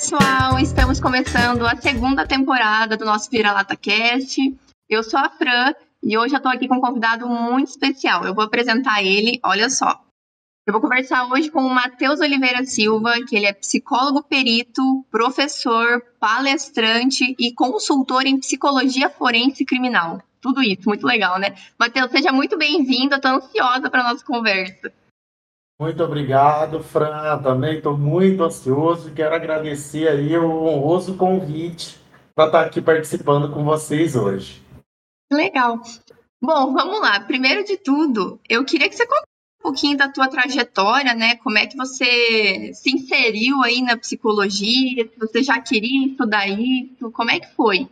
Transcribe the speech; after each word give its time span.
pessoal! 0.00 0.58
Estamos 0.58 0.98
começando 0.98 1.66
a 1.66 1.76
segunda 1.76 2.26
temporada 2.26 2.96
do 2.96 3.04
nosso 3.04 3.30
Vira-Lata 3.30 3.76
Cast. 3.76 4.40
Eu 4.88 5.02
sou 5.02 5.20
a 5.20 5.28
Fran 5.28 5.74
e 6.02 6.16
hoje 6.16 6.32
eu 6.32 6.38
estou 6.38 6.50
aqui 6.50 6.66
com 6.66 6.76
um 6.76 6.80
convidado 6.80 7.28
muito 7.28 7.68
especial. 7.68 8.24
Eu 8.24 8.34
vou 8.34 8.42
apresentar 8.42 9.02
ele, 9.04 9.38
olha 9.44 9.68
só. 9.68 10.02
Eu 10.66 10.72
vou 10.72 10.80
conversar 10.80 11.26
hoje 11.26 11.50
com 11.50 11.60
o 11.60 11.68
Matheus 11.68 12.18
Oliveira 12.18 12.64
Silva, 12.64 13.12
que 13.28 13.36
ele 13.36 13.44
é 13.44 13.52
psicólogo 13.52 14.22
perito, 14.22 15.04
professor, 15.10 16.02
palestrante 16.18 17.36
e 17.38 17.52
consultor 17.52 18.24
em 18.24 18.40
psicologia 18.40 19.10
forense 19.10 19.66
criminal. 19.66 20.22
Tudo 20.40 20.62
isso, 20.62 20.88
muito 20.88 21.06
legal, 21.06 21.38
né? 21.38 21.54
Matheus, 21.78 22.10
seja 22.10 22.32
muito 22.32 22.56
bem-vindo, 22.56 23.16
estou 23.16 23.32
ansiosa 23.32 23.90
para 23.90 24.02
nossa 24.02 24.24
conversa. 24.24 24.90
Muito 25.80 26.04
obrigado, 26.04 26.82
Fran. 26.82 27.42
Também 27.42 27.78
estou 27.78 27.96
muito 27.96 28.44
ansioso 28.44 29.08
e 29.08 29.14
quero 29.14 29.34
agradecer 29.34 30.08
aí 30.08 30.36
o 30.36 30.66
honroso 30.66 31.16
convite 31.16 31.98
para 32.34 32.48
estar 32.48 32.60
aqui 32.66 32.82
participando 32.82 33.50
com 33.50 33.64
vocês 33.64 34.14
hoje. 34.14 34.62
Legal. 35.32 35.80
Bom, 36.38 36.74
vamos 36.74 37.00
lá. 37.00 37.18
Primeiro 37.20 37.64
de 37.64 37.78
tudo, 37.78 38.38
eu 38.46 38.62
queria 38.62 38.90
que 38.90 38.94
você 38.94 39.06
contasse 39.06 39.24
um 39.58 39.62
pouquinho 39.62 39.96
da 39.96 40.12
tua 40.12 40.28
trajetória, 40.28 41.14
né? 41.14 41.36
Como 41.36 41.56
é 41.56 41.66
que 41.66 41.78
você 41.78 42.74
se 42.74 42.94
inseriu 42.94 43.62
aí 43.62 43.80
na 43.80 43.96
psicologia? 43.96 45.08
Se 45.08 45.18
você 45.18 45.42
já 45.42 45.58
queria 45.62 46.08
estudar 46.08 46.46
isso? 46.46 47.10
Como 47.10 47.30
é 47.30 47.40
que 47.40 47.54
foi? 47.54 47.88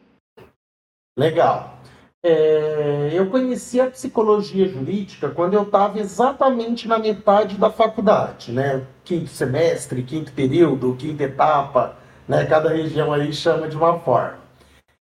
Legal. 1.16 1.77
É, 2.20 3.10
eu 3.12 3.30
conheci 3.30 3.80
a 3.80 3.88
psicologia 3.88 4.68
jurídica 4.68 5.30
quando 5.30 5.54
eu 5.54 5.62
estava 5.62 6.00
exatamente 6.00 6.88
na 6.88 6.98
metade 6.98 7.56
da 7.56 7.70
faculdade, 7.70 8.50
né? 8.50 8.84
Quinto 9.04 9.28
semestre, 9.28 10.02
quinto 10.02 10.32
período, 10.32 10.96
quinta 10.96 11.22
etapa, 11.22 11.96
né? 12.26 12.44
Cada 12.44 12.70
região 12.70 13.12
aí 13.12 13.32
chama 13.32 13.68
de 13.68 13.76
uma 13.76 14.00
forma. 14.00 14.38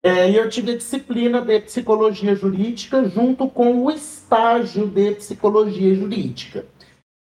É, 0.02 0.30
e 0.30 0.36
eu 0.36 0.48
tive 0.48 0.72
a 0.72 0.76
disciplina 0.76 1.40
de 1.40 1.60
psicologia 1.60 2.34
jurídica 2.34 3.08
junto 3.08 3.48
com 3.48 3.84
o 3.84 3.90
estágio 3.90 4.86
de 4.86 5.12
psicologia 5.12 5.94
jurídica. 5.94 6.66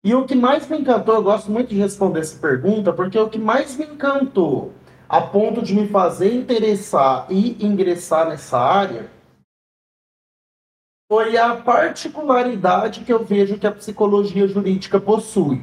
E 0.02 0.14
o 0.14 0.26
que 0.26 0.34
mais 0.34 0.68
me 0.68 0.78
encantou, 0.78 1.14
eu 1.14 1.22
gosto 1.22 1.50
muito 1.50 1.68
de 1.68 1.76
responder 1.76 2.20
essa 2.20 2.38
pergunta, 2.38 2.92
porque 2.92 3.18
o 3.18 3.28
que 3.28 3.38
mais 3.38 3.76
me 3.76 3.86
encantou 3.86 4.72
a 5.08 5.20
ponto 5.20 5.62
de 5.62 5.74
me 5.74 5.88
fazer 5.88 6.34
interessar 6.34 7.26
e 7.30 7.56
ingressar 7.64 8.28
nessa 8.28 8.58
área 8.58 9.13
foi 11.14 11.36
a 11.36 11.54
particularidade 11.54 13.04
que 13.04 13.12
eu 13.12 13.24
vejo 13.24 13.56
que 13.56 13.68
a 13.68 13.70
psicologia 13.70 14.48
jurídica 14.48 14.98
possui. 14.98 15.62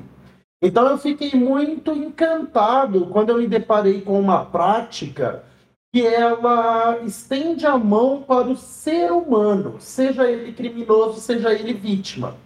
Então 0.64 0.88
eu 0.88 0.98
fiquei 0.98 1.38
muito 1.38 1.92
encantado 1.92 3.08
quando 3.08 3.32
eu 3.32 3.38
me 3.38 3.48
deparei 3.50 4.00
com 4.00 4.18
uma 4.18 4.46
prática 4.46 5.44
que 5.94 6.08
ela 6.08 7.00
estende 7.04 7.66
a 7.66 7.78
mão 7.78 8.24
para 8.26 8.48
o 8.48 8.56
ser 8.56 9.12
humano, 9.12 9.76
seja 9.80 10.24
ele 10.24 10.54
criminoso, 10.54 11.20
seja 11.20 11.54
ele 11.54 11.74
vítima. 11.74 12.38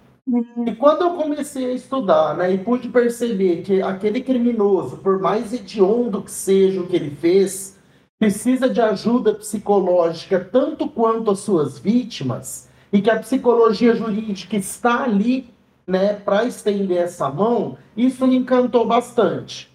E 0.65 0.73
quando 0.73 1.03
eu 1.03 1.11
comecei 1.11 1.67
a 1.67 1.73
estudar, 1.73 2.35
né, 2.35 2.51
e 2.53 2.57
pude 2.57 2.89
perceber 2.89 3.61
que 3.61 3.83
aquele 3.83 4.19
criminoso, 4.19 4.97
por 4.97 5.19
mais 5.19 5.53
hediondo 5.53 6.23
que 6.23 6.31
seja 6.31 6.81
o 6.81 6.87
que 6.87 6.95
ele 6.95 7.15
fez, 7.15 7.77
precisa 8.17 8.67
de 8.67 8.81
ajuda 8.81 9.35
psicológica 9.35 10.39
tanto 10.39 10.89
quanto 10.89 11.29
as 11.29 11.41
suas 11.41 11.77
vítimas, 11.77 12.64
e 12.95 13.01
que 13.01 13.09
a 13.09 13.19
psicologia 13.19 13.93
jurídica 13.93 14.55
está 14.55 15.03
ali 15.03 15.53
né, 15.85 16.13
para 16.13 16.45
estender 16.45 16.99
essa 16.99 17.29
mão, 17.29 17.77
isso 17.95 18.25
me 18.25 18.37
encantou 18.37 18.87
bastante. 18.87 19.69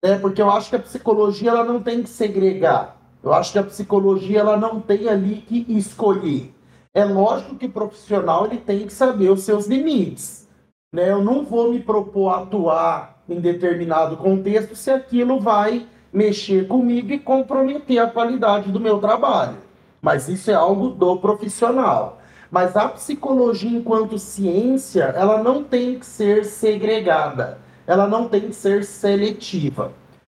Né, 0.00 0.16
porque 0.16 0.40
eu 0.40 0.48
acho 0.48 0.70
que 0.70 0.76
a 0.76 0.78
psicologia 0.78 1.50
ela 1.50 1.64
não 1.64 1.82
tem 1.82 2.04
que 2.04 2.08
segregar. 2.08 2.96
Eu 3.20 3.32
acho 3.34 3.50
que 3.50 3.58
a 3.58 3.64
psicologia 3.64 4.38
ela 4.38 4.56
não 4.56 4.80
tem 4.80 5.08
ali 5.08 5.38
que 5.38 5.66
escolher. 5.70 6.54
É 6.94 7.04
lógico 7.04 7.56
que 7.56 7.66
o 7.66 7.72
profissional 7.72 8.46
ele 8.46 8.58
tem 8.58 8.86
que 8.86 8.92
saber 8.92 9.32
os 9.32 9.42
seus 9.42 9.66
limites. 9.66 10.48
Né? 10.94 11.10
Eu 11.10 11.20
não 11.20 11.44
vou 11.44 11.72
me 11.72 11.80
propor 11.80 12.28
a 12.28 12.42
atuar 12.42 13.24
em 13.28 13.40
determinado 13.40 14.16
contexto 14.16 14.76
se 14.76 14.88
aquilo 14.88 15.40
vai 15.40 15.84
mexer 16.12 16.68
comigo 16.68 17.12
e 17.12 17.18
comprometer 17.18 17.98
a 17.98 18.06
qualidade 18.06 18.70
do 18.70 18.78
meu 18.78 19.00
trabalho. 19.00 19.56
Mas 20.00 20.28
isso 20.28 20.48
é 20.48 20.54
algo 20.54 20.90
do 20.90 21.16
profissional. 21.16 22.21
Mas 22.52 22.76
a 22.76 22.86
psicologia 22.86 23.70
enquanto 23.70 24.18
ciência, 24.18 25.04
ela 25.04 25.42
não 25.42 25.64
tem 25.64 25.98
que 25.98 26.04
ser 26.04 26.44
segregada, 26.44 27.58
ela 27.86 28.06
não 28.06 28.28
tem 28.28 28.42
que 28.42 28.52
ser 28.52 28.84
seletiva. 28.84 29.90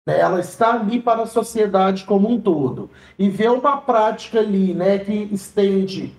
Né? 0.09 0.19
Ela 0.19 0.41
está 0.41 0.72
ali 0.72 0.99
para 0.99 1.25
a 1.25 1.27
sociedade 1.27 2.06
como 2.06 2.27
um 2.31 2.41
todo. 2.41 2.88
E 3.19 3.28
ver 3.28 3.50
uma 3.50 3.82
prática 3.82 4.41
ali 4.41 4.72
né, 4.72 4.99
que 4.99 5.28
estende 5.31 6.16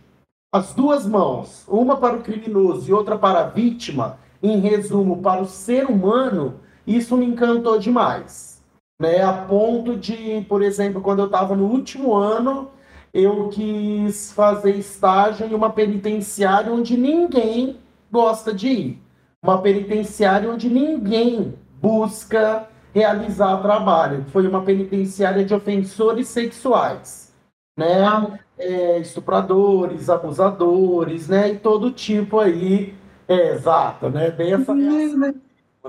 as 0.54 0.72
duas 0.72 1.04
mãos, 1.08 1.66
uma 1.68 1.98
para 1.98 2.18
o 2.18 2.22
criminoso 2.22 2.88
e 2.88 2.94
outra 2.94 3.18
para 3.18 3.40
a 3.40 3.48
vítima, 3.48 4.20
em 4.42 4.60
resumo, 4.60 5.20
para 5.20 5.42
o 5.42 5.48
ser 5.48 5.88
humano, 5.88 6.60
isso 6.86 7.18
me 7.18 7.26
encantou 7.26 7.80
demais. 7.80 8.64
Né? 9.02 9.24
A 9.24 9.34
ponto 9.34 9.98
de, 9.98 10.46
por 10.48 10.62
exemplo, 10.62 11.02
quando 11.02 11.20
eu 11.20 11.26
estava 11.26 11.56
no 11.56 11.66
último 11.66 12.14
ano, 12.14 12.70
eu 13.14 13.50
quis 13.50 14.32
fazer 14.32 14.76
estágio 14.76 15.46
em 15.46 15.54
uma 15.54 15.72
penitenciária 15.72 16.72
onde 16.72 16.98
ninguém 16.98 17.78
gosta 18.12 18.54
de 18.54 18.68
ir. 18.68 19.02
Uma 19.44 19.62
penitenciária 19.62 20.52
onde 20.52 20.70
ninguém 20.70 21.54
busca 21.82 22.68
realizar 22.94 23.62
trabalho. 23.62 24.26
Foi 24.30 24.48
uma 24.48 24.64
penitenciária 24.64 25.46
de 25.46 25.54
ofensores 25.54 26.28
sexuais, 26.28 27.34
né? 27.78 28.40
É, 28.58 29.00
estupradores, 29.00 30.10
abusadores, 30.10 31.28
né? 31.28 31.52
E 31.52 31.60
todo 31.60 31.92
tipo 31.92 32.40
aí, 32.40 32.96
é, 33.28 33.54
exato, 33.54 34.10
né? 34.10 34.32
Bem 34.32 34.54
essa 34.54 34.74
reação, 34.74 35.36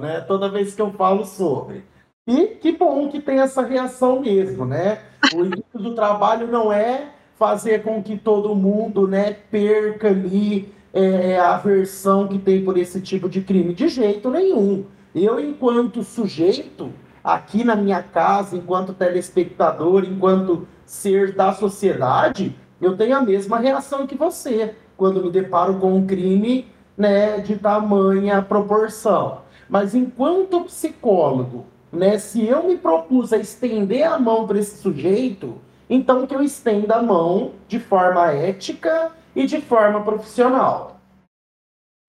né? 0.01 0.21
Toda 0.21 0.51
vez 0.51 0.75
que 0.75 0.83
eu 0.83 0.93
falo 0.93 1.25
sobre. 1.25 1.83
E 2.29 2.49
que 2.61 2.73
bom 2.73 3.09
que 3.09 3.23
tem 3.23 3.41
essa 3.41 3.63
reação 3.63 4.21
mesmo, 4.21 4.67
né? 4.67 4.99
O 5.35 5.47
intuito 5.47 5.79
do 5.79 5.95
trabalho 5.95 6.47
não 6.47 6.71
é 6.71 7.07
fazer 7.39 7.83
com 7.83 8.03
que 8.03 8.19
todo 8.19 8.55
mundo 8.55 9.09
né, 9.09 9.35
perca 9.51 10.09
ali 10.09 10.71
é, 10.93 11.31
é, 11.31 11.39
a 11.39 11.55
aversão 11.55 12.29
que 12.29 12.39
tem 12.39 12.63
por 12.63 12.77
esse 12.77 13.01
tipo 13.01 13.31
de 13.31 13.41
crime. 13.41 13.73
De 13.73 13.89
jeito 13.89 14.31
nenhum. 14.31 14.85
Eu, 15.15 15.41
enquanto 15.41 16.03
sujeito, 16.03 16.93
aqui 17.25 17.65
na 17.65 17.75
minha 17.75 18.03
casa, 18.03 18.55
enquanto 18.57 18.93
telespectador, 18.93 20.05
enquanto 20.05 20.69
ser 20.85 21.35
da 21.35 21.55
sociedade, 21.55 22.55
eu 22.79 22.95
tenho 22.95 23.17
a 23.17 23.23
mesma 23.23 23.59
reação 23.59 24.07
que 24.07 24.15
você 24.15 24.75
quando 24.99 25.25
me 25.25 25.31
deparo 25.31 25.77
com 25.77 25.95
um 25.95 26.07
crime 26.07 26.67
né, 26.95 27.39
de 27.39 27.57
tamanha 27.57 28.43
proporção. 28.43 29.39
Mas 29.67 29.95
enquanto 29.95 30.65
psicólogo, 30.65 31.65
né, 31.93 32.19
se 32.19 32.47
eu 32.47 32.65
me 32.65 32.77
propus 32.77 33.33
a 33.33 33.39
estender 33.39 34.07
a 34.07 34.19
mão 34.19 34.47
para 34.47 34.59
esse 34.59 34.79
sujeito, 34.79 35.57
então 35.89 36.27
que 36.27 36.35
eu 36.35 36.43
estenda 36.43 36.97
a 36.97 37.03
mão 37.03 37.53
de 37.67 37.79
forma 37.79 38.31
ética 38.31 39.13
e 39.35 39.47
de 39.47 39.61
forma 39.61 40.03
profissional. 40.03 41.01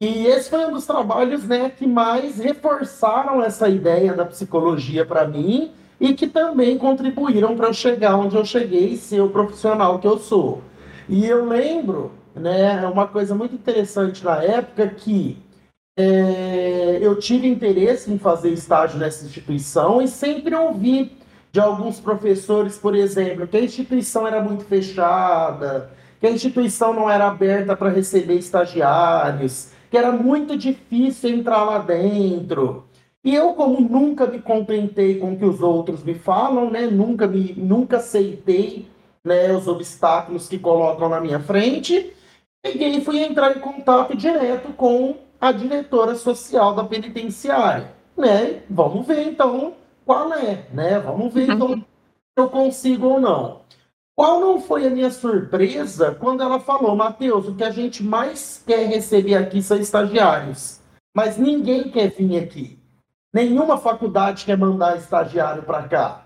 E 0.01 0.28
esse 0.28 0.50
foi 0.50 0.66
um 0.66 0.72
dos 0.72 0.85
trabalhos 0.85 1.44
né, 1.45 1.69
que 1.69 1.85
mais 1.85 2.38
reforçaram 2.38 3.44
essa 3.44 3.67
ideia 3.67 4.13
da 4.13 4.25
psicologia 4.25 5.06
para 5.06 5.28
mim 5.28 5.72
e 6.00 6.13
que 6.13 6.25
também 6.25 6.78
contribuíram 6.78 7.56
para 7.56 7.67
eu 7.67 7.73
chegar 7.73 8.16
onde 8.16 8.35
eu 8.35 8.46
cheguei 8.46 8.94
e 8.94 8.97
ser 8.97 9.19
o 9.19 9.29
profissional 9.29 10.00
que 10.00 10.07
eu 10.07 10.17
sou. 10.17 10.61
E 11.09 11.25
eu 11.25 11.46
lembro, 11.46 12.13
né, 12.34 12.88
uma 12.88 13.07
coisa 13.07 13.35
muito 13.35 13.56
interessante 13.56 14.23
na 14.23 14.41
época 14.41 14.88
que 14.88 15.37
é, 15.99 16.97
eu 17.01 17.19
tive 17.19 17.46
interesse 17.46 18.09
em 18.09 18.17
fazer 18.17 18.51
estágio 18.51 18.97
nessa 18.97 19.25
instituição 19.25 20.01
e 20.01 20.07
sempre 20.07 20.55
ouvi 20.55 21.11
de 21.51 21.59
alguns 21.59 21.99
professores, 21.99 22.78
por 22.78 22.96
exemplo, 22.96 23.46
que 23.46 23.57
a 23.57 23.61
instituição 23.61 24.25
era 24.25 24.41
muito 24.41 24.63
fechada, 24.63 25.91
que 26.17 26.25
a 26.25 26.31
instituição 26.31 26.93
não 26.93 27.09
era 27.09 27.28
aberta 27.28 27.75
para 27.75 27.90
receber 27.90 28.35
estagiários, 28.35 29.72
que 29.91 29.97
era 29.97 30.09
muito 30.09 30.55
difícil 30.55 31.31
entrar 31.31 31.66
lá 31.66 31.79
dentro. 31.79 32.85
E 33.22 33.35
eu, 33.35 33.52
como 33.52 33.81
nunca 33.81 34.25
me 34.25 34.40
contentei 34.40 35.19
com 35.19 35.34
o 35.34 35.37
que 35.37 35.43
os 35.43 35.61
outros 35.61 36.02
me 36.02 36.13
falam, 36.13 36.72
né, 36.72 36.87
nunca, 36.87 37.28
me, 37.28 37.53
nunca 37.57 37.97
aceitei 37.97 38.87
né, 39.22 39.52
os 39.52 39.67
obstáculos 39.67 40.47
que 40.47 40.57
colocam 40.57 41.09
na 41.09 41.19
minha 41.19 41.41
frente, 41.41 42.13
peguei 42.63 42.95
e 42.95 43.02
fui 43.02 43.19
entrar 43.19 43.57
em 43.57 43.59
contato 43.59 44.16
direto 44.16 44.72
com 44.78 45.28
a 45.40 45.52
diretora 45.52 46.16
social 46.16 46.76
da 46.76 46.84
penitenciária. 46.84 47.94
Né? 48.18 48.64
Vamos 48.70 49.08
ver 49.08 49.28
então 49.28 49.74
qual 50.06 50.34
é, 50.34 50.66
né? 50.74 51.00
Vamos 51.00 51.34
ver 51.34 51.50
então 51.50 51.76
se 51.76 51.86
eu 52.36 52.50
consigo 52.50 53.08
ou 53.08 53.20
não. 53.20 53.62
Qual 54.16 54.40
não 54.41 54.59
foi 54.59 54.86
a 54.86 54.90
minha 54.90 55.12
surpresa 55.12 56.14
quando 56.20 56.44
ela 56.44 56.59
falou, 56.59 56.94
Matheus, 56.96 57.47
o 57.47 57.56
que 57.56 57.64
a 57.64 57.72
gente 57.72 58.03
mais 58.03 58.62
quer 58.68 58.88
receber 58.88 59.36
aqui 59.36 59.62
são 59.62 59.78
estagiários, 59.78 60.82
mas 61.16 61.38
ninguém 61.38 61.90
quer 61.90 62.09
vir 62.09 62.38
aqui. 62.38 62.78
Nenhuma 63.32 63.78
faculdade 63.78 64.44
quer 64.44 64.58
mandar 64.58 64.97
estagiário 64.97 65.64
para 65.64 65.84
cá. 65.84 66.26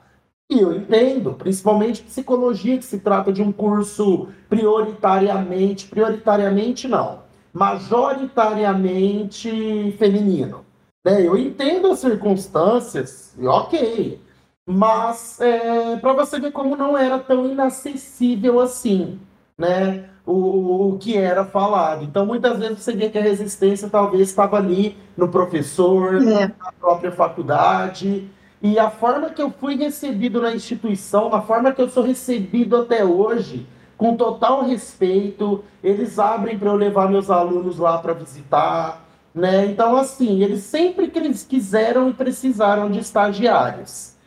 E 0.50 0.60
eu 0.60 0.74
entendo, 0.76 1.34
principalmente 1.34 2.04
psicologia, 2.04 2.78
que 2.78 2.86
se 2.86 3.00
trata 3.00 3.32
de 3.32 3.42
um 3.42 3.52
curso 3.52 4.30
prioritariamente, 4.50 5.88
prioritariamente 5.88 6.88
não, 6.88 7.23
majoritariamente 7.54 9.96
feminino. 9.98 10.66
Né? 11.06 11.26
Eu 11.26 11.38
entendo 11.38 11.92
as 11.92 12.00
circunstâncias, 12.00 13.34
ok, 13.40 14.20
mas 14.66 15.40
é, 15.42 15.98
para 15.98 16.14
você 16.14 16.40
ver 16.40 16.52
como 16.52 16.76
não 16.76 16.98
era 16.98 17.20
tão 17.20 17.46
inacessível 17.46 18.60
assim, 18.60 19.20
né? 19.58 20.10
O, 20.26 20.94
o 20.94 20.98
que 20.98 21.18
era 21.18 21.44
falado. 21.44 22.06
Então, 22.06 22.26
muitas 22.26 22.58
vezes 22.58 22.80
você 22.80 22.94
vê 22.94 23.10
que 23.10 23.18
a 23.18 23.22
resistência 23.22 23.90
talvez 23.90 24.30
estava 24.30 24.56
ali 24.56 24.96
no 25.18 25.28
professor, 25.28 26.16
é. 26.16 26.48
na 26.48 26.72
própria 26.80 27.12
faculdade. 27.12 28.30
E 28.62 28.80
a 28.80 28.90
forma 28.90 29.32
que 29.32 29.42
eu 29.42 29.52
fui 29.52 29.76
recebido 29.76 30.42
na 30.42 30.56
instituição, 30.56 31.36
a 31.36 31.42
forma 31.42 31.74
que 31.74 31.82
eu 31.82 31.90
sou 31.90 32.04
recebido 32.04 32.78
até 32.78 33.04
hoje, 33.04 33.68
com 34.04 34.18
total 34.18 34.66
respeito, 34.66 35.64
eles 35.82 36.20
abrem 36.20 36.60
para 36.60 36.68
eu 36.68 36.76
levar 36.76 37.10
meus 37.10 37.30
alunos 37.30 37.78
lá 37.78 37.98
para 38.00 38.12
visitar, 38.12 39.02
né? 39.34 39.66
Então, 39.66 39.96
assim, 39.96 40.44
eles 40.44 40.64
sempre 40.64 41.08
que 41.08 41.18
eles 41.18 41.46
quiseram 41.46 42.10
e 42.10 42.14
precisaram 42.14 42.92
de 42.92 43.00
estagiários. 43.00 44.18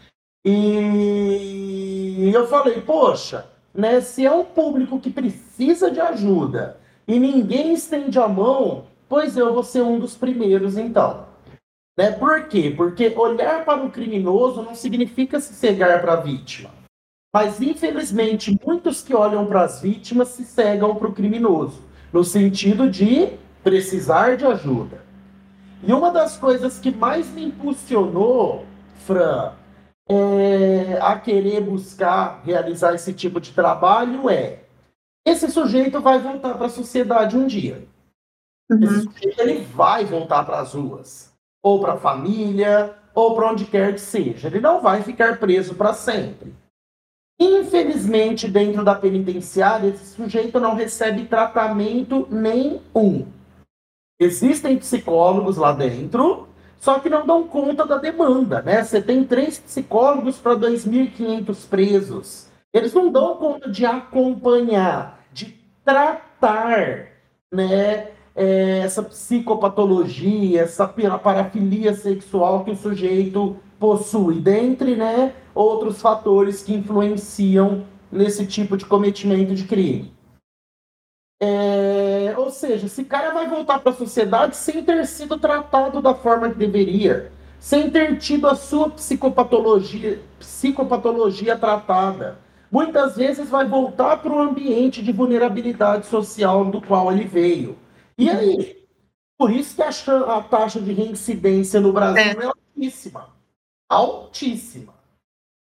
E 0.42 2.30
eu 2.34 2.46
falei, 2.46 2.80
poxa, 2.80 3.50
né, 3.74 4.00
se 4.00 4.24
é 4.24 4.32
um 4.32 4.46
público 4.46 4.98
que 4.98 5.10
precisa 5.10 5.90
de 5.90 6.00
ajuda 6.00 6.78
e 7.06 7.20
ninguém 7.20 7.74
estende 7.74 8.18
a 8.18 8.26
mão, 8.26 8.86
pois 9.06 9.36
eu 9.36 9.52
vou 9.52 9.62
ser 9.62 9.82
um 9.82 9.98
dos 9.98 10.16
primeiros 10.16 10.78
então. 10.78 11.26
Né? 11.98 12.12
Por 12.12 12.48
quê? 12.48 12.72
Porque 12.74 13.12
olhar 13.14 13.62
para 13.66 13.84
o 13.84 13.90
criminoso 13.90 14.62
não 14.62 14.74
significa 14.74 15.38
se 15.38 15.52
cegar 15.52 16.00
para 16.00 16.14
a 16.14 16.20
vítima. 16.20 16.75
Mas, 17.32 17.60
infelizmente, 17.60 18.58
muitos 18.64 19.02
que 19.02 19.14
olham 19.14 19.46
para 19.46 19.62
as 19.62 19.80
vítimas 19.80 20.28
se 20.28 20.44
cegam 20.44 20.94
para 20.94 21.08
o 21.08 21.12
criminoso, 21.12 21.82
no 22.12 22.24
sentido 22.24 22.88
de 22.88 23.32
precisar 23.62 24.36
de 24.36 24.46
ajuda. 24.46 25.04
E 25.82 25.92
uma 25.92 26.10
das 26.10 26.36
coisas 26.36 26.78
que 26.78 26.90
mais 26.90 27.28
me 27.30 27.44
impulsionou, 27.44 28.64
Fran, 29.04 29.52
é, 30.08 30.98
a 31.00 31.18
querer 31.18 31.60
buscar 31.60 32.42
realizar 32.44 32.94
esse 32.94 33.12
tipo 33.12 33.40
de 33.40 33.52
trabalho 33.52 34.30
é 34.30 34.60
esse 35.26 35.50
sujeito 35.50 36.00
vai 36.00 36.20
voltar 36.20 36.54
para 36.54 36.66
a 36.66 36.70
sociedade 36.70 37.36
um 37.36 37.46
dia. 37.46 37.86
Uhum. 38.70 38.82
Esse 38.82 39.02
sujeito 39.02 39.40
ele 39.40 39.64
vai 39.64 40.04
voltar 40.04 40.44
para 40.44 40.60
as 40.60 40.72
ruas, 40.72 41.32
ou 41.62 41.80
para 41.80 41.94
a 41.94 41.98
família, 41.98 42.94
ou 43.12 43.34
para 43.34 43.50
onde 43.50 43.64
quer 43.64 43.92
que 43.92 44.00
seja. 44.00 44.46
Ele 44.46 44.60
não 44.60 44.80
vai 44.80 45.02
ficar 45.02 45.40
preso 45.40 45.74
para 45.74 45.92
sempre. 45.92 46.54
Infelizmente, 47.38 48.48
dentro 48.48 48.84
da 48.84 48.94
penitenciária, 48.94 49.88
esse 49.88 50.14
sujeito 50.14 50.58
não 50.58 50.74
recebe 50.74 51.24
tratamento 51.26 52.26
nenhum. 52.30 53.26
Existem 54.18 54.78
psicólogos 54.78 55.56
lá 55.56 55.72
dentro 55.72 56.48
só 56.78 56.98
que 56.98 57.08
não 57.08 57.26
dão 57.26 57.44
conta 57.44 57.86
da 57.86 57.98
demanda, 57.98 58.62
né? 58.62 58.82
Você 58.82 59.00
tem 59.00 59.24
três 59.24 59.58
psicólogos 59.58 60.38
para 60.38 60.54
2.500 60.54 61.68
presos. 61.68 62.48
Eles 62.72 62.92
não 62.92 63.10
dão 63.10 63.36
conta 63.36 63.70
de 63.70 63.84
acompanhar, 63.84 65.20
de 65.32 65.58
tratar, 65.84 67.08
né? 67.52 68.08
É, 68.38 68.80
essa 68.80 69.02
psicopatologia, 69.02 70.60
essa 70.60 70.86
parafilia 70.86 71.94
sexual 71.94 72.64
que 72.64 72.70
o 72.70 72.76
sujeito 72.76 73.56
possui, 73.80 74.40
dentre 74.40 74.94
né, 74.94 75.32
outros 75.56 76.00
fatores 76.00 76.62
que 76.62 76.74
influenciam 76.74 77.86
nesse 78.12 78.46
tipo 78.46 78.76
de 78.76 78.84
cometimento 78.84 79.54
de 79.54 79.64
crime. 79.64 80.14
É, 81.40 82.34
ou 82.36 82.50
seja, 82.50 82.86
esse 82.86 83.04
cara 83.04 83.32
vai 83.32 83.48
voltar 83.48 83.78
para 83.78 83.92
a 83.92 83.96
sociedade 83.96 84.56
sem 84.56 84.82
ter 84.82 85.06
sido 85.06 85.38
tratado 85.38 86.00
da 86.00 86.14
forma 86.14 86.48
que 86.48 86.56
deveria, 86.56 87.30
sem 87.58 87.90
ter 87.90 88.18
tido 88.18 88.46
a 88.46 88.54
sua 88.54 88.90
psicopatologia, 88.90 90.20
psicopatologia 90.38 91.56
tratada. 91.58 92.38
Muitas 92.70 93.16
vezes 93.16 93.48
vai 93.48 93.66
voltar 93.66 94.18
para 94.18 94.32
o 94.32 94.40
ambiente 94.40 95.02
de 95.02 95.12
vulnerabilidade 95.12 96.06
social 96.06 96.64
do 96.64 96.80
qual 96.80 97.12
ele 97.12 97.24
veio. 97.24 97.76
E 98.18 98.30
aí? 98.30 98.86
Por 99.38 99.50
isso 99.50 99.76
que 99.76 99.82
a, 99.82 100.36
a 100.36 100.42
taxa 100.42 100.80
de 100.80 100.92
reincidência 100.92 101.80
no 101.80 101.92
Brasil 101.92 102.40
é, 102.40 102.44
é 102.44 102.46
altíssima. 102.46 103.28
Altíssima. 103.88 104.95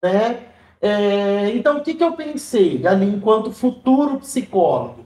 Né? 0.04 0.48
É, 0.80 1.50
então, 1.56 1.78
o 1.78 1.82
que, 1.82 1.94
que 1.94 2.04
eu 2.04 2.12
pensei 2.12 2.86
ali 2.86 3.06
enquanto 3.06 3.50
futuro 3.50 4.20
psicólogo? 4.20 5.04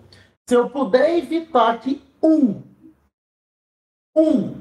se 0.48 0.54
eu 0.54 0.70
puder 0.70 1.18
evitar 1.18 1.78
que 1.78 2.02
um, 2.22 2.62
um 4.16 4.54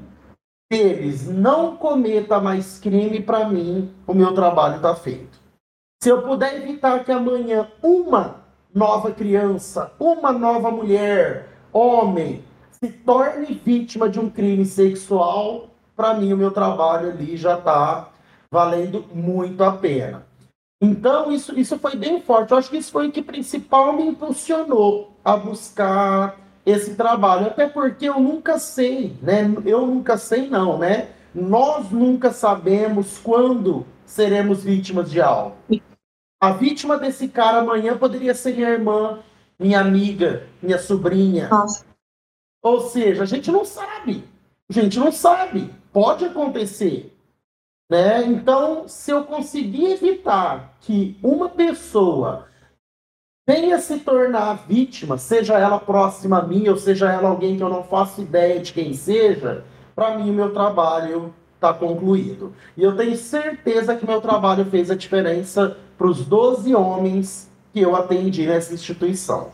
deles 0.70 1.26
não 1.26 1.78
cometa 1.78 2.38
mais 2.38 2.78
crime, 2.78 3.22
para 3.22 3.48
mim, 3.48 3.90
o 4.06 4.12
meu 4.12 4.34
trabalho 4.34 4.76
está 4.76 4.94
feito. 4.94 5.40
Se 6.02 6.10
eu 6.10 6.20
puder 6.20 6.56
evitar 6.56 7.02
que 7.04 7.10
amanhã 7.10 7.72
uma 7.82 8.44
nova 8.72 9.12
criança, 9.12 9.90
uma 9.98 10.30
nova 10.30 10.70
mulher, 10.70 11.48
homem, 11.72 12.44
se 12.70 12.90
torne 12.90 13.46
vítima 13.54 14.10
de 14.10 14.20
um 14.20 14.28
crime 14.28 14.66
sexual, 14.66 15.70
para 15.96 16.12
mim 16.12 16.34
o 16.34 16.36
meu 16.36 16.50
trabalho 16.50 17.08
ali 17.08 17.34
já 17.34 17.56
está 17.56 18.10
valendo 18.52 19.06
muito 19.14 19.64
a 19.64 19.72
pena. 19.72 20.27
Então, 20.80 21.32
isso, 21.32 21.58
isso 21.58 21.78
foi 21.78 21.96
bem 21.96 22.20
forte. 22.20 22.52
Eu 22.52 22.58
acho 22.58 22.70
que 22.70 22.76
isso 22.76 22.92
foi 22.92 23.08
o 23.08 23.12
que 23.12 23.22
principal 23.22 23.92
me 23.92 24.06
impulsionou 24.06 25.12
a 25.24 25.36
buscar 25.36 26.38
esse 26.64 26.94
trabalho. 26.94 27.46
Até 27.46 27.68
porque 27.68 28.08
eu 28.08 28.20
nunca 28.20 28.58
sei, 28.58 29.16
né? 29.20 29.52
Eu 29.64 29.86
nunca 29.86 30.16
sei, 30.16 30.48
não, 30.48 30.78
né? 30.78 31.10
Nós 31.34 31.90
nunca 31.90 32.32
sabemos 32.32 33.18
quando 33.18 33.86
seremos 34.04 34.62
vítimas 34.62 35.10
de 35.10 35.20
algo. 35.20 35.56
A 36.40 36.52
vítima 36.52 36.96
desse 36.96 37.26
cara 37.28 37.58
amanhã 37.58 37.98
poderia 37.98 38.34
ser 38.34 38.54
minha 38.54 38.70
irmã, 38.70 39.18
minha 39.58 39.80
amiga, 39.80 40.46
minha 40.62 40.78
sobrinha. 40.78 41.48
Nossa. 41.48 41.84
Ou 42.62 42.80
seja, 42.82 43.24
a 43.24 43.26
gente 43.26 43.50
não 43.50 43.64
sabe. 43.64 44.24
A 44.68 44.72
gente 44.72 44.98
não 44.98 45.10
sabe. 45.10 45.72
Pode 45.92 46.24
acontecer. 46.24 47.17
Né? 47.90 48.24
Então, 48.26 48.86
se 48.86 49.10
eu 49.10 49.24
conseguir 49.24 49.92
evitar 49.92 50.76
que 50.80 51.18
uma 51.22 51.48
pessoa 51.48 52.48
venha 53.48 53.78
se 53.78 54.00
tornar 54.00 54.66
vítima, 54.68 55.16
seja 55.16 55.58
ela 55.58 55.78
próxima 55.78 56.38
a 56.38 56.46
mim, 56.46 56.68
ou 56.68 56.76
seja 56.76 57.10
ela 57.10 57.30
alguém 57.30 57.56
que 57.56 57.62
eu 57.62 57.70
não 57.70 57.82
faço 57.82 58.20
ideia 58.20 58.60
de 58.60 58.74
quem 58.74 58.92
seja, 58.92 59.64
para 59.94 60.18
mim 60.18 60.30
o 60.30 60.34
meu 60.34 60.52
trabalho 60.52 61.34
está 61.54 61.72
concluído. 61.72 62.54
E 62.76 62.82
eu 62.82 62.94
tenho 62.94 63.16
certeza 63.16 63.96
que 63.96 64.06
meu 64.06 64.20
trabalho 64.20 64.66
fez 64.66 64.90
a 64.90 64.94
diferença 64.94 65.78
para 65.96 66.06
os 66.06 66.24
12 66.24 66.74
homens 66.74 67.50
que 67.72 67.80
eu 67.80 67.96
atendi 67.96 68.46
nessa 68.46 68.74
instituição. 68.74 69.50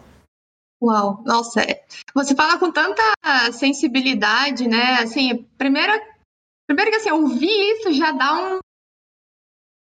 Uau, 0.82 1.22
nossa, 1.24 1.62
é, 1.62 1.82
você 2.14 2.34
fala 2.34 2.58
com 2.58 2.70
tanta 2.70 3.02
sensibilidade, 3.52 4.68
né? 4.68 4.96
Assim, 4.96 5.46
primeira 5.56 5.98
Primeiro 6.66 6.90
que 6.90 6.96
assim, 6.96 7.10
ouvir 7.10 7.72
isso 7.72 7.92
já 7.92 8.12
dá 8.12 8.32
um. 8.34 8.58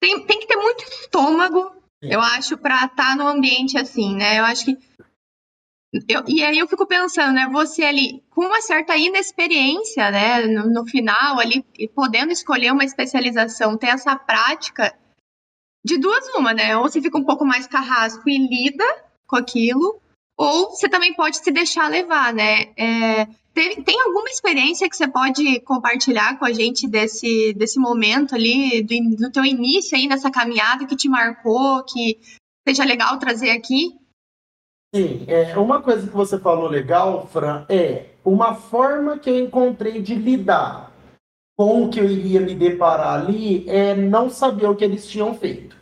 Tem, 0.00 0.24
tem 0.26 0.38
que 0.40 0.46
ter 0.46 0.56
muito 0.56 0.84
estômago, 0.84 1.74
eu 2.00 2.20
acho, 2.20 2.56
para 2.56 2.84
estar 2.84 2.94
tá 2.96 3.16
no 3.16 3.26
ambiente 3.26 3.76
assim, 3.76 4.14
né? 4.14 4.38
Eu 4.38 4.44
acho 4.44 4.64
que. 4.64 4.78
Eu, 6.06 6.22
e 6.28 6.44
aí 6.44 6.58
eu 6.58 6.68
fico 6.68 6.86
pensando, 6.86 7.32
né? 7.32 7.48
Você 7.50 7.82
ali, 7.82 8.22
com 8.30 8.42
uma 8.42 8.60
certa 8.60 8.96
inexperiência, 8.96 10.10
né? 10.10 10.46
No, 10.46 10.70
no 10.70 10.86
final, 10.86 11.40
ali, 11.40 11.64
podendo 11.94 12.30
escolher 12.30 12.72
uma 12.72 12.84
especialização, 12.84 13.76
ter 13.76 13.88
essa 13.88 14.14
prática, 14.14 14.96
de 15.84 15.98
duas 15.98 16.28
uma, 16.36 16.52
né? 16.52 16.76
Ou 16.76 16.82
você 16.84 17.00
fica 17.00 17.18
um 17.18 17.24
pouco 17.24 17.44
mais 17.44 17.66
carrasco 17.66 18.28
e 18.28 18.38
lida 18.38 18.84
com 19.26 19.36
aquilo, 19.36 20.00
ou 20.36 20.70
você 20.70 20.88
também 20.88 21.14
pode 21.14 21.38
se 21.38 21.50
deixar 21.50 21.88
levar, 21.88 22.32
né? 22.32 22.72
É, 22.76 23.26
tem, 23.58 23.82
tem 23.82 24.00
alguma 24.00 24.30
experiência 24.30 24.88
que 24.88 24.96
você 24.96 25.08
pode 25.08 25.60
compartilhar 25.62 26.38
com 26.38 26.44
a 26.44 26.52
gente 26.52 26.86
desse, 26.86 27.52
desse 27.54 27.76
momento 27.80 28.36
ali, 28.36 28.82
do, 28.84 29.16
do 29.16 29.32
teu 29.32 29.44
início 29.44 29.98
aí 29.98 30.06
nessa 30.06 30.30
caminhada 30.30 30.86
que 30.86 30.94
te 30.94 31.08
marcou, 31.08 31.82
que 31.82 32.20
seja 32.66 32.84
legal 32.84 33.18
trazer 33.18 33.50
aqui? 33.50 33.98
Sim, 34.94 35.24
é, 35.26 35.58
uma 35.58 35.82
coisa 35.82 36.06
que 36.06 36.14
você 36.14 36.38
falou 36.38 36.68
legal, 36.68 37.26
Fran, 37.26 37.66
é 37.68 38.10
uma 38.24 38.54
forma 38.54 39.18
que 39.18 39.28
eu 39.28 39.36
encontrei 39.36 40.00
de 40.00 40.14
lidar 40.14 40.92
com 41.58 41.82
o 41.82 41.90
que 41.90 41.98
eu 41.98 42.08
iria 42.08 42.40
me 42.40 42.54
deparar 42.54 43.20
ali 43.20 43.68
é 43.68 43.92
não 43.92 44.30
saber 44.30 44.68
o 44.68 44.76
que 44.76 44.84
eles 44.84 45.04
tinham 45.08 45.34
feito. 45.34 45.76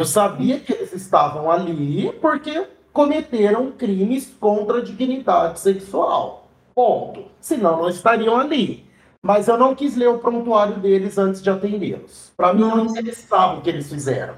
Eu 0.00 0.04
sabia 0.04 0.58
que 0.58 0.72
eles 0.72 0.92
estavam 0.92 1.48
ali 1.48 2.12
porque 2.14 2.66
cometeram 2.92 3.70
crimes 3.70 4.34
contra 4.40 4.78
a 4.78 4.82
dignidade 4.82 5.60
sexual. 5.60 6.45
Ponto. 6.76 7.24
Senão 7.40 7.78
não 7.78 7.88
estariam 7.88 8.36
ali. 8.36 8.84
Mas 9.22 9.48
eu 9.48 9.56
não 9.56 9.74
quis 9.74 9.96
ler 9.96 10.08
o 10.10 10.18
prontuário 10.18 10.76
deles 10.76 11.16
antes 11.16 11.42
de 11.42 11.48
atendê-los. 11.48 12.32
Para 12.36 12.52
mim, 12.52 12.60
não 12.60 12.84
interessava 12.84 13.56
o 13.56 13.62
que 13.62 13.70
eles 13.70 13.88
fizeram. 13.88 14.34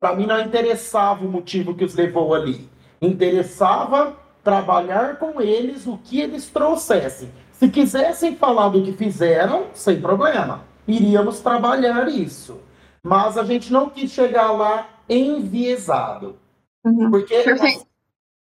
Para 0.00 0.16
mim 0.16 0.26
não 0.26 0.40
interessava 0.40 1.24
o 1.24 1.28
motivo 1.28 1.74
que 1.74 1.84
os 1.84 1.94
levou 1.94 2.34
ali. 2.34 2.68
Interessava 3.00 4.16
trabalhar 4.42 5.18
com 5.18 5.40
eles 5.40 5.86
o 5.86 5.98
que 5.98 6.20
eles 6.20 6.48
trouxessem. 6.48 7.30
Se 7.52 7.68
quisessem 7.68 8.36
falar 8.36 8.70
do 8.70 8.82
que 8.82 8.92
fizeram, 8.92 9.66
sem 9.74 10.00
problema. 10.00 10.62
Iríamos 10.88 11.40
trabalhar 11.40 12.08
isso. 12.08 12.60
Mas 13.02 13.36
a 13.36 13.44
gente 13.44 13.72
não 13.72 13.90
quis 13.90 14.10
chegar 14.10 14.50
lá 14.50 14.88
enviesado. 15.08 16.36
Uhum. 16.84 17.10
Porque, 17.10 17.42
Perfeito. 17.42 17.86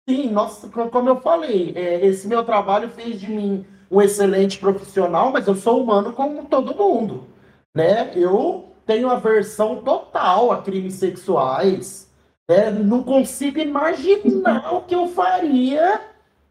Sim, 0.07 0.29
nós, 0.29 0.65
como 0.91 1.10
eu 1.10 1.22
falei, 1.22 1.74
é, 1.75 2.05
esse 2.05 2.27
meu 2.27 2.43
trabalho 2.43 2.89
fez 2.89 3.19
de 3.19 3.29
mim 3.29 3.65
um 3.89 4.01
excelente 4.01 4.57
profissional, 4.57 5.31
mas 5.31 5.48
eu 5.48 5.55
sou 5.55 5.81
humano 5.81 6.13
como 6.13 6.45
todo 6.45 6.75
mundo. 6.75 7.27
Né? 7.75 8.12
Eu 8.15 8.74
tenho 8.86 9.10
aversão 9.10 9.83
total 9.83 10.51
a 10.51 10.62
crimes 10.62 10.95
sexuais. 10.95 12.12
Né? 12.50 12.72
Não 12.72 13.03
consigo 13.03 13.60
imaginar 13.60 14.74
o 14.74 14.81
que 14.81 14.95
eu 14.95 15.07
faria 15.07 16.01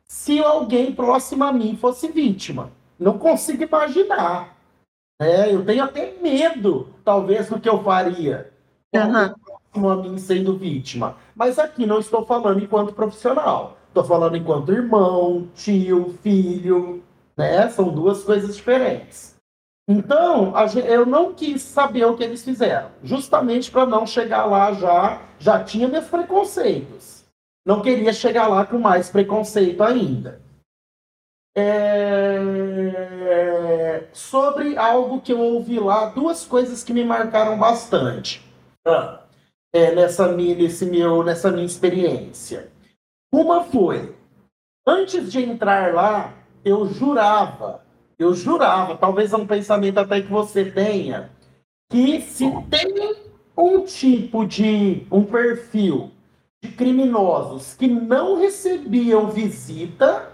se 0.05 0.43
alguém 0.43 0.93
próximo 0.93 1.45
a 1.45 1.53
mim 1.53 1.77
fosse 1.77 2.09
vítima. 2.09 2.71
Não 2.99 3.19
consigo 3.19 3.65
imaginar. 3.65 4.57
É, 5.21 5.53
eu 5.53 5.65
tenho 5.65 5.85
até 5.85 6.15
medo, 6.21 6.89
talvez, 7.05 7.49
do 7.49 7.61
que 7.61 7.69
eu 7.69 7.83
faria. 7.83 8.53
Uhum. 8.95 9.35
Mim 9.75 10.19
sendo 10.19 10.57
vítima. 10.57 11.17
Mas 11.35 11.59
aqui 11.59 11.87
não 11.87 11.99
estou 11.99 12.25
falando 12.27 12.63
enquanto 12.63 12.93
profissional. 12.93 13.79
Estou 13.89 14.05
falando 14.05 14.37
enquanto 14.37 14.73
irmão, 14.73 15.49
tio, 15.55 16.19
filho. 16.23 17.03
Né? 17.37 17.69
São 17.71 17.89
duas 17.89 18.23
coisas 18.23 18.57
diferentes. 18.57 19.35
Então, 19.89 20.55
eu 20.87 21.05
não 21.05 21.35
quis 21.35 21.61
saber 21.63 22.05
o 22.05 22.17
que 22.17 22.23
eles 22.23 22.45
fizeram, 22.45 22.91
justamente 23.03 23.69
para 23.69 23.85
não 23.85 24.07
chegar 24.07 24.45
lá 24.47 24.73
já, 24.73 25.21
já 25.41 25.63
tinha 25.65 25.89
meus 25.89 26.07
preconceitos. 26.07 27.25
Não 27.67 27.83
queria 27.83 28.13
chegar 28.13 28.47
lá 28.47 28.65
com 28.65 28.79
mais 28.79 29.11
preconceito 29.11 29.83
ainda. 29.83 30.41
É... 31.57 32.39
Sobre 34.13 34.77
algo 34.77 35.21
que 35.21 35.33
eu 35.33 35.41
ouvi 35.41 35.81
lá, 35.81 36.07
duas 36.07 36.45
coisas 36.45 36.85
que 36.85 36.93
me 36.93 37.05
marcaram 37.05 37.59
bastante 37.59 38.41
ah, 38.87 39.22
é, 39.73 39.95
nessa, 39.95 40.29
minha, 40.29 40.55
nesse 40.55 40.87
meu, 40.87 41.23
nessa 41.23 41.51
minha 41.51 41.65
experiência. 41.65 42.71
Uma 43.33 43.65
foi, 43.65 44.15
antes 44.87 45.33
de 45.33 45.43
entrar 45.43 45.95
lá, 45.95 46.35
eu 46.65 46.87
jurava 46.87 47.83
eu 48.23 48.35
jurava, 48.35 48.97
talvez 48.97 49.33
é 49.33 49.37
um 49.37 49.47
pensamento 49.47 49.99
até 49.99 50.21
que 50.21 50.31
você 50.31 50.65
tenha, 50.65 51.31
que 51.91 52.21
se 52.21 52.45
tem 52.71 53.17
um 53.57 53.85
tipo 53.85 54.47
de, 54.47 55.07
um 55.11 55.25
perfil 55.25 56.11
de 56.63 56.71
criminosos 56.71 57.75
que 57.75 57.89
não 57.89 58.39
recebiam 58.39 59.29
visita, 59.29 60.31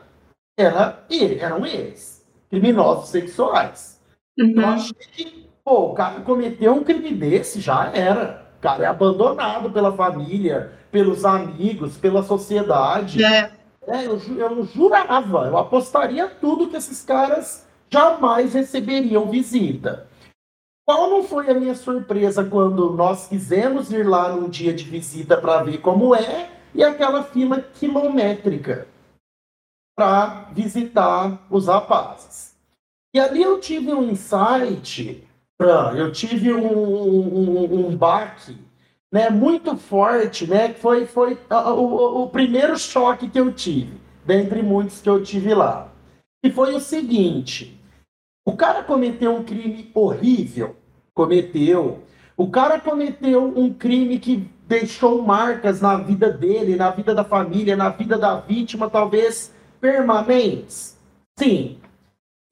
era, 0.58 1.04
eram 1.40 1.64
eles, 1.64 2.24
criminosos 2.50 3.08
sexuais. 3.08 4.00
Uhum. 4.38 4.60
Eu 4.60 4.66
achei 4.66 4.94
que, 5.12 5.48
pô, 5.64 5.90
o 5.90 5.94
cara 5.94 6.20
cometeu 6.20 6.74
um 6.74 6.84
crime 6.84 7.12
desse, 7.12 7.60
já 7.60 7.90
era. 7.94 8.47
Cara 8.60 8.84
é 8.84 8.86
abandonado 8.86 9.70
pela 9.70 9.92
família, 9.92 10.72
pelos 10.90 11.24
amigos, 11.24 11.96
pela 11.96 12.22
sociedade. 12.22 13.22
É. 13.22 13.52
É, 13.86 14.06
eu, 14.06 14.20
eu 14.36 14.64
jurava, 14.64 15.46
eu 15.46 15.56
apostaria 15.56 16.28
tudo 16.28 16.68
que 16.68 16.76
esses 16.76 17.02
caras 17.02 17.66
jamais 17.90 18.52
receberiam 18.52 19.30
visita. 19.30 20.06
Qual 20.86 21.08
não 21.10 21.22
foi 21.22 21.50
a 21.50 21.54
minha 21.54 21.74
surpresa 21.74 22.44
quando 22.44 22.92
nós 22.92 23.28
quisemos 23.28 23.90
ir 23.90 24.06
lá 24.06 24.30
num 24.30 24.48
dia 24.48 24.74
de 24.74 24.84
visita 24.84 25.36
para 25.36 25.62
ver 25.62 25.78
como 25.78 26.14
é 26.14 26.50
e 26.74 26.82
aquela 26.82 27.22
fila 27.22 27.60
quilométrica 27.60 28.86
para 29.96 30.48
visitar 30.52 31.44
os 31.50 31.66
rapazes. 31.66 32.54
E 33.12 33.18
ali 33.18 33.42
eu 33.42 33.58
tive 33.58 33.92
um 33.92 34.04
insight, 34.04 35.27
eu 35.60 36.12
tive 36.12 36.52
um, 36.52 36.66
um, 36.66 37.88
um 37.88 37.96
baque 37.96 38.56
né, 39.12 39.28
muito 39.30 39.76
forte, 39.76 40.46
né, 40.46 40.68
que 40.72 40.80
foi, 40.80 41.06
foi 41.06 41.38
o, 41.50 42.22
o 42.22 42.28
primeiro 42.28 42.78
choque 42.78 43.28
que 43.28 43.40
eu 43.40 43.52
tive, 43.52 44.00
dentre 44.24 44.62
muitos 44.62 45.00
que 45.00 45.08
eu 45.08 45.22
tive 45.22 45.54
lá. 45.54 45.92
E 46.44 46.50
foi 46.50 46.74
o 46.74 46.80
seguinte: 46.80 47.80
o 48.46 48.56
cara 48.56 48.82
cometeu 48.82 49.34
um 49.34 49.44
crime 49.44 49.90
horrível, 49.94 50.76
cometeu. 51.14 52.04
O 52.36 52.48
cara 52.48 52.78
cometeu 52.78 53.44
um 53.44 53.72
crime 53.74 54.18
que 54.18 54.48
deixou 54.66 55.22
marcas 55.22 55.80
na 55.80 55.96
vida 55.96 56.30
dele, 56.30 56.76
na 56.76 56.90
vida 56.90 57.14
da 57.14 57.24
família, 57.24 57.76
na 57.76 57.88
vida 57.88 58.16
da 58.16 58.38
vítima, 58.38 58.88
talvez 58.88 59.52
permanentes. 59.80 60.96
Sim. 61.36 61.78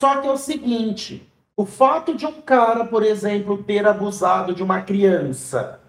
Só 0.02 0.20
que 0.20 0.26
é 0.26 0.30
o 0.30 0.36
seguinte: 0.36 1.25
o 1.56 1.64
fato 1.64 2.14
de 2.14 2.26
um 2.26 2.40
cara, 2.42 2.84
por 2.84 3.02
exemplo, 3.02 3.62
ter 3.62 3.86
abusado 3.86 4.54
de 4.54 4.62
uma 4.62 4.82
criança 4.82 5.80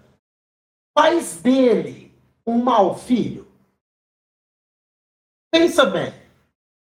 faz 0.96 1.40
dele 1.40 2.12
um 2.46 2.62
mau 2.62 2.96
filho. 2.96 3.46
Pensa 5.52 5.84
bem. 5.86 6.12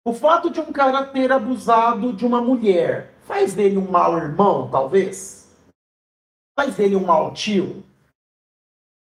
O 0.05 0.13
fato 0.13 0.49
de 0.49 0.59
um 0.59 0.73
cara 0.73 1.05
ter 1.05 1.31
abusado 1.31 2.11
de 2.13 2.25
uma 2.25 2.41
mulher 2.41 3.11
Faz 3.31 3.53
dele 3.53 3.77
um 3.77 3.89
mau 3.89 4.17
irmão, 4.17 4.69
talvez? 4.69 5.47
Faz 6.53 6.75
dele 6.75 6.97
um 6.97 7.05
mau 7.05 7.33
tio? 7.33 7.81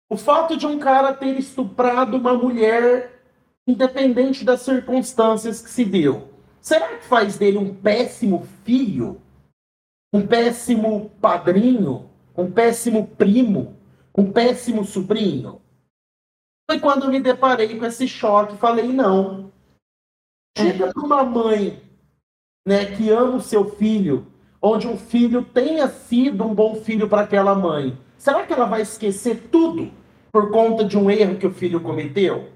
O 0.08 0.16
fato 0.16 0.56
de 0.56 0.66
um 0.66 0.78
cara 0.78 1.12
ter 1.12 1.38
estuprado 1.38 2.16
uma 2.16 2.32
mulher, 2.32 3.22
independente 3.66 4.44
das 4.44 4.62
circunstâncias 4.62 5.60
que 5.60 5.68
se 5.68 5.84
deu, 5.84 6.30
será 6.60 6.96
que 6.96 7.04
faz 7.04 7.36
dele 7.36 7.58
um 7.58 7.74
péssimo 7.74 8.46
filho? 8.64 9.20
Um 10.14 10.24
péssimo 10.24 11.10
padrinho? 11.20 12.08
Um 12.36 12.48
péssimo 12.48 13.04
primo? 13.04 13.76
Um 14.16 14.30
péssimo 14.30 14.84
sobrinho? 14.84 15.60
Foi 16.70 16.78
quando 16.78 17.08
me 17.08 17.18
deparei 17.18 17.76
com 17.76 17.84
esse 17.84 18.06
choque, 18.06 18.56
falei, 18.56 18.86
não. 18.86 19.52
Chega 20.56 20.92
para 20.92 21.02
uma 21.02 21.24
mãe 21.24 21.82
né, 22.64 22.84
que 22.96 23.10
ama 23.10 23.38
o 23.38 23.40
seu 23.40 23.72
filho, 23.72 24.28
onde 24.62 24.86
um 24.86 24.96
filho 24.96 25.44
tenha 25.44 25.88
sido 25.88 26.44
um 26.44 26.54
bom 26.54 26.76
filho 26.76 27.08
para 27.08 27.22
aquela 27.22 27.56
mãe, 27.56 27.98
será 28.16 28.46
que 28.46 28.52
ela 28.52 28.66
vai 28.66 28.82
esquecer 28.82 29.48
tudo 29.50 29.90
por 30.30 30.52
conta 30.52 30.84
de 30.84 30.96
um 30.96 31.10
erro 31.10 31.38
que 31.38 31.46
o 31.48 31.52
filho 31.52 31.80
cometeu? 31.80 32.52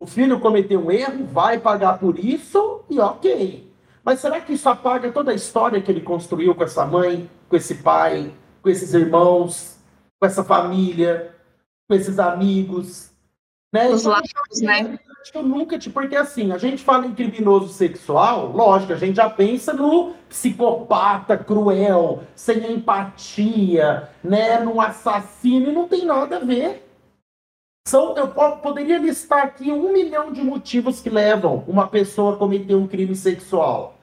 O 0.00 0.08
filho 0.08 0.40
cometeu 0.40 0.84
um 0.86 0.90
erro, 0.90 1.24
vai 1.24 1.56
pagar 1.56 2.00
por 2.00 2.18
isso 2.18 2.82
e 2.90 2.98
ok. 2.98 3.69
Mas 4.04 4.20
será 4.20 4.40
que 4.40 4.52
isso 4.52 4.68
apaga 4.68 5.12
toda 5.12 5.30
a 5.30 5.34
história 5.34 5.80
que 5.80 5.90
ele 5.90 6.00
construiu 6.00 6.54
com 6.54 6.64
essa 6.64 6.86
mãe, 6.86 7.28
com 7.48 7.56
esse 7.56 7.76
pai, 7.76 8.32
com 8.62 8.68
esses 8.68 8.94
irmãos, 8.94 9.78
com 10.18 10.26
essa 10.26 10.42
família, 10.42 11.34
com 11.88 11.94
esses 11.94 12.18
amigos? 12.18 13.10
Né? 13.72 13.88
Os 13.88 14.00
então, 14.00 14.12
laços, 14.12 14.60
né? 14.62 14.98
acho 15.20 15.32
que 15.32 15.38
eu 15.38 15.42
nunca 15.42 15.78
te. 15.78 15.90
Porque 15.90 16.16
assim, 16.16 16.52
a 16.52 16.58
gente 16.58 16.82
fala 16.82 17.06
em 17.06 17.14
criminoso 17.14 17.72
sexual, 17.72 18.48
lógico, 18.52 18.92
a 18.92 18.96
gente 18.96 19.16
já 19.16 19.28
pensa 19.28 19.72
no 19.72 20.14
psicopata 20.28 21.36
cruel, 21.36 22.24
sem 22.34 22.72
empatia, 22.72 24.08
né? 24.24 24.58
No 24.60 24.80
assassino, 24.80 25.70
e 25.70 25.72
não 25.72 25.86
tem 25.86 26.04
nada 26.04 26.36
a 26.36 26.40
ver. 26.40 26.89
São, 27.86 28.16
eu 28.16 28.28
poderia 28.28 28.98
listar 28.98 29.44
aqui 29.44 29.70
um 29.72 29.92
milhão 29.92 30.32
de 30.32 30.42
motivos 30.42 31.00
que 31.00 31.10
levam 31.10 31.64
uma 31.66 31.88
pessoa 31.88 32.34
a 32.34 32.36
cometer 32.36 32.74
um 32.74 32.86
crime 32.86 33.16
sexual. 33.16 33.98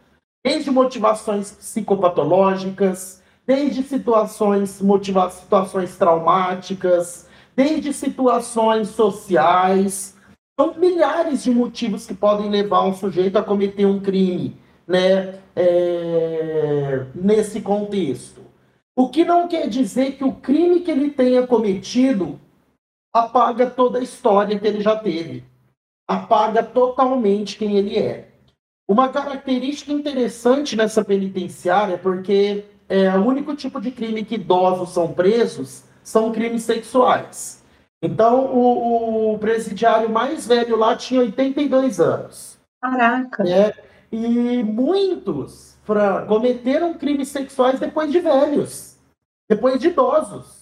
Desde 0.45 0.71
motivações 0.71 1.51
psicopatológicas, 1.51 3.21
desde 3.45 3.83
situações, 3.83 4.81
motiva 4.81 5.29
situações 5.29 5.95
traumáticas, 5.95 7.27
desde 7.55 7.93
situações 7.93 8.89
sociais, 8.89 10.17
são 10.59 10.73
milhares 10.75 11.43
de 11.43 11.51
motivos 11.51 12.05
que 12.05 12.13
podem 12.13 12.49
levar 12.49 12.83
um 12.83 12.93
sujeito 12.93 13.37
a 13.37 13.43
cometer 13.43 13.85
um 13.85 13.99
crime, 13.99 14.57
né? 14.87 15.39
É, 15.55 17.05
nesse 17.15 17.61
contexto. 17.61 18.41
O 18.95 19.09
que 19.09 19.23
não 19.23 19.47
quer 19.47 19.67
dizer 19.69 20.13
que 20.13 20.23
o 20.23 20.33
crime 20.33 20.81
que 20.81 20.91
ele 20.91 21.11
tenha 21.11 21.45
cometido 21.45 22.39
apaga 23.19 23.69
toda 23.69 23.99
a 23.99 24.03
história 24.03 24.57
que 24.59 24.67
ele 24.67 24.81
já 24.81 24.95
teve, 24.95 25.43
apaga 26.07 26.63
totalmente 26.63 27.57
quem 27.57 27.77
ele 27.77 27.97
é. 27.97 28.29
Uma 28.87 29.09
característica 29.09 29.91
interessante 29.91 30.75
nessa 30.75 31.03
penitenciária, 31.03 31.95
é 31.95 31.97
porque 31.97 32.65
é, 32.87 33.09
o 33.17 33.25
único 33.25 33.53
tipo 33.55 33.81
de 33.81 33.91
crime 33.91 34.23
que 34.23 34.35
idosos 34.35 34.89
são 34.89 35.13
presos 35.13 35.83
são 36.01 36.31
crimes 36.31 36.63
sexuais. 36.63 37.61
Então, 38.01 38.45
o, 38.45 39.33
o, 39.33 39.39
presidiário 39.39 40.09
mais 40.09 40.47
velho 40.47 40.77
lá 40.77 40.95
tinha 40.95 41.19
82 41.19 41.99
anos. 41.99 42.57
Caraca! 42.81 43.43
Né? 43.43 43.73
E 44.11 44.63
muitos 44.63 45.77
Fran, 45.83 46.25
cometeram 46.27 46.93
crimes 46.93 47.27
sexuais 47.27 47.79
depois 47.79 48.11
de 48.11 48.19
velhos, 48.19 48.97
depois 49.49 49.79
de 49.81 49.87
idosos. 49.87 50.56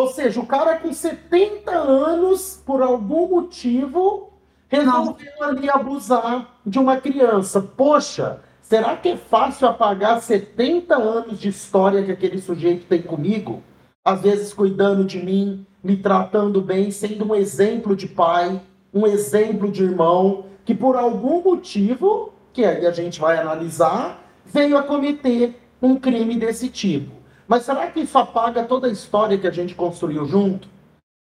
Ou 0.00 0.08
seja, 0.08 0.40
o 0.40 0.46
cara 0.46 0.78
com 0.78 0.94
70 0.94 1.70
anos, 1.70 2.62
por 2.64 2.80
algum 2.80 3.28
motivo, 3.28 4.30
resolveu 4.66 5.30
Nossa. 5.38 5.52
ali 5.52 5.68
abusar 5.68 6.58
de 6.64 6.78
uma 6.78 6.96
criança. 6.96 7.60
Poxa, 7.60 8.40
será 8.62 8.96
que 8.96 9.10
é 9.10 9.16
fácil 9.18 9.68
apagar 9.68 10.22
70 10.22 10.96
anos 10.96 11.38
de 11.38 11.50
história 11.50 12.02
que 12.02 12.10
aquele 12.10 12.40
sujeito 12.40 12.86
tem 12.86 13.02
comigo? 13.02 13.62
Às 14.02 14.22
vezes 14.22 14.54
cuidando 14.54 15.04
de 15.04 15.22
mim, 15.22 15.66
me 15.84 15.98
tratando 15.98 16.62
bem, 16.62 16.90
sendo 16.90 17.26
um 17.26 17.34
exemplo 17.34 17.94
de 17.94 18.08
pai, 18.08 18.58
um 18.94 19.06
exemplo 19.06 19.70
de 19.70 19.84
irmão, 19.84 20.46
que 20.64 20.74
por 20.74 20.96
algum 20.96 21.42
motivo, 21.42 22.32
que 22.54 22.64
aí 22.64 22.86
a 22.86 22.90
gente 22.90 23.20
vai 23.20 23.36
analisar, 23.36 24.18
veio 24.46 24.78
a 24.78 24.82
cometer 24.82 25.60
um 25.82 25.96
crime 25.96 26.36
desse 26.36 26.70
tipo. 26.70 27.19
Mas 27.50 27.64
será 27.64 27.90
que 27.90 27.98
isso 27.98 28.16
apaga 28.16 28.62
toda 28.62 28.86
a 28.86 28.92
história 28.92 29.36
que 29.36 29.44
a 29.44 29.50
gente 29.50 29.74
construiu 29.74 30.24
junto? 30.24 30.68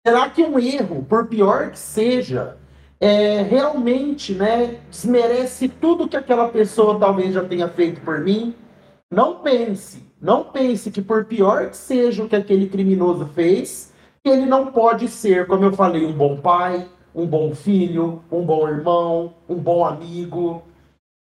Será 0.06 0.30
que 0.30 0.44
um 0.44 0.60
erro, 0.60 1.06
por 1.08 1.28
pior 1.28 1.72
que 1.72 1.80
seja, 1.80 2.58
é, 3.00 3.42
realmente 3.42 4.34
né, 4.34 4.82
desmerece 4.90 5.70
tudo 5.70 6.10
que 6.10 6.18
aquela 6.18 6.50
pessoa 6.50 7.00
talvez 7.00 7.34
já 7.34 7.46
tenha 7.46 7.70
feito 7.70 8.02
por 8.02 8.20
mim? 8.20 8.54
Não 9.10 9.40
pense, 9.40 10.12
não 10.22 10.44
pense 10.44 10.92
que 10.92 11.02
por 11.02 11.24
pior 11.24 11.70
que 11.70 11.78
seja 11.78 12.22
o 12.22 12.28
que 12.28 12.36
aquele 12.36 12.68
criminoso 12.68 13.26
fez, 13.28 13.94
ele 14.26 14.46
não 14.46 14.74
pode 14.74 15.08
ser, 15.08 15.48
como 15.48 15.64
eu 15.64 15.72
falei, 15.72 16.06
um 16.06 16.12
bom 16.12 16.36
pai, 16.36 16.86
um 17.16 17.26
bom 17.26 17.56
filho, 17.56 18.22
um 18.30 18.46
bom 18.46 18.68
irmão, 18.68 19.36
um 19.48 19.56
bom 19.56 19.86
amigo. 19.86 20.64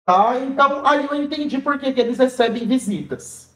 Tá? 0.03 0.39
Então, 0.39 0.83
aí 0.83 1.05
eu 1.05 1.13
entendi 1.13 1.59
por 1.59 1.77
que, 1.77 1.93
que 1.93 2.01
eles 2.01 2.17
recebem 2.17 2.65
visitas. 2.65 3.48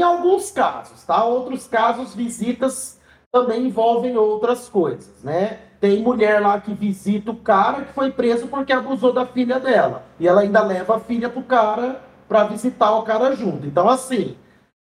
Em 0.00 0.02
alguns 0.02 0.50
casos, 0.50 1.04
tá? 1.04 1.22
Outros 1.24 1.68
casos, 1.68 2.14
visitas 2.14 2.98
também 3.30 3.66
envolvem 3.66 4.16
outras 4.16 4.66
coisas, 4.66 5.22
né? 5.22 5.58
Tem 5.78 6.02
mulher 6.02 6.40
lá 6.40 6.58
que 6.58 6.72
visita 6.72 7.30
o 7.30 7.36
cara 7.36 7.82
que 7.82 7.92
foi 7.92 8.10
preso 8.10 8.48
porque 8.48 8.72
abusou 8.72 9.12
da 9.12 9.26
filha 9.26 9.60
dela. 9.60 10.02
E 10.18 10.26
ela 10.26 10.40
ainda 10.40 10.62
leva 10.62 10.96
a 10.96 11.00
filha 11.00 11.28
pro 11.28 11.42
cara 11.42 12.00
para 12.26 12.44
visitar 12.44 12.92
o 12.92 13.02
cara 13.02 13.36
junto. 13.36 13.66
Então, 13.66 13.90
assim. 13.90 14.38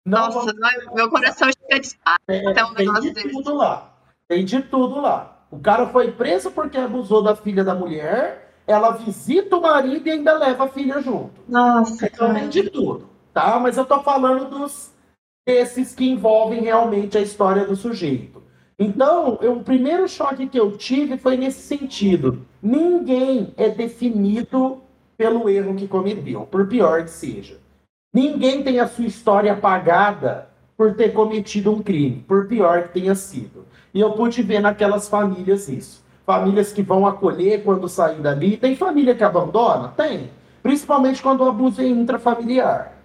Nossa, 0.06 0.38
vamos... 0.38 0.54
meu 0.94 1.10
coração 1.10 1.50
chega 1.50 1.82
de 1.82 1.98
é, 2.28 2.54
Tem 2.76 2.94
de 3.02 3.10
desse. 3.10 3.30
tudo 3.32 3.56
lá. 3.56 3.94
Tem 4.28 4.46
de 4.46 4.62
tudo 4.62 5.02
lá. 5.02 5.48
O 5.50 5.58
cara 5.58 5.88
foi 5.88 6.12
preso 6.12 6.52
porque 6.52 6.78
abusou 6.78 7.24
da 7.24 7.36
filha 7.36 7.64
da 7.64 7.74
mulher, 7.74 8.54
ela 8.68 8.92
visita 8.92 9.58
o 9.58 9.62
marido 9.64 10.08
e 10.08 10.12
ainda 10.12 10.38
leva 10.38 10.66
a 10.66 10.70
filha 10.70 11.02
junto. 11.02 11.42
Nossa. 11.48 12.06
Então 12.06 12.36
tem 12.36 12.48
de 12.50 12.70
tudo, 12.70 13.10
tá? 13.34 13.60
Mas 13.60 13.78
eu 13.78 13.86
tô 13.86 14.04
falando 14.04 14.48
dos 14.48 14.96
esses 15.48 15.96
que 15.96 16.08
envolvem 16.08 16.62
realmente 16.62 17.18
a 17.18 17.22
história 17.22 17.66
do 17.66 17.76
sujeito. 17.76 18.44
Então, 18.78 19.40
eu, 19.42 19.54
o 19.54 19.64
primeiro 19.64 20.08
choque 20.08 20.46
que 20.46 20.60
eu 20.60 20.78
tive 20.78 21.18
foi 21.18 21.38
nesse 21.38 21.62
sentido. 21.62 22.46
Ninguém 22.62 23.54
é 23.56 23.70
definido 23.70 24.84
pelo 25.18 25.50
erro 25.50 25.74
que 25.74 25.88
cometeu, 25.88 26.42
por 26.42 26.68
pior 26.68 27.04
que 27.04 27.10
seja. 27.10 27.58
Ninguém 28.14 28.62
tem 28.62 28.80
a 28.80 28.88
sua 28.88 29.06
história 29.06 29.54
apagada 29.54 30.50
por 30.76 30.96
ter 30.96 31.14
cometido 31.14 31.72
um 31.72 31.82
crime, 31.82 32.24
por 32.28 32.48
pior 32.48 32.84
que 32.84 33.00
tenha 33.00 33.16
sido. 33.16 33.66
E 33.94 34.00
eu 34.00 34.12
pude 34.12 34.44
ver 34.44 34.60
naquelas 34.60 35.08
famílias 35.08 35.68
isso. 35.70 36.06
Famílias 36.26 36.74
que 36.74 36.84
vão 36.84 37.08
acolher 37.08 37.64
quando 37.64 37.88
sair 37.88 38.20
dali. 38.20 38.58
Tem 38.58 38.76
família 38.76 39.16
que 39.16 39.24
abandona? 39.24 39.88
Tem. 39.90 40.30
Principalmente 40.62 41.22
quando 41.22 41.42
o 41.42 41.50
abuso 41.50 41.82
é 41.82 41.88
intrafamiliar. 41.88 42.97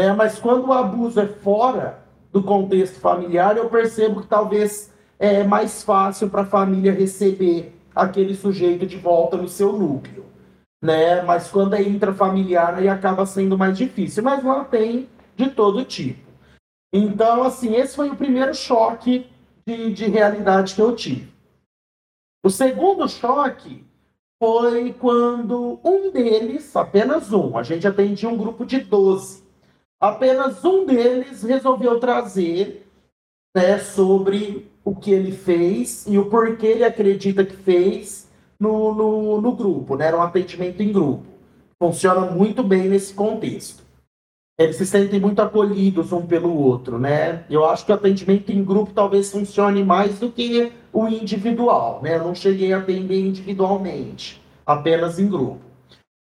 Né? 0.00 0.14
Mas 0.14 0.38
quando 0.38 0.68
o 0.68 0.72
abuso 0.72 1.20
é 1.20 1.26
fora 1.26 2.02
do 2.32 2.42
contexto 2.42 2.98
familiar, 2.98 3.58
eu 3.58 3.68
percebo 3.68 4.22
que 4.22 4.26
talvez 4.26 4.90
é 5.18 5.44
mais 5.44 5.82
fácil 5.82 6.30
para 6.30 6.40
a 6.40 6.46
família 6.46 6.90
receber 6.90 7.78
aquele 7.94 8.34
sujeito 8.34 8.86
de 8.86 8.96
volta 8.96 9.36
no 9.36 9.46
seu 9.46 9.74
núcleo. 9.74 10.24
Né? 10.82 11.20
Mas 11.20 11.50
quando 11.50 11.74
é 11.74 11.82
intrafamiliar, 11.82 12.76
aí 12.76 12.88
acaba 12.88 13.26
sendo 13.26 13.58
mais 13.58 13.76
difícil. 13.76 14.22
Mas 14.22 14.42
lá 14.42 14.64
tem 14.64 15.06
de 15.36 15.50
todo 15.50 15.84
tipo. 15.84 16.30
Então, 16.90 17.42
assim, 17.42 17.74
esse 17.74 17.94
foi 17.94 18.08
o 18.08 18.16
primeiro 18.16 18.54
choque 18.54 19.26
de, 19.66 19.92
de 19.92 20.06
realidade 20.06 20.74
que 20.74 20.80
eu 20.80 20.96
tive. 20.96 21.30
O 22.42 22.48
segundo 22.48 23.06
choque 23.06 23.84
foi 24.42 24.94
quando 24.94 25.78
um 25.84 26.10
deles, 26.10 26.74
apenas 26.74 27.30
um, 27.34 27.58
a 27.58 27.62
gente 27.62 27.86
atendia 27.86 28.30
um 28.30 28.36
grupo 28.38 28.64
de 28.64 28.80
12, 28.80 29.49
apenas 30.00 30.64
um 30.64 30.86
deles 30.86 31.42
resolveu 31.42 32.00
trazer 32.00 32.86
né, 33.54 33.78
sobre 33.78 34.70
o 34.84 34.94
que 34.96 35.10
ele 35.10 35.32
fez 35.32 36.06
e 36.06 36.18
o 36.18 36.30
porquê 36.30 36.68
ele 36.68 36.84
acredita 36.84 37.44
que 37.44 37.56
fez 37.56 38.28
no, 38.58 38.94
no, 38.94 39.40
no 39.40 39.52
grupo, 39.52 39.96
né? 39.96 40.06
Era 40.06 40.16
um 40.16 40.22
atendimento 40.22 40.82
em 40.82 40.92
grupo. 40.92 41.24
Funciona 41.78 42.22
muito 42.22 42.62
bem 42.62 42.88
nesse 42.88 43.12
contexto 43.14 43.82
eles 44.60 44.76
se 44.76 44.84
sentem 44.84 45.18
muito 45.18 45.40
acolhidos 45.40 46.12
um 46.12 46.26
pelo 46.26 46.54
outro, 46.54 46.98
né? 46.98 47.46
Eu 47.48 47.64
acho 47.64 47.86
que 47.86 47.92
o 47.92 47.94
atendimento 47.94 48.52
em 48.52 48.62
grupo 48.62 48.92
talvez 48.92 49.32
funcione 49.32 49.82
mais 49.82 50.18
do 50.18 50.30
que 50.30 50.70
o 50.92 51.08
individual, 51.08 52.00
né? 52.02 52.16
Eu 52.16 52.24
não 52.24 52.34
cheguei 52.34 52.70
a 52.74 52.78
atender 52.78 53.18
individualmente, 53.18 54.38
apenas 54.66 55.18
em 55.18 55.26
grupo. 55.26 55.60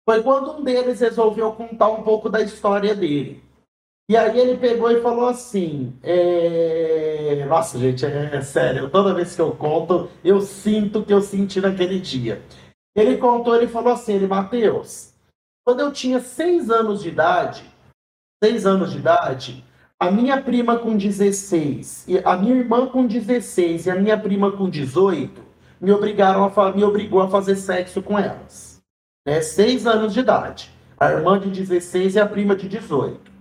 Foi 0.04 0.20
quando 0.20 0.50
um 0.50 0.64
deles 0.64 0.98
resolveu 0.98 1.52
contar 1.52 1.88
um 1.90 2.02
pouco 2.02 2.28
da 2.28 2.42
história 2.42 2.92
dele. 2.92 3.40
E 4.08 4.16
aí 4.16 4.38
ele 4.38 4.56
pegou 4.58 4.90
e 4.90 5.00
falou 5.00 5.28
assim: 5.28 5.96
é... 6.02 7.44
Nossa, 7.48 7.78
gente, 7.78 8.04
é, 8.04 8.36
é 8.36 8.40
sério, 8.40 8.90
toda 8.90 9.14
vez 9.14 9.34
que 9.34 9.40
eu 9.40 9.52
conto, 9.52 10.08
eu 10.22 10.40
sinto 10.40 11.00
o 11.00 11.04
que 11.04 11.12
eu 11.12 11.20
senti 11.20 11.60
naquele 11.60 11.98
dia. 11.98 12.42
Ele 12.94 13.16
contou, 13.16 13.54
ele 13.56 13.68
falou 13.68 13.92
assim: 13.92 14.14
ele, 14.14 14.26
Mateus, 14.26 15.14
quando 15.64 15.80
eu 15.80 15.92
tinha 15.92 16.20
seis 16.20 16.70
anos 16.70 17.02
de 17.02 17.08
idade, 17.08 17.74
6 18.44 18.66
anos 18.66 18.92
de 18.92 18.98
idade, 18.98 19.64
a 19.98 20.10
minha 20.10 20.38
prima 20.42 20.78
com 20.78 20.94
16, 20.94 22.04
e 22.06 22.18
a 22.18 22.36
minha 22.36 22.54
irmã 22.54 22.86
com 22.86 23.06
16 23.06 23.86
e 23.86 23.90
a 23.90 23.94
minha 23.94 24.18
prima 24.18 24.52
com 24.52 24.68
18 24.68 25.40
me 25.80 25.90
obrigaram 25.90 26.44
a 26.44 26.72
me 26.72 26.84
obrigou 26.84 27.22
a 27.22 27.28
fazer 27.28 27.56
sexo 27.56 28.02
com 28.02 28.18
elas. 28.18 28.82
Né? 29.26 29.40
6 29.40 29.86
anos 29.86 30.12
de 30.12 30.20
idade. 30.20 30.70
A 31.00 31.10
irmã 31.10 31.40
de 31.40 31.48
16 31.48 32.16
e 32.16 32.20
a 32.20 32.26
prima 32.26 32.54
de 32.54 32.68
18. 32.68 33.33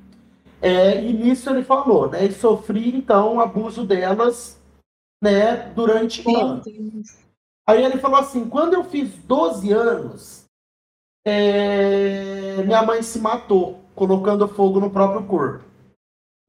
É, 0.64 1.04
e 1.04 1.12
nisso 1.12 1.50
ele 1.50 1.62
falou, 1.62 2.10
né? 2.10 2.24
E 2.24 2.32
sofri, 2.32 2.96
então, 2.96 3.38
abuso 3.38 3.86
delas 3.86 4.58
né, 5.22 5.70
durante 5.76 6.26
um 6.26 6.38
ano. 6.38 6.62
Aí 7.68 7.84
ele 7.84 7.98
falou 7.98 8.18
assim: 8.18 8.48
quando 8.48 8.74
eu 8.74 8.86
fiz 8.86 9.14
12 9.26 9.74
anos, 9.74 10.46
é, 11.26 12.64
minha 12.64 12.82
mãe 12.82 13.02
se 13.02 13.20
matou 13.20 13.82
colocando 13.94 14.48
fogo 14.48 14.80
no 14.80 14.90
próprio 14.90 15.28
corpo. 15.28 15.66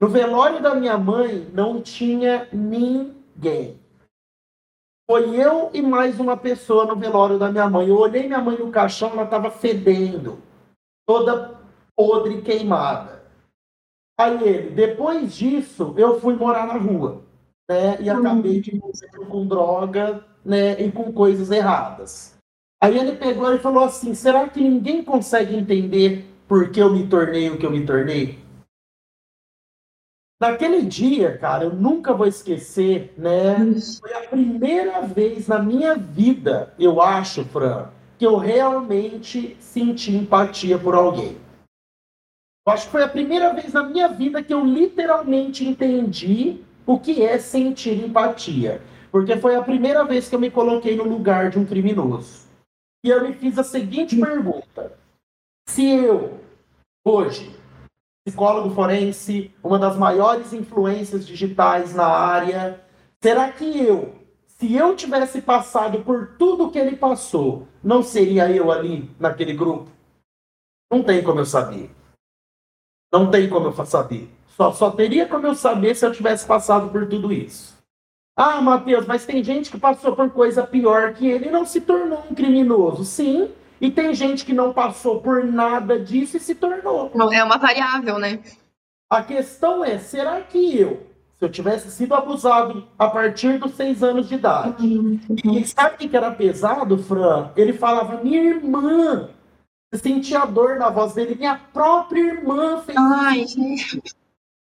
No 0.01 0.09
velório 0.09 0.63
da 0.63 0.77
minha 0.77 0.97
mãe 0.97 1.49
não 1.53 1.83
tinha 1.83 2.49
ninguém. 2.53 3.81
Foi 5.11 5.37
eu 5.37 5.71
e 5.75 5.83
mais 5.83 6.19
uma 6.19 6.37
pessoa 6.37 6.87
no 6.87 6.97
velório 6.97 7.39
da 7.39 7.51
minha 7.51 7.69
mãe. 7.69 7.89
Eu 7.89 7.97
olhei 7.97 8.27
minha 8.27 8.41
mãe 8.41 8.57
no 8.57 8.71
caixão, 8.71 9.11
ela 9.11 9.25
estava 9.25 9.51
fedendo, 9.51 10.41
toda 11.07 11.61
podre, 11.97 12.43
queimada. 12.43 13.14
Aí 14.19 14.43
ele, 14.43 14.71
depois 14.71 15.35
disso, 15.35 15.95
eu 15.97 16.21
fui 16.21 16.35
morar 16.35 16.67
na 16.67 16.75
rua, 16.75 17.23
né? 17.69 18.01
E 18.01 18.09
acabei 18.09 18.61
de 18.61 18.81
com 19.29 19.47
droga, 19.47 20.25
né? 20.45 20.81
E 20.81 20.91
com 20.93 21.13
coisas 21.13 21.51
erradas. 21.51 22.35
Aí 22.81 22.99
ele 22.99 23.17
pegou 23.17 23.53
e 23.53 23.59
falou 23.59 23.85
assim: 23.85 24.15
será 24.15 24.49
que 24.49 24.61
ninguém 24.61 25.03
consegue 25.03 25.57
entender 25.57 26.25
por 26.47 26.71
que 26.71 26.81
eu 26.81 26.93
me 26.93 27.07
tornei 27.09 27.51
o 27.51 27.59
que 27.59 27.67
eu 27.67 27.71
me 27.71 27.85
tornei? 27.85 28.39
Naquele 30.41 30.83
dia, 30.83 31.39
cara, 31.39 31.65
eu 31.65 31.73
nunca 31.73 32.13
vou 32.13 32.27
esquecer, 32.27 33.15
né? 33.17 33.57
Foi 34.01 34.13
a 34.13 34.29
primeira 34.29 35.01
vez 35.01 35.49
na 35.49 35.59
minha 35.59 35.97
vida, 35.97 36.75
eu 36.79 37.01
acho, 37.01 37.45
Fran, 37.47 37.89
que 38.19 38.27
eu 38.27 38.37
realmente 38.37 39.57
senti 39.59 40.15
empatia 40.15 40.79
por 40.79 40.95
alguém. 40.95 41.39
Eu 42.67 42.73
acho 42.73 42.87
que 42.87 42.93
foi 42.93 43.03
a 43.03 43.09
primeira 43.09 43.53
vez 43.53 43.73
na 43.73 43.83
minha 43.83 44.09
vida 44.09 44.43
que 44.43 44.55
eu 44.55 44.65
literalmente 44.65 45.67
entendi 45.67 46.63
o 46.87 46.99
que 46.99 47.23
é 47.23 47.39
sentir 47.39 48.03
empatia. 48.03 48.81
Porque 49.13 49.37
foi 49.37 49.55
a 49.55 49.63
primeira 49.63 50.05
vez 50.05 50.29
que 50.29 50.35
eu 50.35 50.41
me 50.41 50.51
coloquei 50.51 50.97
no 50.97 51.05
lugar 51.05 51.51
de 51.51 51.59
um 51.59 51.67
criminoso. 51.67 52.49
E 53.05 53.11
eu 53.11 53.23
me 53.23 53.35
fiz 53.35 53.59
a 53.59 53.63
seguinte 53.63 54.19
pergunta: 54.19 54.99
se 55.69 55.89
eu, 55.89 56.41
hoje, 57.05 57.55
psicólogo 58.27 58.75
forense, 58.75 59.53
uma 59.63 59.79
das 59.79 59.97
maiores 59.97 60.53
influências 60.55 61.27
digitais 61.27 61.95
na 61.95 62.07
área, 62.07 62.83
será 63.23 63.53
que 63.53 63.79
eu, 63.79 64.15
se 64.47 64.75
eu 64.75 64.97
tivesse 64.97 65.43
passado 65.43 66.03
por 66.03 66.37
tudo 66.39 66.71
que 66.71 66.79
ele 66.79 66.97
passou, 66.97 67.69
não 67.83 68.03
seria 68.03 68.51
eu 68.51 68.73
ali 68.73 69.11
naquele 69.21 69.53
grupo? 69.53 69.91
Não 70.91 71.03
tem 71.03 71.23
como 71.23 71.41
eu 71.41 71.47
saber. 71.47 71.91
Não 73.15 73.31
tem 73.31 73.49
como 73.49 73.69
eu 73.69 73.87
saber. 73.87 74.29
Só, 74.57 74.73
só 74.73 74.91
teria 74.91 75.25
como 75.25 75.47
eu 75.47 75.55
saber 75.55 75.95
se 75.95 76.05
eu 76.05 76.11
tivesse 76.11 76.45
passado 76.45 76.89
por 76.89 77.07
tudo 77.07 77.33
isso. 77.33 77.73
Ah, 78.37 78.61
Matheus, 78.61 79.07
mas 79.07 79.25
tem 79.25 79.41
gente 79.45 79.71
que 79.71 79.79
passou 79.79 80.17
por 80.17 80.29
coisa 80.31 80.67
pior 80.67 81.15
que 81.15 81.25
ele 81.25 81.47
e 81.47 81.51
não 81.51 81.65
se 81.65 81.81
tornou 81.81 82.25
um 82.29 82.35
criminoso. 82.35 83.05
Sim, 83.05 83.51
e 83.81 83.89
tem 83.89 84.13
gente 84.13 84.45
que 84.45 84.53
não 84.53 84.73
passou 84.73 85.21
por 85.21 85.45
nada 85.45 85.97
disso 85.97 86.39
e 86.39 86.41
se 86.41 86.57
tornou. 86.57 87.13
Não 87.15 87.33
é 87.33 87.45
uma 87.45 87.57
variável, 87.57 88.19
né? 88.19 88.41
A 89.09 89.23
questão 89.23 89.85
é, 89.85 89.97
será 89.97 90.41
que 90.41 90.77
eu, 90.77 91.07
se 91.39 91.45
eu 91.45 91.49
tivesse 91.49 91.93
sido 91.93 92.17
abusado 92.17 92.85
a 92.99 93.07
partir 93.07 93.61
dos 93.61 93.77
seis 93.77 94.03
anos 94.03 94.29
de 94.29 94.35
idade, 94.35 94.85
uhum. 94.85 95.21
e 95.45 95.65
sabe 95.65 95.95
o 95.95 95.99
que 95.99 96.17
era 96.17 96.33
pesado, 96.33 96.99
Fran? 96.99 97.53
Ele 97.55 97.73
falava, 97.73 98.21
minha 98.25 98.43
irmã, 98.43 99.29
sentia 99.99 100.41
a 100.41 100.47
dor 100.47 100.77
na 100.77 100.91
voz 100.91 101.15
dele, 101.15 101.35
minha 101.35 101.61
própria 101.73 102.21
irmã 102.21 102.79
fez 102.83 102.97
Ai, 102.99 103.41
isso. 103.41 103.61
Gente. 103.61 104.15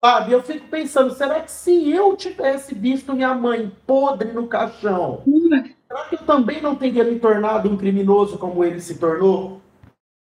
Sabe, 0.02 0.32
eu 0.32 0.42
fico 0.42 0.66
pensando, 0.68 1.12
será 1.12 1.40
que 1.40 1.50
se 1.50 1.90
eu 1.90 2.16
tivesse 2.16 2.74
visto 2.74 3.12
minha 3.12 3.34
mãe 3.34 3.70
podre 3.86 4.32
no 4.32 4.48
caixão, 4.48 5.22
será 5.86 6.04
que 6.04 6.14
eu 6.14 6.24
também 6.24 6.62
não 6.62 6.74
teria 6.74 7.04
me 7.04 7.18
tornado 7.18 7.68
um 7.68 7.76
criminoso 7.76 8.38
como 8.38 8.64
ele 8.64 8.80
se 8.80 8.98
tornou? 8.98 9.60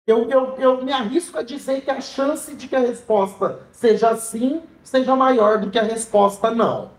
Eu, 0.07 0.27
eu, 0.31 0.55
eu 0.57 0.83
me 0.83 0.91
arrisco 0.91 1.37
a 1.37 1.43
dizer 1.43 1.81
que 1.81 1.91
a 1.91 2.01
chance 2.01 2.55
de 2.55 2.67
que 2.67 2.75
a 2.75 2.79
resposta 2.79 3.59
seja 3.71 4.15
sim 4.15 4.63
seja 4.83 5.15
maior 5.15 5.59
do 5.59 5.69
que 5.69 5.77
a 5.77 5.83
resposta 5.83 6.49
não. 6.49 6.89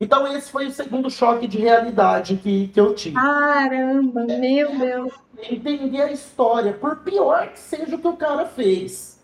Então, 0.00 0.26
esse 0.28 0.50
foi 0.50 0.66
o 0.66 0.72
segundo 0.72 1.10
choque 1.10 1.46
de 1.46 1.58
realidade 1.58 2.36
que, 2.36 2.68
que 2.68 2.78
eu 2.78 2.94
tive. 2.94 3.14
Caramba, 3.16 4.24
meu 4.26 4.78
Deus. 4.78 5.12
Entender 5.42 6.00
a 6.00 6.12
história, 6.12 6.72
por 6.72 6.96
pior 6.98 7.52
que 7.52 7.58
seja 7.58 7.96
o 7.96 7.98
que 7.98 8.08
o 8.08 8.16
cara 8.16 8.46
fez. 8.46 9.22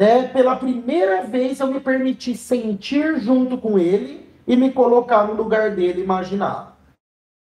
Né? 0.00 0.26
Pela 0.28 0.56
primeira 0.56 1.22
vez 1.22 1.60
eu 1.60 1.68
me 1.68 1.80
permiti 1.80 2.36
sentir 2.36 3.20
junto 3.20 3.56
com 3.56 3.78
ele 3.78 4.28
e 4.46 4.56
me 4.56 4.72
colocar 4.72 5.24
no 5.26 5.34
lugar 5.34 5.74
dele, 5.74 6.02
imaginar. 6.02 6.76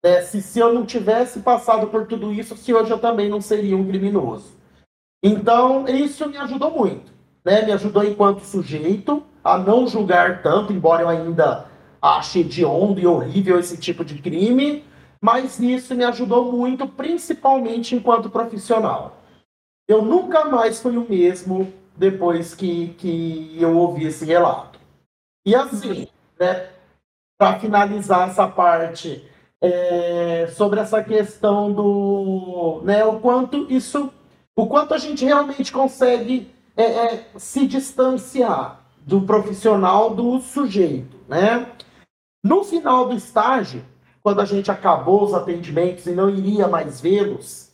Né? 0.02 0.22
Se, 0.22 0.40
se 0.40 0.58
eu 0.58 0.72
não 0.72 0.86
tivesse 0.86 1.40
passado 1.40 1.88
por 1.88 2.06
tudo 2.06 2.32
isso, 2.32 2.56
se 2.56 2.72
hoje 2.72 2.90
eu 2.90 2.98
também 2.98 3.28
não 3.28 3.40
seria 3.40 3.76
um 3.76 3.86
criminoso. 3.86 4.56
Então, 5.22 5.86
isso 5.88 6.28
me 6.28 6.36
ajudou 6.38 6.70
muito. 6.70 7.12
Né? 7.44 7.62
Me 7.62 7.72
ajudou 7.72 8.04
enquanto 8.04 8.40
sujeito 8.40 9.22
a 9.42 9.58
não 9.58 9.86
julgar 9.86 10.42
tanto, 10.42 10.72
embora 10.72 11.02
eu 11.02 11.08
ainda 11.08 11.66
ache 12.00 12.40
hediondo 12.40 13.00
e 13.00 13.06
horrível 13.06 13.58
esse 13.58 13.76
tipo 13.76 14.04
de 14.04 14.20
crime, 14.20 14.84
mas 15.20 15.58
isso 15.58 15.94
me 15.94 16.04
ajudou 16.04 16.52
muito, 16.52 16.86
principalmente 16.86 17.94
enquanto 17.94 18.30
profissional. 18.30 19.16
Eu 19.88 20.02
nunca 20.02 20.44
mais 20.44 20.80
fui 20.80 20.96
o 20.96 21.08
mesmo 21.08 21.72
depois 21.96 22.54
que, 22.54 22.88
que 22.98 23.56
eu 23.60 23.76
ouvi 23.76 24.06
esse 24.06 24.24
relato. 24.24 24.78
E 25.46 25.54
assim, 25.54 26.08
né, 26.38 26.70
para 27.38 27.58
finalizar 27.58 28.28
essa 28.28 28.48
parte 28.48 29.24
é, 29.60 30.48
sobre 30.48 30.80
essa 30.80 31.02
questão 31.02 31.72
do, 31.72 32.82
né, 32.84 33.04
o 33.04 33.20
quanto 33.20 33.70
isso, 33.70 34.12
o 34.54 34.66
quanto 34.66 34.92
a 34.92 34.98
gente 34.98 35.24
realmente 35.24 35.72
consegue 35.72 36.50
é, 36.76 36.84
é, 36.84 37.26
se 37.36 37.66
distanciar 37.66 38.80
do 38.98 39.22
profissional 39.22 40.14
do 40.14 40.40
sujeito, 40.40 41.16
né? 41.28 41.66
No 42.44 42.64
final 42.64 43.08
do 43.08 43.14
estágio, 43.14 43.84
quando 44.26 44.40
a 44.40 44.44
gente 44.44 44.72
acabou 44.72 45.22
os 45.22 45.32
atendimentos 45.32 46.04
e 46.04 46.10
não 46.10 46.28
iria 46.28 46.66
mais 46.66 47.00
vê-los, 47.00 47.72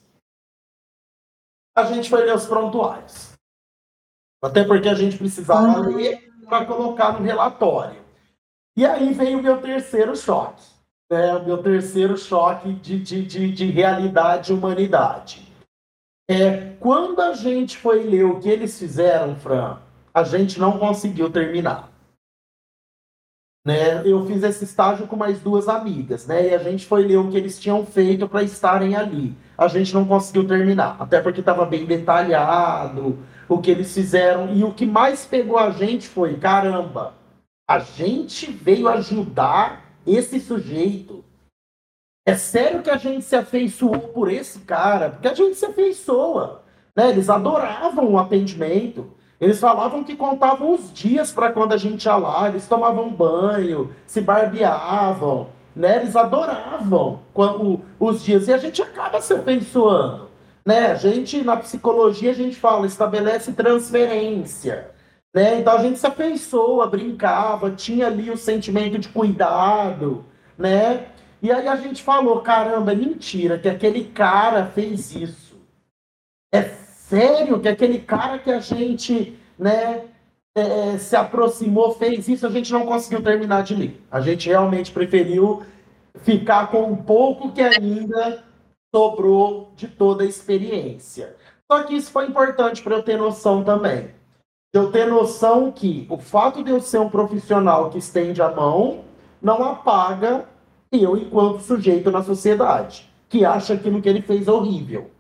a 1.75 1.85
gente 1.85 2.11
foi 2.11 2.27
ler 2.27 2.35
os 2.35 2.45
prontuários. 2.45 3.33
Até 4.45 4.63
porque 4.63 4.87
a 4.87 4.95
gente 4.95 5.17
precisava 5.17 5.79
ah. 5.79 5.81
ler 5.81 6.31
para 6.47 6.67
colocar 6.67 7.19
no 7.19 7.25
relatório. 7.25 8.05
E 8.77 8.85
aí 8.85 9.15
veio 9.15 9.39
o 9.39 9.43
meu 9.43 9.63
terceiro 9.63 10.15
choque. 10.15 10.63
Né? 11.11 11.35
O 11.37 11.43
meu 11.43 11.63
terceiro 11.63 12.19
choque 12.19 12.75
de, 12.75 13.01
de, 13.01 13.25
de, 13.25 13.51
de 13.51 13.67
realidade 13.71 14.53
e 14.53 14.55
humanidade. 14.55 15.51
É, 16.29 16.75
quando 16.79 17.23
a 17.23 17.33
gente 17.33 17.79
foi 17.79 18.03
ler 18.03 18.25
o 18.25 18.39
que 18.39 18.51
eles 18.51 18.79
fizeram, 18.79 19.37
Fran, 19.37 19.81
a 20.13 20.23
gente 20.23 20.61
não 20.61 20.79
conseguiu 20.79 21.33
terminar. 21.33 21.91
Né? 23.65 24.03
Eu 24.05 24.27
fiz 24.27 24.43
esse 24.43 24.65
estágio 24.65 25.07
com 25.07 25.15
mais 25.15 25.41
duas 25.41 25.69
amigas, 25.69 26.27
né? 26.27 26.49
E 26.49 26.55
a 26.55 26.59
gente 26.59 26.85
foi 26.85 27.07
ler 27.07 27.19
o 27.19 27.31
que 27.31 27.37
eles 27.37 27.61
tinham 27.61 27.87
feito 27.87 28.29
para 28.29 28.43
estarem 28.43 28.97
ali. 28.97 29.37
A 29.57 29.69
gente 29.69 29.95
não 29.95 30.05
conseguiu 30.05 30.47
terminar, 30.47 30.97
até 30.99 31.21
porque 31.21 31.39
estava 31.39 31.65
bem 31.65 31.87
detalhado, 31.87 33.21
o 33.49 33.59
que 33.59 33.71
eles 33.71 33.95
fizeram. 33.95 34.53
E 34.53 34.65
o 34.65 34.75
que 34.75 34.85
mais 34.85 35.25
pegou 35.25 35.59
a 35.59 35.71
gente 35.71 36.09
foi: 36.09 36.37
caramba, 36.39 37.15
a 37.71 37.79
gente 37.79 38.51
veio 38.51 38.89
ajudar 38.89 39.85
esse 40.05 40.41
sujeito. 40.41 41.25
É 42.27 42.35
sério 42.35 42.83
que 42.83 42.91
a 42.91 42.97
gente 42.97 43.25
se 43.25 43.37
afeiçoou 43.37 43.99
por 44.09 44.31
esse 44.31 44.61
cara? 44.61 45.11
Porque 45.11 45.29
a 45.29 45.35
gente 45.35 45.55
se 45.55 45.67
afeiçoa. 45.67 46.63
Né? 46.97 47.11
Eles 47.11 47.31
adoravam 47.31 48.13
o 48.13 48.19
atendimento. 48.19 49.13
Eles 49.43 49.59
falavam 49.59 50.05
que 50.05 50.15
contavam 50.15 50.73
os 50.73 50.93
dias 50.93 51.33
para 51.33 51.51
quando 51.51 51.73
a 51.73 51.77
gente 51.77 52.05
ia 52.05 52.15
lá, 52.15 52.49
eles 52.49 52.69
tomavam 52.69 53.11
banho, 53.11 53.93
se 54.07 54.21
barbeavam, 54.21 55.49
né? 55.75 55.97
Eles 55.97 56.15
adoravam 56.15 57.19
os 57.99 58.23
dias 58.23 58.47
e 58.47 58.53
a 58.53 58.59
gente 58.59 58.81
acaba 58.81 59.21
se 59.21 59.35
afeiçoando. 59.35 60.29
Né? 60.65 60.93
A 60.93 60.95
gente, 60.95 61.43
na 61.43 61.57
psicologia, 61.57 62.31
a 62.31 62.35
gente 62.35 62.55
fala, 62.55 62.87
estabelece 62.87 63.53
transferência. 63.53 64.93
Né? 65.35 65.59
Então 65.59 65.77
a 65.77 65.83
gente 65.83 65.99
se 65.99 66.07
afeiçoa, 66.07 66.87
brincava, 66.87 67.73
tinha 67.73 68.07
ali 68.07 68.31
o 68.31 68.37
sentimento 68.37 68.97
de 68.97 69.09
cuidado, 69.09 70.25
né? 70.57 71.07
E 71.43 71.51
aí 71.51 71.67
a 71.67 71.75
gente 71.75 72.01
falou, 72.01 72.43
caramba, 72.43 72.93
é 72.93 72.95
mentira 72.95 73.59
que 73.59 73.69
aquele 73.69 74.05
cara 74.05 74.67
fez 74.67 75.17
isso. 75.17 75.61
É 76.55 76.82
sério 77.13 77.61
que 77.61 77.69
aquele 77.69 77.99
cara 77.99 78.39
que 78.39 78.51
a 78.51 78.59
gente, 78.59 79.39
né, 79.59 80.05
é, 80.55 80.97
se 80.97 81.15
aproximou, 81.15 81.93
fez 81.93 82.27
isso, 82.27 82.47
a 82.47 82.51
gente 82.51 82.73
não 82.73 82.87
conseguiu 82.87 83.23
terminar 83.23 83.63
de 83.65 83.75
ler. 83.75 84.03
A 84.11 84.23
gente 84.23 84.49
realmente 84.49 84.91
preferiu 84.91 85.63
ficar 86.23 86.71
com 86.71 86.85
um 86.85 86.97
pouco 86.97 87.53
que 87.53 87.61
ainda 87.61 88.43
sobrou 88.95 89.73
de 89.77 89.89
toda 89.89 90.25
a 90.25 90.27
experiência. 90.27 91.37
Só 91.71 91.83
que 91.83 91.95
isso 91.95 92.11
foi 92.11 92.27
importante 92.27 92.83
para 92.83 92.97
eu 92.97 93.03
ter 93.03 93.19
noção 93.19 93.63
também. 93.63 94.09
Eu 94.73 94.91
ter 94.91 95.07
noção 95.07 95.71
que 95.71 96.07
o 96.09 96.17
fato 96.17 96.65
de 96.65 96.71
eu 96.71 96.81
ser 96.81 96.99
um 96.99 97.11
profissional 97.11 97.91
que 97.91 97.99
estende 97.99 98.41
a 98.41 98.51
mão 98.51 99.05
não 99.41 99.63
apaga 99.63 100.47
eu 100.91 101.15
enquanto 101.19 101.61
sujeito 101.61 102.11
na 102.11 102.23
sociedade, 102.23 103.11
que 103.29 103.45
acha 103.45 103.75
aquilo 103.75 104.01
que 104.01 104.09
ele 104.09 104.23
fez 104.23 104.49
horrível. 104.49 105.11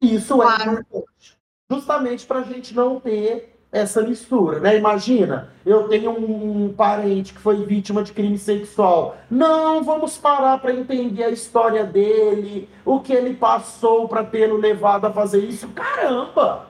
Isso 0.00 0.42
é 0.42 0.46
importante. 0.46 1.38
Justamente 1.70 2.26
para 2.26 2.40
a 2.40 2.42
gente 2.42 2.74
não 2.74 3.00
ter 3.00 3.56
essa 3.72 4.00
mistura, 4.02 4.60
né? 4.60 4.76
Imagina, 4.76 5.52
eu 5.64 5.88
tenho 5.88 6.10
um 6.12 6.72
parente 6.72 7.34
que 7.34 7.40
foi 7.40 7.64
vítima 7.64 8.02
de 8.02 8.12
crime 8.12 8.38
sexual. 8.38 9.16
Não, 9.30 9.82
vamos 9.82 10.16
parar 10.16 10.58
para 10.58 10.72
entender 10.72 11.24
a 11.24 11.30
história 11.30 11.84
dele, 11.84 12.68
o 12.84 13.00
que 13.00 13.12
ele 13.12 13.34
passou 13.34 14.08
para 14.08 14.24
tê-lo 14.24 14.56
levado 14.56 15.06
a 15.06 15.12
fazer 15.12 15.44
isso. 15.44 15.68
Caramba! 15.68 16.66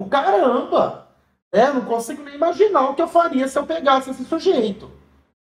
O 0.00 0.06
caramba! 0.06 1.06
É, 1.52 1.70
não 1.70 1.82
consigo 1.82 2.22
nem 2.22 2.34
imaginar 2.34 2.88
o 2.88 2.94
que 2.94 3.02
eu 3.02 3.08
faria 3.08 3.46
se 3.46 3.58
eu 3.58 3.66
pegasse 3.66 4.10
esse 4.10 4.24
sujeito. 4.24 4.90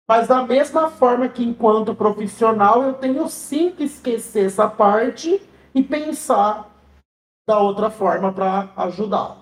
Mas 0.08 0.28
da 0.28 0.42
mesma 0.42 0.88
forma 0.88 1.28
que 1.28 1.44
enquanto 1.44 1.94
profissional 1.94 2.82
eu 2.82 2.94
tenho 2.94 3.28
sim 3.28 3.70
que 3.72 3.84
esquecer 3.84 4.46
essa 4.46 4.68
parte 4.68 5.42
e 5.74 5.82
pensar 5.82 6.70
da 7.48 7.58
outra 7.58 7.90
forma 7.90 8.30
para 8.30 8.70
ajudá-lo. 8.76 9.38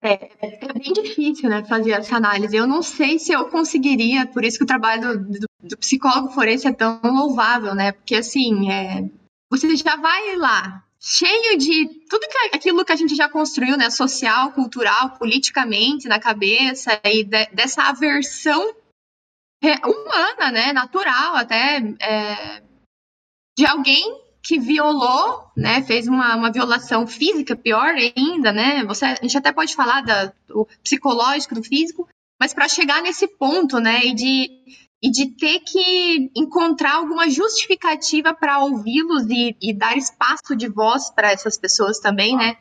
É, 0.00 0.30
é 0.40 0.72
bem 0.72 0.92
difícil, 0.92 1.50
né, 1.50 1.64
fazer 1.64 1.90
essa 1.90 2.16
análise. 2.16 2.54
Eu 2.54 2.66
não 2.66 2.80
sei 2.80 3.18
se 3.18 3.32
eu 3.32 3.48
conseguiria, 3.50 4.24
por 4.28 4.44
isso 4.44 4.58
que 4.58 4.62
o 4.62 4.66
trabalho 4.66 5.18
do, 5.18 5.46
do, 5.64 5.76
psicólogo 5.76 6.30
forense 6.30 6.68
é 6.68 6.72
tão 6.72 7.00
louvável, 7.02 7.74
né? 7.74 7.90
Porque 7.90 8.14
assim, 8.14 8.70
é, 8.70 9.10
você 9.50 9.74
já 9.74 9.96
vai 9.96 10.36
lá 10.36 10.84
cheio 11.00 11.58
de 11.58 11.88
tudo 12.08 12.28
que, 12.28 12.56
aquilo 12.56 12.84
que 12.84 12.92
a 12.92 12.96
gente 12.96 13.16
já 13.16 13.28
construiu, 13.28 13.76
né, 13.76 13.90
social, 13.90 14.52
cultural, 14.52 15.18
politicamente 15.18 16.06
na 16.06 16.20
cabeça 16.20 17.00
e 17.04 17.24
de, 17.24 17.46
dessa 17.46 17.82
aversão 17.82 18.74
humana, 19.84 20.52
né, 20.52 20.72
natural 20.72 21.34
até 21.34 21.78
é, 22.00 22.62
de 23.58 23.66
alguém 23.66 24.29
que 24.42 24.58
violou, 24.58 25.44
né, 25.56 25.82
fez 25.82 26.08
uma, 26.08 26.36
uma 26.36 26.50
violação 26.50 27.06
física, 27.06 27.54
pior 27.54 27.94
ainda, 27.94 28.52
né, 28.52 28.84
você, 28.84 29.04
a 29.04 29.14
gente 29.16 29.36
até 29.36 29.52
pode 29.52 29.74
falar 29.74 30.00
da, 30.02 30.32
do 30.48 30.66
psicológico, 30.82 31.54
do 31.54 31.62
físico, 31.62 32.08
mas 32.40 32.54
para 32.54 32.68
chegar 32.68 33.02
nesse 33.02 33.26
ponto, 33.26 33.78
né, 33.78 34.00
e 34.04 34.14
de, 34.14 34.50
e 35.02 35.10
de 35.10 35.36
ter 35.36 35.60
que 35.60 36.30
encontrar 36.34 36.94
alguma 36.94 37.28
justificativa 37.28 38.32
para 38.32 38.60
ouvi-los 38.60 39.26
e, 39.28 39.56
e, 39.60 39.74
dar 39.74 39.96
espaço 39.96 40.56
de 40.56 40.68
voz 40.68 41.10
para 41.10 41.32
essas 41.32 41.58
pessoas 41.58 41.98
também, 41.98 42.34
né, 42.34 42.56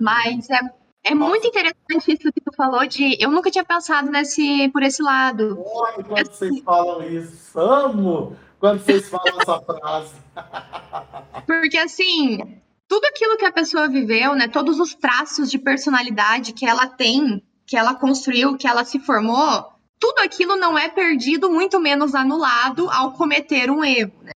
mas 0.00 0.48
é, 0.48 0.60
é 1.04 1.14
muito 1.14 1.46
interessante 1.46 2.12
isso 2.12 2.32
que 2.32 2.40
tu 2.40 2.54
falou 2.56 2.86
de. 2.86 3.16
Eu 3.20 3.30
nunca 3.30 3.50
tinha 3.50 3.64
pensado 3.64 4.10
nesse, 4.10 4.68
por 4.68 4.82
esse 4.82 5.02
lado. 5.02 5.58
Olha, 5.66 6.04
quando 6.04 6.30
vocês 6.30 6.60
falam 6.60 7.02
isso, 7.02 7.58
amo 7.58 8.36
quando 8.60 8.80
vocês 8.80 9.08
falam 9.08 9.40
essa 9.40 9.60
frase. 9.60 10.14
Porque 11.46 11.78
assim, 11.78 12.60
tudo 12.88 13.04
aquilo 13.06 13.36
que 13.36 13.44
a 13.44 13.52
pessoa 13.52 13.88
viveu, 13.88 14.34
né, 14.34 14.48
todos 14.48 14.80
os 14.80 14.94
traços 14.94 15.50
de 15.50 15.58
personalidade 15.58 16.52
que 16.52 16.66
ela 16.66 16.86
tem, 16.86 17.42
que 17.66 17.76
ela 17.76 17.94
construiu, 17.94 18.56
que 18.56 18.66
ela 18.66 18.84
se 18.84 18.98
formou, 18.98 19.72
tudo 20.00 20.20
aquilo 20.20 20.56
não 20.56 20.78
é 20.78 20.88
perdido, 20.88 21.50
muito 21.50 21.78
menos 21.78 22.14
anulado 22.14 22.88
ao 22.90 23.12
cometer 23.12 23.70
um 23.70 23.84
erro. 23.84 24.22
Né? 24.22 24.30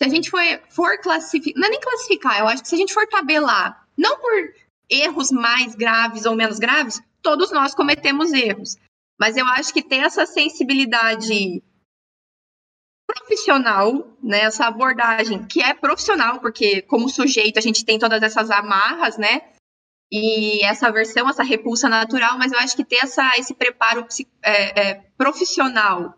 Se 0.00 0.08
a 0.08 0.08
gente 0.08 0.30
for, 0.30 0.40
for 0.70 0.98
classificar, 0.98 1.60
não 1.60 1.66
é 1.66 1.70
nem 1.70 1.80
classificar, 1.80 2.38
eu 2.38 2.48
acho 2.48 2.62
que 2.62 2.68
se 2.68 2.74
a 2.74 2.78
gente 2.78 2.94
for 2.94 3.06
tabelar, 3.08 3.84
não 3.96 4.18
por 4.18 4.54
erros 4.88 5.32
mais 5.32 5.74
graves 5.74 6.24
ou 6.24 6.36
menos 6.36 6.58
graves, 6.58 7.02
todos 7.20 7.50
nós 7.50 7.74
cometemos 7.74 8.32
erros. 8.32 8.76
Mas 9.18 9.36
eu 9.36 9.44
acho 9.46 9.72
que 9.72 9.82
ter 9.82 9.98
essa 9.98 10.24
sensibilidade 10.24 11.62
profissional, 13.08 14.06
né, 14.22 14.40
essa 14.40 14.66
abordagem 14.66 15.42
que 15.44 15.62
é 15.62 15.72
profissional, 15.72 16.40
porque 16.40 16.82
como 16.82 17.08
sujeito 17.08 17.58
a 17.58 17.62
gente 17.62 17.84
tem 17.84 17.98
todas 17.98 18.22
essas 18.22 18.50
amarras, 18.50 19.16
né, 19.16 19.40
e 20.12 20.62
essa 20.64 20.90
versão, 20.92 21.28
essa 21.28 21.42
repulsa 21.42 21.88
natural, 21.88 22.38
mas 22.38 22.52
eu 22.52 22.58
acho 22.58 22.76
que 22.76 22.84
ter 22.84 22.96
essa, 22.96 23.30
esse 23.38 23.54
preparo 23.54 24.06
é, 24.42 24.80
é, 24.80 24.94
profissional 25.16 26.14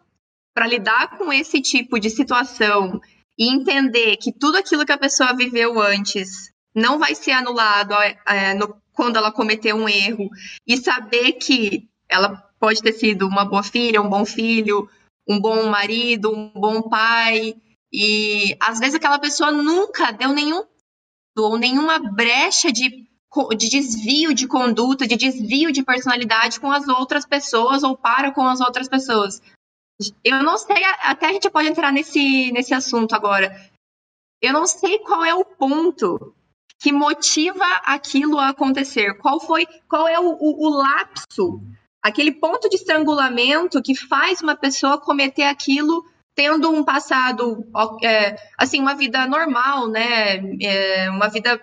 para 0.52 0.66
lidar 0.66 1.16
com 1.16 1.32
esse 1.32 1.60
tipo 1.60 1.98
de 1.98 2.10
situação 2.10 3.00
e 3.38 3.52
entender 3.52 4.16
que 4.16 4.32
tudo 4.32 4.58
aquilo 4.58 4.84
que 4.84 4.92
a 4.92 4.98
pessoa 4.98 5.34
viveu 5.34 5.80
antes 5.80 6.52
não 6.74 6.98
vai 6.98 7.14
ser 7.14 7.32
anulado 7.32 7.94
é, 8.26 8.54
no, 8.54 8.76
quando 8.92 9.16
ela 9.16 9.32
cometeu 9.32 9.76
um 9.76 9.88
erro 9.88 10.28
e 10.66 10.76
saber 10.76 11.32
que 11.32 11.88
ela 12.08 12.36
pode 12.60 12.82
ter 12.82 12.92
sido 12.92 13.26
uma 13.26 13.44
boa 13.44 13.62
filha, 13.62 14.02
um 14.02 14.08
bom 14.08 14.24
filho, 14.24 14.88
um 15.28 15.40
bom 15.40 15.68
marido, 15.68 16.32
um 16.32 16.50
bom 16.54 16.82
pai 16.82 17.54
e 17.92 18.56
às 18.60 18.78
vezes 18.78 18.94
aquela 18.94 19.18
pessoa 19.18 19.50
nunca 19.50 20.12
deu 20.12 20.32
nenhum 20.32 20.64
ou 21.36 21.58
nenhuma 21.58 21.98
brecha 21.98 22.72
de 22.72 23.08
de 23.56 23.68
desvio 23.68 24.34
de 24.34 24.48
conduta, 24.48 25.06
de 25.06 25.16
desvio 25.16 25.70
de 25.70 25.84
personalidade 25.84 26.58
com 26.58 26.70
as 26.70 26.88
outras 26.88 27.24
pessoas 27.24 27.84
ou 27.84 27.96
para 27.96 28.32
com 28.32 28.42
as 28.42 28.60
outras 28.60 28.88
pessoas. 28.88 29.40
Eu 30.24 30.42
não 30.42 30.58
sei, 30.58 30.82
até 31.02 31.26
a 31.26 31.32
gente 31.32 31.48
pode 31.48 31.68
entrar 31.68 31.92
nesse, 31.92 32.50
nesse 32.50 32.74
assunto 32.74 33.14
agora. 33.14 33.54
Eu 34.42 34.52
não 34.52 34.66
sei 34.66 34.98
qual 35.00 35.24
é 35.24 35.34
o 35.34 35.44
ponto 35.44 36.34
que 36.80 36.90
motiva 36.90 37.64
aquilo 37.84 38.38
a 38.38 38.48
acontecer. 38.48 39.14
Qual 39.18 39.38
foi, 39.38 39.66
qual 39.88 40.08
é 40.08 40.18
o, 40.18 40.32
o, 40.32 40.66
o 40.66 40.70
lapso, 40.70 41.60
aquele 42.02 42.32
ponto 42.32 42.68
de 42.68 42.76
estrangulamento 42.76 43.82
que 43.82 43.94
faz 43.94 44.40
uma 44.40 44.56
pessoa 44.56 45.00
cometer 45.00 45.44
aquilo 45.44 46.04
tendo 46.34 46.70
um 46.70 46.84
passado, 46.84 47.66
é, 48.02 48.36
assim, 48.56 48.80
uma 48.80 48.94
vida 48.94 49.26
normal, 49.26 49.88
né? 49.88 50.36
É, 50.62 51.10
uma 51.10 51.28
vida 51.28 51.60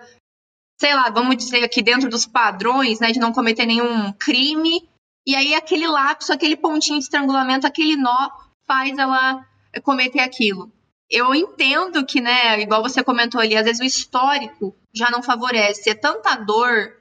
sei 0.80 0.94
lá, 0.94 1.10
vamos 1.10 1.36
dizer 1.36 1.64
aqui 1.64 1.82
dentro 1.82 2.10
dos 2.10 2.26
padrões, 2.26 3.00
né, 3.00 3.12
de 3.12 3.20
não 3.20 3.34
cometer 3.34 3.66
nenhum 3.66 4.14
crime, 4.14 4.88
e 5.26 5.36
aí 5.36 5.56
aquele 5.56 5.88
lapso, 5.88 6.32
aquele 6.32 6.56
pontinho 6.56 7.00
de 7.00 7.06
estrangulamento, 7.06 7.68
aquele 7.68 7.98
nó 7.98 8.30
faz 8.66 8.98
ela 8.98 9.44
cometer 9.84 10.20
aquilo. 10.20 10.72
Eu 11.10 11.34
entendo 11.34 12.06
que, 12.06 12.22
né, 12.22 12.62
igual 12.62 12.84
você 12.84 13.04
comentou 13.04 13.42
ali, 13.42 13.56
às 13.56 13.66
vezes 13.66 13.82
o 13.82 13.86
histórico 13.86 14.76
já 14.94 15.10
não 15.10 15.24
favorece, 15.24 15.90
é 15.90 15.96
tanta 15.96 16.36
dor, 16.36 16.94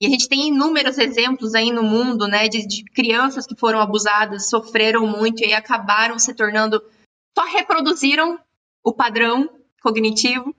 e 0.00 0.06
a 0.06 0.10
gente 0.10 0.28
tem 0.28 0.48
inúmeros 0.48 0.98
exemplos 0.98 1.54
aí 1.54 1.70
no 1.70 1.82
mundo, 1.82 2.26
né, 2.26 2.48
de, 2.48 2.66
de 2.66 2.84
crianças 2.84 3.46
que 3.46 3.56
foram 3.56 3.80
abusadas, 3.80 4.48
sofreram 4.48 5.06
muito 5.06 5.44
e 5.44 5.52
acabaram 5.52 6.18
se 6.18 6.34
tornando, 6.34 6.82
só 7.36 7.44
reproduziram 7.44 8.38
o 8.82 8.92
padrão 8.92 9.48
cognitivo, 9.82 10.54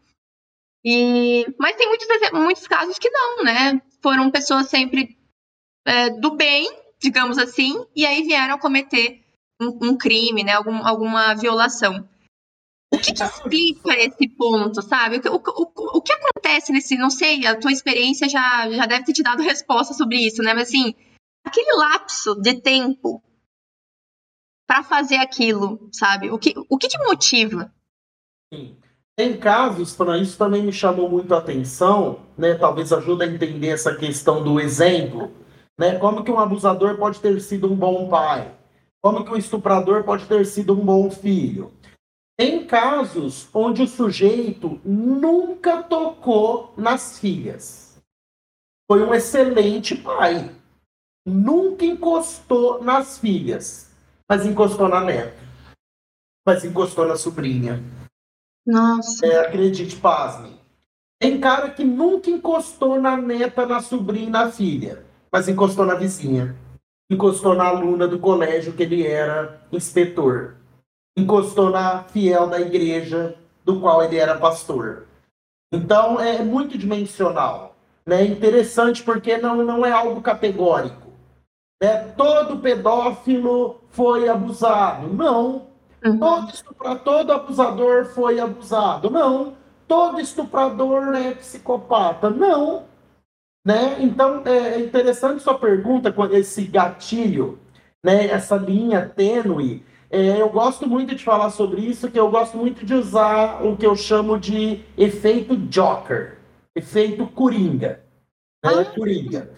e, 0.85 1.45
mas 1.59 1.75
tem 1.75 1.87
muitos, 1.87 2.07
muitos 2.31 2.67
casos 2.67 2.99
que 2.99 3.09
não, 3.09 3.43
né? 3.43 3.81
Foram 4.03 4.29
pessoas 4.29 4.67
sempre 4.67 5.17
é, 5.83 6.11
do 6.11 6.35
bem, 6.35 6.69
digamos 6.99 7.39
assim, 7.39 7.83
e 7.95 8.05
aí 8.05 8.21
vieram 8.21 8.59
cometer 8.59 9.25
um, 9.59 9.89
um 9.89 9.97
crime, 9.97 10.43
né? 10.43 10.53
Algum, 10.53 10.85
alguma 10.85 11.33
violação. 11.33 12.07
O 12.95 12.99
que, 12.99 13.13
que 13.13 13.23
explica 13.23 13.93
esse 13.97 14.27
ponto, 14.29 14.81
sabe? 14.81 15.21
O, 15.27 15.35
o, 15.35 15.37
o, 15.37 15.97
o, 15.97 16.01
que 16.01 16.13
acontece 16.13 16.71
nesse, 16.71 16.97
não 16.97 17.09
sei, 17.09 17.45
a 17.45 17.55
tua 17.55 17.71
experiência 17.71 18.27
já, 18.29 18.69
já 18.69 18.85
deve 18.85 19.05
ter 19.05 19.13
te 19.13 19.23
dado 19.23 19.43
resposta 19.43 19.93
sobre 19.93 20.17
isso, 20.17 20.41
né? 20.41 20.53
Mas 20.53 20.69
assim, 20.69 20.95
aquele 21.43 21.73
lapso 21.77 22.35
de 22.35 22.55
tempo 22.61 23.21
para 24.67 24.83
fazer 24.83 25.17
aquilo, 25.17 25.89
sabe? 25.91 26.31
O 26.31 26.39
que, 26.39 26.53
o 26.69 26.77
que 26.77 26.87
te 26.87 26.97
motiva? 27.05 27.71
Sim. 28.53 28.77
Tem 29.17 29.37
casos, 29.37 29.95
para 29.95 30.17
isso 30.17 30.37
também 30.37 30.61
me 30.61 30.73
chamou 30.73 31.09
muito 31.09 31.33
a 31.33 31.37
atenção, 31.37 32.19
né? 32.37 32.55
Talvez 32.55 32.91
ajude 32.91 33.23
a 33.23 33.27
entender 33.27 33.69
essa 33.69 33.95
questão 33.95 34.43
do 34.43 34.59
exemplo, 34.59 35.31
né? 35.77 35.97
Como 35.99 36.21
que 36.23 36.31
um 36.31 36.39
abusador 36.39 36.97
pode 36.97 37.21
ter 37.21 37.39
sido 37.39 37.71
um 37.71 37.75
bom 37.75 38.09
pai? 38.09 38.53
Como 39.01 39.23
que 39.23 39.31
um 39.31 39.37
estuprador 39.37 40.03
pode 40.03 40.25
ter 40.25 40.45
sido 40.45 40.73
um 40.73 40.83
bom 40.83 41.09
filho? 41.09 41.71
Tem 42.37 42.65
casos 42.65 43.47
onde 43.53 43.83
o 43.83 43.87
sujeito 43.87 44.79
nunca 44.83 45.81
tocou 45.83 46.73
nas 46.77 47.17
filhas. 47.19 48.01
Foi 48.89 49.01
um 49.03 49.13
excelente 49.13 49.95
pai. 49.95 50.53
Nunca 51.25 51.85
encostou 51.85 52.83
nas 52.83 53.17
filhas, 53.17 53.91
mas 54.29 54.45
encostou 54.45 54.87
na 54.87 55.01
neta. 55.01 55.37
Mas 56.45 56.63
encostou 56.63 57.07
na 57.07 57.15
sobrinha 57.15 57.81
nossa. 58.65 59.25
É, 59.27 59.39
acredite, 59.39 59.95
pasme. 59.97 60.59
Tem 61.19 61.39
cara 61.39 61.69
que 61.69 61.83
nunca 61.83 62.29
encostou 62.29 62.99
na 62.99 63.15
neta, 63.15 63.65
na 63.65 63.79
sobrinha 63.79 64.29
na 64.29 64.51
filha, 64.51 65.05
mas 65.31 65.47
encostou 65.47 65.85
na 65.85 65.93
vizinha. 65.93 66.55
Encostou 67.09 67.53
na 67.53 67.65
aluna 67.65 68.07
do 68.07 68.17
colégio 68.17 68.73
que 68.73 68.81
ele 68.83 69.05
era 69.05 69.61
inspetor. 69.71 70.55
Encostou 71.17 71.69
na 71.69 72.03
fiel 72.03 72.47
da 72.47 72.59
igreja 72.59 73.35
do 73.63 73.79
qual 73.79 74.03
ele 74.03 74.17
era 74.17 74.37
pastor. 74.37 75.07
Então 75.71 76.19
é 76.19 76.43
muito 76.43 76.77
dimensional. 76.77 77.75
Né? 78.05 78.23
Interessante 78.25 79.01
porque 79.03 79.37
não, 79.37 79.57
não 79.57 79.85
é 79.85 79.91
algo 79.91 80.21
categórico. 80.21 81.11
Né? 81.81 81.97
Todo 82.15 82.59
pedófilo 82.59 83.81
foi 83.89 84.29
abusado. 84.29 85.07
Não. 85.13 85.67
Uhum. 86.03 86.19
Todo 86.19 86.49
estuprador, 86.49 87.03
todo 87.03 87.31
abusador 87.31 88.05
foi 88.05 88.39
abusado. 88.39 89.09
Não. 89.09 89.55
Todo 89.87 90.19
estuprador 90.19 91.15
é 91.15 91.33
psicopata. 91.33 92.29
Não. 92.29 92.83
Né? 93.65 93.97
Então, 93.99 94.43
é 94.45 94.79
interessante 94.79 95.41
sua 95.41 95.57
pergunta 95.57 96.11
com 96.11 96.25
esse 96.25 96.65
gatilho, 96.65 97.57
né? 98.03 98.27
essa 98.27 98.55
linha 98.55 99.09
tênue. 99.09 99.83
É, 100.15 100.41
eu 100.41 100.47
gosto 100.47 100.87
muito 100.87 101.13
de 101.13 101.25
falar 101.25 101.49
sobre 101.49 101.81
isso, 101.81 102.09
que 102.09 102.17
eu 102.17 102.31
gosto 102.31 102.55
muito 102.55 102.85
de 102.85 102.93
usar 102.93 103.61
o 103.61 103.75
que 103.75 103.85
eu 103.85 103.97
chamo 103.97 104.39
de 104.39 104.79
efeito 104.97 105.57
Joker, 105.57 106.37
efeito 106.73 107.27
Coringa. 107.27 108.01
Né? 108.63 108.71
Ah. 108.79 108.85
Coringa. 108.85 109.51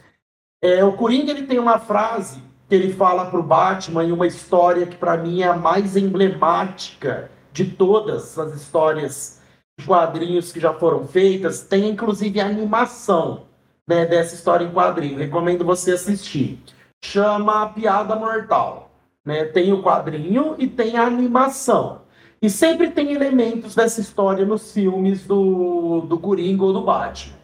É, 0.60 0.84
o 0.84 0.93
Coringa 0.93 1.30
ele 1.30 1.46
tem 1.46 1.60
uma 1.60 1.78
frase 1.78 2.41
que 2.67 2.74
ele 2.74 2.91
fala 2.91 3.30
para 3.30 3.39
o 3.39 3.43
Batman 3.43 4.04
em 4.04 4.12
uma 4.12 4.26
história 4.26 4.88
que 4.88 4.96
para 4.96 5.15
mim 5.15 5.43
é 5.43 5.48
a 5.48 5.56
mais 5.56 5.96
emblemática 5.96 7.30
de 7.54 7.65
todas 7.65 8.39
as 8.39 8.56
histórias 8.56 9.39
de 9.80 9.86
quadrinhos 9.86 10.52
que 10.52 10.60
já 10.60 10.74
foram 10.74 11.08
feitas. 11.08 11.62
Tem 11.62 11.88
inclusive 11.88 12.41
a 12.41 12.48
animação 12.48 13.46
né, 13.88 14.08
dessa 14.08 14.34
história 14.34 14.65
em 14.65 14.72
quadrinho. 14.72 15.20
Recomendo 15.20 15.63
você 15.63 15.91
assistir. 15.91 16.60
Chama 17.06 17.70
Piada 17.70 18.15
Mortal. 18.15 18.87
Né? 19.27 19.43
Tem 19.43 19.73
o 19.73 19.83
quadrinho 19.83 20.55
e 20.57 20.65
tem 20.67 20.95
a 20.95 21.05
animação. 21.05 22.03
E 22.41 22.49
sempre 22.49 22.91
tem 22.91 23.11
elementos 23.11 23.75
dessa 23.75 23.99
história 23.99 24.45
nos 24.45 24.71
filmes 24.71 25.27
do, 25.27 25.99
do 26.07 26.17
Coringa 26.17 26.63
ou 26.63 26.71
do 26.71 26.81
Batman. 26.81 27.35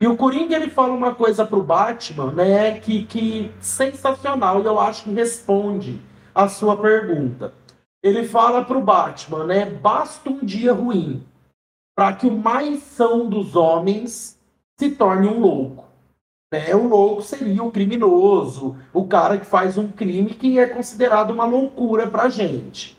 E 0.00 0.06
o 0.06 0.16
Coringa 0.16 0.56
ele 0.56 0.70
fala 0.70 0.94
uma 0.94 1.14
coisa 1.14 1.44
pro 1.44 1.62
Batman, 1.62 2.32
né, 2.32 2.80
que, 2.80 3.04
que 3.04 3.52
sensacional, 3.60 4.62
e 4.62 4.64
eu 4.64 4.80
acho 4.80 5.04
que 5.04 5.10
responde 5.10 6.00
a 6.34 6.48
sua 6.48 6.74
pergunta. 6.78 7.52
Ele 8.02 8.24
fala 8.24 8.64
pro 8.64 8.80
Batman, 8.80 9.44
né, 9.44 9.66
basta 9.66 10.30
um 10.30 10.42
dia 10.42 10.72
ruim 10.72 11.22
para 11.94 12.14
que 12.14 12.26
o 12.26 12.38
mais 12.38 12.78
são 12.84 13.28
dos 13.28 13.54
homens 13.54 14.40
se 14.80 14.92
torne 14.92 15.28
um 15.28 15.40
louco. 15.40 15.87
Né? 16.52 16.74
O 16.74 16.86
louco 16.86 17.22
seria 17.22 17.62
o 17.62 17.70
criminoso, 17.70 18.76
o 18.92 19.06
cara 19.06 19.38
que 19.38 19.46
faz 19.46 19.76
um 19.76 19.90
crime 19.90 20.34
que 20.34 20.58
é 20.58 20.66
considerado 20.66 21.30
uma 21.30 21.44
loucura 21.44 22.10
pra 22.10 22.28
gente. 22.28 22.96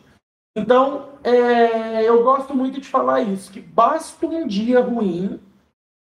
Então, 0.55 1.09
é, 1.23 2.03
eu 2.03 2.23
gosto 2.23 2.53
muito 2.53 2.79
de 2.79 2.87
falar 2.87 3.21
isso, 3.21 3.51
que 3.51 3.59
basta 3.59 4.25
um 4.25 4.47
dia 4.47 4.81
ruim 4.81 5.39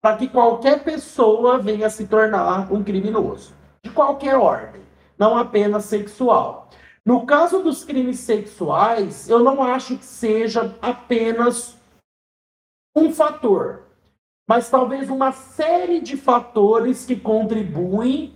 para 0.02 0.16
que 0.16 0.28
qualquer 0.28 0.82
pessoa 0.82 1.58
venha 1.58 1.88
se 1.88 2.06
tornar 2.06 2.72
um 2.72 2.82
criminoso, 2.82 3.54
de 3.84 3.90
qualquer 3.90 4.36
ordem, 4.36 4.82
não 5.16 5.36
apenas 5.36 5.84
sexual. 5.84 6.68
No 7.04 7.24
caso 7.24 7.62
dos 7.62 7.84
crimes 7.84 8.20
sexuais, 8.20 9.28
eu 9.28 9.40
não 9.40 9.62
acho 9.62 9.98
que 9.98 10.04
seja 10.04 10.76
apenas 10.80 11.76
um 12.96 13.12
fator, 13.12 13.82
mas 14.52 14.68
talvez 14.68 15.08
uma 15.08 15.32
série 15.32 15.98
de 15.98 16.14
fatores 16.14 17.06
que 17.06 17.16
contribuem 17.16 18.34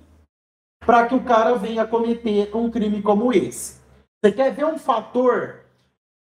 para 0.80 1.06
que 1.06 1.14
o 1.14 1.22
cara 1.22 1.54
venha 1.56 1.86
cometer 1.86 2.56
um 2.56 2.70
crime 2.70 3.02
como 3.02 3.34
esse. 3.34 3.82
Você 4.24 4.32
quer 4.32 4.50
ver 4.54 4.64
um 4.64 4.78
fator? 4.78 5.66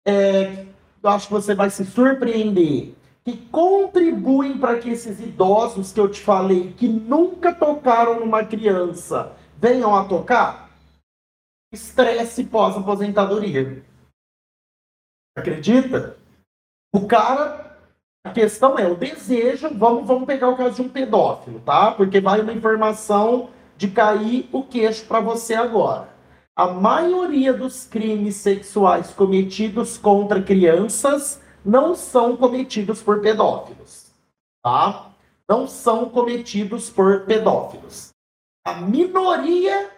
É, 0.06 0.66
eu 1.02 1.08
acho 1.08 1.28
que 1.28 1.32
você 1.32 1.54
vai 1.54 1.70
se 1.70 1.86
surpreender. 1.86 2.92
Que 3.24 3.38
contribuem 3.46 4.58
para 4.58 4.78
que 4.78 4.90
esses 4.90 5.20
idosos 5.20 5.90
que 5.90 6.00
eu 6.00 6.10
te 6.10 6.20
falei, 6.20 6.70
que 6.74 6.86
nunca 6.86 7.54
tocaram 7.54 8.20
numa 8.20 8.44
criança, 8.44 9.34
venham 9.56 9.96
a 9.96 10.04
tocar? 10.04 10.70
Estresse 11.72 12.44
pós-aposentadoria. 12.44 13.82
Acredita? 15.34 16.18
O 16.94 17.06
cara, 17.06 17.67
a 18.28 18.32
questão 18.32 18.78
é 18.78 18.86
o 18.86 18.94
desejo. 18.94 19.70
Vamos, 19.74 20.06
vamos 20.06 20.26
pegar 20.26 20.48
o 20.48 20.56
caso 20.56 20.76
de 20.76 20.82
um 20.82 20.88
pedófilo, 20.88 21.60
tá? 21.60 21.90
Porque 21.92 22.20
vai 22.20 22.40
uma 22.40 22.52
informação 22.52 23.48
de 23.76 23.88
cair 23.88 24.48
o 24.52 24.62
queixo 24.62 25.06
para 25.06 25.20
você 25.20 25.54
agora. 25.54 26.08
A 26.54 26.66
maioria 26.66 27.52
dos 27.54 27.86
crimes 27.86 28.36
sexuais 28.36 29.12
cometidos 29.12 29.96
contra 29.96 30.42
crianças 30.42 31.40
não 31.64 31.94
são 31.94 32.36
cometidos 32.36 33.02
por 33.02 33.20
pedófilos, 33.20 34.12
tá? 34.62 35.10
Não 35.48 35.66
são 35.66 36.08
cometidos 36.10 36.90
por 36.90 37.24
pedófilos. 37.24 38.10
A 38.66 38.74
minoria 38.74 39.90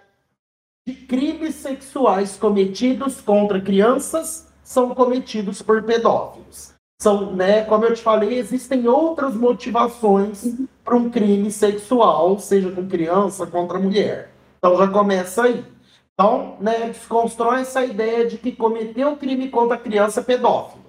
de 0.86 0.94
crimes 0.94 1.56
sexuais 1.56 2.36
cometidos 2.36 3.20
contra 3.20 3.60
crianças 3.60 4.52
são 4.62 4.94
cometidos 4.94 5.62
por 5.62 5.82
pedófilos. 5.82 6.74
São, 7.00 7.34
né, 7.34 7.64
como 7.64 7.86
eu 7.86 7.94
te 7.94 8.02
falei, 8.02 8.38
existem 8.38 8.86
outras 8.86 9.34
motivações 9.34 10.44
para 10.84 10.94
um 10.94 11.08
crime 11.08 11.50
sexual, 11.50 12.38
seja 12.38 12.70
com 12.70 12.86
criança, 12.86 13.46
contra 13.46 13.78
mulher. 13.78 14.30
Então 14.58 14.76
já 14.76 14.86
começa 14.86 15.44
aí. 15.44 15.64
Então, 16.12 16.58
né, 16.60 16.88
desconstrói 16.88 17.62
essa 17.62 17.82
ideia 17.82 18.28
de 18.28 18.36
que 18.36 18.52
cometer 18.52 19.06
um 19.06 19.16
crime 19.16 19.48
contra 19.48 19.76
a 19.76 19.80
criança 19.80 20.20
é 20.20 20.24
pedófilo. 20.24 20.84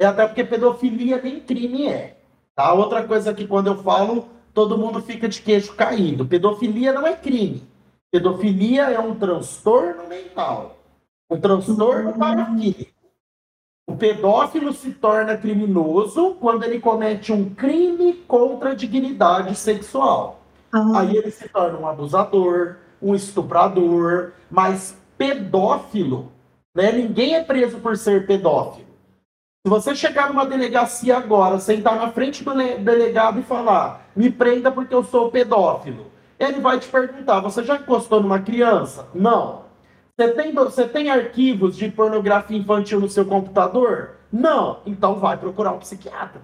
É 0.00 0.06
até 0.06 0.26
porque 0.26 0.42
pedofilia 0.42 1.22
nem 1.22 1.38
crime 1.38 1.86
é. 1.86 2.18
Tá? 2.56 2.72
Outra 2.72 3.06
coisa 3.06 3.32
que 3.32 3.46
quando 3.46 3.68
eu 3.68 3.80
falo, 3.80 4.28
todo 4.52 4.76
mundo 4.76 5.00
fica 5.00 5.28
de 5.28 5.40
queixo 5.40 5.72
caído. 5.76 6.26
Pedofilia 6.26 6.92
não 6.92 7.06
é 7.06 7.14
crime. 7.14 7.62
Pedofilia 8.10 8.90
é 8.90 8.98
um 8.98 9.14
transtorno 9.14 10.08
mental. 10.08 10.76
Um 11.30 11.38
transtorno 11.38 12.12
paraquímico. 12.18 12.97
O 13.88 13.96
pedófilo 13.96 14.70
se 14.74 14.90
torna 14.90 15.34
criminoso 15.34 16.36
quando 16.38 16.62
ele 16.62 16.78
comete 16.78 17.32
um 17.32 17.48
crime 17.48 18.12
contra 18.28 18.72
a 18.72 18.74
dignidade 18.74 19.54
sexual. 19.54 20.42
Ah. 20.70 21.00
Aí 21.00 21.16
ele 21.16 21.30
se 21.30 21.48
torna 21.48 21.78
um 21.78 21.88
abusador, 21.88 22.76
um 23.00 23.14
estuprador, 23.14 24.32
mas 24.50 24.94
pedófilo, 25.16 26.30
né? 26.74 26.92
Ninguém 26.92 27.34
é 27.34 27.42
preso 27.42 27.78
por 27.78 27.96
ser 27.96 28.26
pedófilo. 28.26 28.86
Se 29.66 29.70
você 29.70 29.94
chegar 29.94 30.28
numa 30.28 30.44
delegacia 30.44 31.16
agora, 31.16 31.58
sentar 31.58 31.96
na 31.96 32.12
frente 32.12 32.44
do 32.44 32.52
delegado 32.54 33.40
e 33.40 33.42
falar, 33.42 34.06
me 34.14 34.30
prenda 34.30 34.70
porque 34.70 34.94
eu 34.94 35.02
sou 35.02 35.30
pedófilo, 35.30 36.08
ele 36.38 36.60
vai 36.60 36.78
te 36.78 36.88
perguntar, 36.88 37.40
você 37.40 37.64
já 37.64 37.76
encostou 37.76 38.20
numa 38.20 38.38
criança? 38.38 39.08
Não. 39.14 39.67
Você 40.18 40.32
tem, 40.32 40.52
você 40.52 40.88
tem 40.88 41.10
arquivos 41.10 41.76
de 41.76 41.88
pornografia 41.88 42.58
infantil 42.58 42.98
no 42.98 43.08
seu 43.08 43.24
computador? 43.24 44.16
Não. 44.32 44.80
Então 44.84 45.14
vai 45.14 45.36
procurar 45.36 45.72
um 45.72 45.78
psiquiatra. 45.78 46.42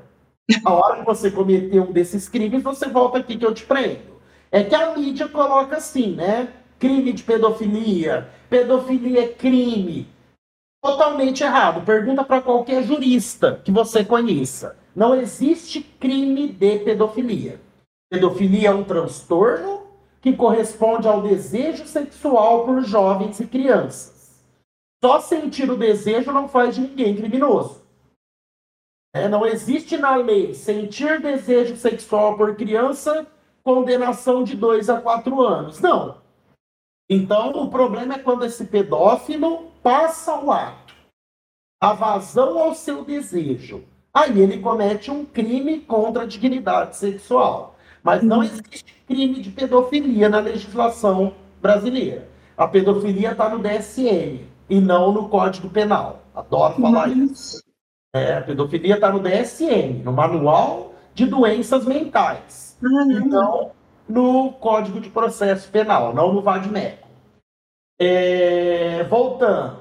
A 0.65 0.73
hora 0.73 1.01
que 1.01 1.05
você 1.05 1.29
cometer 1.29 1.81
um 1.81 1.91
desses 1.91 2.29
crimes, 2.29 2.63
você 2.63 2.87
volta 2.87 3.19
aqui 3.19 3.37
que 3.37 3.45
eu 3.45 3.53
te 3.53 3.65
prendo. 3.65 4.15
É 4.53 4.63
que 4.63 4.77
a 4.77 4.95
mídia 4.97 5.27
coloca 5.29 5.77
assim, 5.77 6.15
né? 6.15 6.53
Crime 6.79 7.13
de 7.13 7.25
pedofilia, 7.25 8.29
pedofilia 8.49 9.25
é 9.25 9.29
crime. 9.29 10.07
Totalmente 10.81 11.43
errado. 11.43 11.85
Pergunta 11.85 12.23
para 12.23 12.43
qualquer 12.43 12.85
jurista 12.85 13.61
que 13.65 13.73
você 13.73 14.05
conheça. 14.05 14.77
Não 14.95 15.17
existe 15.17 15.81
crime 15.81 16.47
de 16.47 16.79
pedofilia. 16.79 17.61
Pedofilia 18.09 18.69
é 18.69 18.75
um 18.75 18.85
transtorno 18.85 19.84
que 20.25 20.35
corresponde 20.35 21.07
ao 21.07 21.21
desejo 21.21 21.87
sexual 21.87 22.65
por 22.65 22.81
jovens 22.83 23.39
e 23.41 23.47
crianças. 23.47 24.43
Só 25.05 25.21
sentir 25.21 25.71
o 25.71 25.77
desejo 25.77 26.33
não 26.33 26.49
faz 26.49 26.77
de 26.77 26.81
ninguém 26.81 27.15
criminoso. 27.15 27.85
É, 29.15 29.29
não 29.29 29.45
existe 29.45 29.99
na 29.99 30.17
lei 30.17 30.55
sentir 30.55 31.21
desejo 31.21 31.77
sexual 31.77 32.39
por 32.39 32.57
criança 32.57 33.27
condenação 33.63 34.43
de 34.43 34.57
dois 34.57 34.89
a 34.89 34.99
quatro 34.99 35.43
anos. 35.43 35.79
Não. 35.79 36.23
Então, 37.07 37.51
o 37.51 37.69
problema 37.69 38.15
é 38.15 38.19
quando 38.19 38.47
esse 38.47 38.65
pedófilo 38.65 39.73
passa 39.83 40.41
o 40.41 40.51
ato, 40.51 40.95
a 41.79 41.93
vazão 41.93 42.59
ao 42.59 42.75
seu 42.75 43.05
desejo. 43.05 43.85
Aí 44.11 44.41
ele 44.41 44.59
comete 44.59 45.11
um 45.11 45.23
crime 45.27 45.81
contra 45.81 46.23
a 46.23 46.27
dignidade 46.27 46.97
sexual. 46.97 47.77
Mas 48.03 48.23
não 48.23 48.43
existe 48.43 48.94
crime 49.07 49.41
de 49.41 49.51
pedofilia 49.51 50.29
na 50.29 50.41
legislação 50.41 51.35
brasileira. 51.61 52.29
A 52.57 52.69
pedofilia 52.69 53.33
está 53.33 53.49
no 53.49 53.59
DSM 53.59 54.41
e 54.69 54.81
não 54.81 55.13
no 55.13 55.29
Código 55.29 55.69
Penal. 55.69 56.23
Adoro 56.35 56.81
falar 56.81 57.09
isso. 57.09 57.63
É, 58.15 58.37
a 58.37 58.43
pedofilia 58.43 58.95
está 58.95 59.11
no 59.11 59.19
DSM, 59.19 60.03
no 60.05 60.13
Manual 60.13 60.95
de 61.15 61.27
Doenças 61.27 61.85
Mentais. 61.85 62.79
Ah, 62.83 63.05
não 63.05 63.73
no 64.09 64.53
Código 64.53 65.01
de 65.01 65.11
Processo 65.11 65.69
Penal, 65.71 66.15
não 66.15 66.33
no 66.33 66.43
VADMECO. 66.43 67.09
É, 67.99 69.05
voltando. 69.05 69.79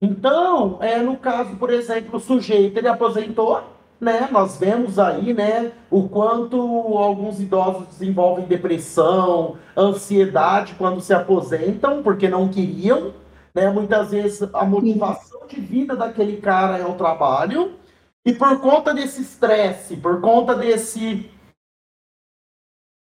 Então, 0.00 0.78
é, 0.82 0.98
no 0.98 1.16
caso, 1.16 1.56
por 1.56 1.70
exemplo, 1.70 2.16
o 2.16 2.20
sujeito 2.20 2.76
ele 2.76 2.88
aposentou, 2.88 3.62
né? 4.02 4.28
Nós 4.32 4.56
vemos 4.56 4.98
aí, 4.98 5.32
né, 5.32 5.70
o 5.88 6.08
quanto 6.08 6.58
alguns 6.98 7.38
idosos 7.38 7.86
desenvolvem 7.86 8.46
depressão, 8.46 9.56
ansiedade 9.76 10.74
quando 10.74 11.00
se 11.00 11.14
aposentam, 11.14 12.02
porque 12.02 12.28
não 12.28 12.48
queriam, 12.48 13.14
né? 13.54 13.70
Muitas 13.70 14.10
vezes 14.10 14.42
a 14.52 14.64
motivação 14.64 15.46
de 15.46 15.60
vida 15.60 15.94
daquele 15.94 16.38
cara 16.38 16.78
é 16.78 16.84
o 16.84 16.94
trabalho, 16.96 17.74
e 18.26 18.32
por 18.32 18.60
conta 18.60 18.92
desse 18.92 19.22
estresse, 19.22 19.96
por 19.96 20.20
conta 20.20 20.56
desse 20.56 21.30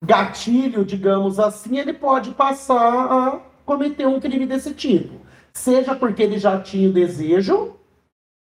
gatilho, 0.06 0.86
digamos 0.86 1.40
assim, 1.40 1.80
ele 1.80 1.94
pode 1.94 2.32
passar 2.32 3.12
a 3.12 3.40
cometer 3.66 4.06
um 4.06 4.20
crime 4.20 4.46
desse 4.46 4.76
tipo. 4.76 5.22
Seja 5.54 5.96
porque 5.96 6.22
ele 6.22 6.38
já 6.38 6.60
tinha 6.62 6.90
o 6.90 6.94
desejo 6.94 7.80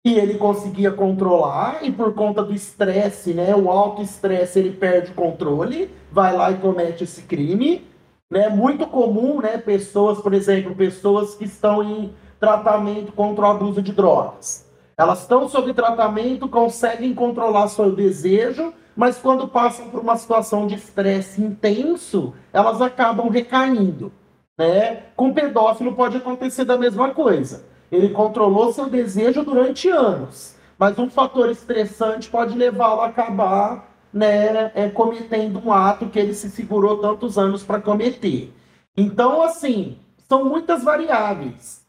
e 0.04 0.18
ele 0.18 0.34
conseguia 0.34 0.90
controlar, 0.90 1.78
e 1.82 1.92
por 1.92 2.12
conta 2.12 2.42
do 2.42 2.52
estresse, 2.52 3.32
né, 3.32 3.54
o 3.54 3.70
alto 3.70 4.02
estresse, 4.02 4.58
ele 4.58 4.72
perde 4.72 5.12
o 5.12 5.14
controle, 5.14 5.90
vai 6.10 6.36
lá 6.36 6.50
e 6.50 6.56
comete 6.56 7.04
esse 7.04 7.22
crime. 7.22 7.86
Né? 8.28 8.48
muito 8.48 8.86
comum, 8.86 9.42
né, 9.42 9.58
pessoas, 9.58 10.18
por 10.18 10.32
exemplo, 10.32 10.74
pessoas 10.74 11.34
que 11.34 11.44
estão 11.44 11.82
em 11.82 12.14
tratamento 12.40 13.12
contra 13.12 13.44
o 13.44 13.48
abuso 13.48 13.82
de 13.82 13.92
drogas. 13.92 14.66
Elas 14.96 15.20
estão 15.20 15.48
sob 15.50 15.74
tratamento, 15.74 16.48
conseguem 16.48 17.14
controlar 17.14 17.68
seu 17.68 17.94
desejo, 17.94 18.72
mas 18.96 19.18
quando 19.18 19.46
passam 19.46 19.90
por 19.90 20.00
uma 20.00 20.16
situação 20.16 20.66
de 20.66 20.76
estresse 20.76 21.42
intenso, 21.42 22.32
elas 22.52 22.80
acabam 22.80 23.28
recaindo. 23.28 24.10
Né? 24.58 25.02
Com 25.14 25.34
pedófilo 25.34 25.94
pode 25.94 26.16
acontecer 26.16 26.64
da 26.64 26.78
mesma 26.78 27.10
coisa. 27.10 27.66
Ele 27.92 28.08
controlou 28.08 28.72
seu 28.72 28.88
desejo 28.88 29.44
durante 29.44 29.88
anos, 29.90 30.56
mas 30.78 30.98
um 30.98 31.10
fator 31.10 31.50
estressante 31.50 32.30
pode 32.30 32.56
levá-lo 32.56 33.02
a 33.02 33.08
acabar 33.08 33.94
né, 34.10 34.72
é, 34.74 34.88
cometendo 34.88 35.62
um 35.62 35.70
ato 35.70 36.08
que 36.08 36.18
ele 36.18 36.34
se 36.34 36.50
segurou 36.50 36.98
tantos 36.98 37.36
anos 37.36 37.62
para 37.62 37.82
cometer. 37.82 38.50
Então, 38.96 39.42
assim, 39.42 39.98
são 40.26 40.46
muitas 40.46 40.82
variáveis 40.82 41.86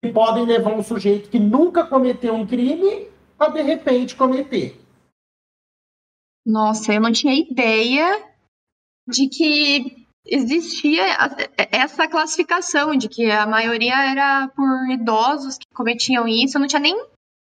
que 0.00 0.12
podem 0.12 0.46
levar 0.46 0.72
um 0.72 0.84
sujeito 0.84 1.28
que 1.28 1.40
nunca 1.40 1.84
cometeu 1.84 2.32
um 2.32 2.46
crime 2.46 3.08
a 3.36 3.48
de 3.48 3.62
repente 3.62 4.14
cometer. 4.14 4.80
Nossa, 6.46 6.94
eu 6.94 7.00
não 7.00 7.12
tinha 7.12 7.34
ideia 7.34 8.24
de 9.06 9.28
que 9.28 9.99
existia 10.30 11.02
essa 11.70 12.06
classificação, 12.06 12.96
de 12.96 13.08
que 13.08 13.30
a 13.30 13.46
maioria 13.46 14.10
era 14.10 14.48
por 14.48 14.88
idosos 14.90 15.58
que 15.58 15.66
cometiam 15.74 16.28
isso. 16.28 16.56
Eu 16.56 16.60
não 16.60 16.68
tinha 16.68 16.80
nem, 16.80 16.96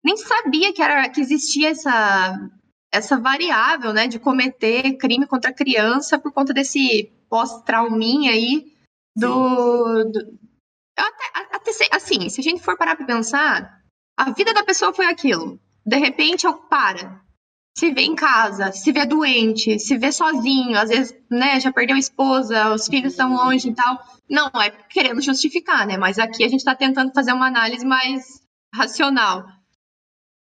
nem 0.05 0.17
sabia 0.17 0.73
que, 0.73 0.83
era, 0.83 1.09
que 1.09 1.21
existia 1.21 1.71
essa, 1.71 2.51
essa 2.93 3.19
variável, 3.19 3.93
né, 3.93 4.07
de 4.07 4.19
cometer 4.19 4.97
crime 4.99 5.27
contra 5.27 5.55
criança 5.55 6.19
por 6.19 6.33
conta 6.33 6.53
desse 6.53 7.11
pós-trauminha 7.29 8.33
aí 8.33 8.73
do, 9.17 10.05
do 10.05 10.39
até, 10.97 11.57
até 11.57 11.71
assim, 11.93 12.29
se 12.29 12.41
a 12.41 12.45
gente 12.45 12.63
for 12.63 12.77
parar 12.77 12.97
para 12.97 13.07
pensar, 13.07 13.83
a 14.17 14.31
vida 14.31 14.55
da 14.55 14.65
pessoa 14.65 14.95
foi 14.95 15.07
aquilo. 15.07 15.61
De 15.85 15.97
repente, 15.97 16.47
para. 16.71 17.21
Se 17.77 17.93
vê 17.93 18.03
em 18.03 18.15
casa, 18.15 18.73
se 18.73 18.91
vê 18.91 19.05
doente, 19.05 19.79
se 19.79 19.99
vê 19.99 20.11
sozinho, 20.11 20.79
às 20.79 20.89
vezes, 20.89 21.15
né, 21.31 21.61
já 21.61 21.71
perdeu 21.71 21.95
a 21.95 21.99
esposa, 21.99 22.73
os 22.73 22.87
filhos 22.87 23.13
estão 23.13 23.35
longe 23.35 23.69
e 23.69 23.75
tal. 23.75 23.99
Não, 24.31 24.47
é 24.63 24.71
querendo 24.71 25.21
justificar, 25.21 25.87
né? 25.87 25.99
Mas 25.99 26.19
aqui 26.19 26.43
a 26.43 26.49
gente 26.49 26.61
está 26.61 26.75
tentando 26.75 27.13
fazer 27.13 27.33
uma 27.33 27.47
análise 27.47 27.85
mais 27.85 28.43
racional. 28.75 29.45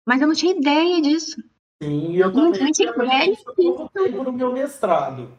Mas 0.06 0.20
eu 0.20 0.28
não 0.28 0.36
tinha 0.36 0.54
ideia 0.54 1.02
disso. 1.02 1.42
Sim, 1.82 2.18
eu 2.18 2.34
também. 2.34 2.62
Não 2.62 2.72
tinha 2.74 2.90
ideia. 2.90 3.38
Eu 3.58 3.90
tempo 3.90 4.24
no 4.24 4.34
meu 4.34 4.52
mestrado. 4.52 5.32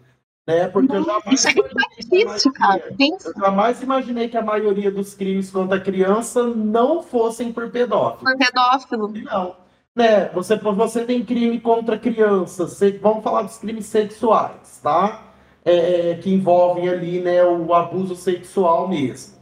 Né? 0.46 0.66
Porque 0.68 0.96
eu 0.96 1.04
jamais, 1.04 1.44
é 1.44 2.16
isso, 2.16 2.52
cara. 2.52 2.94
eu 2.98 3.40
jamais 3.40 3.82
imaginei 3.82 4.28
que 4.28 4.38
a 4.38 4.42
maioria 4.42 4.90
dos 4.90 5.14
crimes 5.14 5.50
contra 5.50 5.76
a 5.76 5.80
criança 5.80 6.46
não 6.46 7.02
fossem 7.02 7.52
por 7.52 7.70
pedófilo. 7.70 8.24
Por 8.24 8.38
pedófilo. 8.38 9.08
Não. 9.22 9.63
Né, 9.96 10.28
você, 10.30 10.56
você 10.56 11.04
tem 11.04 11.24
crime 11.24 11.60
contra 11.60 11.98
crianças, 11.98 12.80
vamos 13.00 13.22
falar 13.22 13.42
dos 13.42 13.58
crimes 13.58 13.86
sexuais, 13.86 14.80
tá? 14.82 15.32
É, 15.64 16.16
que 16.16 16.32
envolvem 16.34 16.88
ali 16.88 17.20
né, 17.20 17.44
o 17.44 17.72
abuso 17.72 18.16
sexual 18.16 18.88
mesmo. 18.88 19.38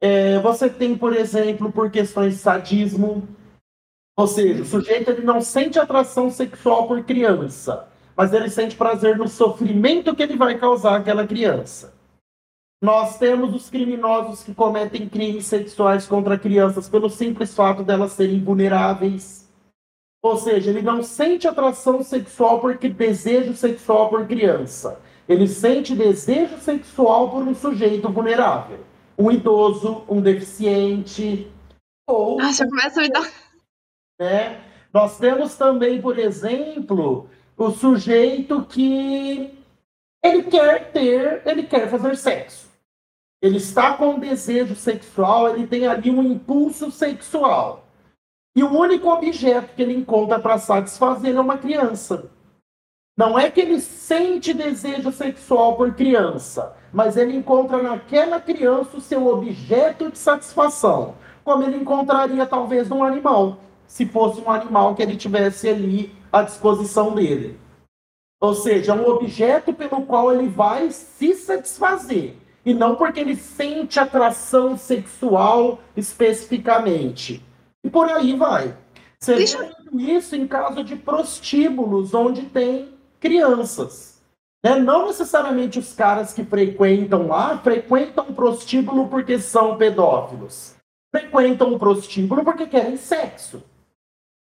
É, 0.00 0.38
você 0.38 0.70
tem, 0.70 0.96
por 0.96 1.14
exemplo, 1.14 1.72
por 1.72 1.90
questões 1.90 2.34
de 2.34 2.40
sadismo, 2.40 3.26
ou 4.16 4.26
seja, 4.26 4.62
o 4.62 4.66
sujeito 4.66 5.10
ele 5.10 5.22
não 5.22 5.40
sente 5.40 5.78
atração 5.78 6.30
sexual 6.30 6.86
por 6.86 7.02
criança, 7.04 7.88
mas 8.16 8.32
ele 8.32 8.48
sente 8.48 8.76
prazer 8.76 9.18
no 9.18 9.28
sofrimento 9.28 10.14
que 10.14 10.22
ele 10.22 10.36
vai 10.36 10.58
causar 10.58 10.96
àquela 10.96 11.26
criança. 11.26 11.94
Nós 12.82 13.18
temos 13.18 13.54
os 13.54 13.68
criminosos 13.68 14.42
que 14.42 14.54
cometem 14.54 15.08
crimes 15.08 15.46
sexuais 15.46 16.06
contra 16.06 16.38
crianças 16.38 16.88
pelo 16.88 17.08
simples 17.10 17.54
fato 17.54 17.82
delas 17.82 18.12
serem 18.12 18.42
vulneráveis. 18.42 19.45
Ou 20.22 20.36
seja, 20.36 20.70
ele 20.70 20.82
não 20.82 21.02
sente 21.02 21.46
atração 21.46 22.02
sexual 22.02 22.60
porque 22.60 22.88
desejo 22.88 23.54
sexual 23.54 24.08
por 24.08 24.26
criança. 24.26 25.00
Ele 25.28 25.46
sente 25.46 25.94
desejo 25.94 26.58
sexual 26.58 27.30
por 27.30 27.42
um 27.42 27.54
sujeito 27.54 28.08
vulnerável. 28.10 28.80
Um 29.18 29.30
idoso, 29.30 30.04
um 30.08 30.20
deficiente. 30.20 31.50
Ou. 32.08 32.40
Ah, 32.40 32.52
já 32.52 32.66
começa 32.66 33.00
a 33.00 33.02
me 33.02 33.10
dar. 33.10 33.30
Né? 34.18 34.62
Nós 34.94 35.18
temos 35.18 35.56
também, 35.56 36.00
por 36.00 36.18
exemplo, 36.18 37.28
o 37.54 37.70
sujeito 37.70 38.64
que 38.64 39.52
ele 40.24 40.42
quer 40.44 40.90
ter, 40.90 41.42
ele 41.44 41.64
quer 41.64 41.90
fazer 41.90 42.16
sexo. 42.16 42.66
Ele 43.42 43.58
está 43.58 43.94
com 43.94 44.18
desejo 44.18 44.74
sexual, 44.74 45.50
ele 45.50 45.66
tem 45.66 45.86
ali 45.86 46.10
um 46.10 46.22
impulso 46.22 46.90
sexual. 46.90 47.85
E 48.56 48.64
o 48.64 48.72
único 48.72 49.08
objeto 49.10 49.74
que 49.76 49.82
ele 49.82 49.94
encontra 49.94 50.40
para 50.40 50.58
satisfazer 50.58 51.36
é 51.36 51.40
uma 51.40 51.58
criança. 51.58 52.30
Não 53.16 53.38
é 53.38 53.50
que 53.50 53.60
ele 53.60 53.80
sente 53.80 54.52
desejo 54.52 55.12
sexual 55.12 55.76
por 55.76 55.94
criança, 55.94 56.74
mas 56.92 57.16
ele 57.16 57.36
encontra 57.36 57.82
naquela 57.82 58.40
criança 58.40 58.96
o 58.96 59.00
seu 59.00 59.26
objeto 59.26 60.10
de 60.10 60.18
satisfação, 60.18 61.14
como 61.44 61.62
ele 61.62 61.76
encontraria 61.76 62.46
talvez 62.46 62.88
num 62.88 63.04
animal 63.04 63.58
se 63.86 64.06
fosse 64.06 64.40
um 64.40 64.50
animal 64.50 64.94
que 64.94 65.02
ele 65.02 65.16
tivesse 65.16 65.68
ali 65.68 66.14
à 66.32 66.42
disposição 66.42 67.14
dele. 67.14 67.58
Ou 68.40 68.54
seja, 68.54 68.94
um 68.94 69.08
objeto 69.08 69.72
pelo 69.72 70.02
qual 70.02 70.32
ele 70.32 70.48
vai 70.48 70.90
se 70.90 71.34
satisfazer. 71.34 72.34
E 72.64 72.74
não 72.74 72.96
porque 72.96 73.20
ele 73.20 73.36
sente 73.36 74.00
atração 74.00 74.76
sexual 74.76 75.78
especificamente. 75.96 77.42
E 77.86 77.90
por 77.90 78.10
aí 78.10 78.34
vai. 78.34 78.76
Você 79.16 79.36
Deixa... 79.36 79.72
vê 79.92 80.12
isso 80.12 80.34
em 80.34 80.44
caso 80.44 80.82
de 80.82 80.96
prostíbulos, 80.96 82.12
onde 82.12 82.42
tem 82.42 82.88
crianças. 83.20 84.20
Né? 84.64 84.74
Não 84.74 85.06
necessariamente 85.06 85.78
os 85.78 85.92
caras 85.92 86.32
que 86.32 86.44
frequentam 86.44 87.28
lá 87.28 87.56
frequentam 87.58 88.34
prostíbulo 88.34 89.06
porque 89.06 89.38
são 89.38 89.76
pedófilos. 89.76 90.74
Frequentam 91.14 91.72
o 91.72 91.78
prostíbulo 91.78 92.42
porque 92.42 92.66
querem 92.66 92.96
sexo. 92.96 93.62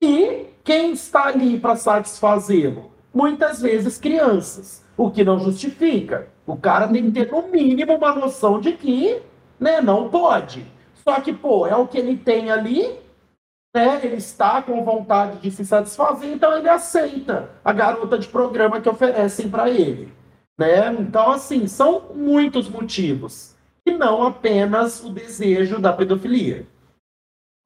E 0.02 0.46
quem 0.64 0.92
está 0.92 1.26
ali 1.26 1.60
para 1.60 1.76
satisfazê-lo? 1.76 2.92
Muitas 3.12 3.60
vezes 3.60 3.98
crianças, 3.98 4.82
o 4.96 5.10
que 5.10 5.22
não 5.22 5.38
justifica. 5.38 6.28
O 6.46 6.56
cara 6.56 6.88
tem 6.88 7.04
que 7.04 7.12
ter, 7.12 7.30
no 7.30 7.46
mínimo, 7.48 7.94
uma 7.94 8.14
noção 8.14 8.58
de 8.58 8.72
que 8.72 9.20
né, 9.60 9.82
não 9.82 10.08
pode. 10.08 10.66
Só 11.06 11.20
que, 11.20 11.32
pô, 11.34 11.66
é 11.66 11.76
o 11.76 11.86
que 11.86 11.98
ele 11.98 12.16
tem 12.16 12.50
ali, 12.50 13.03
né? 13.74 14.00
Ele 14.04 14.16
está 14.16 14.62
com 14.62 14.84
vontade 14.84 15.38
de 15.38 15.50
se 15.50 15.64
satisfazer, 15.64 16.32
então 16.32 16.56
ele 16.56 16.68
aceita 16.68 17.50
a 17.64 17.72
garota 17.72 18.16
de 18.16 18.28
programa 18.28 18.80
que 18.80 18.88
oferecem 18.88 19.50
para 19.50 19.68
ele. 19.68 20.12
Né? 20.56 20.92
Então, 21.00 21.32
assim, 21.32 21.66
são 21.66 22.12
muitos 22.14 22.68
motivos. 22.68 23.56
E 23.84 23.92
não 23.92 24.22
apenas 24.22 25.02
o 25.02 25.10
desejo 25.10 25.80
da 25.80 25.92
pedofilia. 25.92 26.66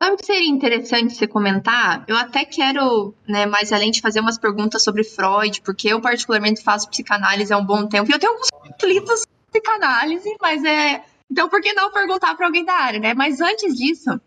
Sabe 0.02 0.16
que 0.16 0.26
seria 0.26 0.48
interessante 0.48 1.14
você 1.14 1.26
comentar? 1.26 2.04
Eu 2.08 2.16
até 2.16 2.44
quero, 2.44 3.14
né, 3.28 3.46
mais 3.46 3.72
além 3.72 3.90
de 3.90 4.00
fazer 4.00 4.20
umas 4.20 4.38
perguntas 4.38 4.82
sobre 4.82 5.04
Freud, 5.04 5.60
porque 5.62 5.88
eu 5.88 6.00
particularmente 6.00 6.62
faço 6.62 6.88
psicanálise 6.88 7.52
há 7.52 7.58
um 7.58 7.66
bom 7.66 7.86
tempo, 7.86 8.08
e 8.08 8.14
eu 8.14 8.18
tenho 8.18 8.32
alguns 8.32 8.48
livros 8.82 9.20
sobre 9.20 9.60
psicanálise, 9.60 10.36
mas 10.40 10.64
é... 10.64 11.04
Então, 11.30 11.48
por 11.48 11.60
que 11.60 11.74
não 11.74 11.92
perguntar 11.92 12.34
para 12.36 12.46
alguém 12.46 12.64
da 12.64 12.72
área, 12.72 12.98
né? 12.98 13.12
Mas 13.12 13.40
antes 13.40 13.76
disso, 13.76 14.18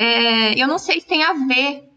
é... 0.00 0.60
eu 0.60 0.66
não 0.66 0.78
sei 0.78 1.00
se 1.00 1.06
tem 1.06 1.22
a 1.22 1.32
ver 1.32 1.88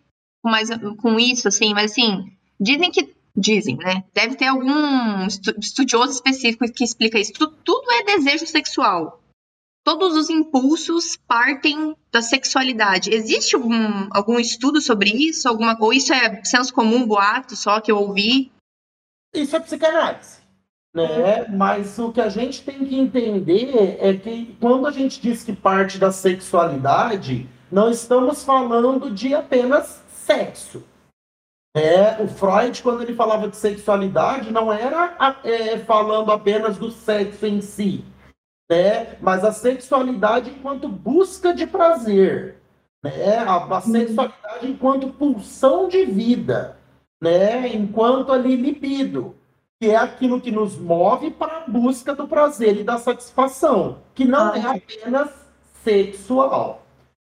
com, 0.41 0.49
mais, 0.49 0.69
com 1.01 1.19
isso, 1.19 1.47
assim, 1.47 1.73
mas 1.73 1.91
assim, 1.91 2.31
dizem 2.59 2.91
que 2.91 3.13
dizem, 3.35 3.77
né? 3.77 4.03
Deve 4.13 4.35
ter 4.35 4.45
algum 4.45 5.25
estudioso 5.25 6.13
específico 6.13 6.71
que 6.71 6.83
explica 6.83 7.17
isso. 7.17 7.33
Tudo, 7.33 7.57
tudo 7.63 7.91
é 7.91 8.03
desejo 8.03 8.45
sexual 8.45 9.23
todos 9.83 10.15
os 10.15 10.29
impulsos 10.29 11.17
partem 11.27 11.95
da 12.11 12.21
sexualidade. 12.21 13.13
Existe 13.13 13.55
algum, 13.55 14.07
algum 14.11 14.39
estudo 14.39 14.79
sobre 14.81 15.09
isso? 15.09 15.47
Alguma, 15.47 15.77
ou 15.79 15.93
isso 15.93 16.13
é 16.13 16.43
senso 16.43 16.73
comum, 16.73 17.05
boato 17.05 17.55
só 17.55 17.81
que 17.81 17.91
eu 17.91 17.97
ouvi? 17.97 18.51
Isso 19.33 19.55
é 19.55 19.59
psicanálise. 19.59 20.41
Né? 20.93 21.47
Mas 21.49 21.97
o 21.97 22.11
que 22.11 22.21
a 22.21 22.29
gente 22.29 22.63
tem 22.63 22.85
que 22.85 22.95
entender 22.95 23.97
é 23.99 24.13
que 24.15 24.55
quando 24.59 24.87
a 24.87 24.91
gente 24.91 25.19
diz 25.19 25.43
que 25.43 25.53
parte 25.53 25.97
da 25.97 26.11
sexualidade, 26.11 27.49
não 27.73 27.89
estamos 27.89 28.43
falando 28.43 29.09
de 29.09 29.33
apenas 29.33 30.03
sexo. 30.07 30.83
É, 31.75 32.21
o 32.21 32.27
Freud, 32.27 32.83
quando 32.83 33.01
ele 33.01 33.15
falava 33.15 33.47
de 33.47 33.57
sexualidade, 33.57 34.51
não 34.51 34.71
era 34.71 35.39
é, 35.43 35.79
falando 35.79 36.31
apenas 36.31 36.77
do 36.77 36.91
sexo 36.91 37.47
em 37.47 37.61
si, 37.61 38.05
né? 38.71 39.17
mas 39.19 39.43
a 39.43 39.51
sexualidade 39.51 40.51
enquanto 40.51 40.87
busca 40.87 41.51
de 41.51 41.65
prazer, 41.65 42.57
né? 43.03 43.39
a, 43.39 43.53
a 43.53 43.65
uhum. 43.65 43.81
sexualidade 43.81 44.67
enquanto 44.67 45.09
pulsão 45.09 45.87
de 45.87 46.05
vida, 46.05 46.77
né? 47.19 47.67
enquanto 47.69 48.31
ali 48.31 48.55
libido, 48.55 49.35
que 49.81 49.89
é 49.89 49.95
aquilo 49.95 50.39
que 50.39 50.51
nos 50.51 50.77
move 50.77 51.31
para 51.31 51.57
a 51.57 51.67
busca 51.67 52.13
do 52.13 52.27
prazer 52.27 52.77
e 52.77 52.83
da 52.83 52.99
satisfação, 52.99 53.97
que 54.13 54.25
não 54.25 54.53
é 54.53 54.61
ah. 54.61 54.75
apenas 54.75 55.31
sexual. 55.83 56.82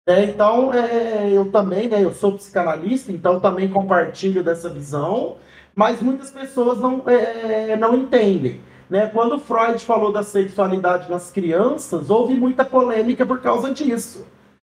É, 0.08 0.24
então, 0.24 0.72
é, 0.72 1.32
eu 1.32 1.52
também, 1.52 1.88
né, 1.88 2.04
eu 2.04 2.14
sou 2.14 2.34
psicanalista, 2.34 3.12
então 3.12 3.40
também 3.40 3.68
compartilho 3.68 4.44
dessa 4.44 4.70
visão, 4.70 5.38
mas 5.74 6.00
muitas 6.00 6.30
pessoas 6.30 6.80
não, 6.80 7.04
é, 7.08 7.76
não 7.76 7.96
entendem. 7.96 8.62
Né? 8.88 9.08
Quando 9.08 9.40
Freud 9.40 9.84
falou 9.84 10.12
da 10.12 10.22
sexualidade 10.22 11.10
nas 11.10 11.32
crianças, 11.32 12.12
houve 12.12 12.36
muita 12.36 12.64
polêmica 12.64 13.26
por 13.26 13.42
causa 13.42 13.74
disso. 13.74 14.28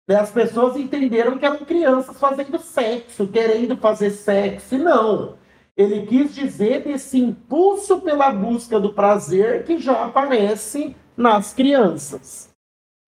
Né? 0.07 0.16
As 0.16 0.30
pessoas 0.30 0.76
entenderam 0.76 1.37
que 1.37 1.45
eram 1.45 1.64
crianças 1.64 2.18
fazendo 2.18 2.59
sexo, 2.59 3.26
querendo 3.26 3.76
fazer 3.76 4.11
sexo, 4.11 4.76
e 4.76 4.78
não. 4.78 5.35
Ele 5.76 6.07
quis 6.07 6.32
dizer 6.32 6.85
desse 6.85 7.18
impulso 7.18 8.01
pela 8.01 8.30
busca 8.30 8.78
do 8.78 8.93
prazer 8.93 9.64
que 9.64 9.78
já 9.78 10.05
aparece 10.05 10.95
nas 11.16 11.53
crianças. 11.53 12.54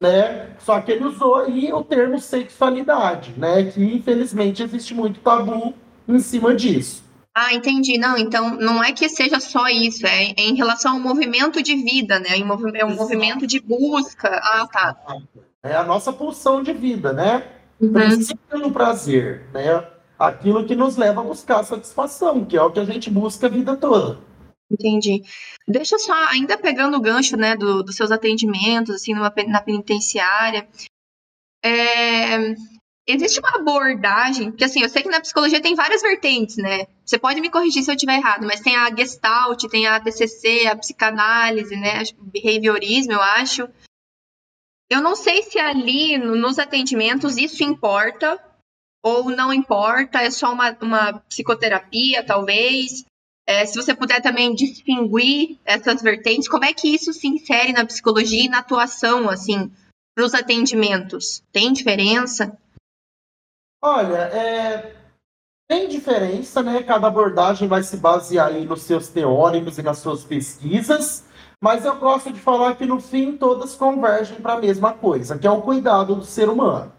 Né? 0.01 0.55
Só 0.59 0.81
que 0.81 0.93
ele 0.93 1.05
usou 1.05 1.37
aí 1.37 1.73
o 1.73 1.83
termo 1.83 2.19
sexualidade, 2.19 3.33
né? 3.37 3.65
que 3.65 3.83
infelizmente 3.83 4.63
existe 4.63 4.93
muito 4.95 5.21
tabu 5.21 5.75
em 6.07 6.19
cima 6.19 6.55
disso. 6.55 7.07
Ah, 7.39 7.53
entendi. 7.53 7.99
Não, 7.99 8.17
então 8.17 8.57
não 8.57 8.83
é 8.83 8.93
que 8.93 9.11
seja 9.11 9.39
só 9.41 9.69
isso, 9.69 10.07
é, 10.07 10.33
em 10.39 10.55
relação 10.55 10.95
ao 10.95 10.99
movimento 10.99 11.63
de 11.63 11.77
vida, 11.77 12.19
né? 12.19 12.31
É 12.75 12.85
um 12.85 12.95
movimento 12.95 13.47
de 13.47 13.61
busca. 13.61 14.41
Ah, 14.43 14.67
tá. 14.67 14.97
É 15.63 15.77
a 15.77 15.85
nossa 15.85 16.11
pulsão 16.15 16.63
de 16.63 16.73
vida, 16.73 17.13
né? 17.13 17.45
Uhum. 17.79 17.93
Princípio 17.93 18.59
do 18.59 18.71
prazer, 18.71 19.51
né? 19.53 19.85
Aquilo 20.19 20.65
que 20.65 20.75
nos 20.75 20.97
leva 20.97 21.21
a 21.21 21.25
buscar 21.25 21.63
satisfação, 21.63 22.43
que 22.43 22.57
é 22.57 22.63
o 22.63 22.71
que 22.71 22.81
a 22.81 22.87
gente 22.87 23.11
busca 23.11 23.49
a 23.49 23.51
vida 23.51 23.77
toda. 23.77 24.19
Entendi. 24.71 25.23
Deixa 25.67 25.99
só, 25.99 26.13
ainda 26.29 26.59
pegando 26.59 26.97
o 26.97 27.01
gancho, 27.01 27.37
né, 27.37 27.57
do, 27.57 27.83
dos 27.83 27.95
seus 27.95 28.11
atendimentos, 28.11 28.97
assim, 28.97 29.15
numa, 29.15 29.33
na 29.47 29.63
penitenciária, 29.63 30.69
é, 31.65 32.55
existe 33.07 33.39
uma 33.39 33.57
abordagem, 33.57 34.51
porque 34.51 34.65
assim, 34.65 34.83
eu 34.83 34.89
sei 34.89 35.03
que 35.03 35.09
na 35.09 35.21
psicologia 35.21 35.63
tem 35.63 35.75
várias 35.75 36.03
vertentes, 36.03 36.57
né? 36.57 36.87
Você 37.05 37.19
pode 37.19 37.41
me 37.41 37.51
corrigir 37.51 37.83
se 37.83 37.91
eu 37.91 37.95
estiver 37.95 38.17
errado, 38.17 38.47
mas 38.47 38.61
tem 38.61 38.77
a 38.77 38.95
Gestalt, 38.95 39.65
tem 39.71 39.87
a 39.87 40.01
TCC, 40.01 40.67
a 40.67 40.77
psicanálise, 40.77 41.77
né? 41.77 42.03
Behaviorismo, 42.21 43.13
eu 43.13 43.23
acho. 43.23 43.69
Eu 44.91 45.01
não 45.01 45.15
sei 45.15 45.43
se 45.43 45.59
ali 45.59 46.19
nos 46.19 46.59
atendimentos 46.59 47.37
isso 47.37 47.63
importa 47.63 48.41
ou 49.03 49.31
não 49.31 49.53
importa, 49.53 50.21
é 50.21 50.31
só 50.31 50.53
uma, 50.53 50.77
uma 50.81 51.21
psicoterapia, 51.29 52.25
talvez. 52.25 53.05
É, 53.47 53.65
se 53.65 53.77
você 53.77 53.95
puder 53.95 54.21
também 54.21 54.53
distinguir 54.55 55.59
essas 55.65 56.03
vertentes, 56.03 56.49
como 56.49 56.65
é 56.65 56.73
que 56.73 56.93
isso 56.93 57.13
se 57.13 57.29
insere 57.29 57.73
na 57.73 57.87
psicologia 57.87 58.45
e 58.45 58.49
na 58.49 58.59
atuação, 58.59 59.31
assim, 59.31 59.71
para 60.17 60.25
os 60.25 60.35
atendimentos? 60.35 61.45
Tem 61.53 61.73
diferença? 61.73 62.59
Olha, 63.81 64.17
é, 64.17 64.97
tem 65.69 65.89
diferença, 65.89 66.61
né? 66.61 66.83
Cada 66.83 67.07
abordagem 67.07 67.69
vai 67.69 67.85
se 67.85 67.97
basear 67.97 68.49
aí 68.49 68.65
nos 68.65 68.83
seus 68.83 69.09
teóricos 69.09 69.79
e 69.79 69.83
nas 69.83 69.99
suas 69.99 70.25
pesquisas, 70.25 71.25
mas 71.63 71.85
eu 71.85 71.97
gosto 71.97 72.33
de 72.33 72.41
falar 72.41 72.75
que 72.75 72.85
no 72.85 73.01
fim 73.01 73.37
todas 73.37 73.77
convergem 73.77 74.41
para 74.41 74.55
a 74.55 74.61
mesma 74.61 74.93
coisa, 74.93 75.39
que 75.39 75.47
é 75.47 75.51
o 75.51 75.63
cuidado 75.63 76.17
do 76.17 76.25
ser 76.25 76.49
humano. 76.49 76.96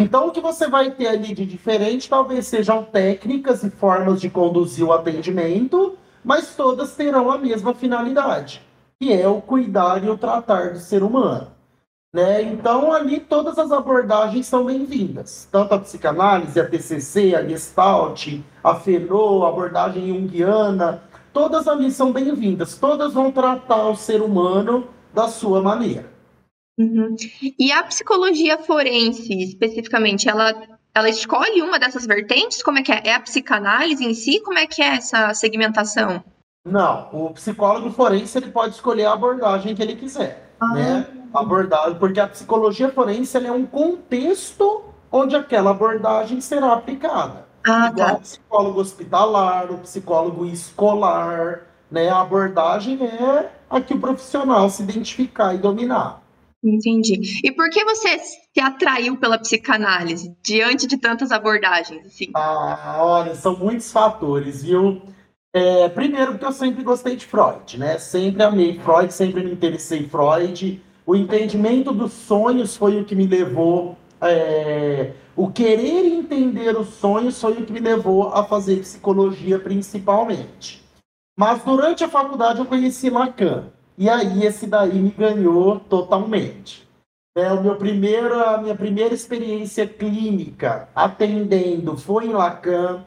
Então, 0.00 0.28
o 0.28 0.30
que 0.30 0.40
você 0.40 0.66
vai 0.66 0.90
ter 0.92 1.08
ali 1.08 1.34
de 1.34 1.44
diferente 1.44 2.08
talvez 2.08 2.46
sejam 2.46 2.82
técnicas 2.82 3.62
e 3.62 3.68
formas 3.68 4.18
de 4.18 4.30
conduzir 4.30 4.82
o 4.82 4.94
atendimento, 4.94 5.94
mas 6.24 6.56
todas 6.56 6.96
terão 6.96 7.30
a 7.30 7.36
mesma 7.36 7.74
finalidade, 7.74 8.62
que 8.98 9.12
é 9.12 9.28
o 9.28 9.42
cuidar 9.42 10.02
e 10.02 10.08
o 10.08 10.16
tratar 10.16 10.72
do 10.72 10.78
ser 10.78 11.02
humano. 11.02 11.48
Né? 12.14 12.40
Então, 12.44 12.90
ali 12.90 13.20
todas 13.20 13.58
as 13.58 13.70
abordagens 13.70 14.46
são 14.46 14.64
bem-vindas. 14.64 15.46
Tanto 15.52 15.74
a 15.74 15.78
psicanálise, 15.78 16.58
a 16.58 16.66
TCC, 16.66 17.34
a 17.34 17.46
Gestalt, 17.46 18.40
a 18.64 18.74
Fenô, 18.76 19.44
a 19.44 19.50
abordagem 19.50 20.08
junguiana, 20.08 21.02
todas 21.30 21.68
ali 21.68 21.90
são 21.90 22.10
bem-vindas. 22.10 22.74
Todas 22.78 23.12
vão 23.12 23.30
tratar 23.30 23.90
o 23.90 23.96
ser 23.96 24.22
humano 24.22 24.88
da 25.12 25.28
sua 25.28 25.60
maneira. 25.60 26.19
Uhum. 26.80 27.14
E 27.58 27.70
a 27.70 27.82
psicologia 27.82 28.56
forense, 28.56 29.34
especificamente, 29.42 30.30
ela, 30.30 30.54
ela 30.94 31.10
escolhe 31.10 31.60
uma 31.60 31.78
dessas 31.78 32.06
vertentes? 32.06 32.62
Como 32.62 32.78
é 32.78 32.82
que 32.82 32.90
é? 32.90 33.02
É 33.04 33.14
a 33.14 33.20
psicanálise 33.20 34.02
em 34.02 34.14
si? 34.14 34.40
Como 34.40 34.58
é 34.58 34.66
que 34.66 34.80
é 34.80 34.96
essa 34.96 35.34
segmentação? 35.34 36.24
Não, 36.64 37.08
o 37.12 37.30
psicólogo 37.34 37.90
forense 37.90 38.38
ele 38.38 38.50
pode 38.50 38.76
escolher 38.76 39.04
a 39.04 39.12
abordagem 39.12 39.74
que 39.74 39.82
ele 39.82 39.94
quiser, 39.94 40.50
ah. 40.58 40.74
né? 40.74 41.06
Abordagem, 41.34 41.98
porque 41.98 42.18
a 42.18 42.26
psicologia 42.26 42.88
forense 42.90 43.36
é 43.36 43.52
um 43.52 43.66
contexto 43.66 44.84
onde 45.12 45.36
aquela 45.36 45.72
abordagem 45.72 46.40
será 46.40 46.72
aplicada. 46.72 47.46
Ah, 47.66 47.88
Igual 47.88 48.08
tá. 48.08 48.14
o 48.14 48.20
psicólogo 48.20 48.80
hospitalar, 48.80 49.70
o 49.70 49.78
psicólogo 49.78 50.46
escolar, 50.46 51.62
né? 51.90 52.08
A 52.08 52.22
abordagem 52.22 52.98
é 53.02 53.50
a 53.68 53.80
que 53.80 53.92
o 53.92 54.00
profissional 54.00 54.68
se 54.70 54.82
identificar 54.82 55.54
e 55.54 55.58
dominar. 55.58 56.19
Entendi. 56.62 57.40
E 57.42 57.50
por 57.52 57.70
que 57.70 57.84
você 57.84 58.18
se 58.18 58.60
atraiu 58.60 59.16
pela 59.16 59.38
psicanálise 59.38 60.36
diante 60.42 60.86
de 60.86 60.98
tantas 60.98 61.32
abordagens? 61.32 62.06
Assim? 62.06 62.30
Ah, 62.34 62.98
olha, 63.00 63.34
são 63.34 63.56
muitos 63.56 63.90
fatores, 63.90 64.62
viu? 64.62 65.00
É, 65.52 65.88
primeiro, 65.88 66.32
porque 66.32 66.44
eu 66.44 66.52
sempre 66.52 66.82
gostei 66.84 67.16
de 67.16 67.24
Freud, 67.24 67.78
né? 67.78 67.98
Sempre 67.98 68.42
amei 68.42 68.78
Freud, 68.78 69.12
sempre 69.12 69.42
me 69.42 69.52
interessei 69.52 70.00
em 70.00 70.08
Freud. 70.08 70.82
O 71.06 71.16
entendimento 71.16 71.92
dos 71.92 72.12
sonhos 72.12 72.76
foi 72.76 73.00
o 73.00 73.04
que 73.04 73.16
me 73.16 73.26
levou. 73.26 73.96
É, 74.20 75.12
o 75.34 75.50
querer 75.50 76.04
entender 76.06 76.76
os 76.76 76.88
sonhos 76.88 77.40
foi 77.40 77.54
o 77.54 77.64
que 77.64 77.72
me 77.72 77.80
levou 77.80 78.28
a 78.28 78.44
fazer 78.44 78.80
psicologia, 78.80 79.58
principalmente. 79.58 80.84
Mas 81.38 81.64
durante 81.64 82.04
a 82.04 82.08
faculdade 82.08 82.58
eu 82.58 82.66
conheci 82.66 83.08
Lacan. 83.08 83.72
E 84.00 84.08
aí 84.08 84.46
esse 84.46 84.66
daí 84.66 84.98
me 84.98 85.10
ganhou 85.10 85.78
totalmente. 85.78 86.88
É, 87.36 87.52
o 87.52 87.62
meu 87.62 87.76
primeiro, 87.76 88.34
a 88.42 88.56
minha 88.56 88.74
primeira 88.74 89.12
experiência 89.12 89.86
clínica 89.86 90.88
atendendo 90.94 91.98
foi 91.98 92.28
em 92.28 92.32
Lacan. 92.32 93.04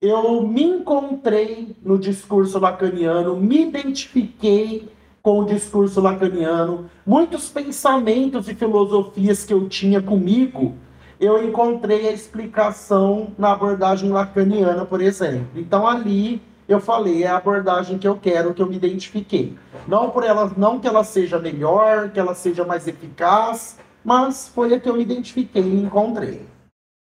Eu 0.00 0.46
me 0.46 0.62
encontrei 0.62 1.74
no 1.82 1.98
discurso 1.98 2.60
lacaniano, 2.60 3.34
me 3.34 3.60
identifiquei 3.60 4.88
com 5.20 5.40
o 5.40 5.44
discurso 5.44 6.00
lacaniano. 6.00 6.88
Muitos 7.04 7.48
pensamentos 7.48 8.48
e 8.48 8.54
filosofias 8.54 9.44
que 9.44 9.52
eu 9.52 9.68
tinha 9.68 10.00
comigo, 10.00 10.76
eu 11.18 11.42
encontrei 11.42 12.08
a 12.08 12.12
explicação 12.12 13.32
na 13.36 13.50
abordagem 13.50 14.10
lacaniana, 14.10 14.84
por 14.84 15.00
exemplo. 15.00 15.48
Então 15.56 15.84
ali 15.84 16.40
eu 16.68 16.80
falei, 16.80 17.22
é 17.22 17.28
a 17.28 17.36
abordagem 17.36 17.98
que 17.98 18.08
eu 18.08 18.16
quero, 18.16 18.52
que 18.52 18.60
eu 18.60 18.66
me 18.66 18.76
identifiquei. 18.76 19.56
Não 19.86 20.10
por 20.10 20.24
ela, 20.24 20.52
não 20.56 20.80
que 20.80 20.86
ela 20.86 21.04
seja 21.04 21.38
melhor, 21.38 22.10
que 22.10 22.18
ela 22.18 22.34
seja 22.34 22.64
mais 22.64 22.88
eficaz, 22.88 23.78
mas 24.04 24.48
foi 24.48 24.74
a 24.74 24.80
que 24.80 24.88
eu 24.88 24.94
me 24.94 25.02
identifiquei 25.02 25.62
e 25.62 25.82
encontrei. 25.82 26.46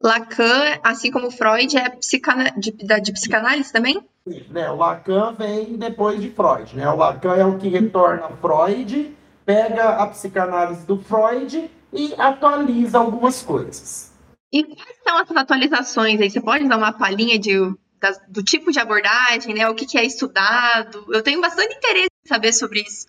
Lacan, 0.02 0.78
assim 0.82 1.10
como 1.10 1.30
Freud, 1.30 1.76
é 1.76 1.90
psicana... 1.90 2.52
de, 2.56 2.72
de 2.72 3.12
psicanálise 3.12 3.72
também? 3.72 4.00
Sim, 4.26 4.44
né? 4.50 4.70
O 4.70 4.76
Lacan 4.76 5.32
vem 5.32 5.76
depois 5.76 6.20
de 6.20 6.30
Freud. 6.30 6.74
Né? 6.74 6.88
O 6.88 6.96
Lacan 6.96 7.34
é 7.34 7.44
o 7.44 7.58
que 7.58 7.68
retorna 7.68 8.28
Freud, 8.40 9.14
pega 9.44 9.96
a 9.96 10.06
psicanálise 10.06 10.86
do 10.86 10.98
Freud 10.98 11.70
e 11.92 12.14
atualiza 12.16 12.98
algumas 12.98 13.42
coisas. 13.42 14.12
E 14.52 14.64
quais 14.64 14.96
são 15.04 15.20
essas 15.20 15.36
atualizações 15.36 16.20
aí? 16.20 16.30
Você 16.30 16.40
pode 16.40 16.66
dar 16.66 16.78
uma 16.78 16.92
palhinha 16.92 17.38
de 17.38 17.58
das, 18.00 18.20
do 18.28 18.42
tipo 18.42 18.72
de 18.72 18.80
abordagem, 18.80 19.54
né? 19.54 19.68
O 19.68 19.74
que, 19.74 19.86
que, 19.86 19.98
é 19.98 20.04
estudado. 20.04 21.04
Eu 21.12 21.22
tenho 21.22 21.40
bastante 21.40 21.74
interesse 21.74 22.08
em 22.24 22.28
saber 22.28 22.52
sobre 22.52 22.80
isso. 22.80 23.06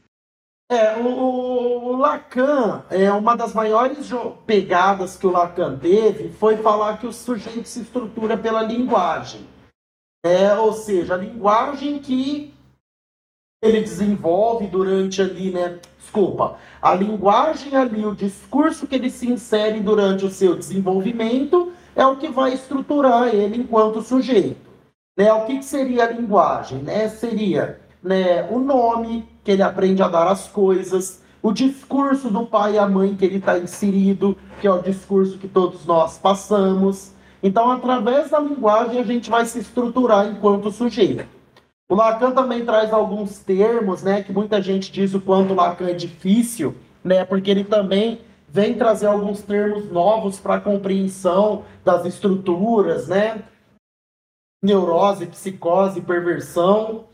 É, 0.69 0.95
o, 0.95 1.05
o, 1.05 1.97
Lacan, 1.97 2.85
é 2.89 3.11
uma 3.11 3.35
das 3.35 3.53
maiores 3.53 4.09
pegadas 4.45 5.17
que 5.17 5.27
o 5.27 5.31
Lacan 5.31 5.77
teve 5.77 6.29
foi 6.29 6.55
falar 6.57 6.97
que 6.97 7.05
o 7.05 7.11
sujeito 7.11 7.67
se 7.67 7.81
estrutura 7.81 8.37
pela 8.37 8.61
linguagem. 8.61 9.47
É, 10.23 10.53
ou 10.53 10.71
seja, 10.71 11.15
a 11.15 11.17
linguagem 11.17 11.99
que 11.99 12.53
ele 13.61 13.81
desenvolve 13.81 14.67
durante 14.67 15.21
ali, 15.21 15.51
né? 15.51 15.79
Desculpa, 15.99 16.57
a 16.81 16.95
linguagem 16.95 17.75
ali, 17.75 18.05
o 18.05 18.15
discurso 18.15 18.87
que 18.87 18.95
ele 18.95 19.09
se 19.09 19.29
insere 19.29 19.79
durante 19.79 20.25
o 20.25 20.31
seu 20.31 20.55
desenvolvimento 20.55 21.73
é 21.95 22.05
o 22.05 22.17
que 22.17 22.29
vai 22.29 22.53
estruturar 22.53 23.27
ele 23.27 23.57
enquanto 23.57 24.01
sujeito. 24.01 24.70
Né? 25.17 25.31
O 25.33 25.45
que, 25.45 25.57
que 25.57 25.65
seria 25.65 26.05
a 26.05 26.11
linguagem? 26.11 26.79
Né? 26.79 27.09
Seria 27.09 27.79
né, 28.03 28.47
o 28.49 28.59
nome 28.59 29.27
que 29.43 29.51
ele 29.51 29.63
aprende 29.63 30.01
a 30.01 30.07
dar 30.07 30.27
às 30.27 30.47
coisas, 30.47 31.21
o 31.41 31.51
discurso 31.51 32.29
do 32.29 32.45
pai 32.45 32.75
e 32.75 32.77
a 32.77 32.87
mãe 32.87 33.15
que 33.15 33.25
ele 33.25 33.37
está 33.37 33.57
inserido, 33.57 34.37
que 34.59 34.67
é 34.67 34.71
o 34.71 34.81
discurso 34.81 35.37
que 35.37 35.47
todos 35.47 35.85
nós 35.85 36.17
passamos. 36.17 37.13
Então, 37.41 37.71
através 37.71 38.29
da 38.29 38.39
linguagem, 38.39 38.99
a 38.99 39.03
gente 39.03 39.29
vai 39.29 39.45
se 39.45 39.59
estruturar 39.59 40.27
enquanto 40.27 40.71
sujeito. 40.71 41.25
O 41.89 41.95
Lacan 41.95 42.31
também 42.31 42.63
traz 42.63 42.93
alguns 42.93 43.39
termos, 43.39 44.01
né, 44.01 44.23
que 44.23 44.31
muita 44.31 44.61
gente 44.61 44.91
diz 44.91 45.13
o 45.13 45.19
quanto 45.19 45.51
o 45.51 45.55
Lacan 45.55 45.89
é 45.89 45.93
difícil, 45.93 46.75
né, 47.03 47.25
porque 47.25 47.51
ele 47.51 47.65
também 47.65 48.21
vem 48.47 48.75
trazer 48.75 49.07
alguns 49.07 49.41
termos 49.41 49.91
novos 49.91 50.39
para 50.39 50.55
a 50.55 50.61
compreensão 50.61 51.63
das 51.83 52.05
estruturas, 52.05 53.07
né, 53.07 53.43
neurose, 54.61 55.25
psicose, 55.25 56.01
perversão. 56.01 57.07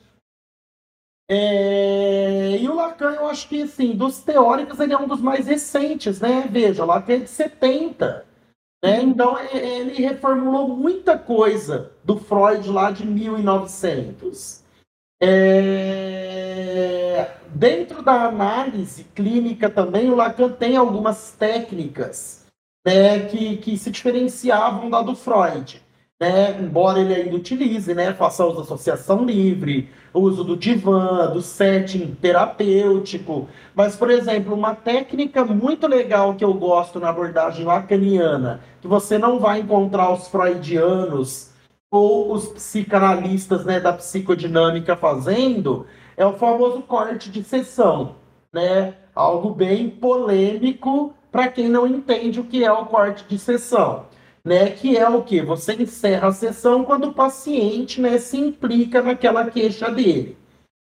É... 1.29 2.57
E 2.57 2.67
o 2.67 2.75
Lacan, 2.75 3.11
eu 3.11 3.27
acho 3.27 3.47
que, 3.47 3.61
assim, 3.61 3.95
dos 3.95 4.21
teóricos, 4.21 4.79
ele 4.79 4.93
é 4.93 4.97
um 4.97 5.07
dos 5.07 5.21
mais 5.21 5.47
recentes, 5.47 6.19
né? 6.19 6.47
Veja, 6.49 6.83
o 6.83 6.87
Lacan 6.87 7.13
é 7.13 7.19
de 7.19 7.29
70. 7.29 8.25
Né? 8.83 9.01
Então, 9.01 9.39
ele 9.39 9.93
reformulou 10.05 10.67
muita 10.69 11.17
coisa 11.17 11.91
do 12.03 12.17
Freud 12.17 12.69
lá 12.69 12.91
de 12.91 13.05
1900. 13.05 14.63
É... 15.21 16.07
Dentro 17.49 18.03
da 18.03 18.25
análise 18.25 19.05
clínica 19.15 19.69
também, 19.69 20.09
o 20.11 20.15
Lacan 20.15 20.49
tem 20.51 20.77
algumas 20.77 21.31
técnicas 21.31 22.45
né, 22.85 23.25
que, 23.27 23.57
que 23.57 23.77
se 23.77 23.89
diferenciavam 23.89 24.89
da 24.89 25.01
do 25.01 25.15
Freud 25.15 25.81
né? 26.19 26.59
Embora 26.59 26.99
ele 26.99 27.13
ainda 27.13 27.35
utilize, 27.35 27.93
né? 27.93 28.13
Faça 28.13 28.45
uso 28.45 28.57
da 28.57 28.61
associação 28.63 29.23
livre, 29.23 29.89
uso 30.13 30.43
do 30.43 30.57
divã, 30.57 31.31
do 31.31 31.41
setting 31.41 32.15
terapêutico. 32.15 33.47
Mas, 33.75 33.95
por 33.95 34.09
exemplo, 34.09 34.53
uma 34.53 34.75
técnica 34.75 35.45
muito 35.45 35.87
legal 35.87 36.35
que 36.35 36.43
eu 36.43 36.53
gosto 36.53 36.99
na 36.99 37.09
abordagem 37.09 37.65
lacaniana, 37.65 38.61
que 38.81 38.87
você 38.87 39.17
não 39.17 39.39
vai 39.39 39.59
encontrar 39.59 40.11
os 40.11 40.27
freudianos 40.27 41.51
ou 41.89 42.33
os 42.33 42.47
psicanalistas 42.47 43.63
né, 43.63 43.79
da 43.79 43.93
psicodinâmica 43.93 44.95
fazendo, 44.97 45.85
é 46.17 46.25
o 46.25 46.33
famoso 46.33 46.81
corte 46.81 47.29
de 47.29 47.43
sessão, 47.43 48.15
né? 48.51 48.95
Algo 49.15 49.51
bem 49.51 49.89
polêmico, 49.89 51.13
para 51.31 51.47
quem 51.47 51.69
não 51.69 51.87
entende 51.87 52.39
o 52.39 52.43
que 52.43 52.63
é 52.63 52.71
o 52.71 52.85
corte 52.87 53.23
de 53.27 53.37
sessão. 53.39 54.05
Né, 54.47 54.69
que 54.69 54.95
é 54.95 55.09
o 55.09 55.23
que? 55.23 55.41
Você 55.41 55.73
encerra 55.73 56.29
a 56.29 56.31
sessão 56.31 56.85
quando 56.85 57.09
o 57.09 57.13
paciente 57.13 57.99
né, 57.99 58.17
se 58.17 58.37
implica 58.37 59.01
naquela 59.01 59.51
queixa 59.51 59.91
dele. 59.91 60.37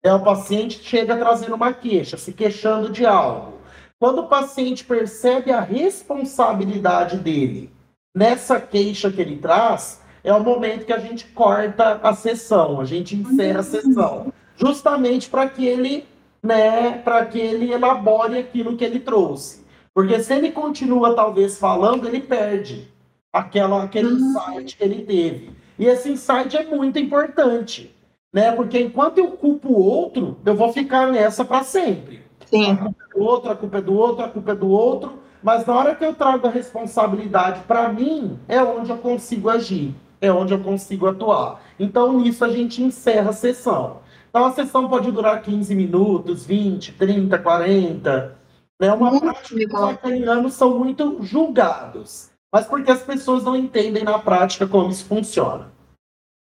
É, 0.05 0.13
o 0.13 0.23
paciente 0.23 0.83
chega 0.83 1.17
trazendo 1.17 1.55
uma 1.55 1.73
queixa, 1.73 2.17
se 2.17 2.33
queixando 2.33 2.91
de 2.91 3.03
algo. 3.03 3.53
Quando 3.99 4.19
o 4.19 4.27
paciente 4.27 4.83
percebe 4.83 5.51
a 5.51 5.59
responsabilidade 5.59 7.17
dele 7.17 7.71
nessa 8.15 8.61
queixa 8.61 9.11
que 9.11 9.19
ele 9.19 9.37
traz, 9.37 10.03
é 10.23 10.31
o 10.31 10.43
momento 10.43 10.85
que 10.85 10.93
a 10.93 10.99
gente 10.99 11.25
corta 11.25 11.99
a 12.03 12.13
sessão, 12.13 12.79
a 12.79 12.85
gente 12.85 13.15
encerra 13.15 13.61
a 13.61 13.63
sessão, 13.63 14.31
justamente 14.55 15.31
para 15.31 15.49
que 15.49 15.65
ele, 15.65 16.05
né, 16.43 16.99
para 16.99 17.25
que 17.25 17.39
ele 17.39 17.73
elabore 17.73 18.37
aquilo 18.37 18.77
que 18.77 18.85
ele 18.85 18.99
trouxe. 18.99 19.65
Porque 19.95 20.19
se 20.19 20.31
ele 20.31 20.51
continua 20.51 21.15
talvez 21.15 21.57
falando, 21.57 22.07
ele 22.07 22.19
perde 22.19 22.95
aquela 23.31 23.83
aquele 23.83 24.07
uhum. 24.07 24.17
insight 24.17 24.77
que 24.77 24.83
ele 24.83 25.03
teve. 25.03 25.51
E 25.77 25.85
esse 25.85 26.09
insight 26.11 26.55
é 26.57 26.63
muito 26.63 26.97
importante, 26.97 27.95
né? 28.33 28.51
Porque 28.51 28.79
enquanto 28.79 29.19
eu 29.19 29.31
culpo 29.31 29.69
o 29.69 29.79
outro, 29.79 30.37
eu 30.45 30.55
vou 30.55 30.71
ficar 30.73 31.07
nessa 31.07 31.45
para 31.45 31.63
sempre. 31.63 32.21
Sim. 32.45 32.71
A 32.71 32.77
culpa 32.77 33.03
é 33.03 33.13
do 33.13 33.23
outro, 33.23 33.51
a 33.51 33.55
culpa 33.55 33.77
é 33.77 33.81
do 33.81 33.93
outro, 33.93 34.25
a 34.25 34.29
culpa 34.29 34.51
é 34.51 34.55
do 34.55 34.69
outro. 34.69 35.19
Mas 35.43 35.65
na 35.65 35.75
hora 35.75 35.95
que 35.95 36.03
eu 36.03 36.15
trago 36.15 36.47
a 36.47 36.49
responsabilidade 36.49 37.61
para 37.67 37.89
mim, 37.89 38.39
é 38.47 38.61
onde 38.61 38.89
eu 38.89 38.97
consigo 38.97 39.49
agir 39.49 39.93
é 40.19 40.31
onde 40.31 40.53
eu 40.53 40.59
consigo 40.59 41.07
atuar. 41.07 41.61
Então, 41.79 42.19
nisso 42.19 42.43
a 42.43 42.49
gente 42.49 42.81
encerra 42.81 43.29
a 43.29 43.33
sessão. 43.33 43.99
Então, 44.29 44.45
a 44.45 44.51
sessão 44.51 44.89
pode 44.89 45.11
durar 45.11 45.41
15 45.41 45.73
minutos, 45.75 46.45
20, 46.45 46.93
30, 46.93 47.37
40. 47.39 48.37
Né? 48.79 48.93
Uma 48.93 49.09
muito 49.09 49.23
prática 49.23 49.55
que 49.55 50.45
os 50.45 50.53
são 50.53 50.77
muito 50.77 51.19
julgados. 51.21 52.29
Mas 52.57 52.65
porque 52.65 52.89
as 52.89 53.03
pessoas 53.03 53.43
não 53.43 53.55
entendem 53.55 54.03
na 54.03 54.17
prática 54.17 54.65
como 54.65 54.89
isso 54.89 55.05
funciona. 55.05 55.71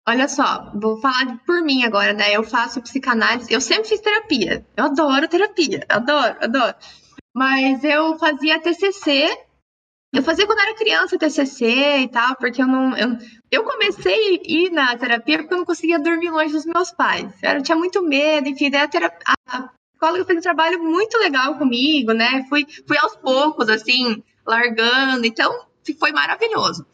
Olha 0.08 0.28
só, 0.28 0.72
vou 0.74 1.00
falar 1.00 1.38
por 1.46 1.62
mim 1.62 1.84
agora, 1.84 2.14
né? 2.14 2.36
Eu 2.36 2.42
faço 2.42 2.82
psicanálise, 2.82 3.54
eu 3.54 3.62
sempre 3.62 3.90
fiz 3.90 4.02
terapia. 4.02 4.66
Eu 4.76 4.86
adoro 4.86 5.28
terapia, 5.28 5.86
adoro, 5.88 6.36
adoro. 6.42 6.76
Mas 7.32 7.84
eu 7.84 8.18
fazia 8.18 8.60
TCC 8.60 9.30
eu 10.12 10.24
fazia 10.24 10.48
quando 10.48 10.62
era 10.62 10.74
criança 10.74 11.16
TCC 11.16 12.00
e 12.00 12.08
tal, 12.08 12.36
porque 12.38 12.60
eu 12.60 12.66
não. 12.66 12.98
Eu, 12.98 13.16
eu 13.52 13.64
comecei 13.64 14.38
a 14.38 14.42
ir 14.44 14.72
na 14.72 14.98
terapia 14.98 15.38
porque 15.38 15.54
eu 15.54 15.60
não 15.60 15.66
conseguia 15.66 16.00
dormir 16.00 16.32
longe 16.32 16.52
dos 16.52 16.66
meus 16.66 16.90
pais. 16.90 17.32
Eu 17.44 17.62
tinha 17.62 17.78
muito 17.78 18.02
medo, 18.02 18.50
enfim, 18.50 18.72
daí 18.72 18.82
a, 18.82 18.88
terapia, 18.88 19.36
a 19.46 19.70
psicóloga 19.92 20.26
fez 20.26 20.40
um 20.40 20.42
trabalho 20.42 20.82
muito 20.82 21.16
legal 21.20 21.56
comigo, 21.60 22.14
né? 22.14 22.44
Fui, 22.50 22.66
fui 22.88 22.98
aos 22.98 23.16
poucos, 23.18 23.70
assim, 23.70 24.24
largando, 24.44 25.28
então 25.28 25.69
foi 25.98 26.12
maravilhoso. 26.12 26.86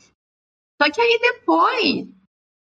Só 0.82 0.92
que 0.92 1.00
aí 1.02 1.20
depois, 1.22 2.08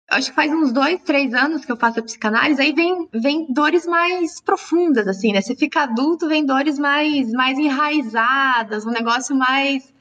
acho 0.10 0.30
que 0.30 0.36
faz 0.36 0.52
uns 0.52 0.72
dois, 0.72 1.02
três 1.04 1.34
anos 1.34 1.66
que 1.66 1.72
eu 1.72 1.78
faço 1.78 2.00
a 2.00 2.04
psicanálise, 2.04 2.62
aí 2.62 2.74
vem, 2.74 3.10
vem 3.14 3.52
dores 3.52 3.86
mais 3.86 4.42
profundas, 4.42 5.08
assim, 5.08 5.32
né? 5.32 5.42
Você 5.42 5.56
fica 5.56 5.84
adulto, 5.84 6.28
vem 6.28 6.46
dores 6.46 6.78
mais, 6.78 7.32
mais 7.32 7.58
enraizadas, 7.58 8.86
um 8.86 8.92
negócio 8.92 9.36
mais 9.36 9.94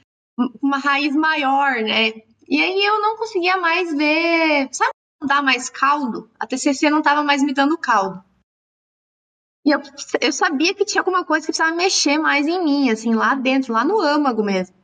uma 0.63 0.79
raiz 0.79 1.15
maior, 1.15 1.75
né? 1.83 2.13
E 2.49 2.61
aí 2.61 2.85
eu 2.85 3.01
não 3.01 3.17
conseguia 3.17 3.57
mais 3.59 3.95
ver, 3.95 4.69
sabe, 4.73 4.91
não 5.21 5.29
dar 5.29 5.43
mais 5.43 5.71
caldo? 5.71 6.31
A 6.39 6.47
TCC 6.47 6.91
não 6.91 6.99
estava 6.99 7.23
mais 7.23 7.43
me 7.43 7.53
dando 7.53 7.79
caldo. 7.79 8.23
E 9.65 9.71
eu, 9.71 9.81
eu 10.21 10.33
sabia 10.33 10.75
que 10.75 10.85
tinha 10.85 11.01
alguma 11.01 11.25
coisa 11.25 11.47
que 11.47 11.53
precisava 11.53 11.77
mexer 11.77 12.19
mais 12.19 12.47
em 12.47 12.65
mim, 12.65 12.91
assim, 12.91 13.15
lá 13.15 13.35
dentro, 13.35 13.73
lá 13.73 13.85
no 13.85 14.01
âmago 14.01 14.43
mesmo. 14.43 14.75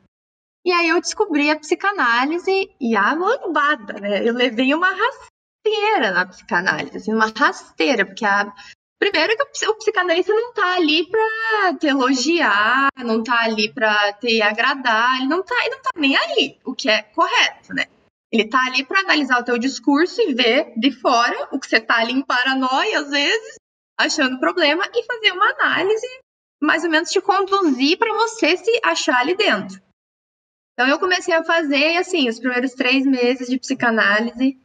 E 0.69 0.71
aí 0.71 0.91
eu 0.91 1.01
descobri 1.01 1.49
a 1.49 1.59
psicanálise 1.59 2.71
e 2.79 2.95
a 2.95 3.15
lambada, 3.15 3.95
né? 3.95 4.23
Eu 4.23 4.35
levei 4.35 4.75
uma 4.75 4.91
rasteira 4.91 6.11
na 6.11 6.27
psicanálise, 6.27 7.11
uma 7.11 7.33
rasteira, 7.35 8.05
porque 8.05 8.27
a, 8.27 8.53
Primeiro 8.99 9.35
que 9.35 9.67
o 9.67 9.75
psicanalista 9.77 10.31
não 10.35 10.53
tá 10.53 10.75
ali 10.75 11.09
para 11.09 11.75
te 11.79 11.87
elogiar, 11.87 12.89
não 12.99 13.23
tá 13.23 13.45
ali 13.45 13.73
para 13.73 14.13
te 14.13 14.43
agradar, 14.43 15.17
ele 15.17 15.29
não 15.29 15.43
tá, 15.43 15.55
ele 15.65 15.77
não 15.77 15.83
tá 15.83 15.91
nem 15.97 16.15
aí, 16.15 16.59
o 16.63 16.75
que 16.75 16.91
é 16.91 17.01
correto, 17.01 17.73
né? 17.73 17.87
Ele 18.31 18.47
tá 18.47 18.61
ali 18.67 18.85
para 18.85 19.01
analisar 19.01 19.41
o 19.41 19.45
teu 19.45 19.57
discurso 19.57 20.21
e 20.21 20.35
ver 20.35 20.75
de 20.77 20.93
fora 20.93 21.49
o 21.51 21.59
que 21.59 21.67
você 21.67 21.81
tá 21.81 21.97
ali 21.97 22.13
em 22.13 22.23
paranoia 22.23 23.01
às 23.01 23.09
vezes, 23.09 23.55
achando 23.99 24.39
problema 24.39 24.85
e 24.93 25.03
fazer 25.03 25.33
uma 25.33 25.49
análise 25.49 26.07
mais 26.61 26.85
ou 26.85 26.91
menos 26.91 27.09
te 27.09 27.23
conduzir 27.23 27.97
para 27.97 28.13
você 28.13 28.55
se 28.59 28.81
achar 28.85 29.21
ali 29.21 29.35
dentro. 29.35 29.88
Então 30.79 30.87
eu 30.87 31.01
comecei 31.01 31.35
a 31.35 31.43
fazer 31.43 31.97
assim 31.97 32.29
os 32.29 32.39
primeiros 32.39 32.73
três 32.73 33.05
meses 33.05 33.49
de 33.49 33.59
psicanálise. 33.59 34.57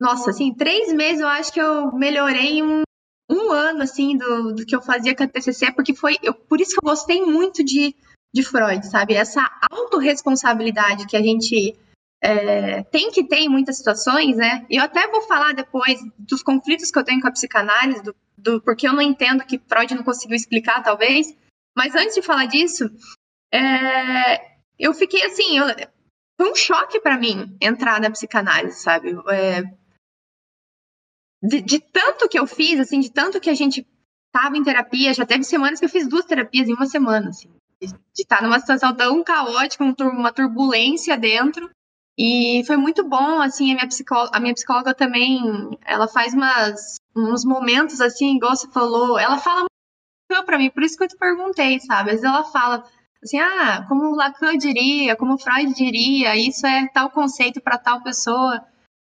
Nossa, 0.00 0.30
assim, 0.30 0.52
três 0.52 0.92
meses 0.92 1.20
eu 1.20 1.28
acho 1.28 1.52
que 1.52 1.60
eu 1.60 1.92
melhorei 1.92 2.64
um 2.64 2.82
um 3.30 3.52
ano, 3.52 3.82
assim, 3.82 4.16
do, 4.16 4.54
do 4.54 4.66
que 4.66 4.74
eu 4.74 4.82
fazia 4.82 5.14
com 5.14 5.22
a 5.22 5.28
TCC, 5.28 5.72
porque 5.72 5.94
foi, 5.94 6.16
eu, 6.22 6.32
por 6.32 6.60
isso 6.60 6.72
que 6.72 6.78
eu 6.78 6.88
gostei 6.88 7.22
muito 7.22 7.64
de, 7.64 7.94
de 8.32 8.42
Freud, 8.42 8.86
sabe? 8.86 9.14
Essa 9.14 9.48
autorresponsabilidade 9.70 11.08
que 11.08 11.16
a 11.16 11.22
gente 11.22 11.76
é, 12.22 12.84
tem 12.84 13.10
que 13.10 13.24
ter 13.24 13.38
em 13.38 13.48
muitas 13.48 13.78
situações, 13.78 14.36
né? 14.36 14.64
E 14.70 14.76
eu 14.76 14.84
até 14.84 15.08
vou 15.08 15.22
falar 15.22 15.54
depois 15.54 15.98
dos 16.18 16.42
conflitos 16.42 16.90
que 16.90 16.98
eu 16.98 17.04
tenho 17.04 17.20
com 17.20 17.26
a 17.26 17.32
psicanálise, 17.32 18.02
do, 18.02 18.14
do, 18.38 18.60
porque 18.62 18.86
eu 18.86 18.92
não 18.92 19.02
entendo 19.02 19.44
que 19.44 19.58
Freud 19.58 19.94
não 19.94 20.04
conseguiu 20.04 20.36
explicar, 20.36 20.82
talvez. 20.82 21.36
Mas 21.76 21.96
antes 21.96 22.14
de 22.14 22.22
falar 22.22 22.46
disso, 22.46 22.88
é, 23.52 24.55
eu 24.78 24.92
fiquei 24.94 25.24
assim, 25.24 25.58
eu, 25.58 25.66
foi 26.38 26.50
um 26.50 26.54
choque 26.54 27.00
para 27.00 27.18
mim 27.18 27.56
entrar 27.60 28.00
na 28.00 28.10
psicanálise, 28.10 28.80
sabe? 28.80 29.16
É, 29.30 29.62
de, 31.42 31.60
de, 31.60 31.80
tanto 31.80 32.28
que 32.28 32.38
eu 32.38 32.46
fiz, 32.46 32.80
assim, 32.80 33.00
de 33.00 33.10
tanto 33.10 33.40
que 33.40 33.50
a 33.50 33.54
gente 33.54 33.86
tava 34.32 34.56
em 34.56 34.62
terapia, 34.62 35.14
já 35.14 35.24
teve 35.24 35.44
semanas 35.44 35.78
que 35.78 35.86
eu 35.86 35.90
fiz 35.90 36.08
duas 36.08 36.24
terapias 36.24 36.68
em 36.68 36.74
uma 36.74 36.86
semana, 36.86 37.30
assim, 37.30 37.48
de, 37.80 37.88
estar 38.18 38.42
numa 38.42 38.58
situação 38.58 38.94
tão 38.94 39.22
caótica, 39.22 39.84
uma 39.84 40.32
turbulência 40.32 41.16
dentro. 41.16 41.70
E 42.18 42.62
foi 42.66 42.78
muito 42.78 43.06
bom, 43.06 43.42
assim, 43.42 43.72
a 43.72 43.74
minha 43.74 43.86
psicóloga, 43.86 44.36
a 44.36 44.40
minha 44.40 44.54
psicóloga 44.54 44.94
também, 44.94 45.38
ela 45.84 46.08
faz 46.08 46.32
umas, 46.32 46.96
uns 47.14 47.44
momentos, 47.44 48.00
assim, 48.00 48.36
igual 48.36 48.56
você 48.56 48.68
falou, 48.68 49.18
ela 49.18 49.36
fala 49.36 49.66
muito 50.30 50.44
pra 50.46 50.58
mim, 50.58 50.70
por 50.70 50.82
isso 50.82 50.96
que 50.96 51.04
eu 51.04 51.08
te 51.08 51.16
perguntei, 51.16 51.78
sabe? 51.80 52.10
Às 52.10 52.20
vezes 52.20 52.24
ela 52.24 52.44
fala 52.44 52.84
assim, 53.26 53.38
ah, 53.38 53.84
como 53.88 54.14
Lacan 54.14 54.56
diria, 54.56 55.16
como 55.16 55.38
Freud 55.38 55.74
diria, 55.74 56.36
isso 56.36 56.66
é 56.66 56.88
tal 56.88 57.10
conceito 57.10 57.60
para 57.60 57.76
tal 57.76 58.02
pessoa. 58.02 58.64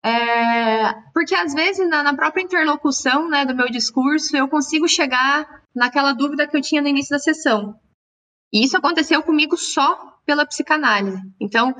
É, 0.04 0.92
porque 1.12 1.34
às 1.34 1.52
vezes 1.52 1.88
na, 1.88 2.02
na, 2.02 2.14
própria 2.14 2.42
interlocução 2.42 3.28
né, 3.28 3.44
do 3.44 3.56
meu 3.56 3.68
discurso 3.68 4.36
eu 4.36 4.46
consigo 4.46 4.86
chegar 4.88 5.64
naquela 5.74 6.12
dúvida 6.12 6.46
que 6.46 6.56
eu 6.56 6.60
tinha 6.60 6.80
no 6.80 6.88
início 6.88 7.10
da 7.10 7.18
sessão. 7.18 7.78
E 8.52 8.64
isso 8.64 8.76
aconteceu 8.76 9.22
comigo 9.22 9.56
só 9.56 10.16
pela 10.24 10.46
psicanálise. 10.46 11.20
Então, 11.40 11.74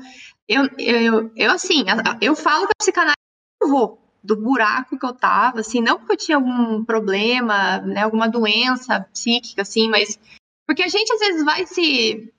eu, 0.47 0.69
eu, 0.77 1.31
eu 1.35 1.51
assim, 1.51 1.85
eu 2.19 2.35
falo 2.35 2.65
que 2.65 2.73
a 2.73 2.81
psicanálise 2.81 3.15
vou 3.61 4.03
do 4.21 4.35
buraco 4.35 4.99
que 4.99 5.05
eu 5.05 5.13
tava, 5.13 5.61
assim, 5.61 5.81
não 5.81 5.97
porque 5.97 6.13
eu 6.13 6.17
tinha 6.17 6.37
algum 6.37 6.83
problema, 6.83 7.79
né, 7.79 8.03
alguma 8.03 8.27
doença 8.27 9.07
psíquica, 9.13 9.61
assim, 9.61 9.89
mas 9.89 10.19
porque 10.67 10.83
a 10.83 10.87
gente 10.87 11.11
às 11.13 11.19
vezes 11.19 11.45
vai 11.45 11.65
se 11.65 12.33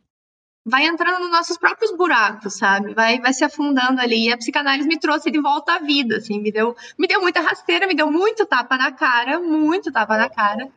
vai 0.69 0.87
entrando 0.87 1.21
nos 1.21 1.31
nossos 1.31 1.57
próprios 1.57 1.97
buracos, 1.97 2.59
sabe? 2.59 2.93
Vai, 2.93 3.19
vai 3.19 3.33
se 3.33 3.43
afundando 3.43 4.01
ali. 4.01 4.27
E 4.27 4.33
a 4.33 4.37
psicanálise 4.37 4.87
me 4.87 4.99
trouxe 4.99 5.31
de 5.31 5.41
volta 5.41 5.75
à 5.75 5.79
vida, 5.79 6.19
assim, 6.19 6.41
me 6.41 6.53
deu, 6.53 6.77
me 6.99 7.07
deu 7.07 7.23
muita 7.23 7.41
rasteira, 7.41 7.87
me 7.87 7.95
deu 7.95 8.13
muito 8.13 8.45
tapa 8.45 8.77
na 8.77 8.93
cara, 8.93 9.41
muito 9.41 9.91
tapa 9.91 10.19
na 10.19 10.29
cara. 10.29 10.71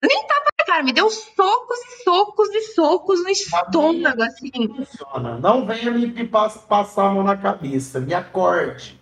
Nem 0.00 0.26
tapa 0.28 0.46
na 0.60 0.64
cara, 0.64 0.82
me 0.84 0.92
deu 0.92 1.10
socos 1.10 1.78
e 1.80 2.04
socos 2.04 2.48
e 2.50 2.60
socos 2.72 3.22
no 3.24 3.28
estômago, 3.28 4.22
assim. 4.22 4.52
Funciona. 4.68 5.36
Não 5.38 5.66
venha 5.66 5.90
me 5.90 6.28
passar 6.28 7.08
a 7.08 7.12
mão 7.12 7.24
na 7.24 7.36
cabeça, 7.36 7.98
me 7.98 8.14
acorde. 8.14 8.96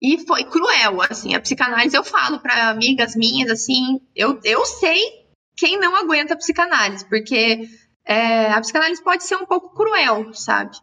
E 0.00 0.26
foi 0.26 0.44
cruel, 0.44 1.00
assim, 1.02 1.34
a 1.34 1.40
psicanálise 1.40 1.96
eu 1.96 2.04
falo 2.04 2.38
para 2.38 2.68
amigas 2.68 3.16
minhas, 3.16 3.50
assim, 3.50 4.00
eu, 4.14 4.38
eu 4.44 4.64
sei 4.66 5.27
quem 5.58 5.76
não 5.76 5.96
aguenta 5.96 6.34
a 6.34 6.36
psicanálise, 6.36 7.04
porque 7.06 7.68
é, 8.04 8.52
a 8.52 8.60
psicanálise 8.60 9.02
pode 9.02 9.24
ser 9.24 9.34
um 9.34 9.44
pouco 9.44 9.74
cruel, 9.74 10.32
sabe? 10.32 10.76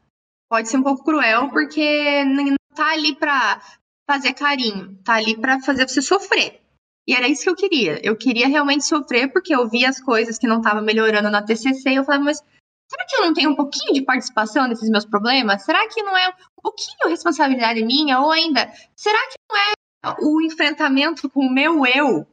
Pode 0.50 0.68
ser 0.68 0.78
um 0.78 0.84
pouco 0.84 1.04
cruel 1.04 1.50
porque 1.50 2.24
não 2.26 2.56
tá 2.76 2.92
ali 2.92 3.16
para 3.16 3.62
fazer 4.06 4.34
carinho, 4.34 5.00
tá 5.04 5.16
ali 5.16 5.40
para 5.40 5.62
fazer 5.62 5.88
você 5.88 6.02
sofrer. 6.02 6.62
E 7.08 7.16
era 7.16 7.28
isso 7.28 7.44
que 7.44 7.50
eu 7.50 7.56
queria. 7.56 8.06
Eu 8.06 8.18
queria 8.18 8.48
realmente 8.48 8.84
sofrer 8.84 9.32
porque 9.32 9.56
eu 9.56 9.68
via 9.70 9.90
as 9.90 10.00
coisas 10.00 10.38
que 10.38 10.48
não 10.48 10.58
estavam 10.58 10.84
melhorando 10.84 11.30
na 11.30 11.42
TCC 11.42 11.92
e 11.92 11.96
eu 11.96 12.04
falava, 12.04 12.26
mas 12.26 12.44
será 12.92 13.06
que 13.08 13.16
eu 13.16 13.26
não 13.26 13.34
tenho 13.34 13.52
um 13.52 13.56
pouquinho 13.56 13.94
de 13.94 14.04
participação 14.04 14.68
nesses 14.68 14.90
meus 14.90 15.06
problemas? 15.06 15.64
Será 15.64 15.88
que 15.88 16.04
não 16.04 16.18
é 16.18 16.30
um 16.30 16.62
pouquinho 16.62 17.10
responsabilidade 17.10 17.84
minha? 17.86 18.20
Ou 18.20 18.30
ainda, 18.30 18.70
será 18.96 19.20
que 19.30 19.38
não 19.50 19.58
é 19.58 20.16
o 20.22 20.42
enfrentamento 20.42 21.30
com 21.30 21.46
o 21.46 21.54
meu 21.54 21.86
eu 21.86 22.28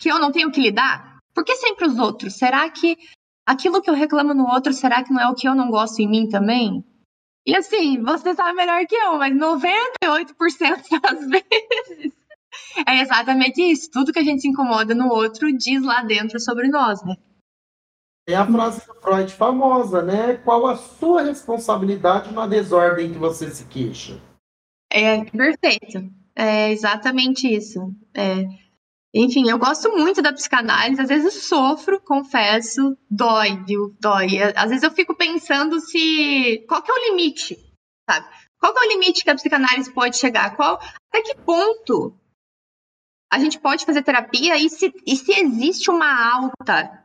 que 0.00 0.10
eu 0.10 0.18
não 0.18 0.32
tenho 0.32 0.50
que 0.50 0.60
lidar? 0.60 1.17
Por 1.38 1.44
que 1.44 1.54
sempre 1.54 1.86
os 1.86 1.96
outros? 2.00 2.34
Será 2.34 2.68
que 2.68 2.98
aquilo 3.46 3.80
que 3.80 3.88
eu 3.88 3.94
reclamo 3.94 4.34
no 4.34 4.48
outro, 4.48 4.72
será 4.72 5.04
que 5.04 5.12
não 5.12 5.20
é 5.20 5.28
o 5.28 5.36
que 5.36 5.46
eu 5.46 5.54
não 5.54 5.70
gosto 5.70 6.00
em 6.00 6.08
mim 6.08 6.28
também? 6.28 6.84
E 7.46 7.54
assim, 7.54 8.02
você 8.02 8.34
sabe 8.34 8.54
melhor 8.54 8.84
que 8.86 8.96
eu, 8.96 9.16
mas 9.18 9.32
98% 9.32 10.34
das 11.00 11.28
vezes 11.28 12.12
é 12.84 13.00
exatamente 13.00 13.62
isso. 13.62 13.88
Tudo 13.92 14.12
que 14.12 14.18
a 14.18 14.24
gente 14.24 14.42
se 14.42 14.48
incomoda 14.48 14.96
no 14.96 15.12
outro 15.12 15.56
diz 15.56 15.80
lá 15.84 16.02
dentro 16.02 16.40
sobre 16.40 16.66
nós, 16.66 17.04
né? 17.04 17.14
É 18.28 18.34
a 18.34 18.44
frase 18.44 18.84
do 18.84 18.94
Freud 18.94 19.32
famosa, 19.32 20.02
né? 20.02 20.38
Qual 20.38 20.66
a 20.66 20.74
sua 20.74 21.22
responsabilidade 21.22 22.34
na 22.34 22.48
desordem 22.48 23.12
que 23.12 23.18
você 23.18 23.48
se 23.48 23.64
queixa? 23.66 24.20
É 24.90 25.24
perfeito. 25.24 26.12
É 26.34 26.72
exatamente 26.72 27.46
isso. 27.46 27.94
É, 28.12 28.44
enfim, 29.14 29.48
eu 29.48 29.58
gosto 29.58 29.90
muito 29.96 30.20
da 30.20 30.32
psicanálise, 30.32 31.00
às 31.00 31.08
vezes 31.08 31.44
sofro, 31.44 32.00
confesso, 32.00 32.96
dói, 33.10 33.56
viu? 33.64 33.96
Dói. 33.98 34.42
Às 34.54 34.68
vezes 34.68 34.82
eu 34.82 34.90
fico 34.90 35.16
pensando 35.16 35.80
se. 35.80 36.64
Qual 36.68 36.82
que 36.82 36.90
é 36.90 36.94
o 36.94 37.10
limite, 37.10 37.56
sabe? 38.08 38.28
Qual 38.58 38.74
que 38.74 38.80
é 38.80 38.86
o 38.86 38.92
limite 38.92 39.24
que 39.24 39.30
a 39.30 39.34
psicanálise 39.34 39.92
pode 39.92 40.18
chegar? 40.18 40.54
Qual, 40.56 40.78
até 41.08 41.22
que 41.22 41.36
ponto 41.36 42.14
a 43.32 43.38
gente 43.38 43.58
pode 43.58 43.84
fazer 43.84 44.02
terapia 44.02 44.58
e 44.58 44.68
se, 44.68 44.92
e 45.06 45.16
se 45.16 45.32
existe 45.32 45.90
uma 45.90 46.34
alta 46.34 47.04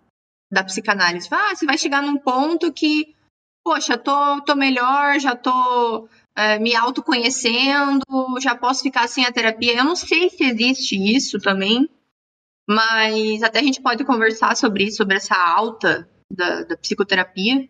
da 0.52 0.64
psicanálise? 0.64 1.30
Ah, 1.32 1.56
você 1.56 1.66
vai 1.66 1.78
chegar 1.78 2.02
num 2.02 2.18
ponto 2.18 2.74
que, 2.74 3.16
poxa, 3.64 3.98
tô, 3.98 4.42
tô 4.42 4.56
melhor, 4.56 5.20
já 5.20 5.36
tô 5.36 6.10
é, 6.36 6.60
me 6.60 6.76
autoconhecendo, 6.76 8.04
já 8.42 8.56
posso 8.56 8.82
ficar 8.82 9.08
sem 9.08 9.26
a 9.26 9.32
terapia. 9.32 9.78
Eu 9.78 9.86
não 9.86 9.96
sei 9.96 10.30
se 10.30 10.44
existe 10.44 10.96
isso 10.96 11.40
também, 11.40 11.90
mas 12.68 13.44
até 13.44 13.60
a 13.60 13.64
gente 13.64 13.82
pode 13.82 14.04
conversar 14.04 14.56
sobre 14.56 14.86
isso, 14.86 14.98
sobre 14.98 15.18
essa 15.18 15.36
alta 15.36 16.10
da, 16.32 16.64
da 16.64 16.78
psicoterapia. 16.78 17.70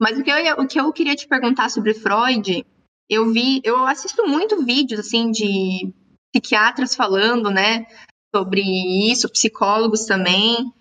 Mas 0.00 0.18
o 0.18 0.24
que, 0.24 0.30
eu, 0.30 0.56
o 0.56 0.66
que 0.66 0.80
eu 0.80 0.92
queria 0.92 1.14
te 1.14 1.28
perguntar 1.28 1.70
sobre 1.70 1.94
Freud, 1.94 2.66
eu 3.08 3.32
vi, 3.32 3.60
eu 3.62 3.86
assisto 3.86 4.26
muito 4.26 4.64
vídeos 4.64 5.00
assim 5.00 5.30
de 5.30 5.92
psiquiatras 6.32 6.96
falando, 6.96 7.50
né, 7.50 7.86
sobre 8.34 8.62
isso, 9.10 9.30
psicólogos 9.30 10.06
também, 10.06 10.72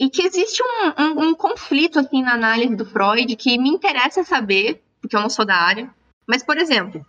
e 0.00 0.10
que 0.10 0.22
existe 0.22 0.62
um, 0.62 1.02
um, 1.02 1.28
um 1.28 1.34
conflito 1.34 1.98
assim 1.98 2.22
na 2.22 2.34
análise 2.34 2.74
do 2.74 2.84
Freud 2.84 3.34
que 3.36 3.58
me 3.58 3.68
interessa 3.68 4.24
saber 4.24 4.82
porque 5.00 5.16
eu 5.16 5.20
não 5.20 5.30
sou 5.30 5.44
da 5.44 5.56
área. 5.56 5.92
Mas, 6.26 6.42
por 6.42 6.58
exemplo, 6.58 7.04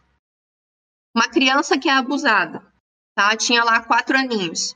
uma 1.16 1.28
criança 1.28 1.78
que 1.78 1.90
é 1.90 1.94
abusada, 1.94 2.64
tá? 3.16 3.36
Tinha 3.36 3.64
lá 3.64 3.84
quatro 3.84 4.18
aninhos. 4.18 4.76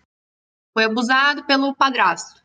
Foi 0.73 0.85
abusado 0.85 1.43
pelo 1.45 1.75
padrasto. 1.75 2.41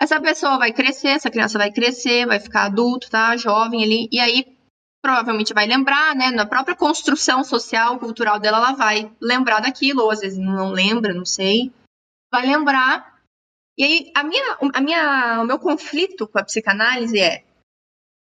Essa 0.00 0.20
pessoa 0.20 0.58
vai 0.58 0.72
crescer, 0.72 1.08
essa 1.08 1.30
criança 1.30 1.58
vai 1.58 1.70
crescer, 1.70 2.26
vai 2.26 2.40
ficar 2.40 2.64
adulto, 2.64 3.10
tá? 3.10 3.36
Jovem 3.36 3.84
ali. 3.84 4.08
E 4.10 4.18
aí, 4.18 4.56
provavelmente 5.02 5.52
vai 5.52 5.66
lembrar, 5.66 6.14
né? 6.14 6.30
Na 6.30 6.46
própria 6.46 6.74
construção 6.74 7.44
social, 7.44 7.98
cultural 7.98 8.40
dela, 8.40 8.58
ela 8.58 8.72
vai 8.72 9.12
lembrar 9.20 9.60
daquilo, 9.60 10.02
ou 10.02 10.10
às 10.10 10.20
vezes 10.20 10.38
não 10.38 10.70
lembra, 10.70 11.12
não 11.12 11.24
sei. 11.24 11.72
Vai 12.32 12.46
lembrar. 12.46 13.20
E 13.76 13.84
aí, 13.84 14.12
a 14.14 14.24
minha, 14.24 14.58
a 14.74 14.80
minha, 14.80 15.40
o 15.42 15.44
meu 15.44 15.58
conflito 15.58 16.26
com 16.26 16.38
a 16.38 16.44
psicanálise 16.44 17.18
é 17.20 17.44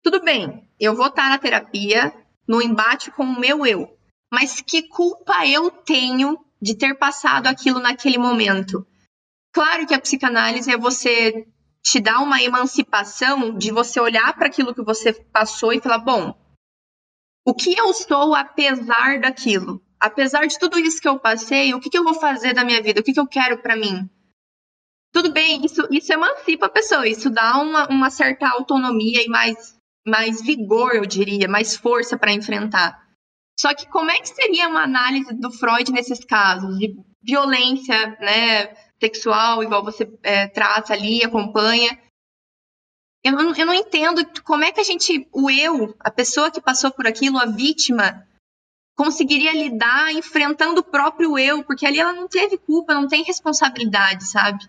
tudo 0.06 0.22
bem, 0.22 0.70
eu 0.78 0.94
vou 0.94 1.08
estar 1.08 1.28
na 1.28 1.36
terapia, 1.36 2.14
no 2.46 2.62
embate 2.62 3.10
com 3.10 3.24
o 3.24 3.40
meu 3.40 3.66
eu, 3.66 3.98
mas 4.32 4.60
que 4.60 4.84
culpa 4.84 5.44
eu 5.44 5.68
tenho 5.68 6.38
de 6.62 6.76
ter 6.76 6.94
passado 6.96 7.48
aquilo 7.48 7.80
naquele 7.80 8.16
momento? 8.16 8.86
Claro 9.52 9.84
que 9.84 9.92
a 9.92 10.00
psicanálise 10.00 10.70
é 10.70 10.78
você 10.78 11.48
te 11.82 11.98
dar 11.98 12.20
uma 12.20 12.40
emancipação 12.40 13.58
de 13.58 13.72
você 13.72 13.98
olhar 13.98 14.32
para 14.34 14.46
aquilo 14.46 14.72
que 14.72 14.80
você 14.80 15.12
passou 15.12 15.72
e 15.72 15.80
falar: 15.80 15.98
bom, 15.98 16.38
o 17.44 17.52
que 17.52 17.76
eu 17.76 17.92
sou 17.92 18.32
apesar 18.32 19.18
daquilo? 19.18 19.82
Apesar 19.98 20.46
de 20.46 20.56
tudo 20.56 20.78
isso 20.78 21.00
que 21.00 21.08
eu 21.08 21.18
passei, 21.18 21.74
o 21.74 21.80
que, 21.80 21.90
que 21.90 21.98
eu 21.98 22.04
vou 22.04 22.14
fazer 22.14 22.54
da 22.54 22.64
minha 22.64 22.80
vida? 22.80 23.00
O 23.00 23.02
que, 23.02 23.12
que 23.12 23.18
eu 23.18 23.26
quero 23.26 23.60
para 23.60 23.74
mim? 23.74 24.08
Tudo 25.12 25.32
bem, 25.32 25.64
isso, 25.64 25.82
isso 25.90 26.12
emancipa 26.12 26.66
a 26.66 26.70
pessoa, 26.70 27.08
isso 27.08 27.28
dá 27.28 27.58
uma, 27.58 27.88
uma 27.88 28.08
certa 28.08 28.48
autonomia 28.48 29.24
e 29.24 29.28
mais 29.28 29.75
mais 30.06 30.40
vigor, 30.40 30.94
eu 30.94 31.04
diria, 31.04 31.48
mais 31.48 31.76
força 31.76 32.16
para 32.16 32.32
enfrentar. 32.32 33.04
Só 33.58 33.74
que 33.74 33.88
como 33.88 34.10
é 34.10 34.18
que 34.18 34.28
seria 34.28 34.68
uma 34.68 34.82
análise 34.82 35.32
do 35.34 35.50
Freud 35.50 35.90
nesses 35.90 36.24
casos 36.24 36.78
de 36.78 36.94
violência, 37.22 38.16
né, 38.20 38.74
sexual, 39.00 39.62
igual 39.62 39.82
você 39.82 40.08
é, 40.22 40.46
trata 40.46 40.92
ali, 40.92 41.24
acompanha? 41.24 41.98
Eu 43.24 43.32
não, 43.32 43.54
eu 43.54 43.66
não 43.66 43.74
entendo 43.74 44.24
como 44.44 44.62
é 44.62 44.70
que 44.70 44.80
a 44.80 44.84
gente, 44.84 45.26
o 45.32 45.50
eu, 45.50 45.96
a 45.98 46.10
pessoa 46.10 46.50
que 46.50 46.60
passou 46.60 46.92
por 46.92 47.06
aquilo, 47.06 47.38
a 47.38 47.46
vítima, 47.46 48.24
conseguiria 48.96 49.52
lidar 49.52 50.12
enfrentando 50.12 50.80
o 50.80 50.84
próprio 50.84 51.38
eu, 51.38 51.64
porque 51.64 51.84
ali 51.84 51.98
ela 51.98 52.12
não 52.12 52.28
teve 52.28 52.56
culpa, 52.56 52.94
não 52.94 53.08
tem 53.08 53.24
responsabilidade, 53.24 54.24
sabe? 54.24 54.64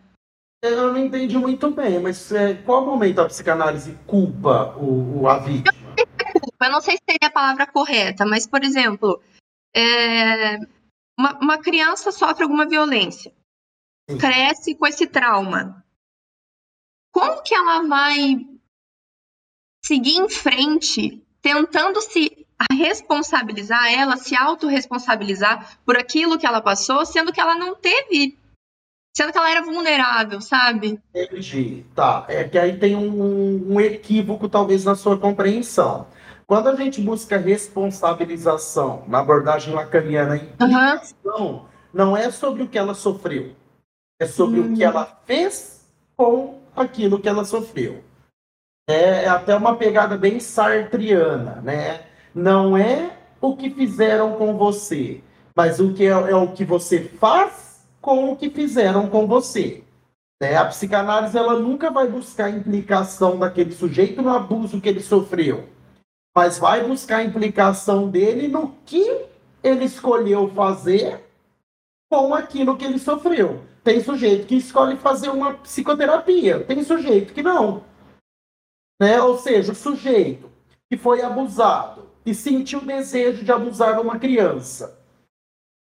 Eu 0.61 0.91
não 0.91 0.97
entendi 0.97 1.37
muito 1.37 1.69
bem, 1.69 1.99
mas 1.99 2.31
é, 2.31 2.55
qual 2.55 2.85
momento 2.85 3.19
a 3.19 3.27
psicanálise 3.27 3.97
culpa 4.07 4.75
o, 4.75 5.21
o 5.21 5.27
a 5.27 5.37
vítima? 5.37 5.71
Eu 6.59 6.71
não 6.71 6.81
sei 6.81 6.97
se 6.97 7.03
seria 7.07 7.27
a 7.27 7.31
palavra 7.31 7.67
correta, 7.67 8.25
mas, 8.25 8.47
por 8.47 8.63
exemplo, 8.63 9.21
é, 9.75 10.57
uma, 11.17 11.37
uma, 11.39 11.57
criança 11.59 12.11
sofre 12.11 12.43
alguma 12.43 12.65
violência, 12.65 13.31
Sim. 14.09 14.17
cresce 14.17 14.73
com 14.73 14.87
esse 14.87 15.05
trauma. 15.05 15.85
Como 17.13 17.43
que 17.43 17.53
ela 17.53 17.83
vai 17.87 18.47
seguir 19.85 20.17
em 20.17 20.29
frente 20.29 21.23
tentando 21.41 22.01
se 22.01 22.47
responsabilizar, 22.71 23.93
ela 23.93 24.17
se 24.17 24.35
autorresponsabilizar 24.35 25.79
por 25.85 25.95
aquilo 25.95 26.39
que 26.39 26.47
ela 26.47 26.61
passou, 26.61 27.05
sendo 27.05 27.31
que 27.31 27.39
ela 27.39 27.55
não 27.55 27.75
teve 27.75 28.37
sendo 29.17 29.31
que 29.31 29.37
ela 29.39 29.49
era 29.49 29.63
vulnerável, 29.63 30.39
sabe? 30.39 31.01
Entendi. 31.13 31.83
Tá. 31.95 32.23
É 32.27 32.43
que 32.43 32.55
aí 32.55 32.77
tem 32.77 32.95
um, 32.95 33.73
um 33.73 33.81
equívoco, 33.81 34.47
talvez, 34.47 34.85
na 34.85 34.93
sua 34.93 35.17
compreensão. 35.17 36.05
Quando 36.45 36.69
a 36.69 36.75
gente 36.75 37.01
busca 37.01 37.35
responsabilização 37.35 39.03
na 39.07 39.17
abordagem 39.17 39.73
lacaniana, 39.73 40.39
uhum. 40.61 41.65
não 41.91 42.15
é 42.15 42.29
sobre 42.29 42.61
o 42.61 42.67
que 42.67 42.77
ela 42.77 42.93
sofreu, 42.93 43.55
é 44.21 44.27
sobre 44.27 44.59
o 44.59 44.75
que 44.75 44.85
hum. 44.85 44.87
ela 44.87 45.19
fez 45.25 45.89
com 46.15 46.59
aquilo 46.75 47.19
que 47.19 47.27
ela 47.27 47.43
sofreu. 47.43 48.03
É, 48.87 49.23
é 49.23 49.27
até 49.27 49.55
uma 49.55 49.75
pegada 49.75 50.15
bem 50.15 50.39
sartriana, 50.39 51.59
né? 51.63 52.05
Não 52.35 52.77
é 52.77 53.17
o 53.41 53.57
que 53.57 53.71
fizeram 53.71 54.33
com 54.37 54.55
você, 54.55 55.21
mas 55.55 55.79
o 55.79 55.91
que 55.93 56.05
é, 56.05 56.09
é 56.09 56.35
o 56.35 56.53
que 56.53 56.63
você 56.63 56.99
faz 57.19 57.66
com 58.07 58.31
o 58.31 58.37
que 58.37 58.49
fizeram 58.49 59.09
com 59.09 59.27
você. 59.27 59.83
Né? 60.41 60.55
A 60.55 60.63
psicanálise 60.63 61.37
ela 61.37 61.59
nunca 61.59 61.91
vai 61.91 62.07
buscar 62.07 62.45
a 62.45 62.49
implicação 62.49 63.37
daquele 63.37 63.73
sujeito 63.73 64.21
no 64.21 64.29
abuso 64.29 64.79
que 64.79 64.87
ele 64.87 65.01
sofreu, 65.01 65.67
mas 66.33 66.57
vai 66.57 66.87
buscar 66.87 67.17
a 67.17 67.23
implicação 67.25 68.09
dele 68.09 68.47
no 68.47 68.69
que 68.85 69.25
ele 69.61 69.83
escolheu 69.83 70.49
fazer 70.51 71.21
com 72.09 72.33
aquilo 72.33 72.77
que 72.77 72.85
ele 72.85 72.97
sofreu. 72.97 73.65
Tem 73.83 73.99
sujeito 73.99 74.47
que 74.47 74.55
escolhe 74.55 74.95
fazer 74.95 75.27
uma 75.27 75.55
psicoterapia, 75.55 76.63
tem 76.63 76.81
sujeito 76.85 77.33
que 77.33 77.43
não. 77.43 77.83
Né? 79.01 79.21
Ou 79.21 79.37
seja, 79.37 79.73
o 79.73 79.75
sujeito 79.75 80.49
que 80.89 80.95
foi 80.95 81.21
abusado 81.21 82.07
e 82.25 82.33
sentiu 82.33 82.79
desejo 82.79 83.43
de 83.43 83.51
abusar 83.51 83.99
uma 83.99 84.17
criança 84.17 84.96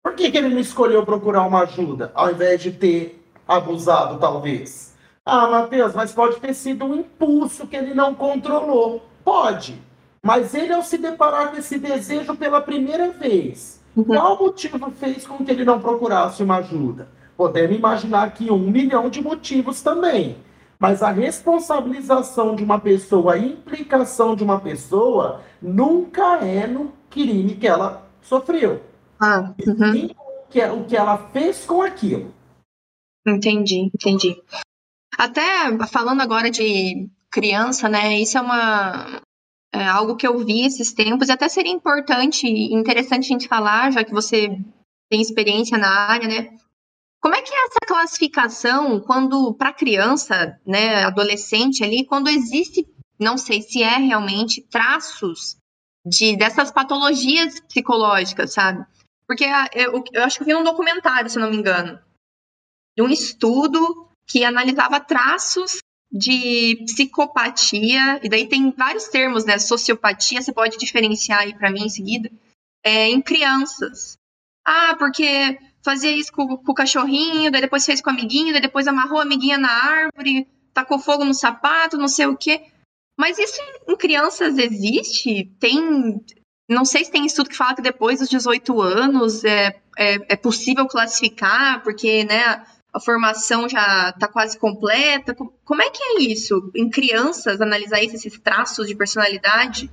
por 0.03 0.15
que, 0.15 0.31
que 0.31 0.37
ele 0.37 0.49
não 0.49 0.59
escolheu 0.59 1.05
procurar 1.05 1.45
uma 1.45 1.63
ajuda, 1.63 2.11
ao 2.15 2.31
invés 2.31 2.61
de 2.61 2.71
ter 2.71 3.23
abusado, 3.47 4.17
talvez? 4.17 4.95
Ah, 5.25 5.47
Matheus, 5.47 5.93
mas 5.93 6.11
pode 6.11 6.37
ter 6.37 6.53
sido 6.53 6.85
um 6.85 6.95
impulso 6.95 7.67
que 7.67 7.75
ele 7.75 7.93
não 7.93 8.15
controlou. 8.15 9.05
Pode. 9.23 9.79
Mas 10.23 10.53
ele, 10.53 10.73
ao 10.73 10.81
se 10.81 10.97
deparar 10.97 11.51
com 11.51 11.57
esse 11.57 11.77
desejo 11.77 12.35
pela 12.35 12.61
primeira 12.61 13.11
vez, 13.11 13.81
uhum. 13.95 14.03
qual 14.03 14.39
motivo 14.39 14.91
fez 14.91 15.27
com 15.27 15.43
que 15.45 15.51
ele 15.51 15.63
não 15.63 15.79
procurasse 15.79 16.41
uma 16.43 16.57
ajuda? 16.57 17.09
Podemos 17.37 17.77
imaginar 17.77 18.23
aqui 18.23 18.51
um 18.51 18.57
milhão 18.57 19.09
de 19.09 19.21
motivos 19.21 19.81
também. 19.81 20.37
Mas 20.79 21.03
a 21.03 21.11
responsabilização 21.11 22.55
de 22.55 22.63
uma 22.63 22.79
pessoa, 22.79 23.33
a 23.33 23.37
implicação 23.37 24.35
de 24.35 24.43
uma 24.43 24.59
pessoa, 24.59 25.41
nunca 25.61 26.37
é 26.37 26.65
no 26.65 26.93
crime 27.09 27.55
que 27.55 27.67
ela 27.67 28.09
sofreu. 28.21 28.81
Ah, 29.19 29.53
uhum. 29.65 30.05
o, 30.05 30.47
que, 30.49 30.63
o 30.63 30.85
que 30.85 30.95
ela 30.95 31.17
fez 31.31 31.65
com 31.65 31.81
aquilo. 31.81 32.33
Entendi, 33.27 33.91
entendi. 33.93 34.41
Até 35.17 35.77
falando 35.87 36.21
agora 36.21 36.49
de 36.49 37.09
criança, 37.29 37.89
né? 37.89 38.17
Isso 38.19 38.37
é 38.37 38.41
uma 38.41 39.21
é 39.73 39.85
algo 39.85 40.15
que 40.15 40.25
eu 40.25 40.37
vi 40.39 40.65
esses 40.65 40.93
tempos 40.93 41.29
e 41.29 41.31
até 41.31 41.47
seria 41.47 41.71
importante 41.71 42.47
e 42.47 42.73
interessante 42.73 43.25
a 43.25 43.27
gente 43.27 43.47
falar, 43.47 43.91
já 43.91 44.03
que 44.03 44.11
você 44.11 44.49
tem 45.09 45.21
experiência 45.21 45.77
na 45.77 45.89
área, 45.89 46.27
né? 46.27 46.57
Como 47.21 47.35
é 47.35 47.41
que 47.41 47.53
é 47.53 47.65
essa 47.65 47.79
classificação 47.85 48.99
quando 49.01 49.53
para 49.53 49.73
criança, 49.73 50.57
né, 50.65 51.03
adolescente 51.03 51.83
ali, 51.83 52.05
quando 52.05 52.29
existe, 52.29 52.87
não 53.19 53.37
sei 53.37 53.61
se 53.61 53.83
é 53.83 53.97
realmente 53.97 54.61
traços 54.71 55.57
de 56.05 56.37
dessas 56.37 56.71
patologias 56.71 57.59
psicológicas, 57.59 58.53
sabe? 58.53 58.85
Porque 59.29 59.45
eu, 59.75 60.03
eu 60.11 60.23
acho 60.23 60.37
que 60.37 60.41
eu 60.41 60.47
vi 60.47 60.55
um 60.55 60.63
documentário, 60.63 61.29
se 61.29 61.37
não 61.37 61.51
me 61.51 61.55
engano, 61.55 62.01
de 62.97 63.03
um 63.03 63.09
estudo 63.09 64.09
que 64.25 64.43
analisava 64.43 64.99
traços 64.99 65.77
de 66.11 66.83
psicopatia, 66.87 68.19
e 68.23 68.27
daí 68.27 68.49
tem 68.49 68.71
vários 68.71 69.07
termos, 69.09 69.45
né? 69.45 69.59
Sociopatia, 69.59 70.41
você 70.41 70.51
pode 70.51 70.79
diferenciar 70.79 71.41
aí 71.41 71.53
para 71.53 71.69
mim 71.69 71.83
em 71.83 71.89
seguida, 71.89 72.31
é, 72.83 73.07
em 73.07 73.21
crianças. 73.21 74.17
Ah, 74.65 74.95
porque 74.97 75.59
fazia 75.83 76.11
isso 76.11 76.31
com, 76.31 76.57
com, 76.57 76.71
o 76.71 76.75
cachorrinho, 76.75 77.51
daí 77.51 77.61
depois 77.61 77.85
fez 77.85 78.01
com 78.01 78.09
o 78.09 78.13
amiguinho, 78.13 78.51
daí 78.51 78.61
depois 78.61 78.87
amarrou 78.87 79.19
a 79.19 79.23
amiguinha 79.23 79.59
na 79.59 79.69
árvore, 79.69 80.47
tacou 80.73 80.97
fogo 80.97 81.23
no 81.23 81.35
sapato, 81.35 81.99
não 81.99 82.07
sei 82.07 82.25
o 82.25 82.35
quê. 82.35 82.65
Mas 83.15 83.37
isso 83.37 83.61
em 83.87 83.95
crianças 83.95 84.57
existe? 84.57 85.45
Tem. 85.59 86.19
Não 86.69 86.85
sei 86.85 87.03
se 87.03 87.11
tem 87.11 87.25
estudo 87.25 87.49
que 87.49 87.57
fala 87.57 87.75
que 87.75 87.81
depois 87.81 88.19
dos 88.19 88.29
18 88.29 88.79
anos 88.79 89.43
é, 89.43 89.75
é, 89.97 90.33
é 90.33 90.35
possível 90.35 90.85
classificar, 90.87 91.81
porque 91.81 92.23
né, 92.23 92.63
a 92.93 92.99
formação 92.99 93.67
já 93.67 94.09
está 94.09 94.27
quase 94.27 94.57
completa. 94.59 95.35
Como 95.65 95.81
é 95.81 95.89
que 95.89 96.03
é 96.03 96.21
isso? 96.21 96.71
Em 96.75 96.87
crianças, 96.87 97.59
analisar 97.59 98.03
esses 98.03 98.39
traços 98.39 98.87
de 98.87 98.95
personalidade? 98.95 99.89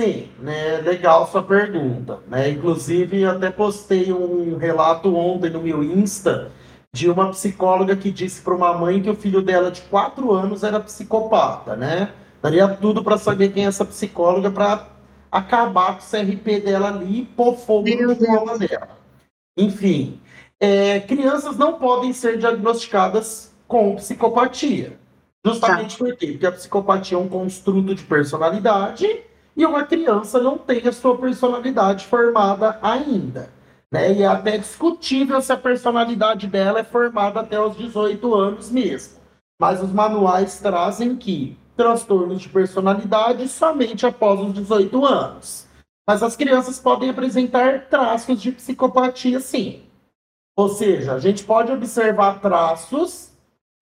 Sim, 0.00 0.30
né, 0.38 0.78
legal 0.78 1.30
sua 1.30 1.42
pergunta. 1.42 2.20
Né? 2.26 2.50
Inclusive, 2.50 3.26
até 3.26 3.50
postei 3.50 4.10
um 4.12 4.56
relato 4.56 5.14
ontem 5.14 5.50
no 5.50 5.62
meu 5.62 5.84
Insta 5.84 6.52
de 6.94 7.10
uma 7.10 7.30
psicóloga 7.30 7.94
que 7.94 8.10
disse 8.10 8.40
para 8.40 8.54
uma 8.54 8.72
mãe 8.72 9.02
que 9.02 9.10
o 9.10 9.14
filho 9.14 9.42
dela 9.42 9.70
de 9.70 9.82
4 9.82 10.32
anos 10.32 10.62
era 10.62 10.80
psicopata, 10.80 11.76
né? 11.76 12.10
Daria 12.40 12.66
tudo 12.68 13.04
para 13.04 13.18
saber 13.18 13.50
quem 13.50 13.66
é 13.66 13.68
essa 13.68 13.84
psicóloga 13.84 14.50
para 14.50 14.95
acabar 15.36 15.98
com 15.98 16.02
o 16.02 16.10
CRP 16.10 16.60
dela 16.60 16.88
ali 16.88 17.20
e 17.20 17.24
pôr 17.24 17.56
fogo 17.56 17.88
escola 17.88 18.58
dela. 18.58 18.98
Enfim, 19.56 20.20
é, 20.60 21.00
crianças 21.00 21.56
não 21.56 21.74
podem 21.74 22.12
ser 22.12 22.38
diagnosticadas 22.38 23.52
com 23.68 23.96
psicopatia. 23.96 24.98
Justamente 25.44 25.96
tá. 25.96 26.04
por 26.04 26.16
quê? 26.16 26.28
Porque 26.32 26.46
a 26.46 26.52
psicopatia 26.52 27.16
é 27.16 27.20
um 27.20 27.28
construto 27.28 27.94
de 27.94 28.02
personalidade 28.02 29.06
e 29.56 29.64
uma 29.64 29.84
criança 29.84 30.40
não 30.40 30.58
tem 30.58 30.86
a 30.86 30.92
sua 30.92 31.16
personalidade 31.16 32.06
formada 32.06 32.78
ainda. 32.82 33.50
Né? 33.92 34.14
E 34.14 34.22
é 34.22 34.26
até 34.26 34.58
discutível 34.58 35.40
se 35.40 35.52
a 35.52 35.56
personalidade 35.56 36.46
dela 36.46 36.80
é 36.80 36.84
formada 36.84 37.40
até 37.40 37.60
os 37.60 37.76
18 37.76 38.34
anos 38.34 38.70
mesmo. 38.70 39.20
Mas 39.60 39.82
os 39.82 39.92
manuais 39.92 40.60
trazem 40.60 41.16
que 41.16 41.56
transtornos 41.76 42.40
de 42.40 42.48
personalidade 42.48 43.46
somente 43.48 44.06
após 44.06 44.40
os 44.40 44.54
18 44.54 45.04
anos. 45.04 45.66
Mas 46.08 46.22
as 46.22 46.36
crianças 46.36 46.78
podem 46.78 47.10
apresentar 47.10 47.88
traços 47.88 48.40
de 48.40 48.52
psicopatia, 48.52 49.40
sim. 49.40 49.82
Ou 50.56 50.68
seja, 50.68 51.14
a 51.14 51.18
gente 51.18 51.44
pode 51.44 51.70
observar 51.70 52.40
traços 52.40 53.30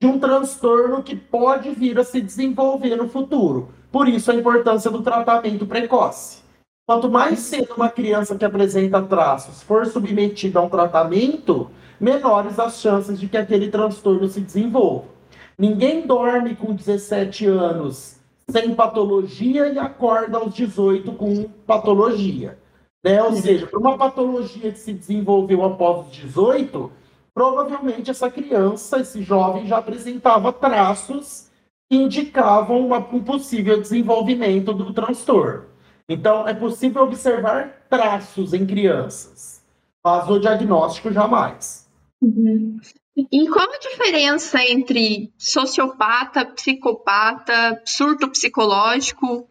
de 0.03 0.09
um 0.09 0.19
transtorno 0.19 1.03
que 1.03 1.15
pode 1.15 1.71
vir 1.71 1.99
a 1.99 2.05
se 2.05 2.21
desenvolver 2.21 2.97
no 2.97 3.09
futuro. 3.09 3.69
Por 3.93 4.09
isso 4.09 4.31
a 4.31 4.35
importância 4.35 4.91
do 4.91 5.03
tratamento 5.03 5.67
precoce. 5.67 6.43
Quanto 6.87 7.09
mais 7.09 7.39
cedo 7.39 7.75
uma 7.77 7.89
criança 7.89 8.37
que 8.37 8.45
apresenta 8.45 9.01
traços 9.01 9.63
for 9.63 9.87
submetida 9.87 10.59
a 10.59 10.63
um 10.63 10.69
tratamento, 10.69 11.71
menores 11.99 12.59
as 12.59 12.81
chances 12.81 13.19
de 13.19 13.29
que 13.29 13.37
aquele 13.37 13.71
transtorno 13.71 14.29
se 14.29 14.41
desenvolva. 14.41 15.14
Ninguém 15.59 16.07
dorme 16.07 16.57
com 16.57 16.75
17 16.75 17.47
anos 17.47 18.21
sem 18.51 18.75
patologia 18.75 19.69
e 19.69 19.79
acorda 19.79 20.39
aos 20.39 20.55
18 20.55 21.13
com 21.13 21.45
patologia. 21.67 22.59
Né? 23.03 23.23
Ou 23.23 23.33
seja, 23.35 23.67
para 23.67 23.79
uma 23.79 23.97
patologia 23.97 24.73
que 24.73 24.79
se 24.79 24.93
desenvolveu 24.93 25.65
após 25.65 26.07
os 26.07 26.13
18, 26.13 26.91
provavelmente 27.35 28.11
essa 28.11 28.31
criança, 28.31 29.01
esse 29.01 29.23
jovem, 29.23 29.67
já 29.67 29.79
apresentava 29.79 30.53
traços 30.53 31.51
que 31.91 31.97
indicavam 31.97 32.87
uma, 32.87 32.99
um 32.99 33.23
possível 33.23 33.81
desenvolvimento 33.81 34.73
do 34.73 34.93
transtorno. 34.93 35.67
Então, 36.09 36.47
é 36.47 36.55
possível 36.55 37.03
observar 37.03 37.87
traços 37.89 38.53
em 38.53 38.67
crianças, 38.67 39.63
mas 40.03 40.29
o 40.29 40.39
diagnóstico 40.39 41.13
jamais. 41.13 41.89
Uhum. 42.23 42.79
E 43.17 43.49
qual 43.49 43.73
a 43.73 43.79
diferença 43.79 44.61
entre 44.65 45.33
sociopata, 45.39 46.45
psicopata, 46.47 47.81
surto 47.85 48.29
psicológico? 48.29 49.49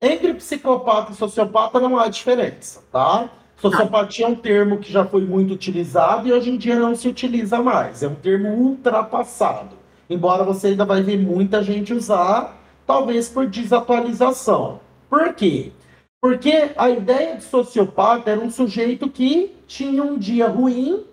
Entre 0.00 0.34
psicopata 0.34 1.12
e 1.12 1.14
sociopata 1.14 1.80
não 1.80 1.98
há 1.98 2.08
diferença, 2.08 2.82
tá? 2.92 3.30
Sociopatia 3.56 4.26
é 4.26 4.28
um 4.28 4.34
termo 4.34 4.78
que 4.78 4.92
já 4.92 5.06
foi 5.06 5.24
muito 5.24 5.54
utilizado 5.54 6.28
e 6.28 6.32
hoje 6.32 6.50
em 6.50 6.58
dia 6.58 6.78
não 6.78 6.94
se 6.94 7.08
utiliza 7.08 7.62
mais. 7.62 8.02
É 8.02 8.08
um 8.08 8.14
termo 8.14 8.48
ultrapassado. 8.48 9.78
Embora 10.10 10.44
você 10.44 10.68
ainda 10.68 10.84
vai 10.84 11.00
ver 11.00 11.16
muita 11.16 11.62
gente 11.62 11.94
usar, 11.94 12.60
talvez 12.86 13.30
por 13.30 13.46
desatualização. 13.46 14.80
Por 15.08 15.32
quê? 15.32 15.72
Porque 16.20 16.72
a 16.76 16.90
ideia 16.90 17.36
de 17.36 17.44
sociopata 17.44 18.30
era 18.30 18.40
um 18.40 18.50
sujeito 18.50 19.08
que 19.08 19.54
tinha 19.66 20.02
um 20.02 20.18
dia 20.18 20.48
ruim 20.48 21.04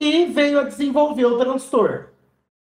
e 0.00 0.26
veio 0.26 0.60
a 0.60 0.64
desenvolver 0.64 1.26
o 1.26 1.38
transtorno, 1.38 2.06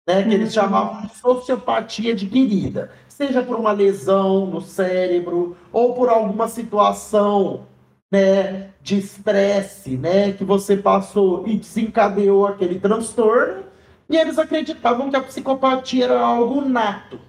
né? 0.07 0.23
Que 0.23 0.35
eles 0.35 0.49
uhum. 0.49 0.63
chamavam 0.63 1.07
de 1.07 1.17
sociopatia 1.17 2.13
adquirida, 2.13 2.91
seja 3.09 3.43
por 3.43 3.57
uma 3.57 3.73
lesão 3.73 4.47
no 4.47 4.61
cérebro 4.61 5.57
ou 5.73 5.95
por 5.95 6.09
alguma 6.09 6.49
situação, 6.49 7.67
né, 8.11 8.71
de 8.81 8.99
estresse, 8.99 9.97
né, 9.97 10.33
que 10.33 10.45
você 10.45 10.77
passou 10.77 11.47
e 11.47 11.57
desencadeou 11.57 12.47
aquele 12.47 12.81
transtorno, 12.81 13.65
e 14.09 14.17
eles 14.17 14.39
acreditavam 14.39 15.11
que 15.11 15.17
a 15.17 15.23
psicopatia 15.23 16.05
era 16.05 16.21
algo 16.21 16.63
nato. 16.63 17.21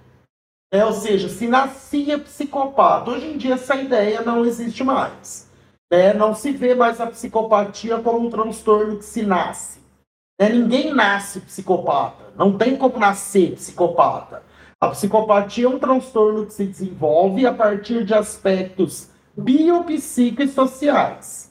É, 0.72 0.84
ou 0.84 0.92
seja, 0.92 1.28
se 1.28 1.48
nascia 1.48 2.18
psicopata. 2.18 3.10
Hoje 3.10 3.26
em 3.26 3.36
dia 3.36 3.54
essa 3.54 3.74
ideia 3.74 4.22
não 4.22 4.44
existe 4.46 4.84
mais. 4.84 5.50
Né? 5.90 6.14
Não 6.14 6.32
se 6.34 6.52
vê 6.52 6.74
mais 6.74 7.00
a 7.00 7.08
psicopatia 7.08 7.98
como 7.98 8.26
um 8.26 8.30
transtorno 8.30 8.96
que 8.96 9.04
se 9.04 9.22
nasce. 9.22 9.79
Né? 10.40 10.48
Ninguém 10.48 10.92
nasce 10.94 11.40
psicopata. 11.40 12.32
Não 12.34 12.56
tem 12.56 12.74
como 12.76 12.98
nascer 12.98 13.52
psicopata. 13.52 14.42
A 14.80 14.88
psicopatia 14.88 15.66
é 15.66 15.68
um 15.68 15.78
transtorno 15.78 16.46
que 16.46 16.54
se 16.54 16.64
desenvolve 16.64 17.46
a 17.46 17.52
partir 17.52 18.06
de 18.06 18.14
aspectos 18.14 19.10
biopsicossociais. 19.36 21.50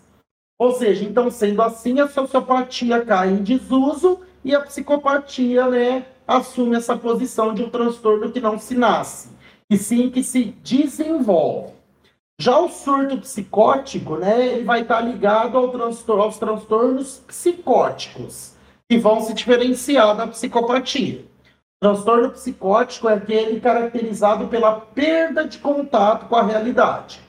Ou 0.57 0.71
seja, 0.71 1.05
então, 1.05 1.29
sendo 1.29 1.61
assim, 1.61 1.99
a 1.99 2.07
sociopatia 2.07 3.05
cai 3.05 3.29
em 3.29 3.43
desuso 3.43 4.21
e 4.43 4.55
a 4.55 4.61
psicopatia 4.61 5.67
né, 5.67 6.07
assume 6.27 6.75
essa 6.75 6.97
posição 6.97 7.53
de 7.53 7.63
um 7.63 7.69
transtorno 7.69 8.31
que 8.31 8.41
não 8.41 8.57
se 8.57 8.73
nasce, 8.75 9.29
e 9.69 9.77
sim 9.77 10.09
que 10.09 10.23
se 10.23 10.45
desenvolve. 10.63 11.73
Já 12.41 12.59
o 12.59 12.67
surto 12.67 13.19
psicótico, 13.19 14.17
né, 14.17 14.47
ele 14.47 14.63
vai 14.63 14.81
estar 14.81 15.01
ligado 15.01 15.55
ao 15.57 15.69
transtor 15.69 16.19
aos 16.19 16.39
transtornos 16.39 17.21
psicóticos 17.27 18.57
que 18.89 18.97
vão 18.97 19.21
se 19.21 19.33
diferenciar 19.33 20.17
da 20.17 20.25
psicopatia. 20.27 21.21
O 21.21 21.79
transtorno 21.79 22.31
psicótico 22.31 23.07
é 23.07 23.13
aquele 23.13 23.59
caracterizado 23.59 24.47
pela 24.47 24.81
perda 24.81 25.47
de 25.47 25.59
contato 25.59 26.27
com 26.27 26.35
a 26.35 26.43
realidade. 26.43 27.21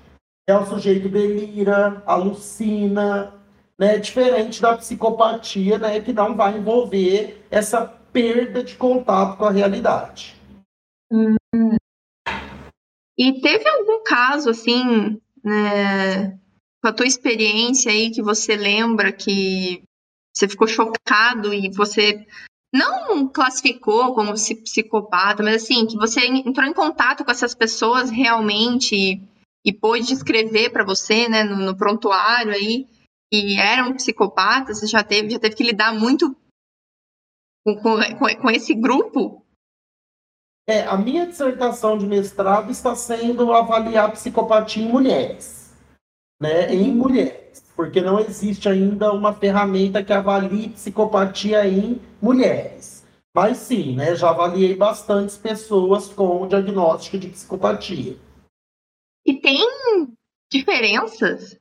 É 0.48 0.56
o 0.56 0.66
sujeito 0.66 1.08
delira, 1.08 2.02
alucina, 2.06 3.34
né? 3.78 3.98
Diferente 3.98 4.60
da 4.60 4.76
psicopatia, 4.76 5.78
né? 5.78 6.00
Que 6.00 6.12
não 6.12 6.34
vai 6.34 6.56
envolver 6.56 7.46
essa 7.50 7.86
perda 7.86 8.64
de 8.64 8.74
contato 8.74 9.36
com 9.36 9.44
a 9.44 9.50
realidade. 9.52 10.34
Hum. 11.12 11.36
E 13.16 13.40
teve 13.40 13.68
algum 13.68 14.02
caso, 14.02 14.48
assim, 14.48 15.20
né, 15.44 16.30
com 16.82 16.88
a 16.88 16.92
tua 16.92 17.06
experiência 17.06 17.92
aí, 17.92 18.10
que 18.10 18.22
você 18.22 18.56
lembra 18.56 19.12
que 19.12 19.84
você 20.34 20.48
ficou 20.48 20.66
chocado 20.66 21.52
e 21.52 21.70
você 21.70 22.26
não 22.72 23.28
classificou 23.28 24.14
como 24.14 24.32
psicopata, 24.32 25.42
mas 25.42 25.64
assim, 25.64 25.86
que 25.86 25.96
você 25.96 26.24
entrou 26.24 26.66
em 26.66 26.72
contato 26.72 27.24
com 27.24 27.30
essas 27.30 27.54
pessoas 27.54 28.10
realmente 28.10 28.94
e, 28.94 29.22
e 29.64 29.72
pôde 29.72 30.06
descrever 30.06 30.70
para 30.70 30.84
você, 30.84 31.28
né, 31.28 31.42
no, 31.42 31.56
no, 31.56 31.76
prontuário 31.76 32.52
aí, 32.52 32.86
que 33.32 33.58
eram 33.58 33.94
psicopatas, 33.94 34.78
você 34.78 34.86
já 34.86 35.02
teve, 35.02 35.30
já 35.30 35.38
teve 35.38 35.56
que 35.56 35.64
lidar 35.64 35.92
muito 35.92 36.34
com, 37.64 37.76
com, 37.76 37.96
com 38.40 38.50
esse 38.50 38.72
grupo? 38.74 39.44
É, 40.68 40.84
a 40.84 40.96
minha 40.96 41.26
dissertação 41.26 41.98
de 41.98 42.06
mestrado 42.06 42.70
está 42.70 42.94
sendo 42.94 43.52
avaliar 43.52 44.12
psicopatia 44.12 44.84
em 44.84 44.88
mulheres. 44.88 45.74
né, 46.40 46.72
em 46.72 46.94
mulheres, 46.94 47.62
porque 47.80 48.02
não 48.02 48.20
existe 48.20 48.68
ainda 48.68 49.10
uma 49.10 49.32
ferramenta 49.32 50.04
que 50.04 50.12
avalie 50.12 50.68
psicopatia 50.68 51.66
em 51.66 51.98
mulheres. 52.20 53.06
Mas 53.34 53.56
sim, 53.56 53.96
né, 53.96 54.14
já 54.14 54.28
avaliei 54.28 54.76
bastantes 54.76 55.38
pessoas 55.38 56.08
com 56.08 56.46
diagnóstico 56.46 57.16
de 57.18 57.28
psicopatia. 57.28 58.18
E 59.24 59.32
tem 59.40 59.66
diferenças? 60.52 61.58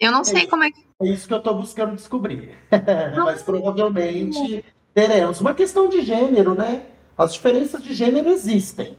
Eu 0.00 0.12
não 0.12 0.22
é 0.22 0.24
sei 0.24 0.46
como 0.46 0.64
é 0.64 0.70
que. 0.70 0.82
É 1.02 1.06
isso 1.06 1.28
que 1.28 1.34
eu 1.34 1.38
estou 1.38 1.56
buscando 1.56 1.94
descobrir. 1.94 2.56
Mas 3.14 3.42
provavelmente 3.42 4.64
teremos. 4.94 5.42
Uma 5.42 5.52
questão 5.52 5.90
de 5.90 6.00
gênero, 6.00 6.54
né? 6.54 6.86
As 7.18 7.34
diferenças 7.34 7.82
de 7.82 7.92
gênero 7.92 8.30
existem. 8.30 8.96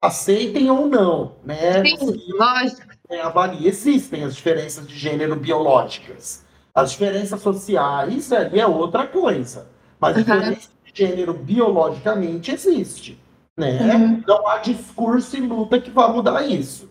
Aceitem 0.00 0.70
ou 0.70 0.86
não, 0.86 1.34
né? 1.42 1.84
Sim, 1.84 1.96
lógico. 2.34 2.89
É, 3.10 3.20
avalie. 3.20 3.66
Existem 3.66 4.22
as 4.22 4.36
diferenças 4.36 4.86
de 4.86 4.96
gênero 4.96 5.34
biológicas. 5.34 6.44
As 6.72 6.92
diferenças 6.92 7.42
sociais 7.42 8.32
aí 8.32 8.60
é 8.60 8.66
outra 8.66 9.06
coisa. 9.06 9.68
Mas 9.98 10.16
uhum. 10.16 10.22
diferença 10.22 10.70
de 10.84 10.92
gênero 10.94 11.34
biologicamente 11.34 12.52
existe. 12.52 13.20
Né? 13.58 13.80
Uhum. 13.94 14.22
Não 14.26 14.46
há 14.46 14.58
discurso 14.58 15.36
e 15.36 15.40
luta 15.40 15.80
que 15.80 15.90
vá 15.90 16.08
mudar 16.08 16.46
isso. 16.46 16.88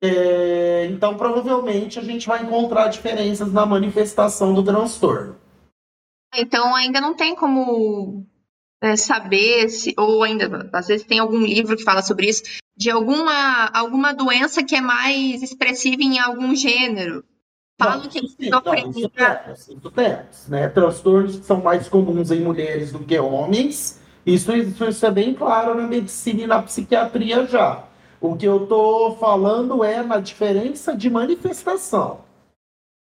É, 0.00 0.86
então, 0.86 1.16
provavelmente, 1.16 1.98
a 1.98 2.02
gente 2.02 2.26
vai 2.26 2.42
encontrar 2.42 2.88
diferenças 2.88 3.52
na 3.52 3.66
manifestação 3.66 4.54
do 4.54 4.62
transtorno. 4.62 5.36
Então, 6.34 6.74
ainda 6.74 7.00
não 7.00 7.14
tem 7.14 7.34
como 7.34 8.24
é, 8.80 8.96
saber 8.96 9.68
se, 9.68 9.94
ou 9.98 10.22
ainda, 10.22 10.70
às 10.72 10.86
vezes 10.86 11.06
tem 11.06 11.18
algum 11.18 11.40
livro 11.40 11.76
que 11.76 11.82
fala 11.82 12.00
sobre 12.00 12.28
isso, 12.28 12.42
de 12.78 12.90
alguma, 12.90 13.66
alguma 13.74 14.14
doença 14.14 14.62
que 14.62 14.76
é 14.76 14.80
mais 14.80 15.42
expressiva 15.42 16.00
em 16.00 16.20
algum 16.20 16.54
gênero. 16.54 17.24
Falo 17.76 18.08
que 18.08 18.20
não, 18.48 18.62
temos, 18.62 20.48
né? 20.48 20.68
Transtornos 20.68 21.36
que 21.36 21.44
são 21.44 21.60
mais 21.60 21.88
comuns 21.88 22.30
em 22.30 22.40
mulheres 22.40 22.92
do 22.92 23.00
que 23.00 23.18
homens. 23.18 24.00
Isso, 24.24 24.54
isso, 24.54 24.84
isso 24.84 25.06
é 25.06 25.10
bem 25.10 25.34
claro 25.34 25.74
na 25.74 25.88
medicina 25.88 26.42
e 26.42 26.46
na 26.46 26.62
psiquiatria 26.62 27.46
já. 27.46 27.84
O 28.20 28.36
que 28.36 28.46
eu 28.46 28.62
estou 28.62 29.16
falando 29.16 29.82
é 29.82 30.02
na 30.02 30.20
diferença 30.20 30.96
de 30.96 31.10
manifestação. 31.10 32.20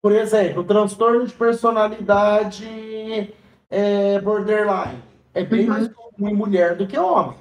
Por 0.02 0.12
exemplo, 0.12 0.64
transtorno 0.64 1.26
de 1.26 1.32
personalidade 1.32 3.32
é, 3.68 4.20
borderline 4.20 5.02
é 5.32 5.44
bem 5.44 5.62
uhum. 5.62 5.68
mais 5.68 5.88
comum 5.88 6.28
em 6.28 6.34
mulher 6.34 6.76
do 6.76 6.86
que 6.86 6.98
homem. 6.98 7.39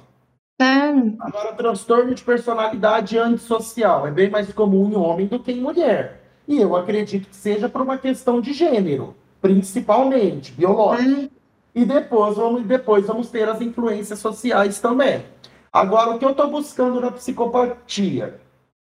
É. 0.60 0.90
Agora, 1.18 1.54
transtorno 1.54 2.14
de 2.14 2.22
personalidade 2.22 3.16
antissocial 3.16 4.06
é 4.06 4.10
bem 4.10 4.28
mais 4.28 4.52
comum 4.52 4.90
em 4.90 4.96
homem 4.96 5.26
do 5.26 5.40
que 5.40 5.52
em 5.52 5.60
mulher. 5.60 6.20
E 6.46 6.60
eu 6.60 6.76
acredito 6.76 7.30
que 7.30 7.36
seja 7.36 7.66
por 7.66 7.80
uma 7.80 7.96
questão 7.96 8.42
de 8.42 8.52
gênero, 8.52 9.16
principalmente, 9.40 10.52
biológico. 10.52 11.22
É. 11.22 11.40
E 11.74 11.84
depois 11.84 12.36
vamos, 12.36 12.64
depois 12.64 13.06
vamos 13.06 13.30
ter 13.30 13.48
as 13.48 13.60
influências 13.62 14.18
sociais 14.18 14.80
também. 14.80 15.24
Agora, 15.72 16.10
o 16.10 16.18
que 16.18 16.24
eu 16.24 16.32
estou 16.32 16.50
buscando 16.50 17.00
na 17.00 17.10
psicopatia? 17.10 18.40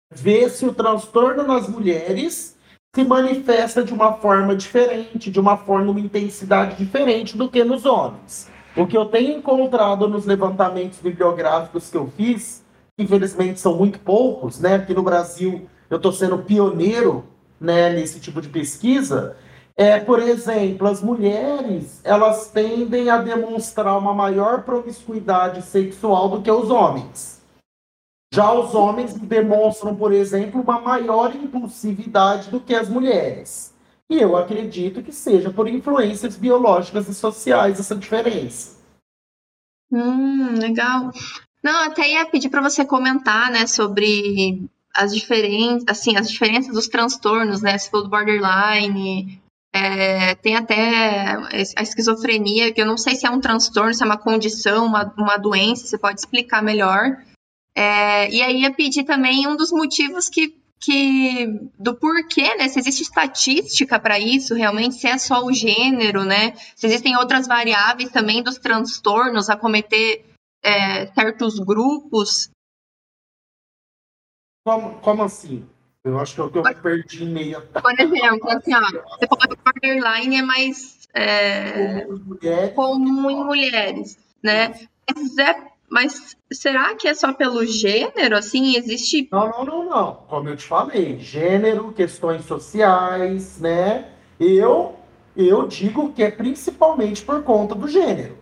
Ver 0.10 0.50
se 0.50 0.66
o 0.66 0.74
transtorno 0.74 1.44
nas 1.44 1.68
mulheres 1.68 2.56
se 2.96 3.04
manifesta 3.04 3.84
de 3.84 3.94
uma 3.94 4.14
forma 4.14 4.56
diferente, 4.56 5.30
de 5.30 5.40
uma 5.40 5.58
forma, 5.58 5.92
uma 5.92 6.00
intensidade 6.00 6.78
diferente 6.78 7.36
do 7.36 7.50
que 7.50 7.64
nos 7.64 7.86
homens. 7.86 8.50
O 8.78 8.86
que 8.86 8.96
eu 8.96 9.06
tenho 9.06 9.40
encontrado 9.40 10.08
nos 10.08 10.26
levantamentos 10.26 11.00
bibliográficos 11.00 11.90
que 11.90 11.98
eu 11.98 12.12
fiz, 12.16 12.64
infelizmente 12.98 13.60
são 13.60 13.76
muito 13.76 14.00
poucos, 14.00 14.60
né? 14.60 14.76
Aqui 14.76 14.94
no 14.94 15.02
Brasil 15.02 15.68
eu 15.90 15.98
estou 15.98 16.12
sendo 16.12 16.38
pioneiro 16.38 17.26
né, 17.60 17.90
nesse 17.90 18.20
tipo 18.20 18.40
de 18.40 18.50
pesquisa, 18.50 19.36
é, 19.76 20.00
por 20.00 20.20
exemplo, 20.20 20.88
as 20.88 21.02
mulheres 21.02 22.02
elas 22.04 22.52
tendem 22.52 23.10
a 23.10 23.18
demonstrar 23.18 23.98
uma 23.98 24.14
maior 24.14 24.64
promiscuidade 24.64 25.64
sexual 25.64 26.30
do 26.30 26.42
que 26.42 26.52
os 26.52 26.70
homens. 26.70 27.42
Já 28.34 28.52
os 28.54 28.76
homens 28.76 29.14
demonstram, 29.14 29.96
por 29.96 30.12
exemplo, 30.12 30.62
uma 30.62 30.80
maior 30.80 31.36
impulsividade 31.36 32.50
do 32.50 32.60
que 32.60 32.76
as 32.76 32.90
mulheres. 32.90 33.74
E 34.10 34.18
eu 34.18 34.38
acredito 34.38 35.04
que 35.04 35.12
seja 35.12 35.52
por 35.52 35.68
influências 35.68 36.38
biológicas 36.38 37.10
e 37.10 37.14
sociais 37.14 37.80
essa 37.80 37.96
diferença. 37.96 38.78
Hum, 39.92 40.54
legal. 40.60 41.12
Não, 41.64 41.84
até 41.84 42.10
ia 42.10 42.26
pedir 42.26 42.50
para 42.50 42.62
você 42.62 42.86
comentar, 42.86 43.52
né, 43.52 43.68
sobre 43.68 44.70
as 44.94 45.14
diferentes, 45.14 45.86
assim, 45.88 46.18
as 46.18 46.30
diferenças 46.30 46.74
dos 46.74 46.88
transtornos, 46.88 47.62
né? 47.62 47.78
Se 47.78 47.90
for 47.90 48.02
do 48.02 48.10
borderline, 48.10 49.40
é, 49.74 50.34
tem 50.36 50.56
até 50.56 51.36
a 51.78 51.82
esquizofrenia, 51.84 52.74
que 52.74 52.82
eu 52.82 52.86
não 52.86 52.98
sei 52.98 53.16
se 53.16 53.28
é 53.28 53.30
um 53.30 53.40
transtorno, 53.40 53.94
se 53.94 54.02
é 54.02 54.06
uma 54.06 54.18
condição, 54.18 54.86
uma, 54.86 55.14
uma 55.18 55.38
doença, 55.38 55.86
você 55.86 55.98
pode 55.98 56.20
explicar 56.20 56.64
melhor. 56.64 57.18
É, 57.76 58.30
e 58.32 58.42
aí 58.42 58.62
ia 58.62 58.74
pedir 58.74 59.04
também 59.04 59.48
um 59.48 59.56
dos 59.56 59.72
motivos 59.72 60.30
que, 60.30 60.56
que 60.80 61.70
do 61.78 61.96
porquê, 61.96 62.56
né? 62.56 62.68
Se 62.68 62.80
existe 62.80 63.02
estatística 63.04 64.00
para 64.00 64.20
isso, 64.20 64.54
realmente, 64.54 64.96
se 64.96 65.08
é 65.08 65.18
só 65.18 65.44
o 65.44 65.54
gênero, 65.54 66.24
né? 66.24 66.54
Se 66.76 66.88
existem 66.88 67.16
outras 67.18 67.48
variáveis 67.48 68.12
também 68.12 68.44
dos 68.44 68.58
transtornos 68.58 69.50
a 69.50 69.58
cometer 69.58 70.26
é, 70.64 71.08
certos 71.08 71.60
grupos. 71.60 72.50
Como, 74.66 75.00
como 75.00 75.24
assim? 75.24 75.68
Eu 76.04 76.20
acho 76.20 76.36
que 76.36 76.42
eu, 76.42 76.52
eu 76.54 76.76
perdi 76.82 77.24
em 77.24 77.30
meio. 77.30 77.62
Por 77.82 78.00
exemplo, 78.00 78.50
assim, 78.52 78.74
ó, 78.74 78.82
você 78.82 79.28
falou 79.28 79.48
que 79.50 79.58
borderline 79.64 80.38
é 80.38 80.42
mais 80.42 81.08
é, 81.14 82.70
comum 82.70 83.30
em 83.30 83.44
mulheres, 83.44 84.18
né? 84.44 84.88
Mas, 85.14 85.38
é, 85.38 85.77
mas 85.90 86.36
será 86.52 86.96
que 86.96 87.08
é 87.08 87.14
só 87.14 87.34
pelo 87.34 87.66
gênero? 87.66 88.36
Assim, 88.38 88.76
existe. 88.76 89.28
Não, 89.32 89.50
não, 89.50 89.66
não, 89.66 89.90
não. 89.90 90.14
Como 90.28 90.50
eu 90.50 90.58
te 90.58 90.66
falei, 90.66 91.18
gênero, 91.20 91.94
questões 91.94 92.46
sociais, 92.46 93.60
né? 93.60 94.10
Eu, 94.40 94.96
eu 95.36 95.66
digo 95.68 96.12
que 96.12 96.24
é 96.24 96.30
principalmente 96.30 97.24
por 97.24 97.42
conta 97.44 97.74
do 97.74 97.88
gênero. 97.88 98.38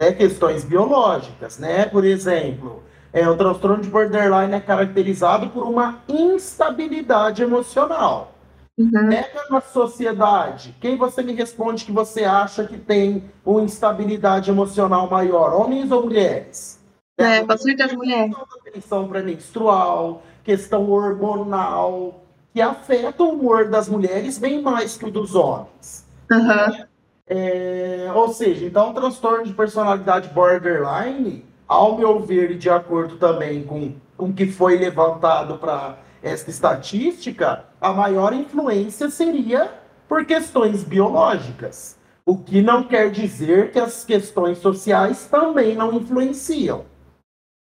Né? 0.00 0.12
Questões 0.12 0.64
biológicas, 0.64 1.58
né? 1.58 1.86
Por 1.86 2.04
exemplo, 2.04 2.82
é, 3.12 3.28
o 3.28 3.36
transtorno 3.36 3.82
de 3.82 3.88
borderline 3.88 4.54
é 4.54 4.60
caracterizado 4.60 5.50
por 5.50 5.64
uma 5.64 6.02
instabilidade 6.08 7.42
emocional. 7.42 8.32
Uhum. 8.78 9.08
Pega 9.08 9.46
na 9.50 9.60
sociedade, 9.62 10.76
quem 10.80 10.98
você 10.98 11.22
me 11.22 11.32
responde 11.32 11.84
que 11.84 11.92
você 11.92 12.24
acha 12.24 12.64
que 12.64 12.76
tem 12.76 13.24
uma 13.42 13.62
instabilidade 13.62 14.50
emocional 14.50 15.08
maior, 15.08 15.54
homens 15.54 15.90
ou 15.90 16.02
mulheres? 16.02 16.75
É, 17.18 17.42
bastante 17.42 17.82
as 17.82 17.92
mulheres. 17.92 18.34
Questão 18.72 19.08
pré-menstrual, 19.08 20.22
questão 20.44 20.90
hormonal, 20.90 22.22
que 22.52 22.60
afeta 22.60 23.22
o 23.22 23.30
humor 23.30 23.68
das 23.68 23.88
mulheres 23.88 24.38
bem 24.38 24.60
mais 24.60 24.96
que 24.96 25.06
o 25.06 25.10
dos 25.10 25.34
homens. 25.34 26.06
Uhum. 26.30 26.84
É, 27.26 28.10
ou 28.14 28.28
seja, 28.32 28.66
então 28.66 28.90
o 28.90 28.94
transtorno 28.94 29.44
de 29.44 29.52
personalidade 29.52 30.28
borderline 30.28 31.44
ao 31.66 31.98
meu 31.98 32.20
ver, 32.20 32.52
e 32.52 32.56
de 32.56 32.70
acordo 32.70 33.16
também 33.16 33.64
com 33.64 33.92
o 34.16 34.32
que 34.32 34.46
foi 34.46 34.78
levantado 34.78 35.58
para 35.58 35.98
esta 36.22 36.50
estatística, 36.50 37.64
a 37.80 37.92
maior 37.92 38.32
influência 38.32 39.10
seria 39.10 39.72
por 40.08 40.24
questões 40.24 40.84
biológicas. 40.84 41.96
O 42.24 42.38
que 42.38 42.62
não 42.62 42.84
quer 42.84 43.10
dizer 43.10 43.72
que 43.72 43.78
as 43.78 44.04
questões 44.04 44.58
sociais 44.58 45.26
também 45.26 45.74
não 45.74 45.92
influenciam. 45.92 46.84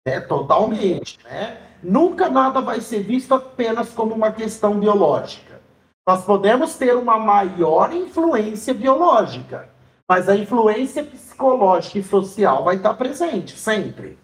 É 0.05 0.21
totalmente, 0.21 1.23
né? 1.25 1.71
Nunca 1.83 2.29
nada 2.29 2.61
vai 2.61 2.81
ser 2.81 3.03
visto 3.03 3.35
apenas 3.35 3.93
como 3.93 4.15
uma 4.15 4.33
questão 4.33 4.79
biológica. 4.79 5.61
Nós 6.07 6.25
podemos 6.25 6.77
ter 6.77 6.97
uma 6.97 7.19
maior 7.19 7.93
influência 7.93 8.75
biológica, 8.75 9.73
mas 10.09 10.29
a 10.29 10.37
influência 10.37 11.05
psicológica 11.05 11.99
e 11.99 12.05
social 12.05 12.65
vai 12.65 12.77
estar 12.77 12.95
presente 12.95 13.57
sempre. 13.57 14.19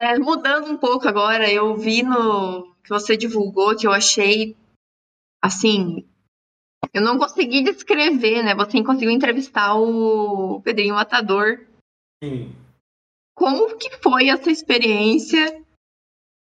É, 0.00 0.18
mudando 0.18 0.70
um 0.70 0.76
pouco 0.76 1.08
agora, 1.08 1.50
eu 1.50 1.76
vi 1.76 2.02
no 2.02 2.74
que 2.84 2.90
você 2.90 3.16
divulgou 3.16 3.76
que 3.76 3.86
eu 3.86 3.92
achei 3.92 4.56
assim, 5.42 6.06
eu 6.92 7.02
não 7.02 7.18
consegui 7.18 7.62
descrever, 7.62 8.42
né? 8.42 8.54
Você 8.54 8.82
conseguiu 8.82 9.10
entrevistar 9.10 9.74
o 9.74 10.60
Pedrinho 10.62 10.94
Matador. 10.94 11.66
Sim. 12.22 12.63
Como 13.34 13.76
que 13.76 13.90
foi 14.02 14.28
essa 14.28 14.50
experiência? 14.50 15.62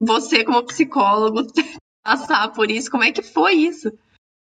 Você 0.00 0.44
como 0.44 0.64
psicólogo 0.64 1.40
passar 2.04 2.52
por 2.52 2.70
isso, 2.70 2.90
como 2.90 3.04
é 3.04 3.12
que 3.12 3.22
foi 3.22 3.54
isso? 3.54 3.92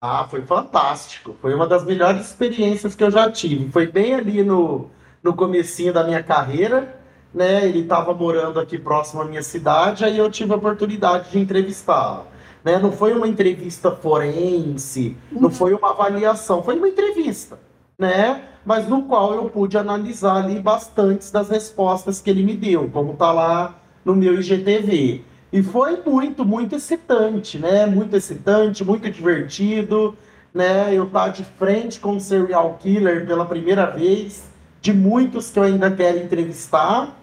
Ah, 0.02 0.28
foi 0.28 0.44
fantástico. 0.44 1.36
Foi 1.42 1.56
uma 1.56 1.68
das 1.68 1.84
melhores 1.84 2.28
experiências 2.28 2.96
que 2.96 3.04
eu 3.04 3.10
já 3.10 3.32
tive. 3.32 3.72
Foi 3.72 3.88
bem 3.88 4.14
ali 4.14 4.44
no, 4.44 4.92
no 5.24 5.36
comecinho 5.36 5.92
da 5.92 6.04
minha 6.04 6.22
carreira, 6.22 7.02
né? 7.34 7.68
Ele 7.68 7.80
estava 7.80 8.14
morando 8.14 8.60
aqui 8.60 8.78
próximo 8.78 9.22
à 9.22 9.26
minha 9.26 9.42
cidade, 9.42 10.06
aí 10.06 10.18
eu 10.18 10.30
tive 10.30 10.54
a 10.54 10.58
oportunidade 10.58 11.32
de 11.32 11.40
entrevistá-lo. 11.40 12.28
Né? 12.64 12.78
Não 12.78 12.92
foi 12.92 13.14
uma 13.14 13.28
entrevista 13.28 13.92
forense, 13.92 15.18
não 15.32 15.44
uhum. 15.44 15.52
foi 15.52 15.74
uma 15.74 15.92
avaliação, 15.92 16.62
foi 16.62 16.76
uma 16.76 16.90
entrevista, 16.90 17.60
né? 17.98 18.43
Mas 18.66 18.88
no 18.88 19.04
qual 19.04 19.34
eu 19.34 19.50
pude 19.50 19.78
analisar 19.78 20.43
ali 20.43 20.60
bastantes 20.60 21.32
das 21.32 21.50
respostas 21.50 22.22
que 22.22 22.30
ele 22.30 22.43
me 22.43 22.56
deu, 22.56 22.89
como 22.89 23.14
está 23.14 23.32
lá 23.32 23.76
no 24.04 24.16
meu 24.16 24.39
IGTV. 24.39 25.24
E 25.52 25.64
foi 25.64 26.02
muito, 26.06 26.43
muito 26.43 26.76
excitante, 26.76 27.58
né? 27.58 27.86
Muito 27.86 28.16
excitante, 28.16 28.84
muito 28.84 29.10
divertido, 29.10 30.18
né? 30.54 30.93
Eu 30.93 31.06
estar 31.06 31.26
tá 31.26 31.30
de 31.30 31.43
frente 31.43 32.00
com 32.00 32.18
o 32.18 32.20
serial 32.20 32.78
killer 32.80 33.26
pela 33.26 33.45
primeira 33.45 33.86
vez, 33.86 34.50
de 34.82 34.93
muitos 34.93 35.50
que 35.50 35.60
eu 35.60 35.64
ainda 35.64 35.89
quero 35.89 36.18
entrevistar. 36.20 37.16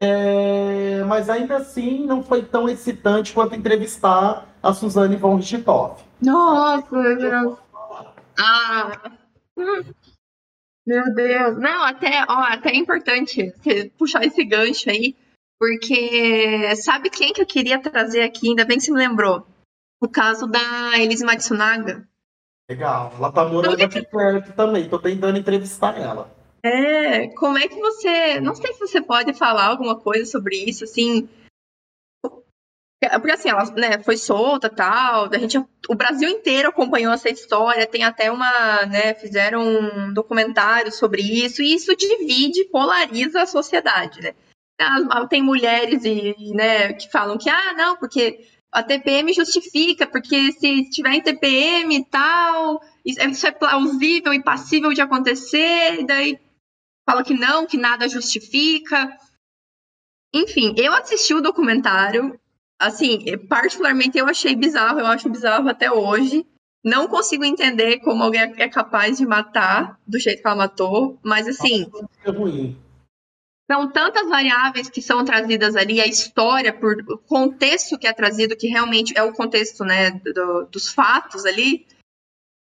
É... 0.00 1.04
Mas 1.06 1.28
ainda 1.30 1.56
assim 1.56 2.06
não 2.06 2.22
foi 2.22 2.42
tão 2.42 2.68
excitante 2.68 3.32
quanto 3.32 3.54
entrevistar 3.54 4.46
a 4.62 4.72
Suzane 4.72 5.16
von 5.16 5.36
Richthofen. 5.36 6.04
Nossa, 6.20 7.16
Deus. 7.16 7.58
Ah. 8.40 8.92
Meu 10.88 11.12
Deus. 11.12 11.58
Não, 11.58 11.84
até, 11.84 12.24
ó, 12.26 12.38
até 12.44 12.70
é 12.70 12.76
importante 12.76 13.52
você 13.52 13.92
puxar 13.98 14.24
esse 14.24 14.42
gancho 14.42 14.88
aí, 14.88 15.14
porque 15.60 16.74
sabe 16.76 17.10
quem 17.10 17.30
que 17.30 17.42
eu 17.42 17.46
queria 17.46 17.78
trazer 17.78 18.22
aqui? 18.22 18.48
Ainda 18.48 18.64
bem 18.64 18.78
que 18.78 18.84
você 18.84 18.90
me 18.90 18.96
lembrou. 18.96 19.46
O 20.00 20.08
caso 20.08 20.46
da 20.46 20.98
Elise 20.98 21.26
Matsunaga. 21.26 22.08
Legal. 22.70 23.12
Ela 23.18 23.30
tá 23.30 23.44
morando 23.44 23.84
aqui 23.84 24.00
perto 24.00 24.54
também. 24.54 24.88
Tô 24.88 24.98
tentando 24.98 25.36
entrevistar 25.36 26.00
ela. 26.00 26.34
É, 26.62 27.28
como 27.34 27.58
é 27.58 27.68
que 27.68 27.78
você. 27.78 28.40
Não 28.40 28.54
sei 28.54 28.72
se 28.72 28.80
você 28.80 29.02
pode 29.02 29.34
falar 29.34 29.66
alguma 29.66 30.00
coisa 30.00 30.24
sobre 30.24 30.56
isso, 30.56 30.84
assim. 30.84 31.28
Porque 33.00 33.30
assim, 33.30 33.48
ela 33.48 33.64
né, 33.76 34.02
foi 34.02 34.16
solta 34.16 34.68
tal. 34.68 35.32
A 35.32 35.38
gente, 35.38 35.58
o 35.88 35.94
Brasil 35.94 36.28
inteiro 36.28 36.68
acompanhou 36.68 37.12
essa 37.12 37.30
história. 37.30 37.86
Tem 37.86 38.02
até 38.02 38.30
uma. 38.30 38.86
Né, 38.86 39.14
fizeram 39.14 39.62
um 39.62 40.12
documentário 40.12 40.90
sobre 40.90 41.22
isso. 41.22 41.62
E 41.62 41.74
isso 41.74 41.96
divide, 41.96 42.64
polariza 42.66 43.42
a 43.42 43.46
sociedade, 43.46 44.20
né? 44.20 44.34
Tem 45.28 45.42
mulheres 45.42 46.04
e, 46.04 46.34
né, 46.54 46.92
que 46.92 47.10
falam 47.10 47.36
que, 47.36 47.50
ah, 47.50 47.74
não, 47.74 47.96
porque 47.96 48.46
a 48.70 48.82
TPM 48.82 49.32
justifica, 49.32 50.06
porque 50.06 50.52
se 50.52 50.88
tiver 50.90 51.14
em 51.14 51.22
TPM 51.22 51.96
e 51.96 52.04
tal, 52.04 52.80
isso 53.04 53.46
é 53.46 53.50
plausível 53.50 54.32
e 54.32 54.42
passível 54.42 54.92
de 54.92 55.00
acontecer, 55.00 56.00
e 56.00 56.06
daí 56.06 56.38
fala 57.08 57.24
que 57.24 57.34
não, 57.34 57.66
que 57.66 57.76
nada 57.76 58.08
justifica. 58.08 59.10
Enfim, 60.32 60.74
eu 60.76 60.92
assisti 60.92 61.34
o 61.34 61.40
documentário, 61.40 62.38
assim, 62.78 63.36
particularmente 63.48 64.16
eu 64.16 64.26
achei 64.26 64.54
bizarro, 64.54 65.00
eu 65.00 65.06
acho 65.06 65.28
bizarro 65.28 65.68
até 65.68 65.90
hoje. 65.90 66.46
Não 66.84 67.08
consigo 67.08 67.44
entender 67.44 67.98
como 68.00 68.22
alguém 68.22 68.40
é 68.56 68.68
capaz 68.68 69.18
de 69.18 69.26
matar 69.26 69.98
do 70.06 70.18
jeito 70.18 70.40
que 70.40 70.46
ela 70.46 70.56
matou, 70.56 71.18
mas 71.22 71.48
assim. 71.48 71.90
É 72.24 72.30
ruim. 72.30 72.78
São 73.70 73.90
tantas 73.90 74.26
variáveis 74.28 74.88
que 74.88 75.02
são 75.02 75.24
trazidas 75.24 75.76
ali, 75.76 76.00
a 76.00 76.06
história, 76.06 76.72
por 76.72 76.96
o 77.06 77.18
contexto 77.18 77.98
que 77.98 78.06
é 78.06 78.12
trazido, 78.14 78.56
que 78.56 78.66
realmente 78.66 79.12
é 79.14 79.22
o 79.22 79.34
contexto 79.34 79.84
né, 79.84 80.12
do, 80.12 80.64
dos 80.66 80.88
fatos 80.88 81.44
ali. 81.44 81.86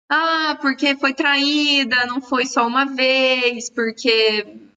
Ah, 0.08 0.56
porque 0.60 0.94
foi 0.94 1.14
traída, 1.14 2.06
não 2.06 2.20
foi 2.20 2.46
só 2.46 2.66
uma 2.66 2.84
vez, 2.84 3.70
porque. 3.70 4.68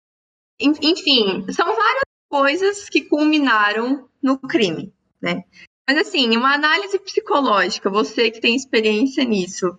Enfim, 0.59 1.45
são 1.51 1.65
várias 1.65 2.05
coisas 2.31 2.89
que 2.89 3.01
culminaram 3.01 4.09
no 4.23 4.39
crime, 4.39 4.91
né? 5.26 5.43
Mas 5.89 5.97
assim, 5.97 6.38
uma 6.38 6.53
análise 6.53 6.99
psicológica, 6.99 7.89
você 7.89 8.30
que 8.30 8.39
tem 8.39 8.55
experiência 8.55 9.23
nisso, 9.23 9.78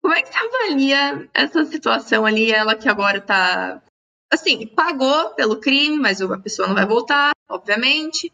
como 0.00 0.14
é 0.14 0.22
que 0.22 0.32
você 0.32 0.38
avalia 0.38 1.28
essa 1.34 1.64
situação 1.64 2.24
ali, 2.24 2.52
ela 2.52 2.76
que 2.76 2.88
agora 2.88 3.18
está 3.18 3.82
assim, 4.32 4.66
pagou 4.66 5.30
pelo 5.34 5.60
crime, 5.60 5.98
mas 5.98 6.20
a 6.20 6.38
pessoa 6.38 6.66
não 6.66 6.74
vai 6.74 6.86
voltar, 6.86 7.32
obviamente. 7.48 8.32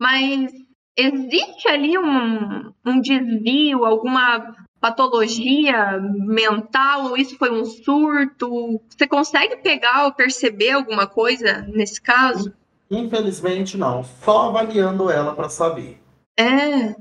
Mas 0.00 0.50
existe 0.96 1.68
ali 1.68 1.98
um, 1.98 2.72
um 2.84 3.00
desvio, 3.00 3.84
alguma 3.84 4.56
patologia 4.80 6.00
mental, 6.00 7.10
ou 7.10 7.16
isso 7.16 7.36
foi 7.36 7.50
um 7.50 7.64
surto? 7.64 8.80
Você 8.88 9.06
consegue 9.06 9.56
pegar 9.58 10.06
ou 10.06 10.12
perceber 10.12 10.70
alguma 10.70 11.06
coisa 11.06 11.62
nesse 11.68 12.00
caso? 12.00 12.52
Infelizmente 12.90 13.76
não, 13.76 14.02
só 14.02 14.48
avaliando 14.48 15.10
ela 15.10 15.34
para 15.34 15.48
saber. 15.48 16.00
É. 16.38 16.96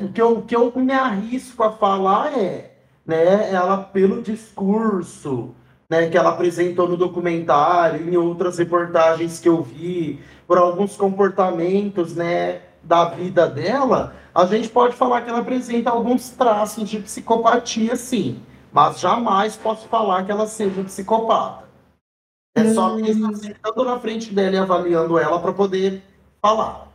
O 0.00 0.12
que, 0.12 0.20
eu, 0.20 0.38
o 0.38 0.42
que 0.42 0.56
eu 0.56 0.72
me 0.74 0.92
arrisco 0.92 1.62
a 1.62 1.70
falar 1.70 2.36
é, 2.36 2.74
né, 3.06 3.52
ela 3.52 3.78
pelo 3.78 4.20
discurso, 4.20 5.54
né, 5.88 6.08
que 6.08 6.18
ela 6.18 6.30
apresentou 6.30 6.88
no 6.88 6.96
documentário, 6.96 8.08
em 8.08 8.16
outras 8.16 8.58
reportagens 8.58 9.38
que 9.38 9.48
eu 9.48 9.62
vi, 9.62 10.20
por 10.48 10.58
alguns 10.58 10.96
comportamentos, 10.96 12.16
né, 12.16 12.62
da 12.82 13.04
vida 13.04 13.46
dela, 13.46 14.16
a 14.34 14.44
gente 14.46 14.68
pode 14.68 14.96
falar 14.96 15.20
que 15.20 15.30
ela 15.30 15.40
apresenta 15.40 15.90
alguns 15.90 16.30
traços 16.30 16.88
de 16.88 16.98
psicopatia, 16.98 17.94
sim, 17.94 18.42
mas 18.72 18.98
jamais 18.98 19.56
posso 19.56 19.86
falar 19.88 20.24
que 20.24 20.32
ela 20.32 20.46
seja 20.46 20.82
psicopata. 20.82 21.67
É 22.54 22.62
hum. 22.62 22.74
só 22.74 22.94
me 22.96 23.14
sentando 23.36 23.84
na 23.84 23.98
frente 24.00 24.32
dela 24.32 24.56
e 24.56 24.58
avaliando 24.58 25.18
ela 25.18 25.40
para 25.40 25.52
poder 25.52 26.02
falar. 26.40 26.88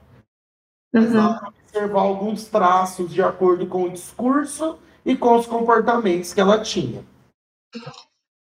Uhum. 0.93 1.11
para 1.11 1.47
observar 1.47 2.01
alguns 2.01 2.45
traços 2.45 3.11
de 3.11 3.21
acordo 3.21 3.65
com 3.65 3.83
o 3.83 3.89
discurso 3.89 4.77
e 5.03 5.17
com 5.17 5.35
os 5.35 5.47
comportamentos 5.47 6.33
que 6.33 6.39
ela 6.39 6.61
tinha. 6.61 7.03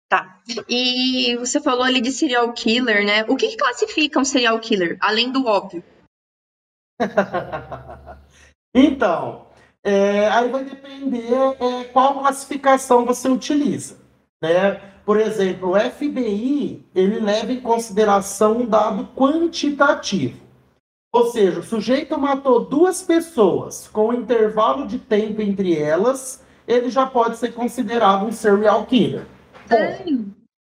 Tá. 0.08 0.40
E 0.68 1.36
você 1.36 1.60
falou 1.60 1.84
ali 1.84 2.00
de 2.00 2.10
serial 2.10 2.52
killer, 2.52 3.06
né? 3.06 3.24
O 3.28 3.36
que, 3.36 3.48
que 3.48 3.56
classifica 3.56 4.18
um 4.18 4.24
serial 4.24 4.58
killer, 4.58 4.98
além 5.00 5.30
do 5.30 5.46
óbvio? 5.46 5.84
então, 8.74 9.46
é, 9.84 10.28
aí 10.28 10.50
vai 10.50 10.64
depender 10.64 11.32
é, 11.32 11.84
qual 11.84 12.18
classificação 12.18 13.06
você 13.06 13.28
utiliza. 13.28 13.96
Né? 14.42 14.80
Por 15.10 15.18
exemplo, 15.18 15.72
o 15.72 15.80
FBI 15.90 16.86
ele 16.94 17.18
leva 17.18 17.52
em 17.52 17.60
consideração 17.60 18.58
um 18.58 18.64
dado 18.64 19.08
quantitativo. 19.16 20.38
Ou 21.12 21.32
seja, 21.32 21.58
o 21.58 21.64
sujeito 21.64 22.16
matou 22.16 22.64
duas 22.64 23.02
pessoas 23.02 23.88
com 23.88 24.10
um 24.10 24.12
intervalo 24.12 24.86
de 24.86 25.00
tempo 25.00 25.42
entre 25.42 25.76
elas, 25.76 26.44
ele 26.64 26.90
já 26.90 27.06
pode 27.06 27.38
ser 27.38 27.52
considerado 27.52 28.24
um 28.24 28.30
serial 28.30 28.86
killer. 28.86 29.26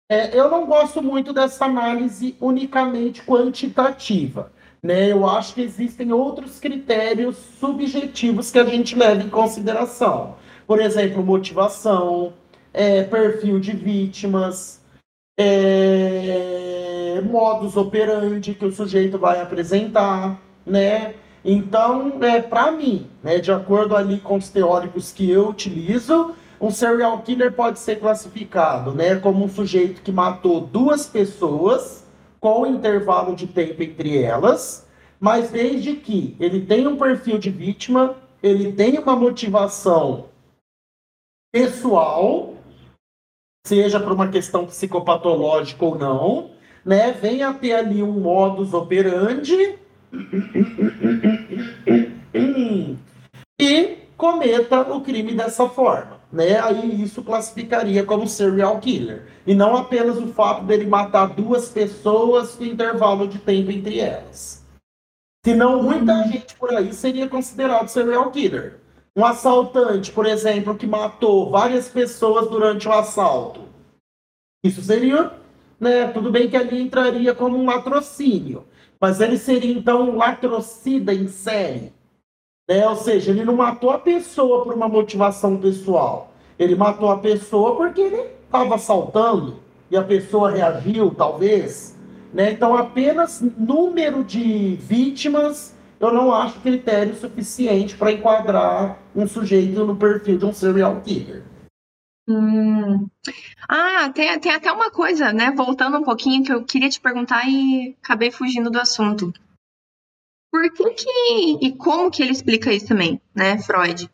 É, 0.07 0.39
eu 0.39 0.51
não 0.51 0.67
gosto 0.67 1.03
muito 1.03 1.33
dessa 1.33 1.65
análise 1.65 2.37
unicamente 2.39 3.23
quantitativa. 3.23 4.53
Né? 4.83 5.13
Eu 5.13 5.27
acho 5.27 5.55
que 5.55 5.63
existem 5.63 6.13
outros 6.13 6.61
critérios 6.61 7.39
subjetivos 7.59 8.51
que 8.51 8.59
a 8.59 8.67
gente 8.67 8.95
leva 8.95 9.23
em 9.23 9.31
consideração. 9.31 10.37
Por 10.67 10.79
exemplo, 10.79 11.25
motivação, 11.25 12.35
é, 12.77 13.03
perfil 13.05 13.59
de 13.59 13.73
vítimas, 13.73 14.83
é, 15.39 17.23
modus 17.25 17.75
operandi 17.75 18.53
que 18.53 18.67
o 18.67 18.71
sujeito 18.73 19.19
vai 19.19 19.41
apresentar, 19.41 20.39
né? 20.65 21.15
Então, 21.43 22.23
é, 22.23 22.43
para 22.43 22.71
mim, 22.71 23.09
né, 23.23 23.39
de 23.39 23.51
acordo 23.51 23.97
ali 23.97 24.19
com 24.19 24.37
os 24.37 24.51
teóricos 24.51 25.11
que 25.11 25.31
eu 25.31 25.49
utilizo, 25.49 26.35
um 26.61 26.71
serial 26.71 27.23
killer 27.23 27.53
pode 27.53 27.79
ser 27.79 27.99
classificado 27.99 28.93
né, 28.93 29.17
como 29.17 29.45
um 29.45 29.49
sujeito 29.49 30.03
que 30.03 30.13
matou 30.13 30.61
duas 30.61 31.07
pessoas 31.07 32.05
com 32.41 32.67
intervalo 32.67 33.35
de 33.35 33.47
tempo 33.47 33.83
entre 33.83 34.23
elas, 34.23 34.87
mas 35.19 35.51
desde 35.51 35.95
que 35.95 36.37
ele 36.39 36.61
tenha 36.61 36.91
um 36.91 36.97
perfil 36.97 37.39
de 37.39 37.49
vítima, 37.49 38.17
ele 38.43 38.73
tenha 38.73 39.01
uma 39.01 39.17
motivação 39.17 40.27
pessoal, 41.53 42.56
seja 43.67 44.01
por 44.01 44.13
uma 44.13 44.29
questão 44.29 44.67
psicopatológica 44.67 45.85
ou 45.85 45.99
não, 45.99 46.51
né, 46.85 47.13
venha 47.13 47.53
ter 47.55 47.75
ali 47.75 48.03
um 48.03 48.13
modus 48.13 48.73
operandi 48.73 49.79
e 53.61 53.99
cometa 54.17 54.81
o 54.93 55.01
crime 55.01 55.35
dessa 55.35 55.69
forma 55.69 56.17
né? 56.33 56.61
Aí 56.61 57.03
isso 57.03 57.23
classificaria 57.23 58.05
como 58.05 58.29
serial 58.29 58.79
killer. 58.81 59.27
E 59.47 59.55
não 59.55 59.77
apenas 59.77 60.19
o 60.19 60.29
fato 60.29 60.65
dele 60.65 60.87
matar 60.87 61.29
duas 61.29 61.69
pessoas 61.69 62.55
com 62.55 62.65
intervalo 62.65 63.27
de 63.27 63.39
tempo 63.39 63.71
entre 63.71 64.01
elas. 64.01 64.65
Senão 65.45 65.83
muita 65.83 66.13
uhum. 66.13 66.33
gente 66.33 66.55
por 66.57 66.75
aí 66.75 66.93
seria 66.93 67.29
considerado 67.29 67.89
serial 67.89 68.31
killer. 68.31 68.81
Um 69.17 69.25
assaltante, 69.25 70.13
por 70.13 70.27
exemplo, 70.27 70.77
que 70.77 70.87
matou 70.87 71.51
várias 71.51 71.89
pessoas 71.89 72.49
durante 72.51 72.87
o 72.87 72.93
assalto. 72.93 73.61
Isso 74.63 74.83
seria, 74.83 75.33
né? 75.81 76.09
Tudo 76.09 76.31
bem 76.31 76.51
que 76.51 76.57
ali 76.57 76.83
entraria 76.83 77.35
como 77.35 77.57
um 77.57 77.65
latrocínio. 77.65 78.65
Mas 79.01 79.21
ele 79.21 79.39
seria 79.39 79.73
então 79.73 80.11
um 80.11 80.17
latrocida 80.17 81.15
em 81.15 81.29
série. 81.29 81.93
Né? 82.69 82.87
Ou 82.89 82.97
seja, 82.97 83.31
ele 83.31 83.45
não 83.45 83.57
matou 83.57 83.91
a 83.91 83.99
pessoa 83.99 84.65
por 84.65 84.75
uma 84.75 84.89
motivação 84.89 85.57
pessoal. 85.57 86.33
Ele 86.59 86.75
matou 86.75 87.11
a 87.11 87.19
pessoa 87.19 87.77
porque 87.77 88.01
ele 88.01 88.23
estava 88.45 88.75
assaltando 88.75 89.61
e 89.91 89.97
a 89.97 90.03
pessoa 90.03 90.51
reagiu, 90.51 91.15
talvez. 91.15 91.97
Né? 92.33 92.53
Então, 92.53 92.77
apenas 92.77 93.41
número 93.57 94.25
de 94.25 94.77
vítimas 94.77 95.76
eu 95.99 96.13
não 96.13 96.33
acho 96.33 96.61
critério 96.61 97.15
suficiente 97.15 97.97
para 97.97 98.13
enquadrar 98.13 98.99
um 99.15 99.27
sujeito 99.27 99.85
no 99.85 99.97
perfil 99.97 100.39
de 100.39 100.45
um 100.45 100.53
serial 100.53 101.01
killer. 101.01 101.45
Hum. 102.29 103.09
Ah, 103.69 104.11
tem, 104.11 104.39
tem 104.41 104.53
até 104.53 104.71
uma 104.73 104.91
coisa, 104.91 105.33
né? 105.33 105.53
Voltando 105.53 105.99
um 105.99 106.03
pouquinho, 106.03 106.45
que 106.45 106.53
eu 106.53 106.65
queria 106.65 106.89
te 106.89 107.01
perguntar 107.01 107.49
e 107.49 107.97
acabei 108.03 108.31
fugindo 108.31 108.71
do 108.71 108.81
assunto. 108.81 109.33
Por 110.51 110.73
que, 110.73 110.91
que 110.91 111.59
e 111.61 111.77
como 111.77 112.11
que 112.11 112.23
ele 112.23 112.33
explica 112.33 112.73
isso 112.73 112.89
também, 112.89 113.21
né, 113.35 113.59
Freud? 113.59 114.11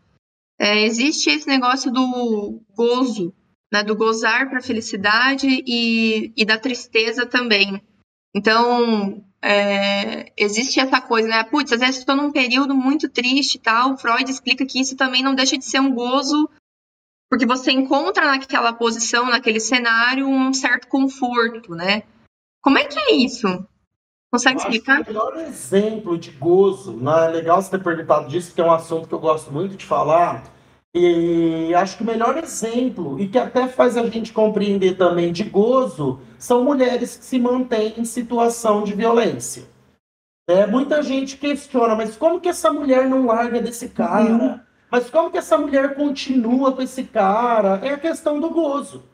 É, 0.58 0.82
existe 0.82 1.30
esse 1.30 1.46
negócio 1.46 1.90
do 1.90 2.60
gozo, 2.74 3.34
né, 3.72 3.82
do 3.82 3.96
gozar 3.96 4.48
para 4.48 4.58
a 4.58 4.62
felicidade 4.62 5.46
e, 5.66 6.32
e 6.36 6.44
da 6.44 6.58
tristeza 6.58 7.24
também. 7.24 7.82
Então, 8.34 9.24
é, 9.42 10.32
existe 10.36 10.78
essa 10.78 11.00
coisa, 11.00 11.26
né? 11.26 11.42
Putz, 11.42 11.72
às 11.72 11.80
vezes 11.80 11.98
estou 11.98 12.14
num 12.14 12.30
período 12.30 12.74
muito 12.74 13.08
triste 13.08 13.56
e 13.56 13.58
tal. 13.58 13.98
Freud 13.98 14.30
explica 14.30 14.64
que 14.64 14.80
isso 14.80 14.96
também 14.96 15.22
não 15.22 15.34
deixa 15.34 15.58
de 15.58 15.64
ser 15.64 15.80
um 15.80 15.92
gozo, 15.92 16.48
porque 17.28 17.44
você 17.44 17.72
encontra 17.72 18.26
naquela 18.26 18.72
posição, 18.72 19.26
naquele 19.26 19.58
cenário, 19.58 20.28
um 20.28 20.52
certo 20.52 20.86
conforto, 20.86 21.74
né? 21.74 22.04
Como 22.62 22.78
é 22.78 22.84
que 22.84 22.98
é 22.98 23.14
isso? 23.16 23.48
Consegue 24.30 24.60
explicar? 24.60 25.02
o 25.02 25.06
melhor 25.06 25.36
exemplo 25.36 26.16
de 26.16 26.30
gozo, 26.30 26.96
né? 26.96 27.26
é 27.26 27.28
legal 27.28 27.60
você 27.60 27.70
ter 27.70 27.82
perguntado 27.82 28.28
disso, 28.28 28.48
porque 28.48 28.62
é 28.62 28.64
um 28.64 28.72
assunto 28.72 29.06
que 29.06 29.14
eu 29.14 29.18
gosto 29.18 29.52
muito 29.52 29.76
de 29.76 29.84
falar. 29.84 30.44
E 30.94 31.74
acho 31.74 31.96
que 31.96 32.02
o 32.02 32.06
melhor 32.06 32.36
exemplo, 32.36 33.18
e 33.18 33.26
que 33.26 33.38
até 33.38 33.66
faz 33.66 33.96
a 33.96 34.06
gente 34.06 34.32
compreender 34.32 34.96
também 34.96 35.32
de 35.32 35.44
gozo, 35.44 36.20
são 36.38 36.62
mulheres 36.62 37.16
que 37.16 37.24
se 37.24 37.38
mantêm 37.38 37.94
em 37.96 38.04
situação 38.04 38.84
de 38.84 38.94
violência. 38.94 39.64
É, 40.46 40.66
muita 40.66 41.02
gente 41.02 41.38
questiona, 41.38 41.94
mas 41.94 42.16
como 42.16 42.40
que 42.40 42.48
essa 42.48 42.70
mulher 42.70 43.08
não 43.08 43.26
larga 43.26 43.62
desse 43.62 43.88
cara? 43.88 44.30
Uhum. 44.30 44.60
Mas 44.90 45.08
como 45.08 45.30
que 45.30 45.38
essa 45.38 45.56
mulher 45.56 45.94
continua 45.94 46.72
com 46.72 46.82
esse 46.82 47.04
cara? 47.04 47.80
É 47.82 47.94
a 47.94 47.98
questão 47.98 48.38
do 48.38 48.50
gozo. 48.50 49.04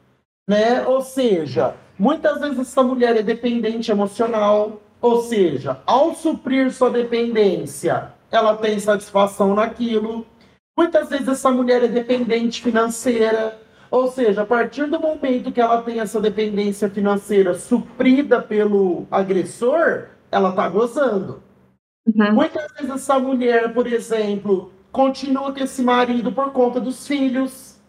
Né? 0.49 0.85
Ou 0.85 1.01
seja, 1.01 1.77
muitas 1.97 2.41
vezes 2.41 2.59
essa 2.59 2.83
mulher 2.83 3.17
é 3.17 3.23
dependente 3.23 3.91
emocional, 3.91 4.81
ou 5.01 5.23
seja, 5.23 5.81
ao 5.87 6.15
suprir 6.15 6.73
sua 6.73 6.91
dependência, 6.91 8.13
ela 8.33 8.57
tem 8.57 8.81
satisfação 8.81 9.55
naquilo. 9.55 10.27
Muitas 10.79 11.09
vezes 11.09 11.27
essa 11.27 11.51
mulher 11.51 11.83
é 11.83 11.89
dependente 11.89 12.63
financeira, 12.63 13.59
ou 13.91 14.13
seja, 14.13 14.43
a 14.43 14.47
partir 14.47 14.87
do 14.87 15.01
momento 15.01 15.51
que 15.51 15.61
ela 15.61 15.83
tem 15.83 15.99
essa 15.99 16.21
dependência 16.21 16.89
financeira 16.89 17.53
suprida 17.55 18.41
pelo 18.41 19.05
agressor, 19.11 20.05
ela 20.31 20.51
está 20.51 20.69
gozando. 20.69 21.43
Uhum. 22.07 22.33
Muitas 22.33 22.71
vezes 22.75 22.93
essa 22.93 23.19
mulher, 23.19 23.75
por 23.75 23.89
exemplo, 23.89 24.73
continua 24.93 25.53
com 25.53 25.59
esse 25.59 25.83
marido 25.83 26.31
por 26.31 26.53
conta 26.53 26.79
dos 26.79 27.09
filhos. 27.09 27.81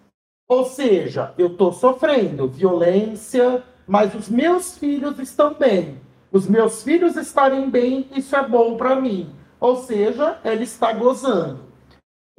Ou 0.48 0.66
seja, 0.66 1.32
eu 1.38 1.46
estou 1.46 1.72
sofrendo 1.72 2.48
violência, 2.48 3.62
mas 3.86 4.16
os 4.16 4.28
meus 4.30 4.80
filhos 4.80 5.20
estão 5.20 5.54
bem. 5.54 6.02
Os 6.32 6.48
meus 6.48 6.82
filhos 6.82 7.16
estarem 7.18 7.70
bem, 7.70 8.08
isso 8.16 8.36
é 8.36 8.48
bom 8.48 8.78
para 8.78 8.96
mim. 8.96 9.30
Ou 9.60 9.76
seja, 9.76 10.40
ela 10.44 10.64
está 10.64 10.92
gozando. 10.92 11.69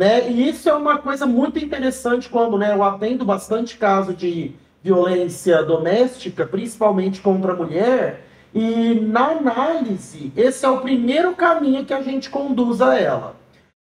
Né? 0.00 0.30
E 0.30 0.48
isso 0.48 0.66
é 0.66 0.72
uma 0.72 0.96
coisa 0.96 1.26
muito 1.26 1.58
interessante 1.58 2.26
quando 2.26 2.56
né, 2.56 2.72
eu 2.72 2.82
atendo 2.82 3.22
bastante 3.22 3.76
caso 3.76 4.14
de 4.14 4.56
violência 4.82 5.62
doméstica, 5.62 6.46
principalmente 6.46 7.20
contra 7.20 7.52
a 7.52 7.54
mulher, 7.54 8.24
e 8.54 8.94
na 8.94 9.32
análise, 9.32 10.32
esse 10.34 10.64
é 10.64 10.68
o 10.70 10.80
primeiro 10.80 11.36
caminho 11.36 11.84
que 11.84 11.92
a 11.92 12.00
gente 12.00 12.30
conduz 12.30 12.80
a 12.80 12.98
ela. 12.98 13.36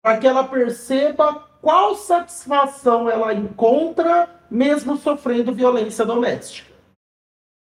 Para 0.01 0.17
que 0.17 0.25
ela 0.25 0.43
perceba 0.43 1.47
qual 1.61 1.93
satisfação 1.93 3.07
ela 3.07 3.31
encontra 3.31 4.27
mesmo 4.49 4.97
sofrendo 4.97 5.53
violência 5.53 6.03
doméstica. 6.03 6.73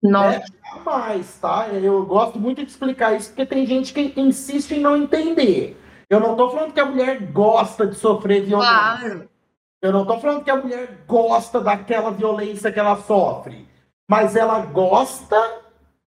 Nossa. 0.03 0.39
É, 0.39 0.75
jamais, 0.75 1.39
tá? 1.39 1.69
Eu 1.69 2.07
gosto 2.07 2.39
muito 2.39 2.65
de 2.65 2.70
explicar 2.70 3.15
isso 3.15 3.29
porque 3.29 3.45
tem 3.45 3.66
gente 3.66 3.93
que 3.93 4.15
insiste 4.16 4.70
em 4.70 4.81
não 4.81 4.97
entender. 4.97 5.77
Eu 6.11 6.21
não 6.21 6.33
estou 6.33 6.51
falando 6.51 6.73
que 6.73 6.81
a 6.81 6.87
mulher 6.87 7.21
gosta 7.33 7.87
de 7.87 7.95
sofrer 7.95 8.45
violência. 8.45 8.99
Claro. 8.99 9.29
Eu 9.81 9.93
não 9.93 10.03
estou 10.03 10.21
falando 10.21 10.43
que 10.43 10.51
a 10.51 10.57
mulher 10.57 11.05
gosta 11.07 11.61
daquela 11.61 12.11
violência 12.11 12.73
que 12.73 12.81
ela 12.81 12.97
sofre. 12.97 13.69
Mas 14.09 14.35
ela 14.35 14.61
gosta 14.61 15.37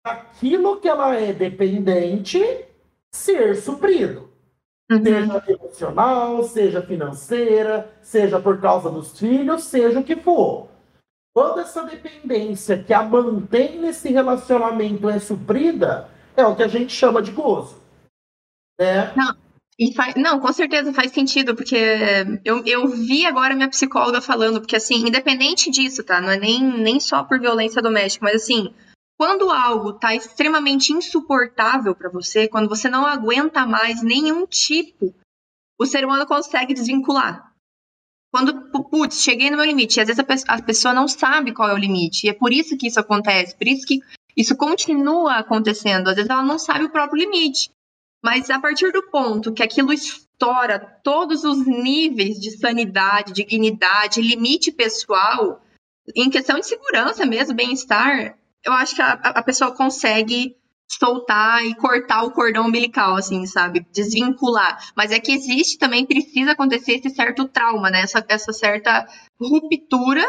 daquilo 0.06 0.80
que 0.80 0.88
ela 0.88 1.16
é 1.16 1.34
dependente 1.34 2.66
ser 3.12 3.56
suprido. 3.56 4.30
Uhum. 4.90 5.04
Seja 5.04 5.44
emocional, 5.48 6.44
seja 6.44 6.82
financeira, 6.82 7.92
seja 8.02 8.40
por 8.40 8.62
causa 8.62 8.90
dos 8.90 9.18
filhos, 9.20 9.64
seja 9.64 10.00
o 10.00 10.04
que 10.04 10.16
for. 10.16 10.70
Quando 11.36 11.60
essa 11.60 11.84
dependência 11.84 12.82
que 12.82 12.94
a 12.94 13.04
mantém 13.04 13.80
nesse 13.80 14.10
relacionamento 14.12 15.10
é 15.10 15.20
suprida, 15.20 16.10
é 16.36 16.46
o 16.46 16.56
que 16.56 16.64
a 16.64 16.68
gente 16.68 16.94
chama 16.94 17.22
de 17.22 17.32
gozo. 17.32 17.82
Né? 18.80 19.14
Não. 19.16 19.47
E 19.80 19.94
faz, 19.94 20.16
não, 20.16 20.40
com 20.40 20.52
certeza 20.52 20.92
faz 20.92 21.12
sentido, 21.12 21.56
porque 21.56 21.78
eu, 22.44 22.66
eu 22.66 22.88
vi 22.88 23.28
agora 23.28 23.54
minha 23.54 23.70
psicóloga 23.70 24.20
falando, 24.20 24.60
porque 24.60 24.76
assim, 24.76 25.08
independente 25.08 25.70
disso, 25.70 26.04
tá? 26.04 26.20
Não 26.20 26.32
é 26.32 26.38
nem, 26.38 26.64
nem 26.64 27.00
só 27.00 27.24
por 27.24 27.40
violência 27.40 27.80
doméstica, 27.80 28.26
mas 28.26 28.42
assim, 28.42 28.74
quando 29.20 29.52
algo 29.52 29.94
tá 29.94 30.16
extremamente 30.16 30.94
insuportável 30.94 31.94
para 31.94 32.10
você, 32.10 32.48
quando 32.48 32.68
você 32.68 32.90
não 32.90 33.06
aguenta 33.06 33.68
mais 33.68 34.02
nenhum 34.02 34.48
tipo, 34.48 35.14
o 35.80 35.86
ser 35.86 36.04
humano 36.04 36.26
consegue 36.26 36.74
desvincular. 36.74 37.54
Quando, 38.32 38.72
putz, 38.72 39.22
cheguei 39.22 39.52
no 39.52 39.58
meu 39.58 39.66
limite, 39.66 40.00
e 40.00 40.02
às 40.02 40.08
vezes 40.08 40.20
a, 40.20 40.24
pe 40.24 40.34
a 40.48 40.62
pessoa 40.62 40.94
não 40.94 41.08
sabe 41.08 41.54
qual 41.54 41.70
é 41.70 41.74
o 41.74 41.78
limite, 41.78 42.26
e 42.26 42.30
é 42.30 42.34
por 42.34 42.52
isso 42.52 42.76
que 42.76 42.88
isso 42.88 43.00
acontece, 43.00 43.56
por 43.56 43.68
isso 43.68 43.86
que 43.86 44.00
isso 44.36 44.56
continua 44.56 45.38
acontecendo, 45.38 46.10
às 46.10 46.16
vezes 46.16 46.30
ela 46.30 46.44
não 46.44 46.58
sabe 46.58 46.86
o 46.86 46.90
próprio 46.90 47.20
limite. 47.24 47.72
Mas 48.24 48.50
a 48.50 48.60
partir 48.60 48.92
do 48.92 49.10
ponto 49.10 49.54
que 49.54 49.64
aquilo 49.64 49.94
estoura 49.94 50.80
todos 51.04 51.44
os 51.44 51.66
níveis 51.66 52.40
de 52.40 52.58
sanidade, 52.58 53.34
dignidade, 53.34 54.22
limite 54.22 54.72
pessoal, 54.72 55.62
em 56.16 56.30
questão 56.30 56.60
de 56.60 56.66
segurança 56.66 57.26
mesmo, 57.26 57.56
bem-estar, 57.56 58.38
eu 58.64 58.74
acho 58.74 58.96
que 58.96 59.02
a, 59.02 59.14
a, 59.14 59.44
pessoa 59.44 59.74
consegue 59.74 60.56
soltar 60.90 61.66
e 61.66 61.76
cortar 61.76 62.24
o 62.24 62.32
cordão 62.32 62.68
umbilical, 62.68 63.16
assim, 63.16 63.46
sabe? 63.46 63.86
Desvincular. 63.92 64.92
Mas 64.96 65.12
é 65.12 65.20
que 65.20 65.32
existe 65.32 65.78
também, 65.78 66.06
precisa 66.06 66.52
acontecer 66.52 66.94
esse 66.94 67.10
certo 67.10 67.48
trauma, 67.48 67.90
né? 67.90 68.02
Essa, 68.02 68.26
essa 68.28 68.54
certa 68.54 69.08
ruptura 69.40 70.26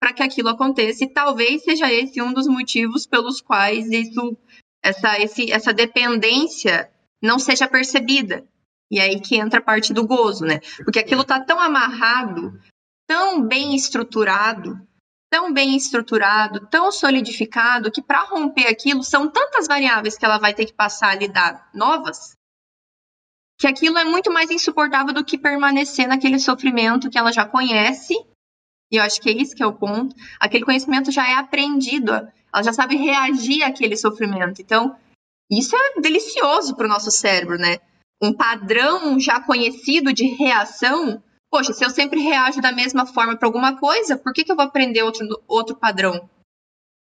para 0.00 0.12
que 0.12 0.22
aquilo 0.22 0.48
aconteça. 0.48 1.04
E 1.04 1.08
talvez 1.08 1.62
seja 1.62 1.92
esse 1.92 2.20
um 2.20 2.32
dos 2.32 2.46
motivos 2.46 3.06
pelos 3.06 3.40
quais 3.40 3.90
isso, 3.90 4.36
essa, 4.82 5.18
esse, 5.20 5.50
essa 5.50 5.72
dependência 5.72 6.90
não 7.22 7.38
seja 7.38 7.68
percebida. 7.68 8.46
E 8.90 9.00
aí 9.00 9.20
que 9.20 9.36
entra 9.36 9.60
a 9.60 9.62
parte 9.62 9.92
do 9.92 10.06
gozo, 10.06 10.44
né? 10.44 10.60
Porque 10.84 10.98
aquilo 10.98 11.24
tá 11.24 11.38
tão 11.40 11.60
amarrado, 11.60 12.58
tão 13.06 13.42
bem 13.42 13.74
estruturado, 13.74 14.80
tão 15.30 15.52
bem 15.52 15.76
estruturado, 15.76 16.66
tão 16.68 16.90
solidificado, 16.90 17.90
que 17.90 18.02
para 18.02 18.24
romper 18.24 18.66
aquilo 18.66 19.02
são 19.02 19.28
tantas 19.28 19.66
variáveis 19.66 20.16
que 20.16 20.24
ela 20.24 20.38
vai 20.38 20.54
ter 20.54 20.64
que 20.64 20.72
passar 20.72 21.10
a 21.10 21.14
lidar 21.14 21.68
novas, 21.74 22.32
que 23.58 23.66
aquilo 23.66 23.98
é 23.98 24.04
muito 24.04 24.32
mais 24.32 24.50
insuportável 24.50 25.12
do 25.12 25.24
que 25.24 25.36
permanecer 25.36 26.06
naquele 26.06 26.38
sofrimento 26.38 27.10
que 27.10 27.18
ela 27.18 27.32
já 27.32 27.44
conhece. 27.44 28.14
E 28.90 28.96
eu 28.96 29.02
acho 29.02 29.20
que 29.20 29.28
é 29.28 29.32
isso 29.32 29.54
que 29.54 29.62
é 29.62 29.66
o 29.66 29.74
ponto. 29.74 30.14
Aquele 30.40 30.64
conhecimento 30.64 31.10
já 31.10 31.28
é 31.28 31.34
aprendido, 31.34 32.12
ela 32.12 32.62
já 32.62 32.72
sabe 32.72 32.96
reagir 32.96 33.62
àquele 33.62 33.96
sofrimento. 33.96 34.62
Então, 34.62 34.96
isso 35.50 35.74
é 35.76 36.00
delicioso 36.00 36.76
para 36.76 36.86
o 36.86 36.88
nosso 36.88 37.10
cérebro, 37.10 37.56
né? 37.56 37.78
Um 38.22 38.32
padrão 38.32 39.18
já 39.18 39.40
conhecido 39.40 40.12
de 40.12 40.26
reação. 40.34 41.22
Poxa, 41.50 41.72
se 41.72 41.84
eu 41.84 41.90
sempre 41.90 42.20
reajo 42.20 42.60
da 42.60 42.72
mesma 42.72 43.06
forma 43.06 43.36
para 43.36 43.48
alguma 43.48 43.78
coisa, 43.78 44.18
por 44.18 44.32
que, 44.32 44.44
que 44.44 44.52
eu 44.52 44.56
vou 44.56 44.64
aprender 44.64 45.02
outro, 45.02 45.26
outro 45.46 45.76
padrão? 45.76 46.28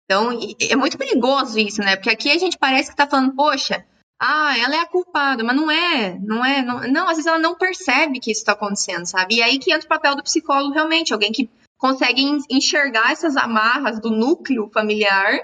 Então, 0.04 0.38
é 0.60 0.76
muito 0.76 0.98
perigoso 0.98 1.58
isso, 1.58 1.80
né? 1.80 1.96
Porque 1.96 2.10
aqui 2.10 2.30
a 2.30 2.38
gente 2.38 2.58
parece 2.58 2.88
que 2.88 2.94
está 2.94 3.06
falando, 3.06 3.34
poxa, 3.34 3.86
ah, 4.20 4.56
ela 4.58 4.76
é 4.76 4.80
a 4.80 4.86
culpada, 4.86 5.42
mas 5.42 5.56
não 5.56 5.70
é, 5.70 6.18
não 6.18 6.44
é, 6.44 6.62
não, 6.62 6.80
não, 6.88 7.08
às 7.08 7.16
vezes 7.16 7.26
ela 7.26 7.38
não 7.38 7.56
percebe 7.56 8.20
que 8.20 8.30
isso 8.30 8.40
está 8.40 8.52
acontecendo, 8.52 9.06
sabe? 9.06 9.36
E 9.36 9.42
aí 9.42 9.58
que 9.58 9.72
entra 9.72 9.86
o 9.86 9.88
papel 9.88 10.14
do 10.14 10.22
psicólogo 10.22 10.74
realmente, 10.74 11.12
alguém 11.12 11.32
que 11.32 11.48
consegue 11.78 12.22
enxergar 12.50 13.12
essas 13.12 13.36
amarras 13.36 13.98
do 14.00 14.10
núcleo 14.10 14.70
familiar 14.72 15.40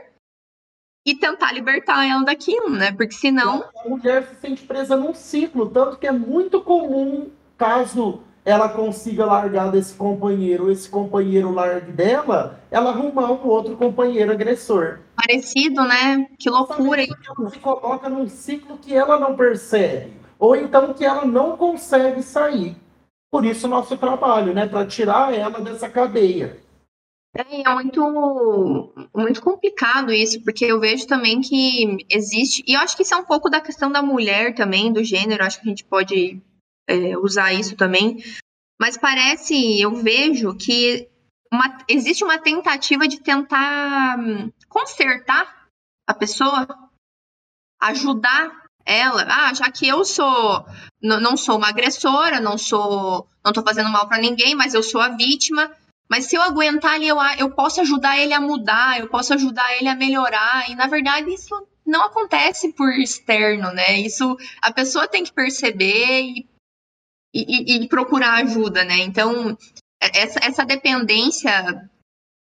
e 1.04 1.14
tentar 1.14 1.52
libertar 1.52 2.06
ela 2.06 2.24
daquilo, 2.24 2.70
né? 2.70 2.92
Porque 2.92 3.14
senão. 3.14 3.64
A 3.84 3.88
mulher 3.88 4.26
se 4.26 4.34
sente 4.40 4.62
presa 4.64 4.96
num 4.96 5.14
ciclo, 5.14 5.70
tanto 5.70 5.96
que 5.96 6.06
é 6.06 6.12
muito 6.12 6.60
comum 6.60 7.30
caso 7.56 8.20
ela 8.44 8.68
consiga 8.68 9.26
largar 9.26 9.70
desse 9.70 9.94
companheiro, 9.94 10.70
esse 10.70 10.88
companheiro 10.88 11.52
largue 11.52 11.92
dela, 11.92 12.58
ela 12.70 12.90
arrumar 12.90 13.30
um 13.30 13.46
outro 13.46 13.76
companheiro 13.76 14.32
agressor. 14.32 14.98
Parecido, 15.14 15.82
né? 15.84 16.26
Que 16.38 16.48
loucura. 16.48 17.02
Ela 17.02 17.50
se 17.50 17.58
coloca 17.58 18.08
num 18.08 18.28
ciclo 18.28 18.78
que 18.78 18.94
ela 18.94 19.18
não 19.18 19.36
percebe, 19.36 20.12
ou 20.38 20.56
então 20.56 20.94
que 20.94 21.04
ela 21.04 21.24
não 21.24 21.56
consegue 21.56 22.22
sair. 22.22 22.76
Por 23.30 23.44
isso 23.44 23.68
nosso 23.68 23.96
trabalho, 23.96 24.52
né, 24.52 24.66
para 24.66 24.86
tirar 24.86 25.32
ela 25.32 25.60
dessa 25.60 25.88
cadeia. 25.88 26.58
É, 27.36 27.60
é 27.62 27.74
muito, 27.74 28.92
muito 29.14 29.40
complicado 29.40 30.12
isso, 30.12 30.42
porque 30.42 30.64
eu 30.64 30.80
vejo 30.80 31.06
também 31.06 31.40
que 31.40 32.04
existe, 32.10 32.64
e 32.66 32.74
eu 32.74 32.80
acho 32.80 32.96
que 32.96 33.02
isso 33.02 33.14
é 33.14 33.16
um 33.16 33.24
pouco 33.24 33.48
da 33.48 33.60
questão 33.60 33.90
da 33.90 34.02
mulher 34.02 34.54
também, 34.54 34.92
do 34.92 35.04
gênero, 35.04 35.44
acho 35.44 35.60
que 35.60 35.66
a 35.66 35.70
gente 35.70 35.84
pode 35.84 36.42
é, 36.88 37.16
usar 37.18 37.52
isso 37.52 37.76
também, 37.76 38.18
mas 38.80 38.96
parece, 38.96 39.80
eu 39.80 39.94
vejo 39.94 40.56
que 40.56 41.08
uma, 41.52 41.78
existe 41.88 42.24
uma 42.24 42.38
tentativa 42.38 43.06
de 43.06 43.20
tentar 43.20 44.18
hum, 44.18 44.50
consertar 44.68 45.66
a 46.08 46.14
pessoa, 46.14 46.66
ajudar 47.80 48.64
ela. 48.84 49.24
Ah, 49.28 49.54
já 49.54 49.70
que 49.70 49.86
eu 49.86 50.04
sou, 50.04 50.64
não 51.02 51.36
sou 51.36 51.58
uma 51.58 51.68
agressora, 51.68 52.40
não 52.40 52.56
sou, 52.56 53.28
não 53.44 53.52
tô 53.52 53.62
fazendo 53.62 53.90
mal 53.90 54.08
para 54.08 54.18
ninguém, 54.18 54.54
mas 54.54 54.74
eu 54.74 54.82
sou 54.82 55.00
a 55.00 55.10
vítima. 55.10 55.70
Mas 56.10 56.26
se 56.26 56.34
eu 56.34 56.42
aguentar 56.42 56.94
ali, 56.94 57.06
eu, 57.06 57.16
eu 57.38 57.50
posso 57.52 57.80
ajudar 57.80 58.18
ele 58.18 58.34
a 58.34 58.40
mudar, 58.40 58.98
eu 58.98 59.08
posso 59.08 59.32
ajudar 59.32 59.76
ele 59.76 59.88
a 59.88 59.94
melhorar. 59.94 60.68
E 60.68 60.74
na 60.74 60.88
verdade 60.88 61.32
isso 61.32 61.54
não 61.86 62.02
acontece 62.02 62.72
por 62.72 62.90
externo, 62.90 63.72
né? 63.72 64.00
Isso 64.00 64.36
a 64.60 64.72
pessoa 64.72 65.06
tem 65.06 65.22
que 65.22 65.32
perceber 65.32 66.22
e, 66.22 66.48
e, 67.32 67.84
e 67.84 67.88
procurar 67.88 68.42
ajuda, 68.42 68.82
né? 68.82 68.98
Então 68.98 69.56
é, 70.02 70.22
essa, 70.22 70.40
essa 70.42 70.64
dependência 70.64 71.88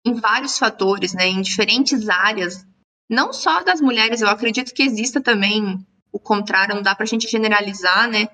em 0.05 0.13
vários 0.13 0.59
fatores, 0.59 1.13
né? 1.13 1.27
Em 1.27 1.41
diferentes 1.41 2.09
áreas, 2.09 2.65
não 3.09 3.31
só 3.31 3.63
das 3.63 3.79
mulheres, 3.79 4.21
eu 4.21 4.27
acredito 4.27 4.73
que 4.73 4.83
exista 4.83 5.21
também 5.21 5.79
o 6.11 6.19
contrário, 6.19 6.75
não 6.75 6.81
dá 6.81 6.93
para 6.93 7.03
a 7.03 7.07
gente 7.07 7.29
generalizar, 7.29 8.09
né? 8.09 8.27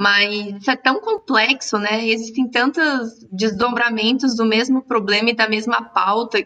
Mas 0.00 0.62
isso 0.62 0.70
é 0.70 0.76
tão 0.76 0.98
complexo, 0.98 1.78
né? 1.78 2.06
Existem 2.08 2.50
tantos 2.50 3.22
desdobramentos 3.30 4.34
do 4.34 4.46
mesmo 4.46 4.80
problema 4.80 5.28
e 5.28 5.36
da 5.36 5.46
mesma 5.46 5.90
pauta 5.90 6.38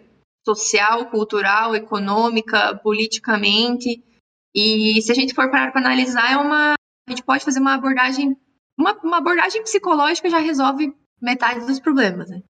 social, 0.44 1.08
cultural, 1.08 1.76
econômica, 1.76 2.76
politicamente. 2.82 4.02
E 4.52 5.00
se 5.02 5.12
a 5.12 5.14
gente 5.14 5.34
for 5.34 5.48
parar 5.52 5.70
para 5.70 5.80
analisar, 5.80 6.32
é 6.32 6.36
uma, 6.36 6.72
a 6.72 7.10
gente 7.10 7.22
pode 7.22 7.44
fazer 7.44 7.60
uma 7.60 7.74
abordagem, 7.74 8.36
uma, 8.76 8.92
uma 9.04 9.18
abordagem 9.18 9.62
psicológica 9.62 10.28
já 10.28 10.38
resolve 10.38 10.92
metade 11.22 11.64
dos 11.64 11.78
problemas. 11.78 12.28
Né? 12.30 12.42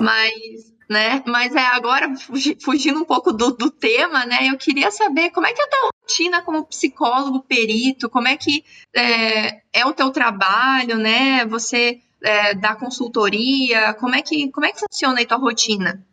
Mas 0.00 0.75
né? 0.88 1.22
Mas 1.26 1.54
é 1.54 1.66
agora, 1.66 2.12
fugindo 2.62 3.00
um 3.00 3.04
pouco 3.04 3.32
do, 3.32 3.50
do 3.52 3.70
tema, 3.70 4.24
né? 4.24 4.48
Eu 4.50 4.56
queria 4.56 4.90
saber 4.90 5.30
como 5.30 5.46
é 5.46 5.52
que 5.52 5.60
é 5.60 5.64
a 5.64 5.68
tua 5.68 5.90
rotina 6.02 6.42
como 6.42 6.66
psicólogo, 6.66 7.42
perito, 7.42 8.08
como 8.08 8.28
é 8.28 8.36
que 8.36 8.64
é, 8.94 9.62
é 9.72 9.86
o 9.86 9.92
teu 9.92 10.10
trabalho, 10.10 10.96
né? 10.96 11.44
Você 11.46 12.00
é, 12.22 12.54
dá 12.54 12.74
consultoria, 12.74 13.94
como 13.94 14.14
é 14.14 14.22
que 14.22 14.50
como 14.50 14.66
é 14.66 14.72
que 14.72 14.80
funciona 14.80 15.20
a 15.20 15.26
tua 15.26 15.38
rotina? 15.38 16.04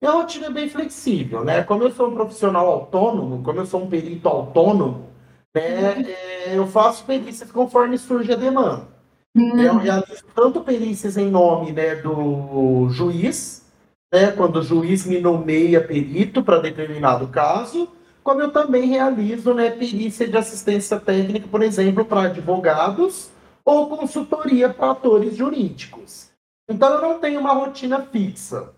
Minha 0.00 0.14
rotina 0.14 0.46
é 0.46 0.50
bem 0.50 0.68
flexível, 0.68 1.44
né? 1.44 1.62
Como 1.62 1.84
eu 1.84 1.90
sou 1.92 2.08
um 2.08 2.14
profissional 2.14 2.66
autônomo, 2.66 3.42
como 3.42 3.60
eu 3.60 3.66
sou 3.66 3.82
um 3.82 3.88
perito 3.88 4.28
autônomo, 4.28 5.08
né? 5.54 5.94
Uhum. 5.94 6.04
É, 6.06 6.58
eu 6.58 6.66
faço 6.66 7.04
perícias 7.04 7.52
conforme 7.52 7.96
surge 7.98 8.32
a 8.32 8.36
demanda. 8.36 8.88
Uhum. 9.34 9.60
Eu 9.60 9.78
realizo 9.78 10.24
tanto 10.34 10.60
perícias 10.60 11.16
em 11.16 11.30
nome 11.30 11.72
né, 11.72 11.94
do 11.96 12.88
juiz, 12.90 13.61
né, 14.12 14.30
quando 14.30 14.56
o 14.56 14.62
juiz 14.62 15.06
me 15.06 15.18
nomeia 15.18 15.82
perito 15.82 16.42
para 16.42 16.58
determinado 16.58 17.28
caso, 17.28 17.88
como 18.22 18.42
eu 18.42 18.52
também 18.52 18.86
realizo 18.86 19.54
né, 19.54 19.70
perícia 19.70 20.28
de 20.28 20.36
assistência 20.36 21.00
técnica, 21.00 21.48
por 21.48 21.62
exemplo, 21.62 22.04
para 22.04 22.24
advogados 22.24 23.30
ou 23.64 23.88
consultoria 23.88 24.68
para 24.68 24.90
atores 24.90 25.36
jurídicos. 25.36 26.30
Então 26.68 26.94
eu 26.94 27.00
não 27.00 27.18
tenho 27.18 27.40
uma 27.40 27.54
rotina 27.54 28.02
fixa. 28.02 28.74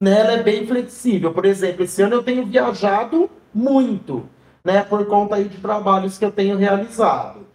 Né, 0.00 0.20
ela 0.20 0.32
é 0.32 0.42
bem 0.42 0.66
flexível. 0.66 1.32
Por 1.32 1.46
exemplo, 1.46 1.82
esse 1.82 2.02
ano 2.02 2.16
eu 2.16 2.22
tenho 2.22 2.44
viajado 2.44 3.30
muito, 3.54 4.28
né, 4.62 4.84
por 4.84 5.06
conta 5.06 5.42
de 5.42 5.58
trabalhos 5.58 6.18
que 6.18 6.24
eu 6.24 6.30
tenho 6.30 6.58
realizado. 6.58 7.46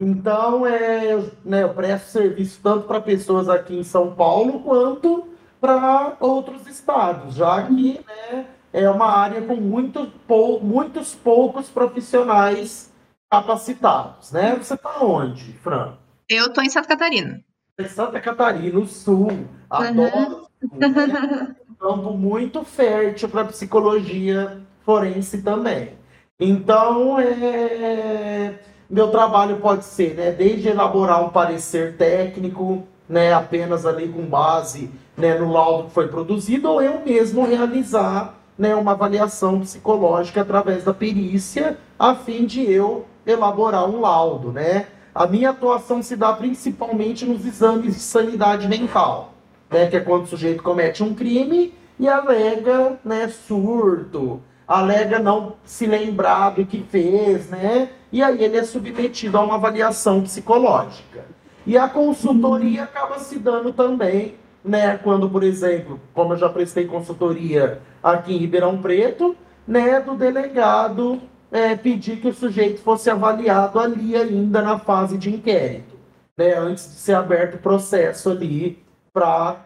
Então, 0.00 0.66
é, 0.66 1.16
né, 1.44 1.62
eu 1.62 1.72
presto 1.72 2.08
serviço 2.08 2.60
tanto 2.60 2.88
para 2.88 3.00
pessoas 3.00 3.48
aqui 3.48 3.76
em 3.76 3.84
São 3.84 4.12
Paulo 4.12 4.60
quanto 4.60 5.33
para 5.64 6.18
outros 6.20 6.66
estados, 6.66 7.36
já 7.36 7.62
que 7.62 7.98
né, 8.06 8.44
é 8.70 8.86
uma 8.90 9.06
área 9.06 9.40
com 9.40 9.56
muito, 9.56 10.12
pou, 10.28 10.60
muitos 10.62 11.14
poucos 11.14 11.70
profissionais 11.70 12.92
capacitados. 13.30 14.30
Né? 14.30 14.56
Você 14.56 14.74
está 14.74 15.02
onde, 15.02 15.54
Fran? 15.54 15.94
Eu 16.28 16.48
estou 16.48 16.62
em 16.62 16.68
Santa 16.68 16.88
Catarina. 16.88 17.42
Em 17.80 17.88
Santa 17.88 18.20
Catarina, 18.20 18.78
no 18.78 18.86
sul. 18.86 19.48
Adoro. 19.70 20.48
Uhum. 20.70 20.78
Né? 20.78 21.56
campo 21.80 22.12
muito 22.12 22.62
fértil 22.62 23.30
para 23.30 23.46
psicologia 23.46 24.60
forense 24.84 25.42
também. 25.42 25.92
Então, 26.38 27.18
é... 27.18 28.58
meu 28.88 29.10
trabalho 29.10 29.60
pode 29.60 29.86
ser, 29.86 30.14
né, 30.14 30.30
desde 30.30 30.68
elaborar 30.68 31.24
um 31.24 31.30
parecer 31.30 31.96
técnico, 31.96 32.86
né, 33.08 33.32
apenas 33.32 33.86
ali 33.86 34.08
com 34.08 34.26
base 34.26 34.90
né, 35.16 35.38
no 35.38 35.52
laudo 35.52 35.88
que 35.88 35.94
foi 35.94 36.08
produzido, 36.08 36.68
ou 36.70 36.82
eu 36.82 37.00
mesmo 37.04 37.46
realizar 37.46 38.38
né, 38.58 38.74
uma 38.74 38.92
avaliação 38.92 39.60
psicológica 39.60 40.40
através 40.40 40.84
da 40.84 40.94
perícia, 40.94 41.78
a 41.98 42.14
fim 42.14 42.44
de 42.44 42.70
eu 42.70 43.06
elaborar 43.26 43.88
um 43.88 44.00
laudo. 44.00 44.52
Né? 44.52 44.86
A 45.14 45.26
minha 45.26 45.50
atuação 45.50 46.02
se 46.02 46.16
dá 46.16 46.32
principalmente 46.32 47.24
nos 47.24 47.44
exames 47.46 47.94
de 47.94 48.00
sanidade 48.00 48.68
mental, 48.68 49.34
né, 49.70 49.86
que 49.86 49.96
é 49.96 50.00
quando 50.00 50.24
o 50.24 50.28
sujeito 50.28 50.62
comete 50.62 51.02
um 51.02 51.14
crime 51.14 51.74
e 51.98 52.08
alega 52.08 52.98
né, 53.04 53.28
surto, 53.28 54.40
alega 54.66 55.18
não 55.18 55.54
se 55.64 55.86
lembrar 55.86 56.50
do 56.50 56.64
que 56.64 56.82
fez, 56.82 57.48
né? 57.48 57.90
E 58.10 58.22
aí 58.22 58.42
ele 58.42 58.56
é 58.56 58.64
submetido 58.64 59.36
a 59.36 59.42
uma 59.42 59.54
avaliação 59.54 60.22
psicológica. 60.22 61.24
E 61.66 61.76
a 61.76 61.88
consultoria 61.88 62.84
acaba 62.84 63.18
se 63.18 63.38
dando 63.38 63.72
também, 63.72 64.34
né? 64.64 64.96
Quando, 64.96 65.28
por 65.28 65.42
exemplo, 65.42 66.00
como 66.14 66.32
eu 66.32 66.38
já 66.38 66.48
prestei 66.48 66.86
consultoria 66.86 67.80
aqui 68.02 68.34
em 68.34 68.38
Ribeirão 68.38 68.80
Preto, 68.80 69.36
né? 69.66 70.00
Do 70.00 70.16
delegado 70.16 71.20
é, 71.52 71.76
pedir 71.76 72.20
que 72.20 72.28
o 72.28 72.34
sujeito 72.34 72.80
fosse 72.80 73.10
avaliado 73.10 73.78
ali 73.78 74.16
ainda 74.16 74.62
na 74.62 74.78
fase 74.78 75.18
de 75.18 75.32
inquérito, 75.32 75.96
né? 76.36 76.54
Antes 76.54 76.84
de 76.84 76.96
ser 76.96 77.14
aberto 77.14 77.56
o 77.56 77.62
processo 77.62 78.30
ali 78.30 78.82
para 79.12 79.64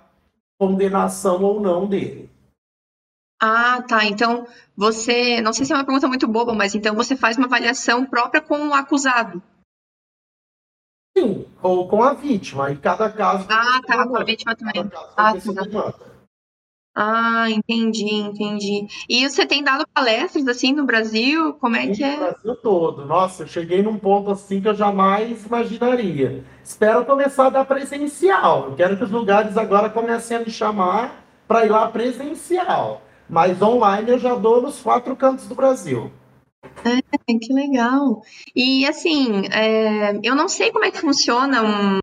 condenação 0.58 1.42
ou 1.42 1.60
não 1.60 1.86
dele. 1.86 2.28
Ah, 3.40 3.82
tá. 3.86 4.04
Então, 4.04 4.46
você. 4.76 5.40
Não 5.40 5.52
sei 5.52 5.64
se 5.64 5.72
é 5.72 5.76
uma 5.76 5.84
pergunta 5.84 6.08
muito 6.08 6.26
boba, 6.26 6.52
mas 6.54 6.74
então 6.74 6.94
você 6.94 7.16
faz 7.16 7.36
uma 7.36 7.46
avaliação 7.46 8.04
própria 8.04 8.40
com 8.40 8.68
o 8.68 8.74
acusado. 8.74 9.40
Sim, 11.18 11.46
ou 11.60 11.88
com 11.88 12.02
a 12.02 12.14
vítima. 12.14 12.70
Em 12.70 12.76
cada 12.76 13.10
caso. 13.10 13.46
Ah, 13.48 13.80
tá, 13.84 14.06
com 14.06 14.16
a 14.16 14.24
vítima 14.24 14.54
também. 14.54 14.88
Ah, 15.16 15.32
tá. 15.34 15.94
ah, 16.94 17.50
entendi, 17.50 18.14
entendi. 18.14 18.86
E 19.08 19.28
você 19.28 19.44
tem 19.44 19.64
dado 19.64 19.84
palestras 19.92 20.46
assim 20.46 20.72
no 20.72 20.84
Brasil? 20.84 21.54
Como 21.54 21.74
é 21.74 21.88
que 21.88 22.04
é? 22.04 22.12
No 22.12 22.18
Brasil 22.18 22.56
todo. 22.56 23.04
Nossa, 23.04 23.42
eu 23.42 23.48
cheguei 23.48 23.82
num 23.82 23.98
ponto 23.98 24.30
assim 24.30 24.60
que 24.60 24.68
eu 24.68 24.74
jamais 24.74 25.44
imaginaria. 25.44 26.44
Espero 26.62 27.04
começar 27.04 27.46
a 27.46 27.50
dar 27.50 27.64
presencial. 27.64 28.66
Eu 28.66 28.76
quero 28.76 28.96
que 28.96 29.04
os 29.04 29.10
lugares 29.10 29.56
agora 29.56 29.90
comecem 29.90 30.36
a 30.36 30.40
me 30.40 30.50
chamar 30.50 31.24
para 31.48 31.66
ir 31.66 31.70
lá 31.70 31.88
presencial. 31.88 33.02
Mas 33.28 33.60
online 33.60 34.10
eu 34.10 34.18
já 34.18 34.34
dou 34.34 34.62
nos 34.62 34.80
quatro 34.80 35.14
cantos 35.16 35.46
do 35.48 35.54
Brasil. 35.54 36.12
É, 36.64 37.38
que 37.38 37.52
legal. 37.52 38.22
E 38.54 38.86
assim, 38.86 39.46
é, 39.52 40.18
eu 40.22 40.34
não 40.34 40.48
sei 40.48 40.72
como 40.72 40.84
é 40.84 40.90
que 40.90 41.00
funciona 41.00 41.62
um. 41.62 41.98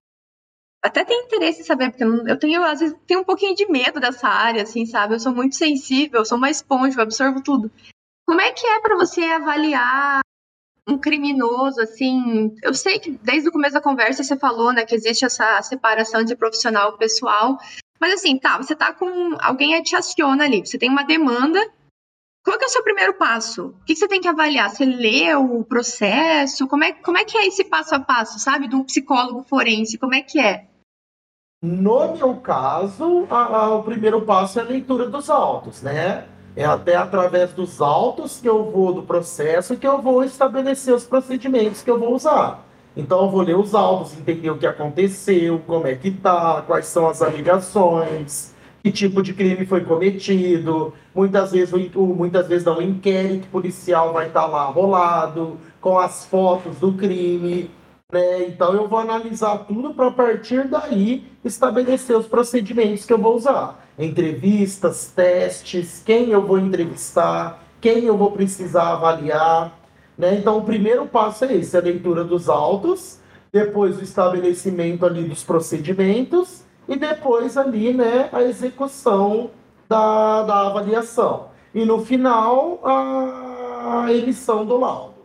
Até 0.83 1.03
tenho 1.03 1.25
interesse 1.25 1.61
em 1.61 1.65
saber, 1.65 1.89
porque 1.89 2.03
eu 2.03 2.37
tenho, 2.37 2.63
às 2.63 2.79
vezes, 2.79 2.95
tenho 3.07 3.21
um 3.21 3.23
pouquinho 3.23 3.55
de 3.55 3.67
medo 3.67 3.99
dessa 3.99 4.27
área, 4.27 4.61
assim, 4.61 4.85
sabe? 4.85 5.15
Eu 5.15 5.19
sou 5.19 5.33
muito 5.33 5.55
sensível, 5.55 6.23
sou 6.23 6.37
uma 6.37 6.49
esponja, 6.49 6.99
eu 6.99 7.03
absorvo 7.03 7.41
tudo. 7.41 7.71
Como 8.25 8.39
é 8.39 8.51
que 8.51 8.65
é 8.65 8.79
para 8.79 8.95
você 8.95 9.23
avaliar 9.23 10.21
um 10.87 10.97
criminoso, 10.97 11.81
assim? 11.81 12.55
Eu 12.61 12.73
sei 12.75 12.99
que 12.99 13.11
desde 13.11 13.49
o 13.49 13.51
começo 13.51 13.73
da 13.73 13.81
conversa 13.81 14.23
você 14.23 14.37
falou, 14.37 14.71
né, 14.71 14.85
que 14.85 14.93
existe 14.93 15.25
essa 15.25 15.59
separação 15.63 16.23
de 16.23 16.35
profissional 16.35 16.93
e 16.93 16.97
pessoal. 16.99 17.57
Mas 17.99 18.13
assim, 18.13 18.37
tá, 18.37 18.57
você 18.57 18.75
tá 18.75 18.93
com. 18.93 19.35
Alguém 19.41 19.81
te 19.81 19.95
aciona 19.95 20.43
ali, 20.43 20.63
você 20.63 20.77
tem 20.77 20.89
uma 20.89 21.03
demanda 21.03 21.59
qual 22.45 22.59
é 22.61 22.65
o 22.65 22.69
seu 22.69 22.83
primeiro 22.83 23.15
passo? 23.15 23.73
O 23.81 23.85
que 23.85 23.95
você 23.95 24.07
tem 24.07 24.21
que 24.21 24.27
avaliar? 24.27 24.69
Você 24.69 24.85
lê 24.85 25.33
o 25.33 25.63
processo? 25.63 26.67
Como 26.67 26.83
é, 26.83 26.93
como 26.93 27.17
é 27.17 27.25
que 27.25 27.35
é 27.35 27.47
esse 27.47 27.63
passo 27.63 27.95
a 27.95 27.99
passo, 27.99 28.37
sabe? 28.37 28.73
Um 28.73 28.83
psicólogo 28.83 29.43
forense, 29.49 29.97
como 29.97 30.13
é 30.13 30.21
que 30.21 30.39
é? 30.39 30.67
No 31.63 32.13
meu 32.13 32.35
caso, 32.35 33.25
a, 33.31 33.45
a, 33.45 33.75
o 33.75 33.81
primeiro 33.81 34.21
passo 34.21 34.59
é 34.59 34.61
a 34.61 34.65
leitura 34.65 35.09
dos 35.09 35.27
autos, 35.27 35.81
né? 35.81 36.25
É 36.55 36.63
até 36.63 36.95
através 36.95 37.51
dos 37.51 37.81
autos 37.81 38.39
que 38.39 38.47
eu 38.47 38.71
vou 38.71 38.93
do 38.93 39.01
processo 39.01 39.75
que 39.75 39.87
eu 39.87 39.99
vou 39.99 40.23
estabelecer 40.23 40.93
os 40.93 41.03
procedimentos 41.03 41.81
que 41.81 41.89
eu 41.89 41.99
vou 41.99 42.13
usar. 42.13 42.63
Então 42.95 43.23
eu 43.23 43.29
vou 43.29 43.41
ler 43.41 43.57
os 43.57 43.73
autos, 43.73 44.13
entender 44.13 44.51
o 44.51 44.57
que 44.57 44.67
aconteceu, 44.67 45.59
como 45.65 45.87
é 45.87 45.95
que 45.95 46.11
tá, 46.11 46.63
quais 46.65 46.85
são 46.85 47.09
as 47.09 47.21
alegações, 47.23 48.54
que 48.85 48.91
tipo 48.91 49.23
de 49.23 49.33
crime 49.33 49.65
foi 49.65 49.83
cometido. 49.83 50.93
Muitas 51.11 51.51
vezes, 51.51 51.73
o, 51.73 52.05
muitas 52.05 52.47
vezes 52.47 52.63
não, 52.63 52.77
um 52.77 52.81
inquérito 52.83 53.47
policial 53.47 54.13
vai 54.13 54.27
estar 54.27 54.41
tá 54.41 54.45
lá 54.45 54.65
rolado, 54.65 55.57
com 55.81 55.97
as 55.97 56.25
fotos 56.27 56.77
do 56.77 56.93
crime. 56.93 57.71
Né? 58.13 58.43
Então 58.43 58.75
eu 58.75 58.87
vou 58.87 58.99
analisar 58.99 59.57
tudo 59.65 59.91
para 59.95 60.09
a 60.09 60.11
partir 60.11 60.67
daí 60.67 61.25
estabelecer 61.43 62.15
os 62.15 62.27
procedimentos 62.27 63.05
que 63.05 63.13
eu 63.13 63.17
vou 63.17 63.35
usar. 63.35 63.83
Entrevistas, 63.97 65.11
testes, 65.15 66.03
quem 66.05 66.29
eu 66.29 66.45
vou 66.45 66.59
entrevistar, 66.59 67.63
quem 67.81 68.03
eu 68.03 68.15
vou 68.15 68.33
precisar 68.33 68.91
avaliar. 68.91 69.79
Né? 70.15 70.35
Então 70.35 70.59
o 70.59 70.63
primeiro 70.63 71.07
passo 71.07 71.45
é 71.45 71.55
esse, 71.55 71.75
a 71.75 71.81
leitura 71.81 72.23
dos 72.23 72.49
autos, 72.49 73.19
depois 73.51 73.97
o 73.97 74.03
estabelecimento 74.03 75.07
ali 75.07 75.23
dos 75.23 75.43
procedimentos 75.43 76.64
e 76.87 76.95
depois 76.95 77.57
ali 77.57 77.93
né, 77.93 78.29
a 78.31 78.43
execução 78.43 79.51
da, 79.87 80.43
da 80.43 80.67
avaliação. 80.67 81.49
E 81.73 81.83
no 81.83 82.05
final, 82.05 82.79
a 82.83 84.07
emissão 84.11 84.65
do 84.65 84.77
laudo. 84.77 85.15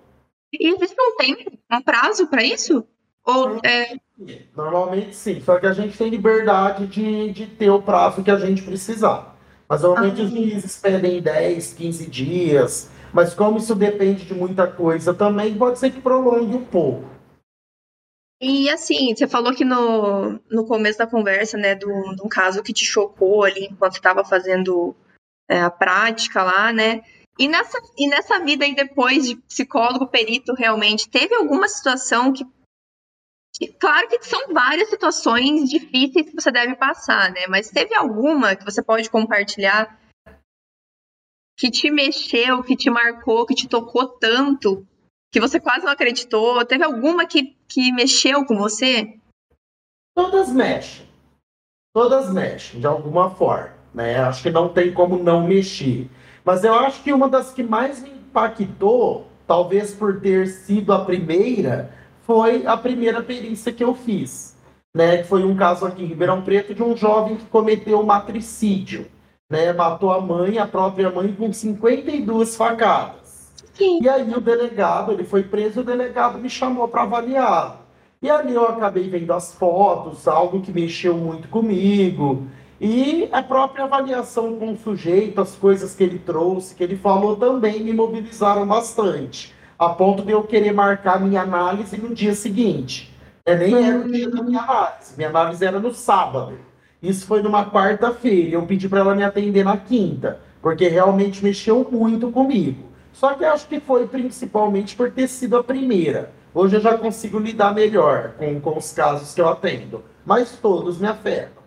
E 0.52 0.68
existe 0.68 0.96
um 1.00 1.16
tempo, 1.16 1.58
um 1.72 1.82
prazo 1.82 2.26
para 2.26 2.42
isso? 2.42 2.84
Ou, 3.24 3.60
é... 3.62 3.96
Normalmente 4.56 5.14
sim, 5.14 5.40
só 5.40 5.58
que 5.58 5.66
a 5.66 5.72
gente 5.72 5.96
tem 5.96 6.10
liberdade 6.10 6.86
de, 6.86 7.30
de 7.30 7.46
ter 7.46 7.70
o 7.70 7.80
prazo 7.80 8.22
que 8.22 8.30
a 8.30 8.36
gente 8.36 8.62
precisar. 8.62 9.36
Mas 9.68 9.82
normalmente 9.82 10.20
ah. 10.20 10.24
os 10.24 10.30
juízes 10.30 10.76
pedem 10.78 11.22
10, 11.22 11.74
15 11.74 12.06
dias, 12.06 12.90
mas 13.12 13.32
como 13.34 13.58
isso 13.58 13.74
depende 13.74 14.24
de 14.24 14.34
muita 14.34 14.66
coisa 14.66 15.14
também, 15.14 15.54
pode 15.54 15.78
ser 15.78 15.90
que 15.90 16.00
prolongue 16.00 16.56
um 16.56 16.64
pouco. 16.64 17.04
E 18.40 18.70
assim, 18.70 19.14
você 19.14 19.28
falou 19.28 19.54
que 19.54 19.64
no, 19.64 20.40
no 20.50 20.66
começo 20.66 20.98
da 20.98 21.06
conversa, 21.06 21.58
né, 21.58 21.74
de 21.74 21.86
um 21.86 22.28
caso 22.28 22.62
que 22.62 22.72
te 22.72 22.84
chocou 22.86 23.44
ali 23.44 23.66
enquanto 23.66 23.94
estava 23.94 24.24
fazendo 24.24 24.96
é, 25.48 25.60
a 25.60 25.70
prática 25.70 26.42
lá, 26.42 26.72
né? 26.72 27.02
E 27.38 27.46
nessa, 27.48 27.78
e 27.98 28.08
nessa 28.08 28.40
vida 28.40 28.64
aí 28.64 28.74
depois 28.74 29.26
de 29.26 29.36
psicólogo, 29.36 30.06
perito, 30.06 30.54
realmente, 30.54 31.08
teve 31.08 31.34
alguma 31.34 31.68
situação 31.68 32.32
que, 32.32 32.46
Claro 33.78 34.08
que 34.08 34.22
são 34.22 34.54
várias 34.54 34.88
situações 34.88 35.68
difíceis 35.68 36.30
que 36.30 36.34
você 36.34 36.50
deve 36.50 36.76
passar, 36.76 37.30
né? 37.30 37.46
Mas 37.46 37.68
teve 37.68 37.94
alguma 37.94 38.56
que 38.56 38.64
você 38.64 38.82
pode 38.82 39.10
compartilhar 39.10 40.00
que 41.58 41.70
te 41.70 41.90
mexeu, 41.90 42.62
que 42.62 42.74
te 42.74 42.88
marcou, 42.88 43.44
que 43.44 43.54
te 43.54 43.68
tocou 43.68 44.08
tanto, 44.08 44.86
que 45.30 45.40
você 45.40 45.60
quase 45.60 45.84
não 45.84 45.92
acreditou? 45.92 46.64
Teve 46.64 46.84
alguma 46.84 47.26
que, 47.26 47.56
que 47.68 47.92
mexeu 47.92 48.44
com 48.44 48.56
você? 48.56 49.14
Todas 50.14 50.52
mexem. 50.52 51.06
Todas 51.94 52.32
mexem, 52.32 52.80
de 52.80 52.86
alguma 52.86 53.30
forma. 53.30 53.74
Né? 53.94 54.18
Acho 54.18 54.42
que 54.42 54.50
não 54.50 54.68
tem 54.68 54.92
como 54.92 55.22
não 55.22 55.46
mexer. 55.46 56.08
Mas 56.44 56.64
eu 56.64 56.74
acho 56.74 57.02
que 57.02 57.12
uma 57.12 57.28
das 57.28 57.52
que 57.52 57.62
mais 57.62 58.02
me 58.02 58.10
impactou, 58.10 59.28
talvez 59.46 59.94
por 59.94 60.20
ter 60.20 60.48
sido 60.48 60.92
a 60.92 61.04
primeira, 61.04 61.92
foi 62.22 62.66
a 62.66 62.76
primeira 62.76 63.22
perícia 63.22 63.72
que 63.72 63.84
eu 63.84 63.94
fiz. 63.94 64.56
Né, 64.92 65.18
que 65.18 65.28
foi 65.28 65.44
um 65.44 65.54
caso 65.54 65.86
aqui 65.86 66.02
em 66.02 66.06
Ribeirão 66.06 66.42
Preto 66.42 66.74
de 66.74 66.82
um 66.82 66.96
jovem 66.96 67.36
que 67.36 67.44
cometeu 67.46 68.02
matricídio. 68.02 69.06
Né, 69.48 69.72
matou 69.72 70.12
a 70.12 70.20
mãe, 70.20 70.58
a 70.58 70.66
própria 70.66 71.10
mãe, 71.10 71.32
com 71.32 71.52
52 71.52 72.56
facadas. 72.56 73.19
Sim. 73.74 74.00
E 74.02 74.08
aí 74.08 74.34
o 74.34 74.40
delegado, 74.40 75.12
ele 75.12 75.24
foi 75.24 75.42
preso, 75.42 75.80
o 75.80 75.84
delegado 75.84 76.38
me 76.38 76.50
chamou 76.50 76.88
para 76.88 77.02
avaliá-lo. 77.02 77.80
E 78.22 78.28
ali 78.28 78.54
eu 78.54 78.68
acabei 78.68 79.08
vendo 79.08 79.32
as 79.32 79.54
fotos, 79.54 80.28
algo 80.28 80.60
que 80.60 80.70
mexeu 80.70 81.16
muito 81.16 81.48
comigo. 81.48 82.46
E 82.80 83.28
a 83.32 83.42
própria 83.42 83.84
avaliação 83.84 84.58
com 84.58 84.72
o 84.72 84.76
sujeito, 84.76 85.40
as 85.40 85.54
coisas 85.54 85.94
que 85.94 86.02
ele 86.02 86.18
trouxe, 86.18 86.74
que 86.74 86.82
ele 86.82 86.96
falou, 86.96 87.36
também 87.36 87.82
me 87.82 87.92
mobilizaram 87.92 88.66
bastante. 88.66 89.54
A 89.78 89.88
ponto 89.90 90.22
de 90.22 90.32
eu 90.32 90.42
querer 90.42 90.72
marcar 90.72 91.20
minha 91.20 91.42
análise 91.42 91.96
no 91.98 92.14
dia 92.14 92.34
seguinte. 92.34 93.14
É, 93.46 93.56
nem 93.56 93.74
era 93.74 94.00
o 94.00 94.10
dia 94.10 94.30
da 94.30 94.42
minha 94.42 94.60
análise. 94.60 95.16
Minha 95.16 95.28
análise 95.30 95.64
era 95.64 95.80
no 95.80 95.94
sábado. 95.94 96.58
Isso 97.02 97.26
foi 97.26 97.42
numa 97.42 97.70
quarta-feira. 97.70 98.50
Eu 98.50 98.62
pedi 98.66 98.88
para 98.88 99.00
ela 99.00 99.14
me 99.14 99.24
atender 99.24 99.64
na 99.64 99.78
quinta, 99.78 100.40
porque 100.60 100.88
realmente 100.88 101.42
mexeu 101.42 101.88
muito 101.90 102.30
comigo. 102.30 102.89
Só 103.20 103.34
que 103.34 103.44
acho 103.44 103.68
que 103.68 103.78
foi 103.78 104.08
principalmente 104.08 104.96
por 104.96 105.10
ter 105.10 105.28
sido 105.28 105.58
a 105.58 105.62
primeira. 105.62 106.32
Hoje 106.54 106.76
eu 106.76 106.80
já 106.80 106.96
consigo 106.96 107.38
lidar 107.38 107.74
melhor 107.74 108.32
com, 108.38 108.58
com 108.58 108.78
os 108.78 108.94
casos 108.94 109.34
que 109.34 109.42
eu 109.42 109.46
atendo, 109.46 110.02
mas 110.24 110.52
todos 110.52 110.98
me 110.98 111.06
afetam. 111.06 111.62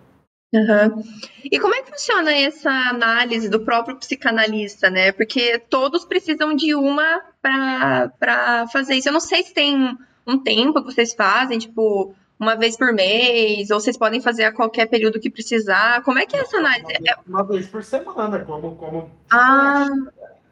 Uhum. 0.52 1.04
E 1.44 1.60
como 1.60 1.76
é 1.76 1.84
que 1.84 1.92
funciona 1.92 2.34
essa 2.34 2.72
análise 2.72 3.50
do 3.50 3.64
próprio 3.64 3.96
psicanalista, 3.98 4.90
né? 4.90 5.12
Porque 5.12 5.60
todos 5.70 6.04
precisam 6.06 6.56
de 6.56 6.74
uma 6.74 7.22
para 7.40 8.66
fazer 8.74 8.96
isso. 8.96 9.10
Eu 9.10 9.14
não 9.14 9.20
sei 9.20 9.44
se 9.44 9.54
tem 9.54 9.96
um 10.26 10.40
tempo 10.40 10.84
que 10.84 10.92
vocês 10.92 11.14
fazem, 11.14 11.60
tipo, 11.60 12.16
uma 12.40 12.56
vez 12.56 12.76
por 12.76 12.92
mês, 12.92 13.70
ou 13.70 13.80
vocês 13.80 13.96
podem 13.96 14.20
fazer 14.20 14.46
a 14.46 14.52
qualquer 14.52 14.88
período 14.88 15.20
que 15.20 15.30
precisar. 15.30 16.02
Como 16.02 16.18
é 16.18 16.26
que 16.26 16.36
é 16.36 16.40
essa 16.40 16.58
análise? 16.58 16.84
Uma 16.84 16.98
vez, 17.00 17.18
uma 17.28 17.44
vez 17.44 17.68
por 17.68 17.84
semana, 17.84 18.40
como, 18.40 18.76
como 18.76 19.12
ah. 19.32 19.86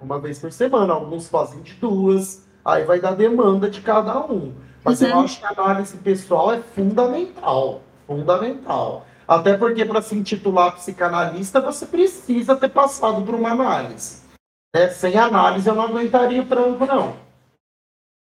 Uma 0.01 0.19
vez 0.19 0.39
por 0.39 0.51
semana. 0.51 0.93
Alguns 0.93 1.29
fazem 1.29 1.61
de 1.61 1.73
duas, 1.73 2.47
aí 2.65 2.83
vai 2.83 2.99
dar 2.99 3.15
demanda 3.15 3.69
de 3.69 3.81
cada 3.81 4.19
um. 4.25 4.53
Mas 4.83 5.01
uhum. 5.01 5.07
eu 5.07 5.19
acho 5.19 5.39
que 5.39 5.45
a 5.45 5.49
análise 5.49 5.97
pessoal 5.97 6.53
é 6.53 6.61
fundamental, 6.61 7.81
fundamental. 8.07 9.05
Até 9.27 9.55
porque 9.55 9.85
para 9.85 10.01
se 10.01 10.15
intitular 10.15 10.75
psicanalista, 10.75 11.61
você 11.61 11.85
precisa 11.85 12.55
ter 12.55 12.69
passado 12.69 13.23
por 13.23 13.35
uma 13.35 13.51
análise. 13.51 14.23
Né? 14.75 14.89
Sem 14.89 15.17
análise, 15.17 15.69
eu 15.69 15.75
não 15.75 15.83
aguentaria 15.83 16.41
o 16.41 16.45
tranco, 16.45 16.85
não. 16.85 17.15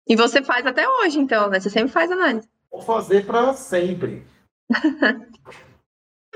E 0.08 0.16
você 0.16 0.42
faz 0.42 0.66
até 0.66 0.88
hoje, 0.88 1.20
então, 1.20 1.50
né? 1.50 1.60
Você 1.60 1.70
sempre 1.70 1.92
faz 1.92 2.10
análise. 2.10 2.48
Vou 2.72 2.82
fazer 2.82 3.26
para 3.26 3.54
sempre. 3.54 4.26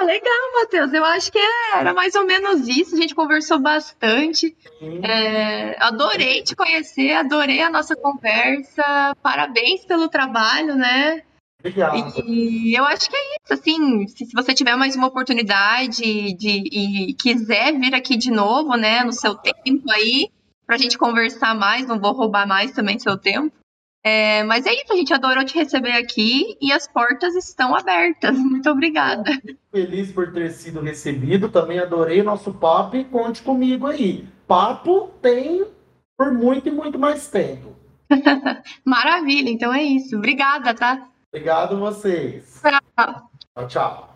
Legal, 0.04 0.54
Matheus. 0.60 0.94
Eu 0.94 1.06
acho 1.06 1.32
que 1.32 1.40
era 1.74 1.94
mais 1.94 2.16
ou 2.16 2.26
menos 2.26 2.68
isso. 2.68 2.96
A 2.96 2.98
gente 2.98 3.16
conversou 3.16 3.60
bastante. 3.60 4.56
É, 5.04 5.76
adorei 5.84 6.44
te 6.44 6.56
conhecer, 6.56 7.14
adorei 7.14 7.62
a 7.62 7.70
nossa 7.70 7.96
conversa. 7.96 9.16
Parabéns 9.22 9.86
pelo 9.86 10.10
trabalho, 10.10 10.76
né? 10.76 11.24
Obrigado. 11.60 12.24
E 12.26 12.78
eu 12.78 12.84
acho 12.86 13.08
que 13.10 13.16
é 13.16 13.36
isso, 13.36 13.54
assim, 13.54 14.08
se, 14.08 14.26
se 14.26 14.34
você 14.34 14.54
tiver 14.54 14.76
mais 14.76 14.96
uma 14.96 15.08
oportunidade 15.08 16.34
de, 16.34 16.64
e 16.72 17.14
quiser 17.14 17.78
vir 17.80 17.94
aqui 17.94 18.18
de 18.18 18.32
novo, 18.32 18.76
né, 18.76 19.04
no 19.04 19.14
seu 19.14 19.36
tempo 19.36 19.90
aí, 19.92 20.30
pra 20.66 20.78
gente 20.78 20.98
conversar 20.98 21.54
mais, 21.54 21.86
não 21.86 22.00
vou 22.00 22.14
roubar 22.14 22.48
mais 22.48 22.72
também 22.72 22.98
seu 22.98 23.16
tempo. 23.16 23.54
É, 24.04 24.44
mas 24.44 24.66
é 24.66 24.74
isso, 24.74 24.92
a 24.92 24.96
gente 24.96 25.14
adorou 25.14 25.46
te 25.46 25.54
receber 25.56 25.92
aqui 25.92 26.58
e 26.60 26.72
as 26.72 26.88
portas 26.88 27.36
estão 27.36 27.76
abertas. 27.76 28.38
Muito 28.40 28.70
obrigada. 28.70 29.32
Feliz 29.72 30.12
por 30.12 30.34
ter 30.34 30.50
sido 30.52 30.82
recebido, 30.82 31.50
também 31.50 31.80
adorei 31.80 32.22
o 32.22 32.26
nosso 32.26 32.54
papo 32.54 32.96
e 32.96 33.06
conte 33.06 33.42
comigo 33.44 33.88
aí. 33.88 34.28
Papo 34.48 35.12
tem 35.22 35.66
por 36.18 36.34
muito 36.34 36.68
e 36.68 36.72
muito 36.72 37.00
mais 37.00 37.28
tempo. 37.28 37.76
Maravilha, 38.86 39.50
então 39.50 39.74
é 39.74 39.84
isso. 39.84 40.18
Obrigada, 40.18 40.74
tá? 40.74 41.08
Obrigado 41.34 41.80
vocês. 41.80 42.62
Tchau. 42.62 43.30
Tchau, 43.56 43.68
tchau. 43.68 44.11